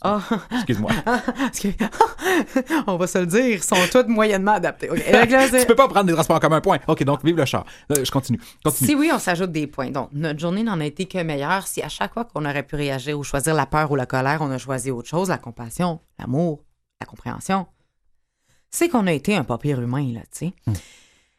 Ah, 0.00 0.20
non, 0.30 0.38
excuse-moi. 0.56 0.90
On 2.86 2.96
va 2.96 3.06
se 3.06 3.18
le 3.18 3.26
dire, 3.26 3.46
ils 3.46 3.62
sont 3.62 3.76
tous 3.90 4.06
moyennement 4.08 4.52
adaptés. 4.52 4.90
OK. 4.90 4.98
Donc 5.10 5.30
là, 5.30 5.48
tu 5.60 5.66
peux 5.66 5.74
pas 5.74 5.88
prendre 5.88 6.06
des 6.06 6.12
transports 6.12 6.36
en 6.36 6.40
commun, 6.40 6.60
point. 6.60 6.78
OK, 6.86 7.02
donc 7.04 7.24
vive 7.24 7.36
le 7.36 7.44
char. 7.44 7.64
Euh, 7.92 8.04
je 8.04 8.10
continue. 8.10 8.40
continue. 8.64 8.88
Si 8.88 8.94
oui, 8.94 9.10
on 9.12 9.18
s'ajoute 9.18 9.52
des 9.52 9.66
points. 9.66 9.90
Donc, 9.90 10.10
notre 10.12 10.38
journée 10.38 10.62
n'en 10.62 10.80
a 10.80 10.84
été 10.84 11.06
que 11.06 11.22
meilleure 11.22 11.66
si 11.66 11.82
à 11.82 11.88
chaque 11.88 12.14
fois 12.14 12.24
qu'on 12.24 12.44
aurait 12.44 12.62
pu 12.62 12.76
réagir 12.76 13.18
ou 13.18 13.24
choisir 13.24 13.54
la 13.54 13.66
peur 13.66 13.90
ou 13.90 13.96
la 13.96 14.06
colère, 14.06 14.38
on 14.40 14.50
a 14.50 14.58
choisi 14.58 14.90
autre 14.90 15.08
chose, 15.08 15.28
la 15.28 15.38
compassion, 15.38 16.00
l'amour, 16.18 16.62
la 17.00 17.06
compréhension. 17.06 17.66
C'est 18.70 18.88
qu'on 18.88 19.06
a 19.06 19.12
été 19.12 19.36
un 19.36 19.44
pas 19.44 19.58
pire 19.58 19.80
humain, 19.80 20.12
là, 20.12 20.20
tu 20.32 20.46
sais. 20.46 20.54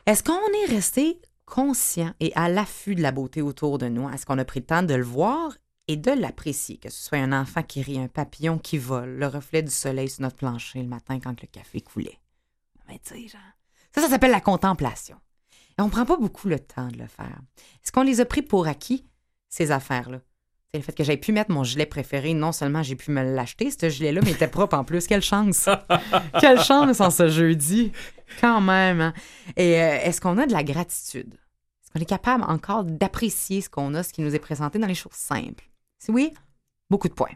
Est-ce 0.05 0.23
qu'on 0.23 0.33
est 0.33 0.73
resté 0.73 1.19
conscient 1.45 2.11
et 2.19 2.31
à 2.35 2.49
l'affût 2.49 2.95
de 2.95 3.01
la 3.01 3.11
beauté 3.11 3.41
autour 3.41 3.77
de 3.77 3.87
nous? 3.87 4.09
Est-ce 4.09 4.25
qu'on 4.25 4.37
a 4.37 4.45
pris 4.45 4.61
le 4.61 4.65
temps 4.65 4.83
de 4.83 4.93
le 4.93 5.03
voir 5.03 5.53
et 5.91 5.97
de 5.97 6.11
l'apprécier? 6.11 6.77
Que 6.77 6.89
ce 6.89 7.01
soit 7.03 7.17
un 7.17 7.33
enfant 7.33 7.63
qui 7.63 7.81
rit, 7.81 7.99
un 7.99 8.07
papillon 8.07 8.57
qui 8.57 8.77
vole, 8.77 9.17
le 9.17 9.27
reflet 9.27 9.61
du 9.61 9.71
soleil 9.71 10.09
sur 10.09 10.21
notre 10.21 10.37
plancher 10.37 10.81
le 10.81 10.87
matin 10.87 11.19
quand 11.19 11.39
le 11.41 11.47
café 11.47 11.81
coulait. 11.81 12.19
Mais 12.87 12.99
tu 13.05 13.15
genre, 13.27 13.39
ça, 13.93 14.01
ça 14.01 14.09
s'appelle 14.09 14.31
la 14.31 14.41
contemplation. 14.41 15.17
Et 15.77 15.81
on 15.81 15.89
prend 15.89 16.05
pas 16.05 16.17
beaucoup 16.17 16.47
le 16.47 16.59
temps 16.59 16.87
de 16.87 16.97
le 16.97 17.07
faire. 17.07 17.39
Est-ce 17.83 17.91
qu'on 17.91 18.03
les 18.03 18.19
a 18.21 18.25
pris 18.25 18.41
pour 18.41 18.67
acquis, 18.67 19.05
ces 19.49 19.71
affaires-là? 19.71 20.19
C'est 20.73 20.79
le 20.79 20.83
fait 20.85 20.93
que 20.93 21.03
j'aie 21.03 21.17
pu 21.17 21.33
mettre 21.33 21.51
mon 21.51 21.65
gilet 21.65 21.85
préféré, 21.85 22.33
non 22.33 22.53
seulement 22.53 22.81
j'ai 22.83 22.95
pu 22.95 23.11
me 23.11 23.21
l'acheter, 23.35 23.69
ce 23.71 23.89
gilet-là, 23.89 24.21
mais 24.23 24.29
il 24.29 24.35
était 24.35 24.47
propre 24.47 24.77
en 24.77 24.85
plus. 24.85 25.05
Quelle 25.07 25.21
chance! 25.21 25.67
Quelle 26.39 26.61
chance 26.61 27.01
en 27.01 27.09
ce 27.09 27.27
jeudi! 27.27 27.91
Quand 28.39 28.61
même. 28.61 29.01
hein? 29.01 29.13
Et 29.57 29.81
euh, 29.81 29.99
est-ce 30.03 30.21
qu'on 30.21 30.37
a 30.37 30.45
de 30.45 30.53
la 30.53 30.63
gratitude? 30.63 31.33
Est-ce 31.33 31.91
qu'on 31.91 31.99
est 31.99 32.05
capable 32.05 32.43
encore 32.45 32.85
d'apprécier 32.85 33.59
ce 33.59 33.69
qu'on 33.69 33.93
a, 33.95 34.03
ce 34.03 34.13
qui 34.13 34.21
nous 34.21 34.33
est 34.33 34.39
présenté 34.39 34.79
dans 34.79 34.87
les 34.87 34.95
choses 34.95 35.11
simples? 35.11 35.69
Oui, 36.09 36.33
beaucoup 36.89 37.07
de 37.07 37.13
points. 37.13 37.35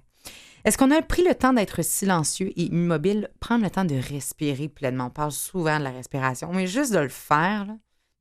Est-ce 0.63 0.79
qu'on 0.79 0.89
a 0.89 1.01
pris 1.03 1.23
le 1.23 1.35
temps 1.35 1.53
d'être 1.53 1.83
silencieux 1.83 2.51
et 2.55 2.63
immobile, 2.63 3.29
prendre 3.39 3.63
le 3.63 3.69
temps 3.69 3.85
de 3.85 3.95
respirer 3.95 4.67
pleinement? 4.67 5.05
On 5.05 5.11
parle 5.11 5.31
souvent 5.31 5.77
de 5.77 5.83
la 5.83 5.91
respiration, 5.91 6.51
mais 6.51 6.65
juste 6.65 6.91
de 6.91 6.97
le 6.97 7.09
faire, 7.09 7.67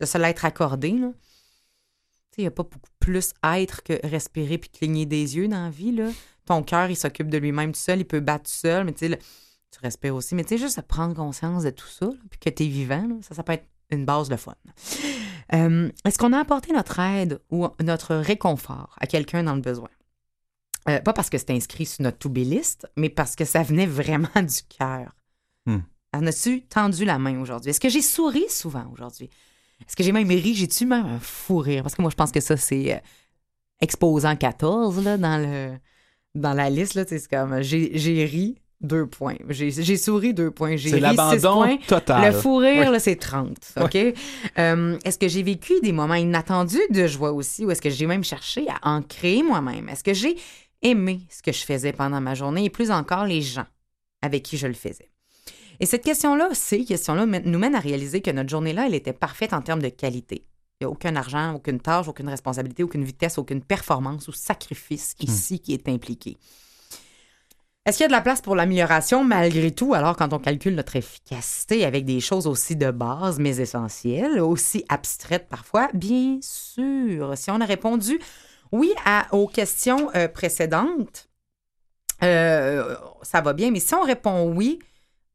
de 0.01 0.07
se 0.07 0.19
l'être 0.19 0.45
accordé. 0.45 0.89
Il 0.89 2.41
n'y 2.41 2.47
a 2.47 2.51
pas 2.51 2.65
beaucoup 2.65 2.91
plus 3.01 3.33
être 3.45 3.83
que 3.83 3.95
respirer 4.07 4.59
puis 4.59 4.69
cligner 4.69 5.07
des 5.07 5.37
yeux 5.37 5.49
dans 5.49 5.65
la 5.65 5.71
vie. 5.71 5.97
Ton 6.45 6.63
cœur, 6.63 6.91
il 6.91 6.97
s'occupe 6.97 7.31
de 7.31 7.39
lui-même 7.39 7.73
tout 7.73 7.81
seul, 7.81 8.01
il 8.01 8.05
peut 8.05 8.21
battre 8.21 8.45
tout 8.45 8.57
seul, 8.57 8.85
mais 8.85 8.93
tu 8.93 9.09
tu 9.09 9.81
respires 9.83 10.15
aussi. 10.15 10.35
Mais 10.35 10.45
tu 10.45 10.51
sais, 10.51 10.59
juste 10.59 10.81
prendre 10.83 11.15
conscience 11.15 11.65
de 11.65 11.71
tout 11.71 11.89
ça, 11.89 12.09
puis 12.31 12.39
que 12.39 12.51
tu 12.51 12.65
es 12.65 12.67
vivant, 12.69 13.09
ça, 13.23 13.35
ça 13.35 13.43
peut 13.43 13.55
être 13.55 13.67
une 13.91 14.05
base 14.05 14.29
de 14.29 14.37
fun. 14.37 14.55
Euh, 15.53 15.91
Est-ce 16.05 16.19
qu'on 16.19 16.33
a 16.33 16.39
apporté 16.39 16.73
notre 16.73 16.99
aide 17.01 17.41
ou 17.51 17.67
notre 17.83 18.15
réconfort 18.15 18.97
à 19.01 19.07
quelqu'un 19.07 19.43
dans 19.43 19.55
le 19.55 19.61
besoin? 19.61 19.89
Euh, 20.89 21.01
pas 21.01 21.12
parce 21.12 21.30
que 21.30 21.39
c'est 21.39 21.51
inscrit 21.51 21.87
sur 21.87 22.03
notre 22.03 22.18
to-be 22.18 22.39
list, 22.39 22.87
mais 22.97 23.09
parce 23.09 23.37
que 23.37 23.45
ça 23.45 23.62
venait 23.62 23.87
vraiment 23.87 24.28
du 24.37 24.62
cœur. 24.78 25.14
Hmm. 25.66 25.78
En 26.12 26.26
as-tu 26.26 26.62
tendu 26.62 27.05
la 27.05 27.18
main 27.18 27.41
aujourd'hui? 27.41 27.70
Est-ce 27.70 27.80
que 27.80 27.89
j'ai 27.89 28.03
souri 28.03 28.45
souvent 28.49 28.85
aujourd'hui? 28.93 29.30
Est-ce 29.80 29.97
que 29.97 30.03
j'ai 30.05 30.12
même 30.12 30.28
ri? 30.28 30.55
J'ai-tu 30.55 30.87
même 30.87 31.07
un 31.07 31.18
fou 31.18 31.59
rire? 31.59 31.82
Parce 31.82 31.95
que 31.95 32.03
moi, 32.03 32.11
je 32.11 32.16
pense 32.16 32.30
que 32.30 32.41
ça, 32.41 32.57
c'est 32.57 32.95
euh, 32.95 32.99
exposant 33.80 34.37
14 34.37 35.03
là, 35.03 35.16
dans, 35.16 35.39
le, 35.39 35.76
dans 36.35 36.53
la 36.53 36.70
liste. 36.70 37.05
C'est 37.09 37.28
comme 37.28 37.61
j'ai 37.62 38.24
ri, 38.24 38.57
deux 38.80 39.07
points. 39.07 39.37
J'ai 39.49 39.97
souri, 39.97 40.32
deux 40.35 40.51
points. 40.51 40.76
J'ai 40.76 41.01
l'abandon 41.01 41.78
total. 41.89 42.32
Le 42.32 42.39
fou 42.39 42.57
rire, 42.59 42.91
Oui. 42.93 43.01
c'est 43.01 43.16
30. 43.16 43.57
OK? 43.80 43.97
Euh, 44.59 44.99
est-ce 45.05 45.18
que 45.18 45.26
j'ai 45.28 45.43
vécu 45.43 45.72
des 45.82 45.93
moments 45.93 46.14
inattendus 46.14 46.78
de 46.91 47.07
joie 47.07 47.32
aussi 47.32 47.64
ou 47.64 47.70
est-ce 47.70 47.82
que 47.82 47.91
j'ai 47.91 48.07
même 48.07 48.22
cherché 48.24 48.66
à 48.82 48.91
en 48.95 49.03
créer 49.03 49.43
moi-même? 49.43 49.89
Est-ce 49.89 50.05
que 50.05 50.14
j'ai 50.14 50.37
aimé 50.85 51.22
ce 51.28 51.43
que 51.43 51.51
je 51.51 51.64
faisais 51.64 51.93
pendant 51.93 52.20
ma 52.20 52.35
journée 52.35 52.64
et 52.64 52.70
plus 52.70 52.93
encore 52.93 53.24
les 53.24 53.43
gens 53.43 53.66
avec 54.22 54.45
qui 54.45 54.57
je 54.57 54.68
le 54.68 54.74
faisais? 54.74 55.11
Et 55.80 55.87
cette 55.87 56.05
question-là, 56.05 56.51
ces 56.53 56.85
questions-là 56.85 57.26
nous 57.26 57.59
mènent 57.59 57.74
à 57.74 57.80
réaliser 57.80 58.20
que 58.20 58.30
notre 58.30 58.51
journée-là, 58.51 58.87
elle 58.87 58.95
était 58.95 59.12
parfaite 59.12 59.53
en 59.53 59.61
termes 59.61 59.82
de 59.82 59.89
qualité. 59.89 60.47
Il 60.80 60.85
n'y 60.85 60.87
a 60.87 60.91
aucun 60.91 61.16
argent, 61.16 61.55
aucune 61.55 61.80
tâche, 61.80 62.07
aucune 62.09 62.28
responsabilité, 62.28 62.85
aucune 62.85 63.05
vitesse, 63.05 63.39
aucune 63.39 63.62
performance 63.62 64.28
ou 64.28 64.32
sacrifice 64.32 65.14
ici 65.18 65.59
qui 65.59 65.72
est 65.72 65.89
impliqué. 65.89 66.37
Est-ce 67.87 67.99
qu'il 67.99 68.05
y 68.05 68.07
a 68.07 68.09
de 68.09 68.12
la 68.12 68.22
place 68.22 68.41
pour 68.41 68.57
l'amélioration 68.57 69.24
malgré 69.24 69.70
tout, 69.70 69.93
alors 69.93 70.16
quand 70.16 70.32
on 70.32 70.39
calcule 70.39 70.74
notre 70.74 70.97
efficacité 70.97 71.85
avec 71.85 72.07
des 72.07 72.18
choses 72.18 72.47
aussi 72.47 72.76
de 72.76 72.91
base 72.91 73.39
mais 73.39 73.59
essentielles, 73.59 74.41
aussi 74.41 74.85
abstraites 74.89 75.49
parfois? 75.49 75.91
Bien 75.93 76.39
sûr. 76.41 77.37
Si 77.37 77.51
on 77.51 77.61
a 77.61 77.66
répondu 77.66 78.18
oui 78.75 78.93
à, 79.05 79.33
aux 79.33 79.47
questions 79.47 80.11
euh, 80.16 80.27
précédentes, 80.27 81.29
euh, 82.25 82.97
ça 83.22 83.41
va 83.41 83.53
bien. 83.53 83.70
Mais 83.70 83.79
si 83.79 83.95
on 83.95 84.03
répond 84.03 84.53
oui 84.53 84.81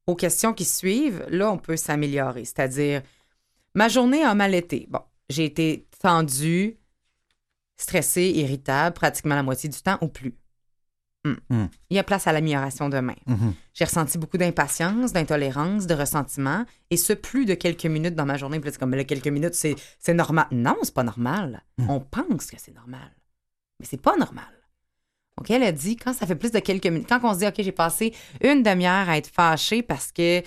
aux 0.07 0.15
questions 0.15 0.53
qui 0.53 0.65
suivent, 0.65 1.25
là, 1.29 1.51
on 1.51 1.57
peut 1.57 1.77
s'améliorer. 1.77 2.43
C'est-à-dire, 2.43 3.01
ma 3.75 3.87
journée 3.87 4.23
a 4.23 4.35
mal 4.35 4.53
été. 4.53 4.87
Bon, 4.89 5.01
j'ai 5.29 5.45
été 5.45 5.87
tendue, 6.01 6.77
stressée, 7.77 8.29
irritable 8.35 8.93
pratiquement 8.93 9.35
la 9.35 9.43
moitié 9.43 9.69
du 9.69 9.81
temps 9.81 9.97
ou 10.01 10.09
plus. 10.09 10.35
Hmm. 11.23 11.35
Hmm. 11.49 11.67
Il 11.89 11.95
y 11.95 11.99
a 11.99 12.03
place 12.03 12.27
à 12.27 12.33
l'amélioration 12.33 12.89
demain. 12.89 13.15
Mhm. 13.25 13.53
J'ai 13.73 13.85
ressenti 13.85 14.17
beaucoup 14.17 14.37
d'impatience, 14.37 15.13
d'intolérance, 15.13 15.85
de 15.85 15.93
ressentiment, 15.93 16.65
et 16.89 16.97
ce 16.97 17.13
plus 17.13 17.45
de 17.45 17.53
quelques 17.53 17.85
minutes 17.85 18.15
dans 18.15 18.25
ma 18.25 18.37
journée. 18.37 18.59
Puis 18.59 18.71
comme, 18.73 18.95
là, 18.95 19.03
quelques 19.03 19.27
minutes, 19.27 19.53
c'est, 19.53 19.75
c'est 19.99 20.13
normal. 20.13 20.47
Non, 20.51 20.77
c'est 20.81 20.93
pas 20.93 21.03
normal. 21.03 21.63
On 21.87 21.99
pense 21.99 22.51
que 22.51 22.57
c'est 22.57 22.73
normal, 22.73 23.11
mais 23.79 23.85
c'est 23.89 24.01
pas 24.01 24.15
normal. 24.17 24.45
OK, 25.39 25.51
elle 25.51 25.63
a 25.63 25.71
dit, 25.71 25.95
quand 25.95 26.13
ça 26.13 26.25
fait 26.27 26.35
plus 26.35 26.51
de 26.51 26.59
quelques 26.59 26.87
minutes, 26.87 27.07
quand 27.07 27.19
on 27.23 27.33
se 27.33 27.39
dit, 27.39 27.47
OK, 27.47 27.55
j'ai 27.59 27.71
passé 27.71 28.13
une 28.43 28.61
demi-heure 28.61 29.07
à 29.07 29.17
être 29.17 29.29
fâchée 29.29 29.81
parce 29.81 30.11
que 30.11 30.41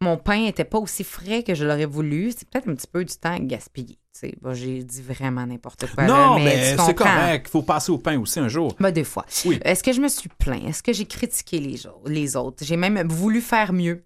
mon 0.00 0.16
pain 0.16 0.46
était 0.46 0.64
pas 0.64 0.78
aussi 0.78 1.04
frais 1.04 1.42
que 1.42 1.54
je 1.54 1.64
l'aurais 1.64 1.84
voulu, 1.86 2.32
c'est 2.36 2.48
peut-être 2.48 2.68
un 2.68 2.74
petit 2.74 2.86
peu 2.90 3.04
du 3.04 3.14
temps 3.14 3.38
gaspillé. 3.40 3.98
Bon, 4.40 4.54
j'ai 4.54 4.84
dit 4.84 5.02
vraiment 5.02 5.46
n'importe 5.46 5.86
quoi. 5.94 6.04
là, 6.06 6.08
Non, 6.08 6.36
mais 6.38 6.44
mais 6.44 6.76
c'est 6.76 6.94
correct. 6.94 7.46
Il 7.48 7.50
faut 7.50 7.62
passer 7.62 7.90
au 7.92 7.98
pain 7.98 8.18
aussi 8.18 8.38
un 8.40 8.48
jour. 8.48 8.74
Ben, 8.78 8.90
des 8.90 9.04
fois. 9.04 9.26
Oui. 9.44 9.58
Est-ce 9.64 9.82
que 9.82 9.92
je 9.92 10.00
me 10.00 10.08
suis 10.08 10.28
plaint? 10.28 10.64
Est-ce 10.64 10.82
que 10.82 10.92
j'ai 10.92 11.06
critiqué 11.06 11.58
les 11.60 12.36
autres? 12.36 12.64
J'ai 12.64 12.76
même 12.76 13.02
voulu 13.08 13.40
faire 13.40 13.72
mieux 13.72 14.02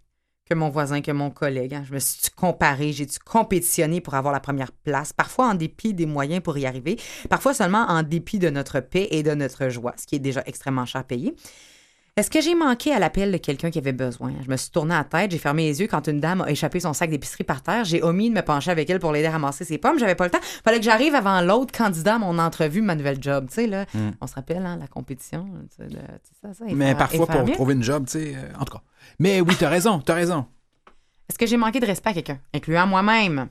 que 0.49 0.55
mon 0.55 0.71
voisin, 0.71 1.01
que 1.03 1.11
mon 1.11 1.31
collègue. 1.31 1.75
hein. 1.75 1.85
Je 1.87 1.93
me 1.93 1.99
suis 1.99 2.31
comparé, 2.31 2.93
j'ai-tu 2.93 3.19
compétitionné 3.19 4.01
pour 4.01 4.15
avoir 4.15 4.33
la 4.33 4.41
première 4.41 4.73
place, 4.73 5.13
parfois 5.13 5.49
en 5.49 5.55
dépit 5.55 5.93
des 5.93 6.07
moyens 6.07 6.43
pour 6.43 6.57
y 6.57 6.67
arriver, 6.67 6.97
parfois 7.29 7.53
seulement 7.53 7.85
en 7.89 8.03
dépit 8.03 8.39
de 8.39 8.49
notre 8.51 8.81
paix 8.81 9.09
et 9.11 9.23
de 9.23 9.35
notre 9.35 9.69
joie, 9.69 9.95
ce 9.97 10.07
qui 10.07 10.15
est 10.15 10.21
déjà 10.21 10.43
extrêmement 10.47 10.87
cher 10.87 11.05
payé. 11.05 11.35
Est-ce 12.19 12.31
que 12.31 12.41
j'ai 12.41 12.55
manqué 12.55 12.95
à 12.95 12.99
l'appel 12.99 13.31
de 13.31 13.37
quelqu'un 13.37 13.71
qui 13.71 13.79
avait 13.79 13.93
besoin? 13.93 14.33
Je 14.43 14.51
me 14.51 14.57
suis 14.57 14.71
tournée 14.71 14.95
à 14.95 14.99
la 14.99 15.05
tête, 15.05 15.33
j'ai 15.33 15.37
fermé 15.39 15.65
les 15.65 15.83
yeux 15.83 15.87
quand 15.87 16.09
une 16.09 16.19
dame 16.19 16.41
a 16.41 16.51
échappé 16.51 16.81
son 16.81 16.95
sac 16.95 17.11
d'épicerie 17.11 17.45
par 17.45 17.61
terre. 17.63 17.85
J'ai 17.85 18.03
omis 18.03 18.31
de 18.31 18.35
me 18.35 18.41
pencher 18.41 18.71
avec 18.71 18.89
elle 18.89 19.01
pour 19.01 19.13
l'aider 19.13 19.27
à 19.27 19.33
ramasser 19.33 19.67
ses 19.67 19.77
pommes. 19.77 19.99
J'avais 19.99 20.15
pas 20.15 20.25
le 20.25 20.31
temps. 20.31 20.39
Fallait 20.65 20.79
que 20.79 20.85
j'arrive 20.85 21.15
avant 21.15 21.43
l'autre 21.43 21.77
candidat 21.77 22.15
à 22.15 22.19
mon 22.19 22.39
entrevue, 22.39 22.81
ma 22.81 22.95
nouvelle 22.95 23.23
job. 23.23 23.49
Tu 23.49 23.55
sais, 23.57 23.67
là, 23.67 23.85
Mm. 23.93 24.13
on 24.23 24.27
se 24.27 24.35
rappelle, 24.35 24.65
hein, 24.65 24.79
la 24.81 24.87
compétition. 24.87 25.47
ça, 25.77 26.55
ça, 26.55 26.65
Mais 26.75 26.87
faire- 26.87 26.97
parfois, 26.97 27.27
pour 27.27 27.45
mieux. 27.45 27.53
trouver 27.53 27.75
une 27.75 27.83
job, 27.83 28.07
tu 28.07 28.13
sais, 28.13 28.35
euh, 28.35 28.49
en 28.59 28.65
tout 28.65 28.73
cas. 28.73 28.83
Mais 29.19 29.43
oui, 29.43 29.55
t'as 29.59 29.69
raison, 29.69 29.99
t'as 30.01 30.15
raison. 30.15 30.47
Est-ce 31.29 31.37
que 31.39 31.45
j'ai 31.47 31.59
manqué 31.59 31.81
de 31.81 31.87
respect 31.87 32.11
à 32.11 32.15
quelqu'un, 32.15 32.39
incluant 32.55 32.87
moi-même? 32.87 33.49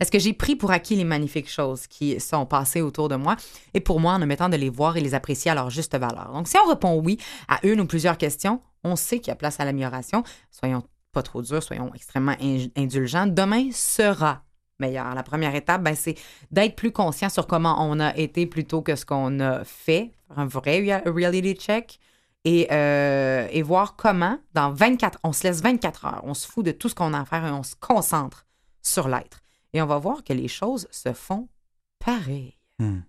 Est-ce 0.00 0.10
que 0.10 0.18
j'ai 0.18 0.32
pris 0.32 0.56
pour 0.56 0.70
acquis 0.70 0.96
les 0.96 1.04
magnifiques 1.04 1.50
choses 1.50 1.86
qui 1.86 2.18
sont 2.20 2.46
passées 2.46 2.80
autour 2.80 3.08
de 3.08 3.16
moi 3.16 3.36
et 3.74 3.80
pour 3.80 4.00
moi 4.00 4.12
en 4.14 4.22
omettant 4.22 4.48
de 4.48 4.56
les 4.56 4.70
voir 4.70 4.96
et 4.96 5.00
les 5.00 5.14
apprécier 5.14 5.50
à 5.50 5.54
leur 5.54 5.70
juste 5.70 5.96
valeur? 5.96 6.30
Donc, 6.32 6.48
si 6.48 6.56
on 6.64 6.68
répond 6.68 7.00
oui 7.04 7.18
à 7.48 7.58
une 7.66 7.80
ou 7.80 7.86
plusieurs 7.86 8.18
questions, 8.18 8.60
on 8.84 8.96
sait 8.96 9.18
qu'il 9.18 9.28
y 9.28 9.32
a 9.32 9.36
place 9.36 9.60
à 9.60 9.64
l'amélioration. 9.64 10.22
Soyons 10.50 10.82
pas 11.12 11.22
trop 11.22 11.42
durs, 11.42 11.62
soyons 11.62 11.90
extrêmement 11.94 12.36
in- 12.40 12.66
indulgents. 12.76 13.26
Demain 13.26 13.70
sera 13.72 14.42
meilleur. 14.78 15.14
La 15.14 15.22
première 15.22 15.54
étape, 15.54 15.82
ben, 15.82 15.96
c'est 15.96 16.14
d'être 16.50 16.76
plus 16.76 16.92
conscient 16.92 17.28
sur 17.28 17.46
comment 17.46 17.76
on 17.80 17.98
a 17.98 18.16
été 18.16 18.46
plutôt 18.46 18.82
que 18.82 18.94
ce 18.94 19.04
qu'on 19.04 19.40
a 19.40 19.64
fait, 19.64 20.12
un 20.36 20.46
vrai 20.46 20.80
rea- 20.80 21.02
reality 21.10 21.54
check, 21.54 21.98
et, 22.44 22.68
euh, 22.70 23.48
et 23.50 23.62
voir 23.62 23.96
comment, 23.96 24.38
dans 24.54 24.70
24, 24.70 25.18
on 25.24 25.32
se 25.32 25.42
laisse 25.42 25.60
24 25.60 26.04
heures, 26.06 26.20
on 26.22 26.34
se 26.34 26.46
fout 26.46 26.64
de 26.64 26.70
tout 26.70 26.88
ce 26.88 26.94
qu'on 26.94 27.12
a 27.12 27.20
à 27.20 27.24
faire 27.24 27.44
et 27.44 27.50
on 27.50 27.64
se 27.64 27.74
concentre 27.80 28.46
sur 28.80 29.08
l'être. 29.08 29.40
Et 29.72 29.82
on 29.82 29.86
va 29.86 29.98
voir 29.98 30.24
que 30.24 30.32
les 30.32 30.48
choses 30.48 30.88
se 30.90 31.12
font 31.12 31.48
pareil, 31.98 32.54
Hmm. 32.80 33.00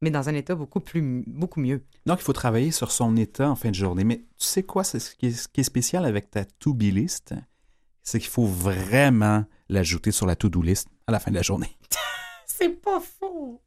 mais 0.00 0.10
dans 0.10 0.28
un 0.30 0.34
état 0.34 0.54
beaucoup, 0.54 0.80
plus, 0.80 1.22
beaucoup 1.26 1.60
mieux. 1.60 1.84
Donc, 2.06 2.20
il 2.20 2.22
faut 2.24 2.32
travailler 2.32 2.70
sur 2.70 2.90
son 2.90 3.14
état 3.16 3.50
en 3.50 3.54
fin 3.56 3.68
de 3.68 3.74
journée. 3.74 4.04
Mais 4.04 4.18
tu 4.38 4.46
sais 4.46 4.62
quoi, 4.62 4.84
c'est 4.84 4.98
ce 4.98 5.14
qui 5.14 5.26
est, 5.26 5.32
ce 5.32 5.48
qui 5.48 5.60
est 5.60 5.64
spécial 5.64 6.04
avec 6.06 6.30
ta 6.30 6.44
to-be 6.46 6.84
list, 6.84 7.34
c'est 8.02 8.18
qu'il 8.18 8.30
faut 8.30 8.46
vraiment 8.46 9.44
l'ajouter 9.68 10.10
sur 10.10 10.24
la 10.26 10.34
to-do 10.34 10.62
list 10.62 10.88
à 11.06 11.12
la 11.12 11.20
fin 11.20 11.30
de 11.30 11.36
la 11.36 11.42
journée. 11.42 11.76
C'est 12.46 12.80
pas 12.80 13.00
faux! 13.00 13.60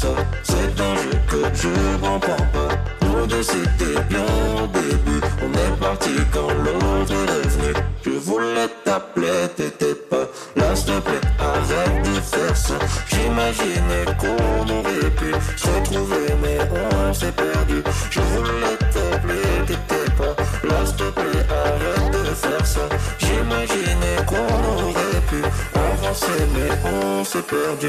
C'est 0.00 0.80
un 0.80 0.96
jeu 0.96 1.18
que 1.28 1.42
je 1.52 1.68
comprends 2.00 2.46
pas. 2.54 2.70
Nous 3.02 3.26
deux 3.26 3.42
c'était 3.42 4.00
bien 4.08 4.24
au 4.56 4.66
début. 4.66 5.20
On 5.42 5.52
est 5.52 5.76
parti 5.78 6.10
quand 6.32 6.48
l'autre 6.48 7.12
est 7.12 7.44
revenu. 7.44 7.74
Je 8.02 8.10
voulais 8.12 8.68
t'appeler, 8.82 9.48
t'étais 9.54 9.94
pas 9.94 10.26
là, 10.56 10.74
s'il 10.74 10.86
te 10.86 11.00
plaît. 11.00 11.20
Arrête 11.38 12.02
de 12.02 12.18
faire 12.18 12.56
ça. 12.56 12.74
J'imaginais 13.10 14.06
qu'on 14.18 14.62
aurait 14.72 15.10
pu 15.18 15.34
se 15.58 15.68
retrouver, 15.68 16.34
mais 16.40 16.58
on 16.72 17.12
s'est 17.12 17.32
perdu. 17.32 17.82
Je 18.10 18.20
voulais 18.20 18.76
t'appeler, 18.94 19.66
t'étais 19.66 20.10
pas 20.16 20.34
là, 20.66 20.86
s'il 20.86 20.96
te 20.96 21.10
plaît. 21.10 21.44
Arrête 21.50 22.10
de 22.10 22.34
faire 22.34 22.66
ça. 22.66 22.88
J'imaginais 23.18 24.24
qu'on 24.26 24.86
aurait 24.86 25.20
pu 25.28 25.42
avancer, 25.74 26.40
mais 26.54 26.88
on 26.90 27.22
s'est 27.22 27.42
perdu. 27.42 27.88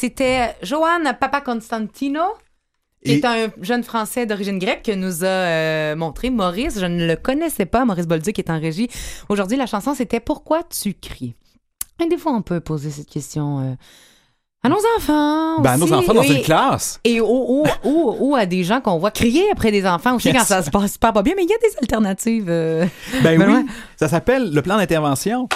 C'était 0.00 0.54
Johan 0.62 1.04
Papa 1.18 1.40
Constantino, 1.40 2.22
qui 3.04 3.12
Et- 3.12 3.18
est 3.18 3.24
un 3.24 3.48
jeune 3.62 3.82
Français 3.84 4.26
d'origine 4.26 4.58
grecque 4.58 4.82
que 4.84 4.92
nous 4.92 5.24
a 5.24 5.28
euh, 5.28 5.96
montré 5.96 6.30
Maurice. 6.30 6.78
Je 6.80 6.86
ne 6.86 7.06
le 7.06 7.16
connaissais 7.16 7.66
pas, 7.66 7.84
Maurice 7.84 8.06
Bolduc 8.06 8.34
qui 8.34 8.40
est 8.40 8.50
en 8.50 8.58
régie. 8.60 8.88
Aujourd'hui, 9.28 9.56
la 9.56 9.66
chanson, 9.66 9.94
c'était 9.94 10.20
Pourquoi 10.20 10.62
tu 10.64 10.94
cries? 10.94 11.34
Et 12.02 12.06
des 12.08 12.16
fois, 12.18 12.32
on 12.32 12.42
peut 12.42 12.60
poser 12.60 12.90
cette 12.90 13.08
question 13.08 13.60
euh, 13.60 13.74
à 14.62 14.68
nos 14.68 14.78
enfants. 14.96 15.60
Ben, 15.60 15.72
à 15.72 15.76
nos 15.76 15.92
enfants 15.92 16.14
dans 16.14 16.20
Oui. 16.22 16.36
une 16.36 16.42
classe. 16.42 16.98
Et 17.04 17.20
ou, 17.20 17.26
ou, 17.26 17.64
ou, 17.84 18.16
ou 18.20 18.36
à 18.36 18.44
des 18.46 18.64
gens 18.64 18.80
qu'on 18.80 18.98
voit 18.98 19.10
crier 19.10 19.44
après 19.52 19.70
des 19.70 19.86
enfants 19.86 20.16
aussi 20.16 20.32
quand 20.32 20.44
ça 20.44 20.62
se 20.62 20.70
passe 20.70 20.96
pas 20.98 21.12
bien. 21.22 21.34
Mais 21.36 21.44
il 21.44 21.50
y 21.50 21.54
a 21.54 21.58
des 21.58 21.76
alternatives. 21.82 22.48
euh. 22.48 22.86
Ben 23.22 23.40
oui, 23.42 23.66
ça 23.96 24.08
s'appelle 24.08 24.52
le 24.52 24.62
plan 24.62 24.76
d'intervention. 24.78 25.48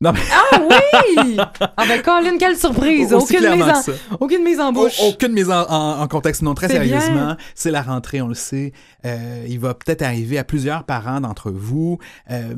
Non, 0.00 0.12
mais 0.12 0.20
Ah 0.32 0.60
oui! 1.16 1.36
Ah 1.38 1.84
ben, 1.88 2.02
Colin, 2.02 2.36
quelle 2.38 2.56
surprise! 2.56 3.14
Aucune 3.14 3.50
mise, 3.50 3.62
en, 3.62 3.82
aucune 4.20 4.44
mise 4.44 4.60
en 4.60 4.72
bouche. 4.72 5.00
Au- 5.00 5.08
Aucune 5.10 5.32
mise 5.32 5.50
en, 5.50 5.62
en- 5.70 6.00
en 6.02 6.08
contexte. 6.08 6.42
Non, 6.42 6.54
très 6.54 6.68
sérieusement, 6.68 7.36
c'est 7.54 7.70
la 7.70 7.80
rentrée, 7.82 8.20
on 8.20 8.28
le 8.28 8.34
sait. 8.34 8.72
Euh, 9.06 9.44
il 9.48 9.58
va 9.58 9.72
peut-être 9.72 10.02
arriver 10.02 10.36
à 10.36 10.44
plusieurs 10.44 10.84
parents 10.84 11.20
d'entre 11.22 11.50
vous 11.50 11.98
euh, 12.30 12.54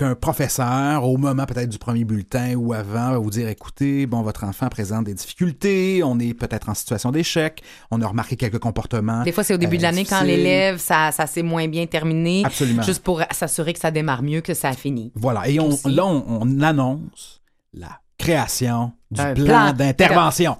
qu'un 0.00 0.14
professeur, 0.14 1.04
au 1.04 1.18
moment 1.18 1.44
peut-être 1.44 1.68
du 1.68 1.78
premier 1.78 2.04
bulletin 2.04 2.54
ou 2.54 2.72
avant, 2.72 3.10
va 3.10 3.18
vous 3.18 3.28
dire, 3.28 3.48
écoutez, 3.48 4.06
bon, 4.06 4.22
votre 4.22 4.44
enfant 4.44 4.70
présente 4.70 5.04
des 5.04 5.12
difficultés, 5.12 6.02
on 6.02 6.18
est 6.18 6.32
peut-être 6.32 6.70
en 6.70 6.74
situation 6.74 7.10
d'échec, 7.10 7.62
on 7.90 8.00
a 8.00 8.06
remarqué 8.06 8.36
quelques 8.36 8.58
comportements. 8.58 9.22
Des 9.24 9.32
fois, 9.32 9.44
c'est 9.44 9.52
au 9.52 9.58
début 9.58 9.76
de 9.76 9.82
euh, 9.82 9.86
l'année 9.86 10.06
quand 10.06 10.22
l'élève, 10.22 10.78
ça, 10.78 11.12
ça 11.12 11.26
s'est 11.26 11.42
moins 11.42 11.68
bien 11.68 11.84
terminé. 11.84 12.44
Absolument. 12.46 12.82
Juste 12.82 13.02
pour 13.02 13.20
s'assurer 13.30 13.74
que 13.74 13.78
ça 13.78 13.90
démarre 13.90 14.22
mieux 14.22 14.40
que 14.40 14.54
ça 14.54 14.70
a 14.70 14.72
fini. 14.72 15.12
Voilà. 15.16 15.46
Et 15.48 15.60
on, 15.60 15.68
Aussi. 15.68 15.90
là, 15.90 16.06
on, 16.06 16.24
on 16.26 16.62
annonce 16.62 17.42
la 17.74 18.00
création 18.16 18.92
du 19.10 19.22
plan 19.34 19.74
d'intervention. 19.74 20.56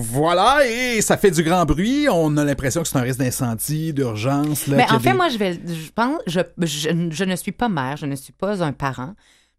Voilà, 0.00 0.60
et 0.64 1.00
ça 1.02 1.16
fait 1.16 1.32
du 1.32 1.42
grand 1.42 1.64
bruit. 1.66 2.06
On 2.08 2.36
a 2.36 2.44
l'impression 2.44 2.82
que 2.82 2.88
c'est 2.88 2.96
un 2.98 3.02
risque 3.02 3.18
d'incendie, 3.18 3.92
d'urgence. 3.92 4.68
Mais 4.68 4.84
en 4.90 5.00
fait, 5.00 5.10
des- 5.10 5.16
moi, 5.16 5.28
je 5.28 5.38
vais, 5.38 5.54
je 5.66 5.90
pense, 5.92 6.20
je, 6.28 6.38
je, 6.62 7.08
je 7.10 7.24
ne 7.24 7.34
suis 7.34 7.50
pas 7.50 7.68
mère, 7.68 7.96
je 7.96 8.06
ne 8.06 8.14
suis 8.14 8.32
pas 8.32 8.62
un 8.62 8.72
parent. 8.72 9.14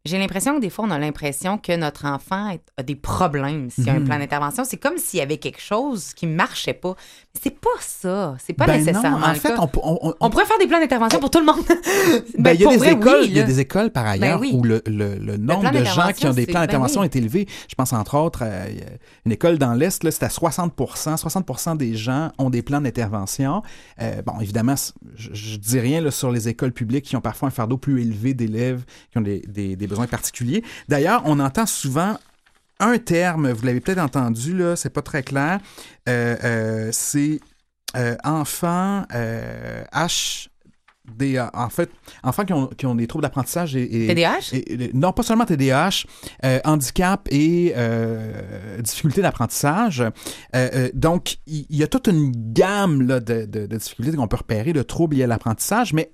J'ai 0.06 0.18
l'impression 0.18 0.56
que 0.56 0.62
des 0.62 0.70
fois, 0.70 0.86
on 0.88 0.92
a 0.92 0.98
l'impression 0.98 1.58
que 1.58 1.76
notre 1.76 2.06
enfant 2.06 2.56
a 2.78 2.84
des 2.84 2.96
problèmes 2.96 3.70
s'il 3.70 3.86
y 3.86 3.90
a 3.90 3.94
un 3.96 4.00
Mhm. 4.00 4.06
plan 4.06 4.18
d'intervention. 4.18 4.64
C'est 4.64 4.78
comme 4.78 4.98
s'il 4.98 5.20
y 5.20 5.22
avait 5.22 5.40
quelque 5.40 5.60
chose 5.60 6.14
qui 6.14 6.26
marchait 6.26 6.74
pas. 6.74 6.96
C'est 7.42 7.58
pas 7.60 7.70
ça. 7.80 8.36
C'est 8.46 8.54
pas 8.54 8.66
Ben 8.66 8.78
nécessairement 8.80 9.20
non, 9.20 9.26
en 9.28 9.34
fait, 9.34 9.54
on, 9.58 10.30
pourrait 10.30 10.46
faire 10.46 10.58
des 10.60 10.68
plans 10.68 10.80
d'intervention 10.80 11.20
pour 11.20 11.30
tout 11.30 11.40
le 11.40 11.46
monde. 11.46 11.60
Ben, 12.38 12.54
il 12.54 12.60
y 12.62 12.64
a 12.64 12.66
pour 12.66 12.72
des 12.74 12.78
vrai, 12.78 12.92
écoles, 12.94 13.20
oui, 13.22 13.28
il 13.30 13.38
y 13.38 13.40
a 13.40 13.44
des 13.44 13.60
écoles 13.60 13.92
par 13.92 14.06
ailleurs 14.06 14.40
oui. 14.40 14.52
où 14.54 14.64
le, 14.64 14.82
le- 14.86 15.16
le 15.18 15.38
nombre 15.38 15.72
de 15.72 15.84
gens 15.84 16.12
qui 16.16 16.26
ont 16.28 16.34
des 16.34 16.46
plans 16.46 16.60
d'intervention 16.62 17.02
ben 17.02 17.10
oui. 17.14 17.18
est 17.18 17.20
élevé. 17.20 17.48
Je 17.70 17.76
pense 17.76 17.94
entre 17.94 18.18
autres 18.18 18.44
à 18.44 18.68
une 19.26 19.32
école 19.32 19.58
dans 19.58 19.74
l'Est, 19.74 20.10
c'est 20.10 20.24
à 20.24 20.28
60% 20.28 20.72
60% 21.18 21.78
des 21.78 21.96
gens 21.96 22.32
ont 22.38 22.50
des 22.50 22.62
plans 22.62 22.82
d'intervention. 22.82 23.62
Euh, 24.02 24.22
bon, 24.26 24.40
évidemment, 24.42 24.76
je, 25.16 25.30
je 25.34 25.58
dis 25.58 25.80
rien 25.80 26.02
là, 26.02 26.12
sur 26.12 26.32
les 26.32 26.48
écoles 26.48 26.72
publiques 26.72 27.06
qui 27.06 27.16
ont 27.16 27.22
parfois 27.22 27.48
un 27.48 27.52
fardeau 27.52 27.78
plus 27.78 28.02
élevé 28.02 28.34
d'élèves 28.34 28.84
qui 29.12 29.18
ont 29.18 29.22
des, 29.22 29.42
des- 29.48 29.76
des 29.76 29.88
besoins 29.88 30.08
particuliers. 30.08 30.64
D'ailleurs, 30.88 31.22
on 31.26 31.40
entend 31.40 31.66
souvent 31.66 32.18
un 32.80 32.98
terme, 32.98 33.52
vous 33.52 33.66
l'avez 33.66 33.80
peut-être 33.82 34.00
entendu, 34.00 34.56
là, 34.58 34.76
c'est 34.76 34.90
pas 34.90 35.02
très 35.02 35.24
clair, 35.24 35.60
euh, 36.08 36.36
euh, 36.44 36.90
c'est 36.92 37.40
euh, 37.98 38.16
enfant 38.24 39.04
euh, 39.14 39.84
H. 39.94 40.48
Des, 41.18 41.40
en 41.40 41.70
fait, 41.70 41.90
enfants 42.22 42.46
qui 42.46 42.54
ont, 42.54 42.68
qui 42.68 42.86
ont 42.86 42.94
des 42.94 43.08
troubles 43.08 43.24
d'apprentissage 43.24 43.76
et, 43.76 44.04
et- 44.06 44.08
TDAH? 44.10 44.52
et- 44.54 44.74
et- 44.74 44.92
non, 44.94 45.12
pas 45.12 45.24
seulement 45.24 45.44
TDAH, 45.46 46.06
handicap 46.66 47.28
et 47.32 47.74
difficultés 48.80 49.24
d'apprentissage. 49.24 50.04
Donc, 50.94 51.38
il 51.48 51.66
y, 51.72 51.82
a 51.82 51.88
toute 51.88 52.06
une 52.06 52.32
gamme 52.54 53.02
là, 53.02 53.20
de, 53.20 53.46
de- 53.46 53.66
de 53.66 53.78
difficultés 53.78 54.16
qu'on 54.16 54.28
peut 54.28 54.38
repérer, 54.38 54.72
de 54.72 54.84
troubles 54.84 55.16
liés 55.16 55.24
à 55.24 55.28
l'apprentissage, 55.28 55.94
mais 55.94 56.12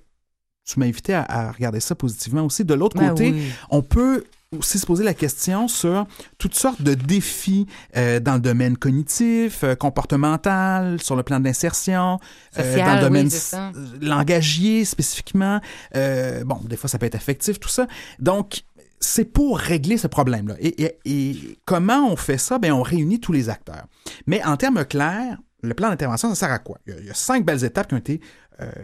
tu 0.66 0.80
m'as 0.80 0.86
invité 0.86 1.12
à, 1.12 1.26
à 1.28 1.52
regarder 1.52 1.80
ça 1.80 1.94
positivement 1.94 2.46
aussi. 2.46 2.64
De 2.64 2.72
l'autre 2.72 2.96
Ben 2.96 3.10
côté, 3.10 3.32
oui. 3.32 3.50
on 3.68 3.82
peut 3.82 4.24
aussi 4.56 4.78
se 4.78 4.86
poser 4.86 5.02
la 5.04 5.14
question 5.14 5.66
sur 5.68 6.06
toutes 6.38 6.54
sortes 6.54 6.80
de 6.82 6.94
défis 6.94 7.66
euh, 7.96 8.20
dans 8.20 8.34
le 8.34 8.40
domaine 8.40 8.76
cognitif, 8.76 9.64
euh, 9.64 9.74
comportemental, 9.74 11.02
sur 11.02 11.16
le 11.16 11.22
plan 11.22 11.40
de 11.40 11.44
l'insertion, 11.44 12.18
euh, 12.58 12.76
dans 12.78 12.86
le 12.86 12.94
oui, 12.94 13.00
domaine 13.00 13.26
s- 13.26 13.54
langagier 14.00 14.84
spécifiquement. 14.84 15.60
Bon, 15.94 16.60
des 16.64 16.76
fois, 16.76 16.88
ça 16.88 16.98
peut 16.98 17.06
être 17.06 17.14
affectif, 17.16 17.58
tout 17.58 17.68
ça. 17.68 17.86
Donc, 18.18 18.62
c'est 19.00 19.24
pour 19.24 19.58
régler 19.58 19.98
ce 19.98 20.06
problème-là. 20.06 20.54
Et, 20.60 20.84
et- 20.84 20.98
et 21.04 21.58
comment 21.64 22.08
on 22.10 22.16
fait 22.16 22.38
ça? 22.38 22.58
Ben, 22.58 22.72
on 22.72 22.82
réunit 22.82 23.20
tous 23.20 23.32
les 23.32 23.48
acteurs. 23.50 23.86
Mais 24.26 24.42
en 24.44 24.56
termes 24.56 24.84
clairs, 24.84 25.38
le 25.62 25.74
plan 25.74 25.88
d'intervention, 25.90 26.28
ça 26.30 26.34
sert 26.36 26.52
à 26.52 26.58
quoi? 26.60 26.78
Il 26.86 26.94
y 26.94 26.96
a, 26.96 27.00
il 27.00 27.06
y 27.06 27.10
a 27.10 27.14
cinq 27.14 27.44
belles 27.44 27.64
étapes 27.64 27.88
qui 27.88 27.94
ont 27.94 27.98
été 27.98 28.20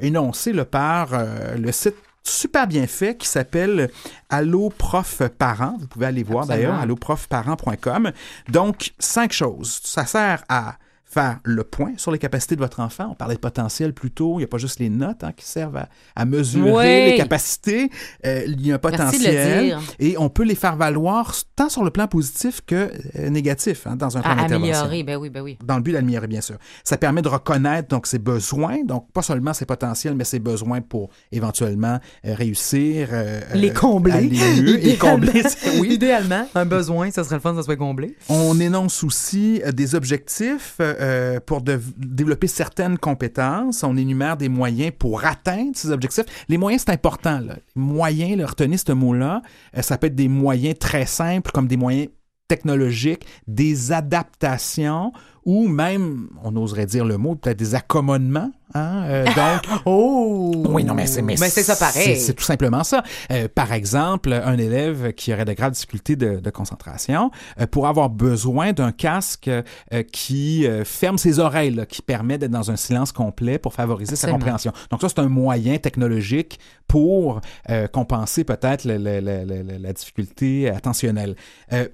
énoncées 0.03 0.53
là, 0.53 0.65
par 0.67 1.11
le 1.57 1.73
site 1.73 1.95
super 2.25 2.67
bien 2.67 2.87
fait 2.87 3.17
qui 3.17 3.29
s'appelle 3.29 3.91
Allo 4.29 4.71
Prof 4.71 5.23
Parent. 5.39 5.77
Vous 5.79 5.87
pouvez 5.87 6.07
aller 6.07 6.23
voir 6.23 6.47
d'ailleurs, 6.47 6.75
alloprofparent.com. 6.75 8.13
Donc, 8.49 8.93
cinq 8.99 9.33
choses. 9.33 9.81
Ça 9.83 10.07
sert 10.07 10.45
à 10.49 10.77
faire 11.13 11.41
le 11.45 11.63
point 11.63 11.93
sur 11.99 12.11
les 12.11 12.19
capacités 12.19 12.57
de 12.57 12.61
votre 12.61 12.81
enfant. 12.81 13.09
On 13.11 13.15
parlait 13.15 13.35
de 13.35 13.41
potentiel 13.41 13.93
plus 13.93 14.11
tôt. 14.11 14.35
Il 14.37 14.39
n'y 14.39 14.45
a 14.45 14.49
pas 14.49 14.57
juste 14.59 14.79
les 14.79 14.89
notes 14.89 15.25
hein, 15.25 15.33
qui 15.37 15.45
servent 15.45 15.77
à, 15.77 15.89
à 16.17 16.25
mesurer 16.25 17.11
les 17.11 17.17
capacités. 17.17 17.91
Euh, 18.25 18.45
il 18.47 18.67
y 18.67 18.73
a 18.73 18.77
un 18.77 18.79
potentiel. 18.79 19.77
Et 19.99 20.17
on 20.17 20.31
peut 20.31 20.43
les 20.45 20.55
faire 20.55 20.77
valoir 20.77 21.35
tant 21.55 21.69
sur 21.69 21.85
le 21.85 21.91
plan 21.91 22.07
positif 22.09 22.63
que 22.67 22.91
euh, 23.19 23.29
négatif 23.29 23.87
hein, 23.87 23.97
dans 23.97 24.17
un 24.17 24.23
plan 24.23 24.31
À 24.31 24.35
d'intervention 24.37 24.87
améliorer, 24.87 25.03
ben 25.03 25.17
oui, 25.17 25.29
ben 25.29 25.43
oui. 25.43 25.59
dans 25.63 25.77
le 25.77 25.83
but 25.83 25.93
d'améliorer, 25.93 26.29
bien 26.29 26.41
sûr. 26.41 26.57
Ça 26.83 26.97
permet 26.97 27.21
de 27.21 27.29
reconnaître 27.29 27.89
donc 27.89 28.07
ses 28.07 28.19
besoins, 28.19 28.83
donc 28.85 29.11
pas 29.13 29.23
seulement 29.23 29.53
ses 29.53 29.67
potentiels, 29.67 30.15
mais 30.15 30.25
ses 30.25 30.39
besoins 30.39 30.81
pour 30.81 31.11
éventuellement 31.31 31.99
euh, 32.25 32.35
réussir. 32.35 33.09
Les 33.55 33.73
combler. 33.73 34.29
mieux 34.31 34.79
et 34.79 34.95
Idéalement. 34.95 34.99
combler. 34.99 35.43
oui. 35.79 35.93
Idéalement, 35.93 36.47
un 36.55 36.65
besoin, 36.65 37.11
ça 37.11 37.23
serait 37.23 37.37
le 37.37 37.41
fun, 37.43 37.55
ça 37.55 37.63
soit 37.63 37.77
comblé. 37.77 38.17
On 38.31 38.59
énonce 38.59 39.05
aussi 39.05 39.61
des 39.75 39.95
objectifs 39.95 40.77
euh, 41.03 41.41
pour 41.41 41.63
développer 41.63 42.47
certaines 42.47 42.97
compétences. 42.97 43.83
On 43.83 43.97
énumère 43.97 44.37
des 44.37 44.49
moyens 44.49 44.93
pour 44.97 45.25
atteindre 45.25 45.73
ces 45.75 45.91
objectifs. 45.91 46.27
Les 46.49 46.59
moyens, 46.59 46.85
c'est 46.87 46.93
important. 46.93 47.41
Là. 47.41 47.57
Les 47.75 47.83
moyens, 47.83 48.39
là, 48.39 48.47
retenez 48.47 48.77
ce 48.77 48.93
mot-là. 48.93 49.43
Euh, 49.77 49.83
ça 49.83 49.99
peut 49.99 50.07
être 50.07 50.15
des 50.15 50.29
moyens 50.29 50.79
très 50.79 51.07
simples, 51.07 51.51
comme 51.51 51.67
des 51.67 51.77
moyens 51.77 52.09
technologiques, 52.47 53.27
des 53.49 53.93
adaptations 53.93 55.13
ou 55.45 55.67
même, 55.67 56.29
on 56.45 56.55
oserait 56.57 56.87
dire 56.87 57.05
le 57.05 57.19
mot, 57.19 57.35
peut-être 57.35 57.59
des 57.59 57.75
accommodements. 57.75 58.53
Hein? 58.75 59.03
Euh, 59.07 59.25
donc, 59.27 59.81
oh! 59.85 60.53
oui, 60.69 60.85
non, 60.85 60.95
mais 60.95 61.07
c'est 61.07 61.23
mais 61.23 61.37
Mais 61.39 61.49
c'est 61.49 61.63
ça 61.63 61.77
pareil. 61.77 62.17
c'est- 62.19 62.33
tout 62.35 62.45
simplement 62.45 62.85
ça. 62.85 63.03
Euh, 63.31 63.49
par 63.53 63.73
exemple, 63.73 64.33
un 64.33 64.57
élève 64.59 65.13
qui 65.13 65.33
aurait 65.33 65.45
de 65.45 65.53
graves 65.53 65.73
difficultés 65.73 66.17
de, 66.17 66.41
de 66.41 66.51
concentration 66.51 67.31
euh, 67.61 67.67
pourrait 67.67 67.91
avoir 67.91 68.09
besoin 68.11 68.73
d'un 68.73 68.93
casque 68.93 69.49
euh, 69.49 69.63
qui 70.13 70.67
ferme 70.85 71.19
ses 71.19 71.39
oreilles, 71.39 71.71
là, 71.71 71.87
qui 71.87 72.03
permet 72.03 72.39
d'être 72.39 72.51
dans 72.51 72.71
un 72.71 72.77
silence 72.77 73.13
complet 73.13 73.59
pour 73.59 73.75
favoriser 73.75 74.13
Absolument. 74.13 74.39
sa 74.39 74.39
compréhension. 74.39 74.73
Donc 74.91 75.01
ça, 75.01 75.09
c'est 75.09 75.19
un 75.19 75.29
moyen 75.29 75.79
technologique 75.79 76.59
pour 76.87 77.41
compenser 77.93 78.45
peut-être 78.45 78.85
la 78.85 79.93
difficulté 79.93 80.69
attentionnelle. 80.69 81.37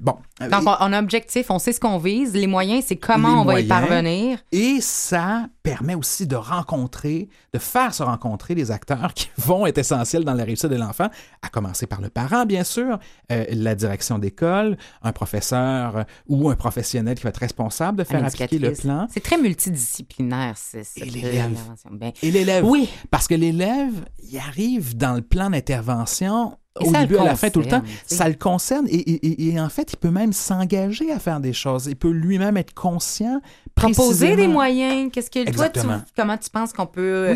Bon. 0.01 0.17
Donc, 0.41 0.63
on, 0.67 0.71
a 0.71 0.97
un 0.97 0.99
objectif, 0.99 1.51
on 1.51 1.59
sait 1.59 1.73
ce 1.73 1.81
qu'on 1.81 1.99
vise. 1.99 2.35
Les 2.35 2.47
moyens, 2.47 2.85
c'est 2.87 2.97
comment 2.97 3.35
les 3.35 3.41
on 3.41 3.45
va 3.45 3.61
y 3.61 3.65
parvenir. 3.65 4.39
Et 4.53 4.79
ça 4.81 5.47
permet 5.69 5.95
aussi 5.95 6.27
de 6.27 6.37
rencontrer, 6.37 7.29
de 7.53 7.59
faire 7.59 7.93
se 7.93 8.03
rencontrer 8.03 8.55
des 8.55 8.71
acteurs 8.71 9.13
qui 9.13 9.29
vont 9.39 9.67
être 9.67 9.79
essentiels 9.79 10.25
dans 10.25 10.33
la 10.33 10.45
réussite 10.45 10.71
de 10.71 10.77
l'enfant, 10.77 11.09
à 11.43 11.49
commencer 11.51 11.87
par 11.87 12.01
le 12.01 12.09
parent, 12.09 12.47
bien 12.47 12.65
sûr, 12.65 12.99
euh, 13.31 13.45
la 13.51 13.75
direction 13.75 14.19
d'école, 14.19 14.79
un 15.03 15.13
professeur 15.13 15.97
euh, 15.99 16.03
ou 16.27 16.49
un 16.49 16.57
professionnel 16.57 17.17
qui 17.17 17.25
va 17.25 17.29
être 17.29 17.39
responsable 17.39 17.99
de 17.99 18.05
faire 18.05 18.25
appliquer 18.25 18.59
le 18.59 18.73
plan. 18.73 19.07
C'est 19.13 19.23
très 19.23 19.37
multidisciplinaire, 19.37 20.55
c'est 20.57 20.85
l'élève. 21.05 21.51
intervention. 21.51 21.91
Ben, 21.93 22.13
Et 22.23 22.31
l'élève. 22.31 22.65
Oui. 22.65 22.89
Parce 23.11 23.29
que 23.29 23.35
l'élève, 23.35 23.93
il 24.27 24.39
arrive 24.39 24.97
dans 24.97 25.15
le 25.15 25.23
plan 25.23 25.51
d'intervention 25.51 26.57
au 26.81 26.93
début 26.93 27.17
à 27.17 27.25
la 27.25 27.37
fin 27.37 27.51
tout 27.51 27.61
le 27.61 27.67
temps. 27.69 27.83
Ça 28.07 28.29
le 28.29 28.35
concerne 28.35 28.87
et, 28.89 28.97
et- 28.97 29.27
et- 29.27 29.49
et 29.55 29.61
en 29.61 29.69
fait, 29.69 29.93
il 29.93 29.97
peut 29.97 30.11
même 30.11 30.33
s'engager 30.33 31.11
à 31.13 31.19
faire 31.19 31.41
des 31.41 31.53
choses. 31.53 31.87
Il 31.87 31.97
peut 31.97 32.11
lui-même 32.11 32.57
être 32.57 32.75
conscient. 32.75 33.41
Proposer 33.75 34.35
des 34.37 34.49
moyens. 34.49 35.11
Qu'est-ce 35.13 35.31
que 35.31 35.51
toi, 35.53 35.69
tu, 35.69 35.81
comment 36.17 36.37
tu 36.37 36.51
penses 36.51 36.73
qu'on 36.73 36.87
peut 36.87 37.01
euh, 37.29 37.35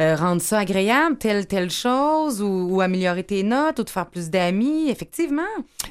euh, 0.00 0.14
rendre 0.14 0.40
ça 0.40 0.58
agréable, 0.60 1.18
telle 1.18 1.46
telle 1.46 1.70
chose, 1.70 2.40
ou, 2.40 2.68
ou 2.70 2.80
améliorer 2.80 3.24
tes 3.24 3.42
notes, 3.42 3.78
ou 3.80 3.84
te 3.84 3.90
faire 3.90 4.06
plus 4.06 4.30
d'amis, 4.30 4.88
effectivement. 4.88 5.42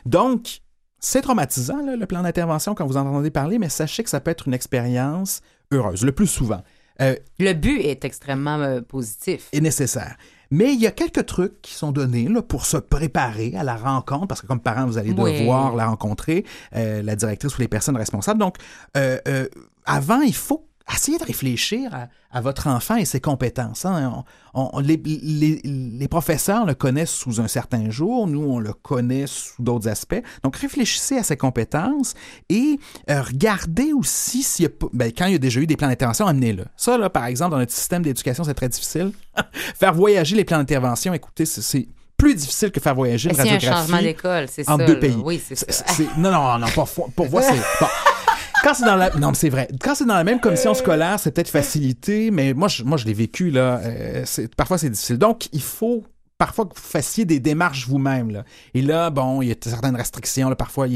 Donc, 0.05 0.59
c'est 0.99 1.21
traumatisant, 1.21 1.81
là, 1.85 1.95
le 1.95 2.05
plan 2.05 2.21
d'intervention, 2.23 2.75
quand 2.75 2.85
vous 2.85 2.97
en 2.97 3.05
entendez 3.07 3.31
parler, 3.31 3.57
mais 3.59 3.69
sachez 3.69 4.03
que 4.03 4.09
ça 4.09 4.19
peut 4.21 4.31
être 4.31 4.47
une 4.47 4.53
expérience 4.53 5.41
heureuse, 5.71 6.03
le 6.05 6.11
plus 6.13 6.27
souvent. 6.27 6.61
Euh, 7.01 7.15
Le 7.39 7.53
but 7.53 7.79
est 7.81 8.03
extrêmement 8.03 8.57
euh, 8.59 8.81
positif. 8.81 9.47
est 9.53 9.61
nécessaire. 9.61 10.15
Mais 10.51 10.73
il 10.73 10.79
y 10.79 10.87
a 10.87 10.91
quelques 10.91 11.25
trucs 11.25 11.61
qui 11.61 11.73
sont 11.73 11.91
donnés 11.91 12.27
là, 12.27 12.41
pour 12.41 12.65
se 12.65 12.77
préparer 12.77 13.53
à 13.55 13.63
la 13.63 13.75
rencontre, 13.75 14.27
parce 14.27 14.41
que 14.41 14.47
comme 14.47 14.59
parent, 14.61 14.85
vous 14.85 14.97
allez 14.97 15.11
Oui. 15.11 15.39
devoir 15.39 15.75
la 15.75 15.87
rencontrer, 15.87 16.45
euh, 16.75 17.01
la 17.03 17.15
directrice 17.15 17.55
ou 17.57 17.61
les 17.61 17.67
personnes 17.67 17.97
responsables. 17.97 18.39
Donc, 18.39 18.55
euh, 18.97 19.19
euh, 19.27 19.47
avant, 19.85 20.21
il 20.21 20.33
faut 20.35 20.65
essayer 20.95 21.17
de 21.17 21.23
réfléchir 21.23 21.93
à, 21.93 22.07
à 22.31 22.41
votre 22.41 22.67
enfant 22.67 22.95
et 22.95 23.05
ses 23.05 23.19
compétences. 23.19 23.85
hein. 23.85 24.23
On- 24.53 24.69
on- 24.73 24.79
les, 24.79 24.97
les- 25.05 25.61
les 25.63 26.07
professeurs 26.07 26.65
le 26.65 26.73
connaissent 26.73 27.11
sous 27.13 27.39
un 27.41 27.47
certain 27.47 27.89
jour, 27.89 28.27
nous, 28.27 28.41
on 28.43 28.59
le 28.59 28.73
connaît 28.73 29.25
sous 29.27 29.61
d'autres 29.61 29.87
aspects. 29.87 30.21
Donc, 30.43 30.55
réfléchissez 30.55 31.17
à 31.17 31.23
ses 31.23 31.37
compétences 31.37 32.13
et 32.49 32.79
euh, 33.09 33.21
regardez 33.21 33.93
aussi 33.93 34.41
s'il 34.43 34.63
y 34.63 34.65
a 34.65 34.69
pas- 34.69 34.87
ben, 34.93 35.11
quand 35.15 35.25
il 35.27 35.33
y 35.33 35.35
a 35.35 35.39
déjà 35.39 35.59
eu 35.59 35.67
des 35.67 35.75
plans 35.77 35.87
d'intervention, 35.89 36.25
amenez-le. 36.27 36.65
Ça, 36.75 36.97
là, 36.97 37.09
par 37.09 37.25
exemple, 37.25 37.51
dans 37.51 37.59
notre 37.59 37.73
système 37.73 38.01
d'éducation, 38.03 38.43
c'est 38.43 38.53
très 38.55 38.69
difficile. 38.69 39.11
faire 39.77 39.93
voyager 39.93 40.35
les 40.35 40.43
plans 40.45 40.57
d'intervention, 40.57 41.13
écoutez, 41.13 41.45
c'est- 41.45 41.61
c'est 41.61 41.87
plus 42.17 42.35
difficile 42.35 42.69
que 42.71 42.81
faire 42.81 42.95
voyager 42.95 43.29
une 43.29 43.35
y 43.37 43.39
a 43.39 43.43
un 43.43 43.45
radiographie 43.45 43.81
changement 43.81 44.01
d'école, 44.01 44.47
c'est 44.49 44.63
ça. 44.65 44.73
entre 44.73 44.85
deux 44.85 44.99
pays. 44.99 45.15
Oui, 45.23 45.41
c'est 45.47 45.55
ça. 45.55 45.85
c'est- 45.87 46.17
Non, 46.17 46.31
non, 46.31 46.57
non, 46.59 46.67
pour, 46.67 46.87
pour 47.11 47.25
voir, 47.29 47.43
c'est... 47.43 47.55
bon. 47.79 47.87
Quand 48.63 48.73
c'est 48.73 48.85
dans 48.85 48.95
la... 48.95 49.09
Non, 49.11 49.29
mais 49.29 49.35
c'est 49.35 49.49
vrai. 49.49 49.67
Quand 49.81 49.95
c'est 49.95 50.05
dans 50.05 50.15
la 50.15 50.23
même 50.23 50.39
commission 50.39 50.73
scolaire, 50.73 51.19
c'est 51.19 51.31
peut-être 51.31 51.49
facilité, 51.49 52.31
mais 52.31 52.53
moi, 52.53 52.67
je, 52.67 52.83
moi, 52.83 52.97
je 52.97 53.05
l'ai 53.05 53.13
vécu, 53.13 53.49
là. 53.49 53.79
euh, 53.83 54.25
parfois, 54.57 54.77
c'est 54.77 54.89
difficile. 54.89 55.17
Donc, 55.17 55.49
il 55.53 55.61
faut 55.61 56.03
parfois 56.39 56.65
que 56.65 56.73
vous 56.73 56.81
fassiez 56.81 57.25
des 57.25 57.39
démarches 57.39 57.85
vous-même. 57.87 58.43
Et 58.73 58.81
là, 58.81 59.09
bon, 59.09 59.41
il 59.41 59.49
y 59.49 59.51
a 59.51 59.55
certaines 59.61 59.95
restrictions. 59.95 60.49
Parfois, 60.55 60.87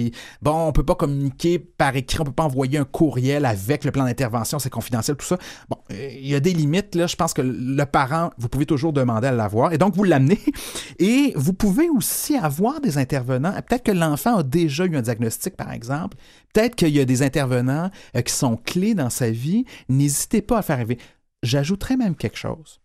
bon, 0.42 0.68
on 0.68 0.72
peut 0.72 0.86
pas 0.86 0.96
communiquer 0.96 1.60
par 1.60 1.96
écrit, 1.96 2.22
on 2.22 2.24
peut 2.24 2.32
pas 2.32 2.46
envoyer 2.46 2.80
un 2.80 2.86
courriel 2.86 3.46
avec 3.46 3.84
le 3.84 3.92
plan 3.92 4.06
d'intervention, 4.06 4.58
c'est 4.58 4.70
confidentiel, 4.70 5.18
tout 5.18 5.26
ça. 5.26 5.38
Bon, 5.70 5.78
euh, 5.92 6.10
il 6.14 6.28
y 6.28 6.34
a 6.34 6.40
des 6.40 6.54
limites. 6.54 6.96
Là, 6.96 7.08
je 7.08 7.18
pense 7.18 7.34
que 7.34 7.42
le 7.42 7.86
parent, 7.86 8.32
vous 8.38 8.48
pouvez 8.48 8.66
toujours 8.66 8.94
demander 8.94 9.28
à 9.28 9.32
l'avoir. 9.34 9.74
Et 9.74 9.78
donc, 9.78 9.96
vous 9.96 10.06
l'amenez. 10.06 10.40
Et 11.00 11.34
vous 11.36 11.54
pouvez 11.54 11.90
aussi 11.90 12.38
avoir 12.38 12.80
des 12.80 12.98
intervenants. 12.98 13.52
Peut-être 13.68 13.84
que 13.84 13.92
l'enfant 13.92 14.38
a 14.38 14.44
déjà 14.44 14.86
eu 14.86 14.96
un 14.96 15.02
diagnostic, 15.02 15.58
par 15.58 15.74
exemple. 15.74 16.18
Peut-être 16.54 16.76
qu'il 16.76 16.96
y 16.96 17.02
a 17.02 17.06
des 17.06 17.22
intervenants 17.22 17.92
euh, 18.16 18.22
qui 18.22 18.34
sont 18.34 18.56
clés 18.56 18.96
dans 18.96 19.10
sa 19.10 19.30
vie. 19.30 19.66
N'hésitez 19.90 20.42
pas 20.42 20.60
à 20.60 20.62
faire 20.62 20.78
arriver. 20.78 20.98
J'ajouterais 21.44 21.98
même 21.98 22.16
quelque 22.16 22.38
chose. 22.38 22.80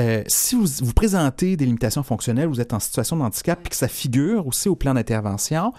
Euh, 0.00 0.22
si 0.26 0.54
vous 0.56 0.92
présentez 0.94 1.56
des 1.56 1.66
limitations 1.66 2.02
fonctionnelles, 2.02 2.48
vous 2.48 2.60
êtes 2.60 2.72
en 2.72 2.80
situation 2.80 3.16
de 3.16 3.22
handicap, 3.22 3.60
puis 3.62 3.70
que 3.70 3.76
ça 3.76 3.88
figure 3.88 4.46
aussi 4.46 4.68
au 4.68 4.74
plan 4.76 4.94
d'intervention, 4.94 5.72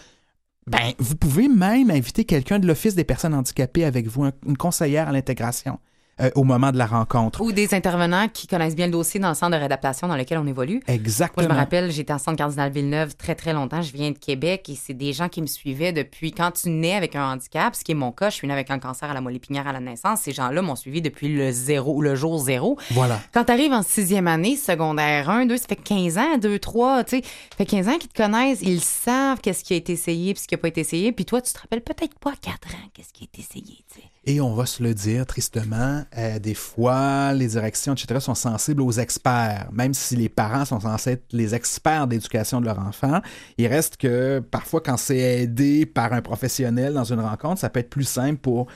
ben, 0.67 0.93
vous 0.99 1.15
pouvez 1.15 1.47
même 1.49 1.89
inviter 1.89 2.23
quelqu'un 2.23 2.59
de 2.59 2.67
l'Office 2.67 2.95
des 2.95 3.03
personnes 3.03 3.33
handicapées 3.33 3.85
avec 3.85 4.07
vous, 4.07 4.23
un- 4.25 4.31
une 4.45 4.55
conseillère 4.57 5.09
à 5.09 5.11
l'intégration 5.11 5.79
euh, 6.21 6.29
au 6.35 6.43
moment 6.43 6.71
de 6.71 6.77
la 6.77 6.85
rencontre. 6.85 7.41
Ou 7.41 7.51
des 7.51 7.73
intervenants 7.73 8.27
qui 8.31 8.45
connaissent 8.45 8.75
bien 8.75 8.85
le 8.85 8.91
dossier 8.91 9.19
dans 9.19 9.29
le 9.29 9.35
centre 9.35 9.51
de 9.51 9.57
réadaptation 9.57 10.07
dans 10.07 10.15
lequel 10.15 10.37
on 10.37 10.45
évolue. 10.45 10.81
Exactement. 10.87 11.43
Moi, 11.43 11.49
je 11.49 11.55
me 11.55 11.59
rappelle, 11.59 11.91
j'étais 11.91 12.13
en 12.13 12.19
centre 12.19 12.37
cardinal 12.37 12.71
Villeneuve 12.71 13.15
très, 13.15 13.33
très 13.33 13.51
longtemps. 13.51 13.81
Je 13.81 13.91
viens 13.91 14.11
de 14.11 14.17
Québec 14.17 14.69
et 14.69 14.75
c'est 14.75 14.93
des 14.93 15.11
gens 15.11 15.27
qui 15.27 15.41
me 15.41 15.47
suivaient 15.47 15.91
depuis 15.91 16.31
quand 16.31 16.51
tu 16.51 16.69
nais 16.69 16.95
avec 16.95 17.15
un 17.15 17.31
handicap, 17.31 17.75
ce 17.75 17.83
qui 17.83 17.93
est 17.93 17.95
mon 17.95 18.11
cas. 18.11 18.29
Je 18.29 18.35
suis 18.35 18.47
née 18.47 18.53
avec 18.53 18.69
un 18.69 18.79
cancer 18.79 19.09
à 19.09 19.13
la 19.13 19.21
moelle 19.21 19.37
épinière 19.37 19.67
à 19.67 19.73
la 19.73 19.79
naissance. 19.79 20.21
Ces 20.21 20.33
gens-là 20.33 20.61
m'ont 20.61 20.75
suivi 20.75 21.01
depuis 21.01 21.35
le 21.35 21.51
zéro, 21.51 22.01
le 22.01 22.15
jour 22.15 22.37
zéro. 22.37 22.77
Voilà. 22.91 23.19
Quand 23.33 23.45
tu 23.45 23.51
arrives 23.51 23.73
en 23.73 23.81
sixième 23.83 24.27
année, 24.27 24.55
secondaire 24.55 25.29
1, 25.31 25.47
2, 25.47 25.57
ça 25.57 25.65
fait 25.67 25.75
15 25.75 26.17
ans, 26.19 26.37
2, 26.37 26.59
3, 26.59 27.03
tu 27.05 27.17
sais, 27.17 27.23
ça 27.23 27.57
fait 27.57 27.65
15 27.65 27.87
ans 27.87 27.97
qu'ils 27.97 28.09
te 28.09 28.21
connaissent, 28.21 28.61
ils 28.61 28.81
savent 28.81 29.41
qu'est-ce 29.41 29.63
qui 29.63 29.73
a 29.73 29.77
été 29.77 29.93
essayé 29.93 30.33
puis 30.33 30.43
ce 30.43 30.47
qui 30.47 30.53
n'a 30.53 30.59
pas 30.59 30.67
été 30.67 30.81
essayé. 30.81 31.11
Puis 31.11 31.25
toi, 31.25 31.41
tu 31.41 31.51
te 31.51 31.59
rappelles 31.59 31.81
peut-être 31.81 32.19
pas 32.19 32.31
à 32.31 32.35
4 32.35 32.53
ans 32.53 32.89
qu'est-ce 32.93 33.13
qui 33.13 33.23
a 33.23 33.25
été 33.25 33.41
essayé, 33.41 33.83
tu 33.91 33.99
sais. 33.99 34.12
Et 34.25 34.39
on 34.39 34.53
va 34.53 34.65
se 34.65 34.81
le 34.81 34.93
dire 34.93 35.25
tristement, 35.25 36.03
euh, 36.17 36.39
des 36.39 36.53
fois, 36.53 37.33
les 37.33 37.47
directions, 37.47 37.93
etc., 37.93 38.21
sont 38.21 38.35
sensibles 38.35 38.81
aux 38.81 38.93
experts. 38.93 39.67
Même 39.73 39.93
si 39.93 40.15
les 40.15 40.29
parents 40.29 40.63
sont 40.63 40.79
censés 40.79 41.11
être 41.11 41.25
les 41.33 41.53
experts 41.53 42.07
d'éducation 42.07 42.61
de 42.61 42.65
leur 42.65 42.79
enfant, 42.79 43.19
il 43.57 43.67
reste 43.67 43.97
que 43.97 44.39
parfois, 44.39 44.79
quand 44.79 44.95
c'est 44.95 45.17
aidé 45.17 45.85
par 45.85 46.13
un 46.13 46.21
professionnel 46.21 46.93
dans 46.93 47.03
une 47.03 47.19
rencontre, 47.19 47.59
ça 47.59 47.69
peut 47.69 47.81
être 47.81 47.89
plus 47.89 48.07
simple 48.07 48.37
pour 48.37 48.67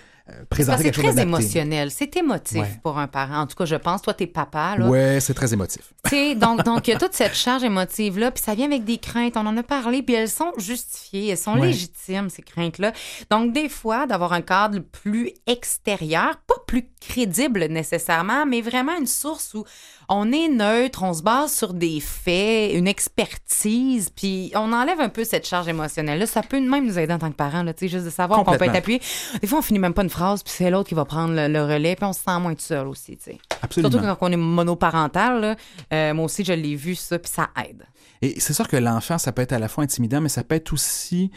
présenter 0.50 0.84
quelque 0.86 0.96
c'est 1.02 1.14
très 1.14 1.22
émotionnel. 1.22 1.92
C'est 1.92 2.16
émotif 2.18 2.62
Ouais. 2.62 2.80
pour 2.84 2.98
un 2.98 3.08
parent. 3.08 3.42
En 3.42 3.48
tout 3.48 3.56
cas, 3.56 3.66
je 3.66 3.76
pense. 3.76 4.02
Toi, 4.02 4.14
t'es 4.14 4.28
papa, 4.28 4.76
là. 4.78 4.88
Ouais, 4.88 5.20
c'est 5.20 5.34
très 5.34 5.54
émotif. 5.54 5.94
Tu 6.06 6.10
sais, 6.10 6.36
donc, 6.36 6.64
donc, 6.64 6.88
il 6.88 6.92
y 6.92 6.94
a 6.94 7.00
toute 7.00 7.14
cette 7.14 7.34
charge 7.36 7.64
émotive-là, 7.64 8.32
puis 8.32 8.44
ça 8.44 8.56
vient 8.56 8.66
avec 8.68 8.84
des 8.86 8.98
craintes. 8.98 9.38
On 9.38 9.46
en 9.46 9.56
a 9.58 9.64
parlé, 9.64 10.02
puis 10.04 10.16
elles 10.16 10.30
sont 10.30 10.52
justifiées, 10.58 11.30
elles 11.30 11.38
sont 11.38 11.56
Ouais. 11.58 11.68
légitimes, 11.68 12.30
ces 12.30 12.42
craintes-là. 12.42 12.92
Donc, 13.30 13.54
des 13.54 13.70
fois, 13.70 14.06
d'avoir 14.08 14.34
un 14.34 14.42
cadre 14.42 14.80
plus 14.80 15.32
extérieur, 15.46 16.38
pas 16.48 16.56
plus 16.66 16.88
crédible 17.00 17.66
nécessairement, 17.66 18.46
mais 18.46 18.62
vraiment 18.62 18.98
une 18.98 19.08
source 19.08 19.54
où 19.54 19.64
on 20.10 20.32
est 20.32 20.48
neutre, 20.48 21.04
on 21.04 21.14
se 21.14 21.22
base 21.22 21.54
sur 21.54 21.74
des 21.74 22.00
faits, 22.00 22.74
une 22.74 22.88
expertise, 22.88 24.10
puis 24.10 24.52
on 24.56 24.72
enlève 24.72 25.00
un 25.00 25.10
peu 25.10 25.24
cette 25.24 25.48
charge 25.48 25.68
émotionnelle-là. 25.68 26.26
Ça 26.26 26.42
peut 26.42 26.60
même 26.60 26.86
nous 26.86 26.98
aider 26.98 27.14
en 27.14 27.20
tant 27.20 27.30
que 27.30 27.36
parents, 27.36 27.64
là, 27.64 27.74
juste 27.80 28.06
de 28.06 28.10
savoir 28.10 28.44
qu'on 28.44 28.58
peut 28.58 28.66
être 28.66 28.76
appuyé. 28.76 29.02
Des 29.42 29.48
fois, 29.48 29.60
on 29.60 29.62
finit 29.62 29.80
même 29.80 29.94
pas 29.94 30.04
une 30.04 30.10
phrase 30.10 30.44
puis 30.44 30.54
c'est 30.56 30.70
l'autre 30.70 30.90
qui 30.90 30.96
va 30.96 31.06
prendre 31.06 31.34
le, 31.34 31.48
le 31.48 31.64
relais, 31.64 31.96
puis 31.96 32.06
on 32.06 32.14
se 32.14 32.22
sent 32.22 32.40
moins 32.40 32.54
tout 32.54 32.62
seul 32.62 32.88
aussi, 32.88 33.18
tu 33.18 33.24
sais. 33.32 33.38
Absolument. 33.62 33.92
Surtout 33.92 34.06
quand 34.06 34.18
on 34.28 34.32
est 34.32 34.38
monoparental, 34.38 35.42
là, 35.42 35.56
euh, 35.94 36.14
moi 36.14 36.26
aussi, 36.26 36.44
je 36.44 36.54
l'ai 36.54 36.76
vu, 36.76 36.96
ça, 36.96 37.20
puis 37.20 37.32
ça 37.34 37.50
aide. 37.68 37.84
Et 38.22 38.40
c'est 38.40 38.54
sûr 38.54 38.68
que 38.68 38.78
l'enfant, 38.78 39.18
ça 39.18 39.32
peut 39.32 39.42
être 39.42 39.54
à 39.54 39.60
la 39.60 39.68
fois 39.68 39.84
intimidant, 39.84 40.22
mais 40.22 40.30
ça 40.30 40.44
peut 40.44 40.56
être 40.56 40.74
aussi 40.74 41.32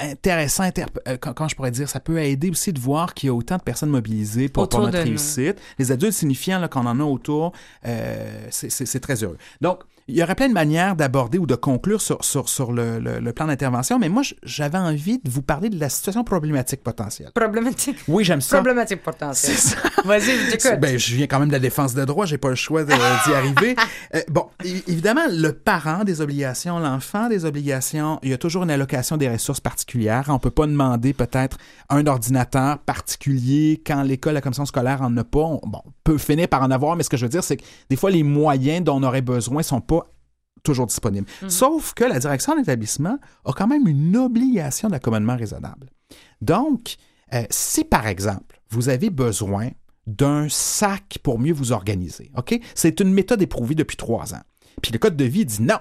intéressant, 0.00 0.64
interp- 0.64 1.00
euh, 1.08 1.16
quand, 1.20 1.32
quand 1.34 1.48
je 1.48 1.56
pourrais 1.56 1.70
dire, 1.70 1.88
ça 1.88 2.00
peut 2.00 2.18
aider 2.18 2.50
aussi 2.50 2.72
de 2.72 2.80
voir 2.80 3.14
qu'il 3.14 3.28
y 3.28 3.30
a 3.30 3.34
autant 3.34 3.56
de 3.56 3.62
personnes 3.62 3.90
mobilisées 3.90 4.48
pour, 4.48 4.68
notre 4.68 4.98
nous. 4.98 5.04
réussite. 5.04 5.56
Les 5.78 5.92
adultes 5.92 6.12
signifiants 6.12 6.58
là, 6.58 6.68
qu'on 6.68 6.86
en 6.86 6.98
a 7.00 7.04
autour, 7.04 7.52
euh, 7.86 8.46
c'est 8.50 9.00
très 9.00 9.22
heureux. 9.22 9.38
Donc, 9.60 9.80
il 10.10 10.16
y 10.18 10.22
aurait 10.22 10.34
plein 10.34 10.48
de 10.48 10.52
manières 10.54 10.96
d'aborder 10.96 11.38
ou 11.38 11.46
de 11.46 11.54
conclure 11.54 12.00
sur, 12.00 12.24
sur, 12.24 12.48
sur 12.48 12.72
le, 12.72 12.98
le- 12.98 13.20
le 13.20 13.32
plan 13.32 13.46
d'intervention, 13.46 13.98
mais 13.98 14.08
moi, 14.08 14.22
j'avais 14.42 14.78
envie 14.78 15.18
de 15.18 15.30
vous 15.30 15.42
parler 15.42 15.70
de 15.70 15.78
la 15.78 15.88
situation 15.88 16.24
problématique 16.24 16.82
potentielle. 16.82 17.30
Problématique. 17.34 17.98
Oui, 18.08 18.24
j'aime 18.24 18.40
ça. 18.40 18.56
Problématique 18.56 19.02
potentielle. 19.02 19.56
C'est 19.56 19.70
ça. 19.70 19.76
Vas-y, 20.04 20.22
je 20.22 20.50
t'écoute. 20.56 20.80
Ben, 20.80 20.98
je 20.98 21.14
viens 21.14 21.26
quand 21.26 21.38
même 21.38 21.48
de 21.48 21.52
la 21.54 21.58
défense 21.58 21.94
de 21.94 22.04
droit, 22.04 22.26
j'ai 22.26 22.38
pas 22.38 22.48
le 22.50 22.54
choix 22.54 22.84
d'y 22.84 22.92
arriver. 23.32 23.76
Euh, 24.12 24.20
bon, 24.28 24.46
évidemment, 24.64 25.20
le 25.30 25.52
parent 25.52 26.02
des 26.02 26.20
obligations, 26.20 26.80
l'enfant 26.80 27.28
des 27.28 27.44
obligations, 27.44 28.18
il 28.24 28.30
y 28.30 28.32
a 28.32 28.38
toujours 28.38 28.64
une 28.64 28.70
allocation 28.70 29.16
des 29.16 29.28
ressources 29.28 29.60
particulières. 29.60 30.24
On 30.28 30.40
peut 30.40 30.50
pas 30.50 30.66
demander 30.66 31.12
peut-être 31.12 31.58
un 31.90 32.04
ordinateur 32.08 32.78
particulier 32.78 33.80
quand 33.86 34.02
l'école, 34.02 34.34
la 34.34 34.40
commission 34.40 34.64
scolaire 34.66 35.02
en 35.02 35.16
a 35.16 35.24
pas. 35.24 35.40
On, 35.40 35.60
bon, 35.64 35.80
on 35.84 35.92
peut 36.04 36.18
finir 36.18 36.48
par 36.48 36.62
en 36.62 36.70
avoir, 36.70 36.96
mais 36.96 37.02
ce 37.02 37.10
que 37.10 37.16
je 37.16 37.24
veux 37.24 37.28
dire, 37.30 37.44
c'est 37.44 37.56
que 37.56 37.62
des 37.88 37.96
fois, 37.96 38.10
les 38.10 38.22
moyens 38.22 38.84
dont 38.84 38.96
on 38.96 39.02
aurait 39.02 39.22
besoin 39.22 39.62
sont 39.62 39.80
pas 39.80 39.99
toujours 40.62 40.86
disponibles. 40.86 41.26
Sauf 41.48 41.94
que 41.94 42.04
la 42.04 42.18
direction 42.18 42.54
de 42.54 42.58
l'établissement 42.60 43.18
a 43.44 43.52
quand 43.52 43.66
même 43.66 43.86
une 43.86 44.16
obligation 44.16 44.88
d'accommodement 44.88 45.36
raisonnable. 45.36 45.90
Donc, 46.40 46.96
euh, 47.34 47.42
si 47.50 47.84
par 47.84 48.06
exemple, 48.06 48.60
vous 48.70 48.88
avez 48.88 49.10
besoin 49.10 49.70
d'un 50.06 50.48
sac 50.48 51.18
pour 51.22 51.38
mieux 51.38 51.52
vous 51.52 51.72
organiser, 51.72 52.30
OK? 52.36 52.58
C'est 52.74 53.00
une 53.00 53.12
méthode 53.12 53.42
éprouvée 53.42 53.74
depuis 53.74 53.96
trois 53.96 54.34
ans. 54.34 54.42
Puis 54.82 54.92
le 54.92 54.98
code 54.98 55.16
de 55.16 55.24
vie 55.24 55.44
dit 55.44 55.62
non, 55.62 55.78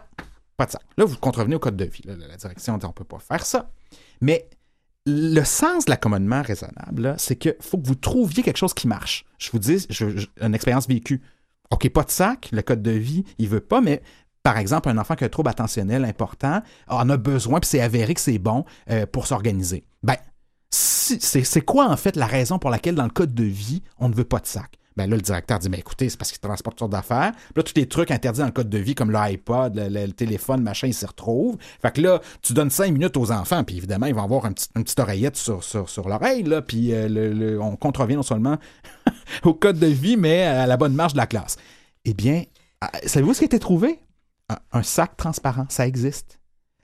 pas 0.57 0.65
de 0.65 0.71
sac. 0.71 0.81
Là, 0.97 1.05
vous 1.05 1.17
contrevenez 1.17 1.55
au 1.55 1.59
code 1.59 1.77
de 1.77 1.85
vie. 1.85 2.01
Là, 2.05 2.15
la 2.15 2.37
direction 2.37 2.77
dit 2.77 2.85
on 2.85 2.89
ne 2.89 2.93
peut 2.93 3.03
pas 3.05 3.19
faire 3.19 3.45
ça. 3.45 3.71
Mais 4.21 4.49
le 5.05 5.43
sens 5.43 5.85
de 5.85 5.89
l'accommodement 5.91 6.41
raisonnable, 6.43 7.15
c'est 7.17 7.37
qu'il 7.37 7.55
faut 7.61 7.77
que 7.77 7.87
vous 7.87 7.95
trouviez 7.95 8.43
quelque 8.43 8.57
chose 8.57 8.73
qui 8.73 8.87
marche. 8.87 9.25
Je 9.39 9.49
vous 9.51 9.57
dis, 9.59 9.85
je- 9.89 10.17
je- 10.17 10.27
une 10.41 10.53
expérience 10.53 10.87
vécue. 10.87 11.21
OK, 11.71 11.87
pas 11.89 12.03
de 12.03 12.11
sac, 12.11 12.49
le 12.51 12.61
code 12.61 12.81
de 12.83 12.91
vie, 12.91 13.23
il 13.37 13.47
veut 13.47 13.61
pas, 13.61 13.79
mais 13.81 14.01
par 14.49 14.57
exemple, 14.57 14.89
un 14.89 14.97
enfant 14.97 15.13
qui 15.13 15.23
a 15.23 15.27
un 15.27 15.29
trouble 15.29 15.51
attentionnel 15.51 16.03
important 16.03 16.63
en 16.87 17.07
a 17.11 17.17
besoin, 17.17 17.59
puis 17.59 17.69
c'est 17.69 17.81
avéré 17.81 18.15
que 18.15 18.19
c'est 18.19 18.39
bon 18.39 18.65
euh, 18.89 19.05
pour 19.05 19.27
s'organiser. 19.27 19.83
Ben, 20.01 20.15
c'est 20.71 21.61
quoi 21.61 21.87
en 21.87 21.95
fait 21.95 22.15
la 22.15 22.25
raison 22.25 22.57
pour 22.57 22.71
laquelle 22.71 22.95
dans 22.95 23.03
le 23.03 23.11
code 23.11 23.35
de 23.35 23.43
vie, 23.43 23.83
on 23.99 24.09
ne 24.09 24.15
veut 24.15 24.23
pas 24.23 24.39
de 24.39 24.47
sac? 24.47 24.79
Ben 24.97 25.07
là, 25.07 25.17
le 25.17 25.21
directeur 25.21 25.59
dit, 25.59 25.69
ben 25.69 25.79
écoutez, 25.79 26.09
c'est 26.09 26.17
parce 26.17 26.31
qu'il 26.31 26.39
transporte 26.39 26.77
toutes 26.77 26.79
sortes 26.79 26.91
d'affaires. 26.91 27.31
Là, 27.55 27.61
tous 27.61 27.75
les 27.75 27.87
trucs 27.87 28.09
interdits 28.09 28.39
dans 28.39 28.47
le 28.47 28.51
code 28.51 28.71
de 28.71 28.79
vie, 28.79 28.95
comme 28.95 29.11
l'iPod, 29.11 29.75
le, 29.75 30.07
téléphone, 30.13 30.63
machin, 30.63 30.87
ils 30.87 30.95
s'y 30.95 31.05
retrouvent. 31.05 31.57
Fait 31.79 31.93
que 31.93 32.01
là, 32.01 32.19
tu 32.41 32.53
donnes 32.53 32.71
cinq 32.71 32.91
minutes 32.91 33.17
aux 33.17 33.31
enfants, 33.31 33.63
puis 33.63 33.77
évidemment, 33.77 34.07
ils 34.07 34.15
vont 34.15 34.23
avoir 34.23 34.47
une 34.47 34.55
petite 34.55 34.99
oreillette 34.99 35.37
sur, 35.37 35.63
sur, 35.63 36.09
l'oreille, 36.09 36.41
là, 36.41 36.63
puis 36.63 36.91
euh, 36.91 37.59
on 37.61 37.75
contrevient 37.75 38.15
non 38.15 38.23
seulement 38.23 38.57
au 39.43 39.53
code 39.53 39.77
de 39.77 39.85
vie, 39.85 40.17
mais 40.17 40.41
à 40.41 40.65
la 40.65 40.75
bonne 40.75 40.95
marche 40.95 41.13
de 41.13 41.19
la 41.19 41.27
classe. 41.27 41.57
Eh 42.03 42.15
bien, 42.15 42.45
ah, 42.81 42.89
savez-vous 43.05 43.35
ce 43.35 43.39
qui 43.39 43.45
a 43.45 43.45
été 43.45 43.59
trouvé? 43.59 43.99
Un, 44.71 44.83
sac 44.83 45.15
transparent, 45.17 45.65
ça 45.69 45.85
existe. 45.85 46.39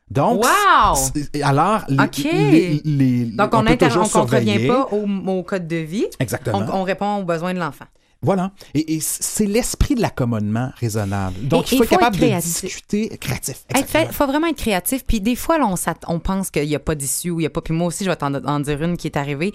Donc, 0.10 0.44
Wow! 0.44 0.96
alors, 1.44 1.84
les- 1.90 2.04
OK. 2.04 2.18
les- 2.24 2.82
les- 2.86 3.26
Donc, 3.26 3.54
on 3.56 3.64
ne 3.64 4.08
contrevient 4.08 4.68
pas 4.68 4.88
au, 4.92 5.08
au 5.32 5.44
code 5.44 5.68
de 5.68 5.78
vie. 5.78 6.06
Exactement. 6.20 6.60
On, 6.72 6.82
on 6.82 6.84
répond 6.84 7.16
aux 7.18 7.24
besoins 7.24 7.54
de 7.56 7.60
l'enfant. 7.60 7.86
Voilà. 8.26 8.52
Et, 8.74 8.96
et 8.96 9.00
c'est 9.02 9.46
l'esprit 9.46 9.94
de 9.96 10.02
l'accommodement 10.02 10.72
raisonnable. 10.80 11.36
Donc, 11.48 11.72
Et- 11.72 11.76
il 11.76 11.78
faut 11.78 11.84
être 11.84 11.90
capable 11.92 12.18
de 12.18 12.42
discuter 12.42 13.10
créatif. 13.20 13.64
Il 13.76 14.08
faut 14.12 14.26
vraiment 14.26 14.48
être 14.48 14.58
créatif. 14.58 15.06
Puis 15.06 15.22
des 15.22 15.36
fois, 15.36 15.58
là, 15.60 15.68
on, 16.08 16.20
pense 16.20 16.50
qu'il 16.50 16.68
n'y 16.68 16.76
a 16.76 16.80
pas 16.80 16.96
d'issue 16.96 17.30
ou 17.30 17.40
il 17.40 17.44
n'y 17.44 17.48
a 17.48 17.52
pas. 17.52 17.62
Puis 17.62 17.74
moi 17.74 17.88
aussi, 17.88 18.04
je 18.04 18.10
vais 18.10 18.16
t'en 18.16 18.34
en 18.34 18.60
dire 18.60 18.82
une 18.82 18.98
qui 18.98 19.08
est 19.08 19.18
arrivée. 19.18 19.54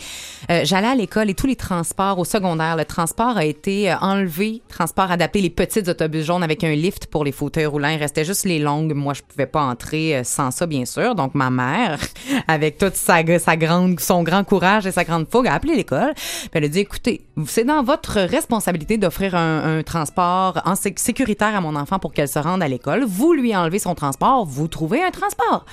Euh, 0.51 0.61
J'allais 0.65 0.87
à 0.87 0.95
l'école 0.95 1.31
et 1.31 1.35
tous 1.35 1.49
les 1.49 1.57
transports 1.57 2.19
au 2.19 2.25
secondaire, 2.25 2.77
le 2.77 2.85
transport 2.85 3.37
a 3.37 3.45
été 3.45 3.91
euh, 3.91 3.97
enlevé, 4.01 4.63
transport 4.69 5.11
adapté, 5.11 5.41
les 5.41 5.51
petits 5.51 5.89
autobus 5.91 6.25
jaunes 6.27 6.45
avec 6.45 6.63
un 6.63 6.75
lift 6.75 7.07
pour 7.07 7.25
les 7.25 7.33
fauteuils 7.33 7.67
roulants. 7.67 7.89
Il 7.89 7.99
restait 7.99 8.25
juste 8.25 8.45
les 8.45 8.61
longues. 8.61 8.95
Moi, 8.95 9.15
je 9.15 9.23
pouvais 9.23 9.47
pas 9.47 9.63
entrer 9.63 10.19
euh, 10.19 10.25
sans 10.25 10.53
ça, 10.53 10.67
bien 10.67 10.85
sûr. 10.85 11.17
Donc, 11.17 11.35
ma 11.35 11.51
mère, 11.51 11.99
avec 12.49 12.79
toute 12.79 12.95
sa, 12.95 13.19
sa 13.39 13.57
grande, 13.57 13.99
son 13.99 14.23
grand 14.23 14.45
courage 14.45 14.87
et 14.87 14.93
sa 14.93 15.03
grande 15.05 15.27
fougue, 15.29 15.49
a 15.49 15.55
appelé 15.55 15.75
l'école. 15.75 16.15
Elle 16.53 16.65
a 16.65 16.69
dit, 16.69 16.81
écoutez, 16.81 17.27
c'est 17.47 17.65
dans 17.65 17.83
votre 17.83 18.21
responsabilité 18.21 18.60
d'offrir 18.99 19.35
un, 19.35 19.82
transport 19.82 20.62
sécuritaire 20.97 21.57
à 21.57 21.61
mon 21.61 21.77
enfant 21.77 21.99
pour 21.99 22.12
qu'elle 22.12 22.28
se 22.28 22.39
rende 22.39 22.62
à 22.62 22.69
l'école. 22.69 23.05
Vous 23.05 23.32
lui 23.32 23.55
enlevez 23.55 23.78
son 23.78 23.95
transport, 23.95 24.45
vous 24.45 24.69
trouvez 24.69 25.03
un 25.03 25.11
transport. 25.11 25.65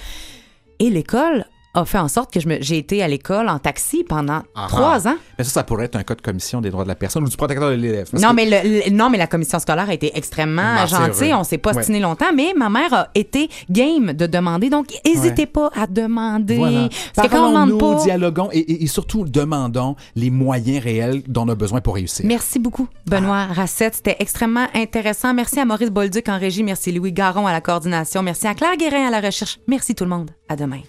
Et 0.80 0.89
l'école 0.89 1.45
a 1.73 1.85
fait 1.85 1.99
en 1.99 2.07
sorte 2.07 2.34
que 2.34 2.39
je 2.39 2.48
me- 2.48 2.57
j'ai 2.61 2.77
été 2.77 3.03
à 3.03 3.07
l'école 3.07 3.49
en 3.49 3.60
taxi 3.60 4.03
pendant 4.03 4.41
Ah, 4.56 4.65
trois 4.68 5.07
ans. 5.07 5.15
Mais 5.38 5.44
ça, 5.44 5.52
ça 5.52 5.64
pourrait 5.64 5.85
être 5.85 5.95
un 5.95 6.03
cas 6.03 6.15
de 6.15 6.22
commission 6.22 6.60
des 6.60 6.69
droits 6.72 6.84
de 6.84 6.88
la 6.89 6.95
personne 6.95 7.23
ou 7.23 7.30
du 7.30 7.38
protecteur 7.38 7.69
de 7.69 7.76
l'élève. 7.76 8.10
Non 8.14 8.30
que- 8.30 8.35
mais, 8.35 8.45
le- 8.45 8.89
le- 8.89 8.91
non, 8.91 9.10
mais 9.11 9.18
la 9.19 9.27
commission 9.27 9.60
scolaire 9.60 9.89
a 9.89 9.94
été 9.94 10.11
extrêmement 10.18 10.61
Ah, 10.80 10.88
c'est 10.88 10.95
gentille. 10.95 11.34
On 11.35 11.44
s'est 11.44 11.57
pas 11.60 11.73
Ouais. 11.73 11.99
longtemps, 11.99 12.34
mais 12.35 12.53
ma 12.56 12.69
mère 12.69 12.94
a 12.94 13.07
été 13.14 13.49
game 13.69 14.14
de 14.14 14.26
demander. 14.26 14.69
Donc, 14.69 14.88
n'hésitez 15.06 15.45
pas 15.45 15.69
à 15.76 15.85
demander. 15.85 16.57
Voilà. 16.57 16.89
Parce 17.15 17.27
que 17.27 17.34
quand 17.34 17.45
on 17.45 17.49
demande 17.52 17.69
Parlons-nous, 17.80 17.95
pas... 17.98 18.03
dialoguons 18.03 18.49
et, 18.52 18.60
et- 18.60 18.84
et 18.84 18.88
surtout 18.88 19.26
demandons 19.26 19.95
les 20.15 20.30
moyens 20.31 20.84
réels 20.84 21.22
dont 21.27 21.44
on 21.45 21.49
a 21.49 21.56
besoin 21.56 21.81
pour 21.81 21.95
réussir. 21.95 22.26
Merci 22.26 22.57
beaucoup, 22.60 22.88
Benoît 23.06 23.45
Racette. 23.45 23.95
C'était 23.95 24.15
extrêmement 24.19 24.68
intéressant. 24.73 25.34
Merci 25.34 25.60
à 25.60 25.65
Maurice 25.65 25.91
Bolduc 25.91 26.27
en 26.30 26.39
régie. 26.39 26.64
Merci 26.64 26.91
Louis 26.91 27.11
Garon 27.14 27.45
à 27.45 27.52
la 27.52 27.61
coordination. 27.61 28.23
Merci 28.23 28.48
à 28.48 28.56
Claire 28.56 28.77
Guérin 28.77 29.07
à 29.07 29.11
la 29.11 29.22
recherche. 29.22 29.60
Merci 29.68 29.94
tout 29.94 30.03
le 30.06 30.10
monde. 30.10 30.31
À 30.49 30.56
demain. 30.56 30.81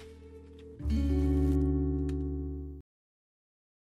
Thank 0.89 1.11
you. 1.11 1.18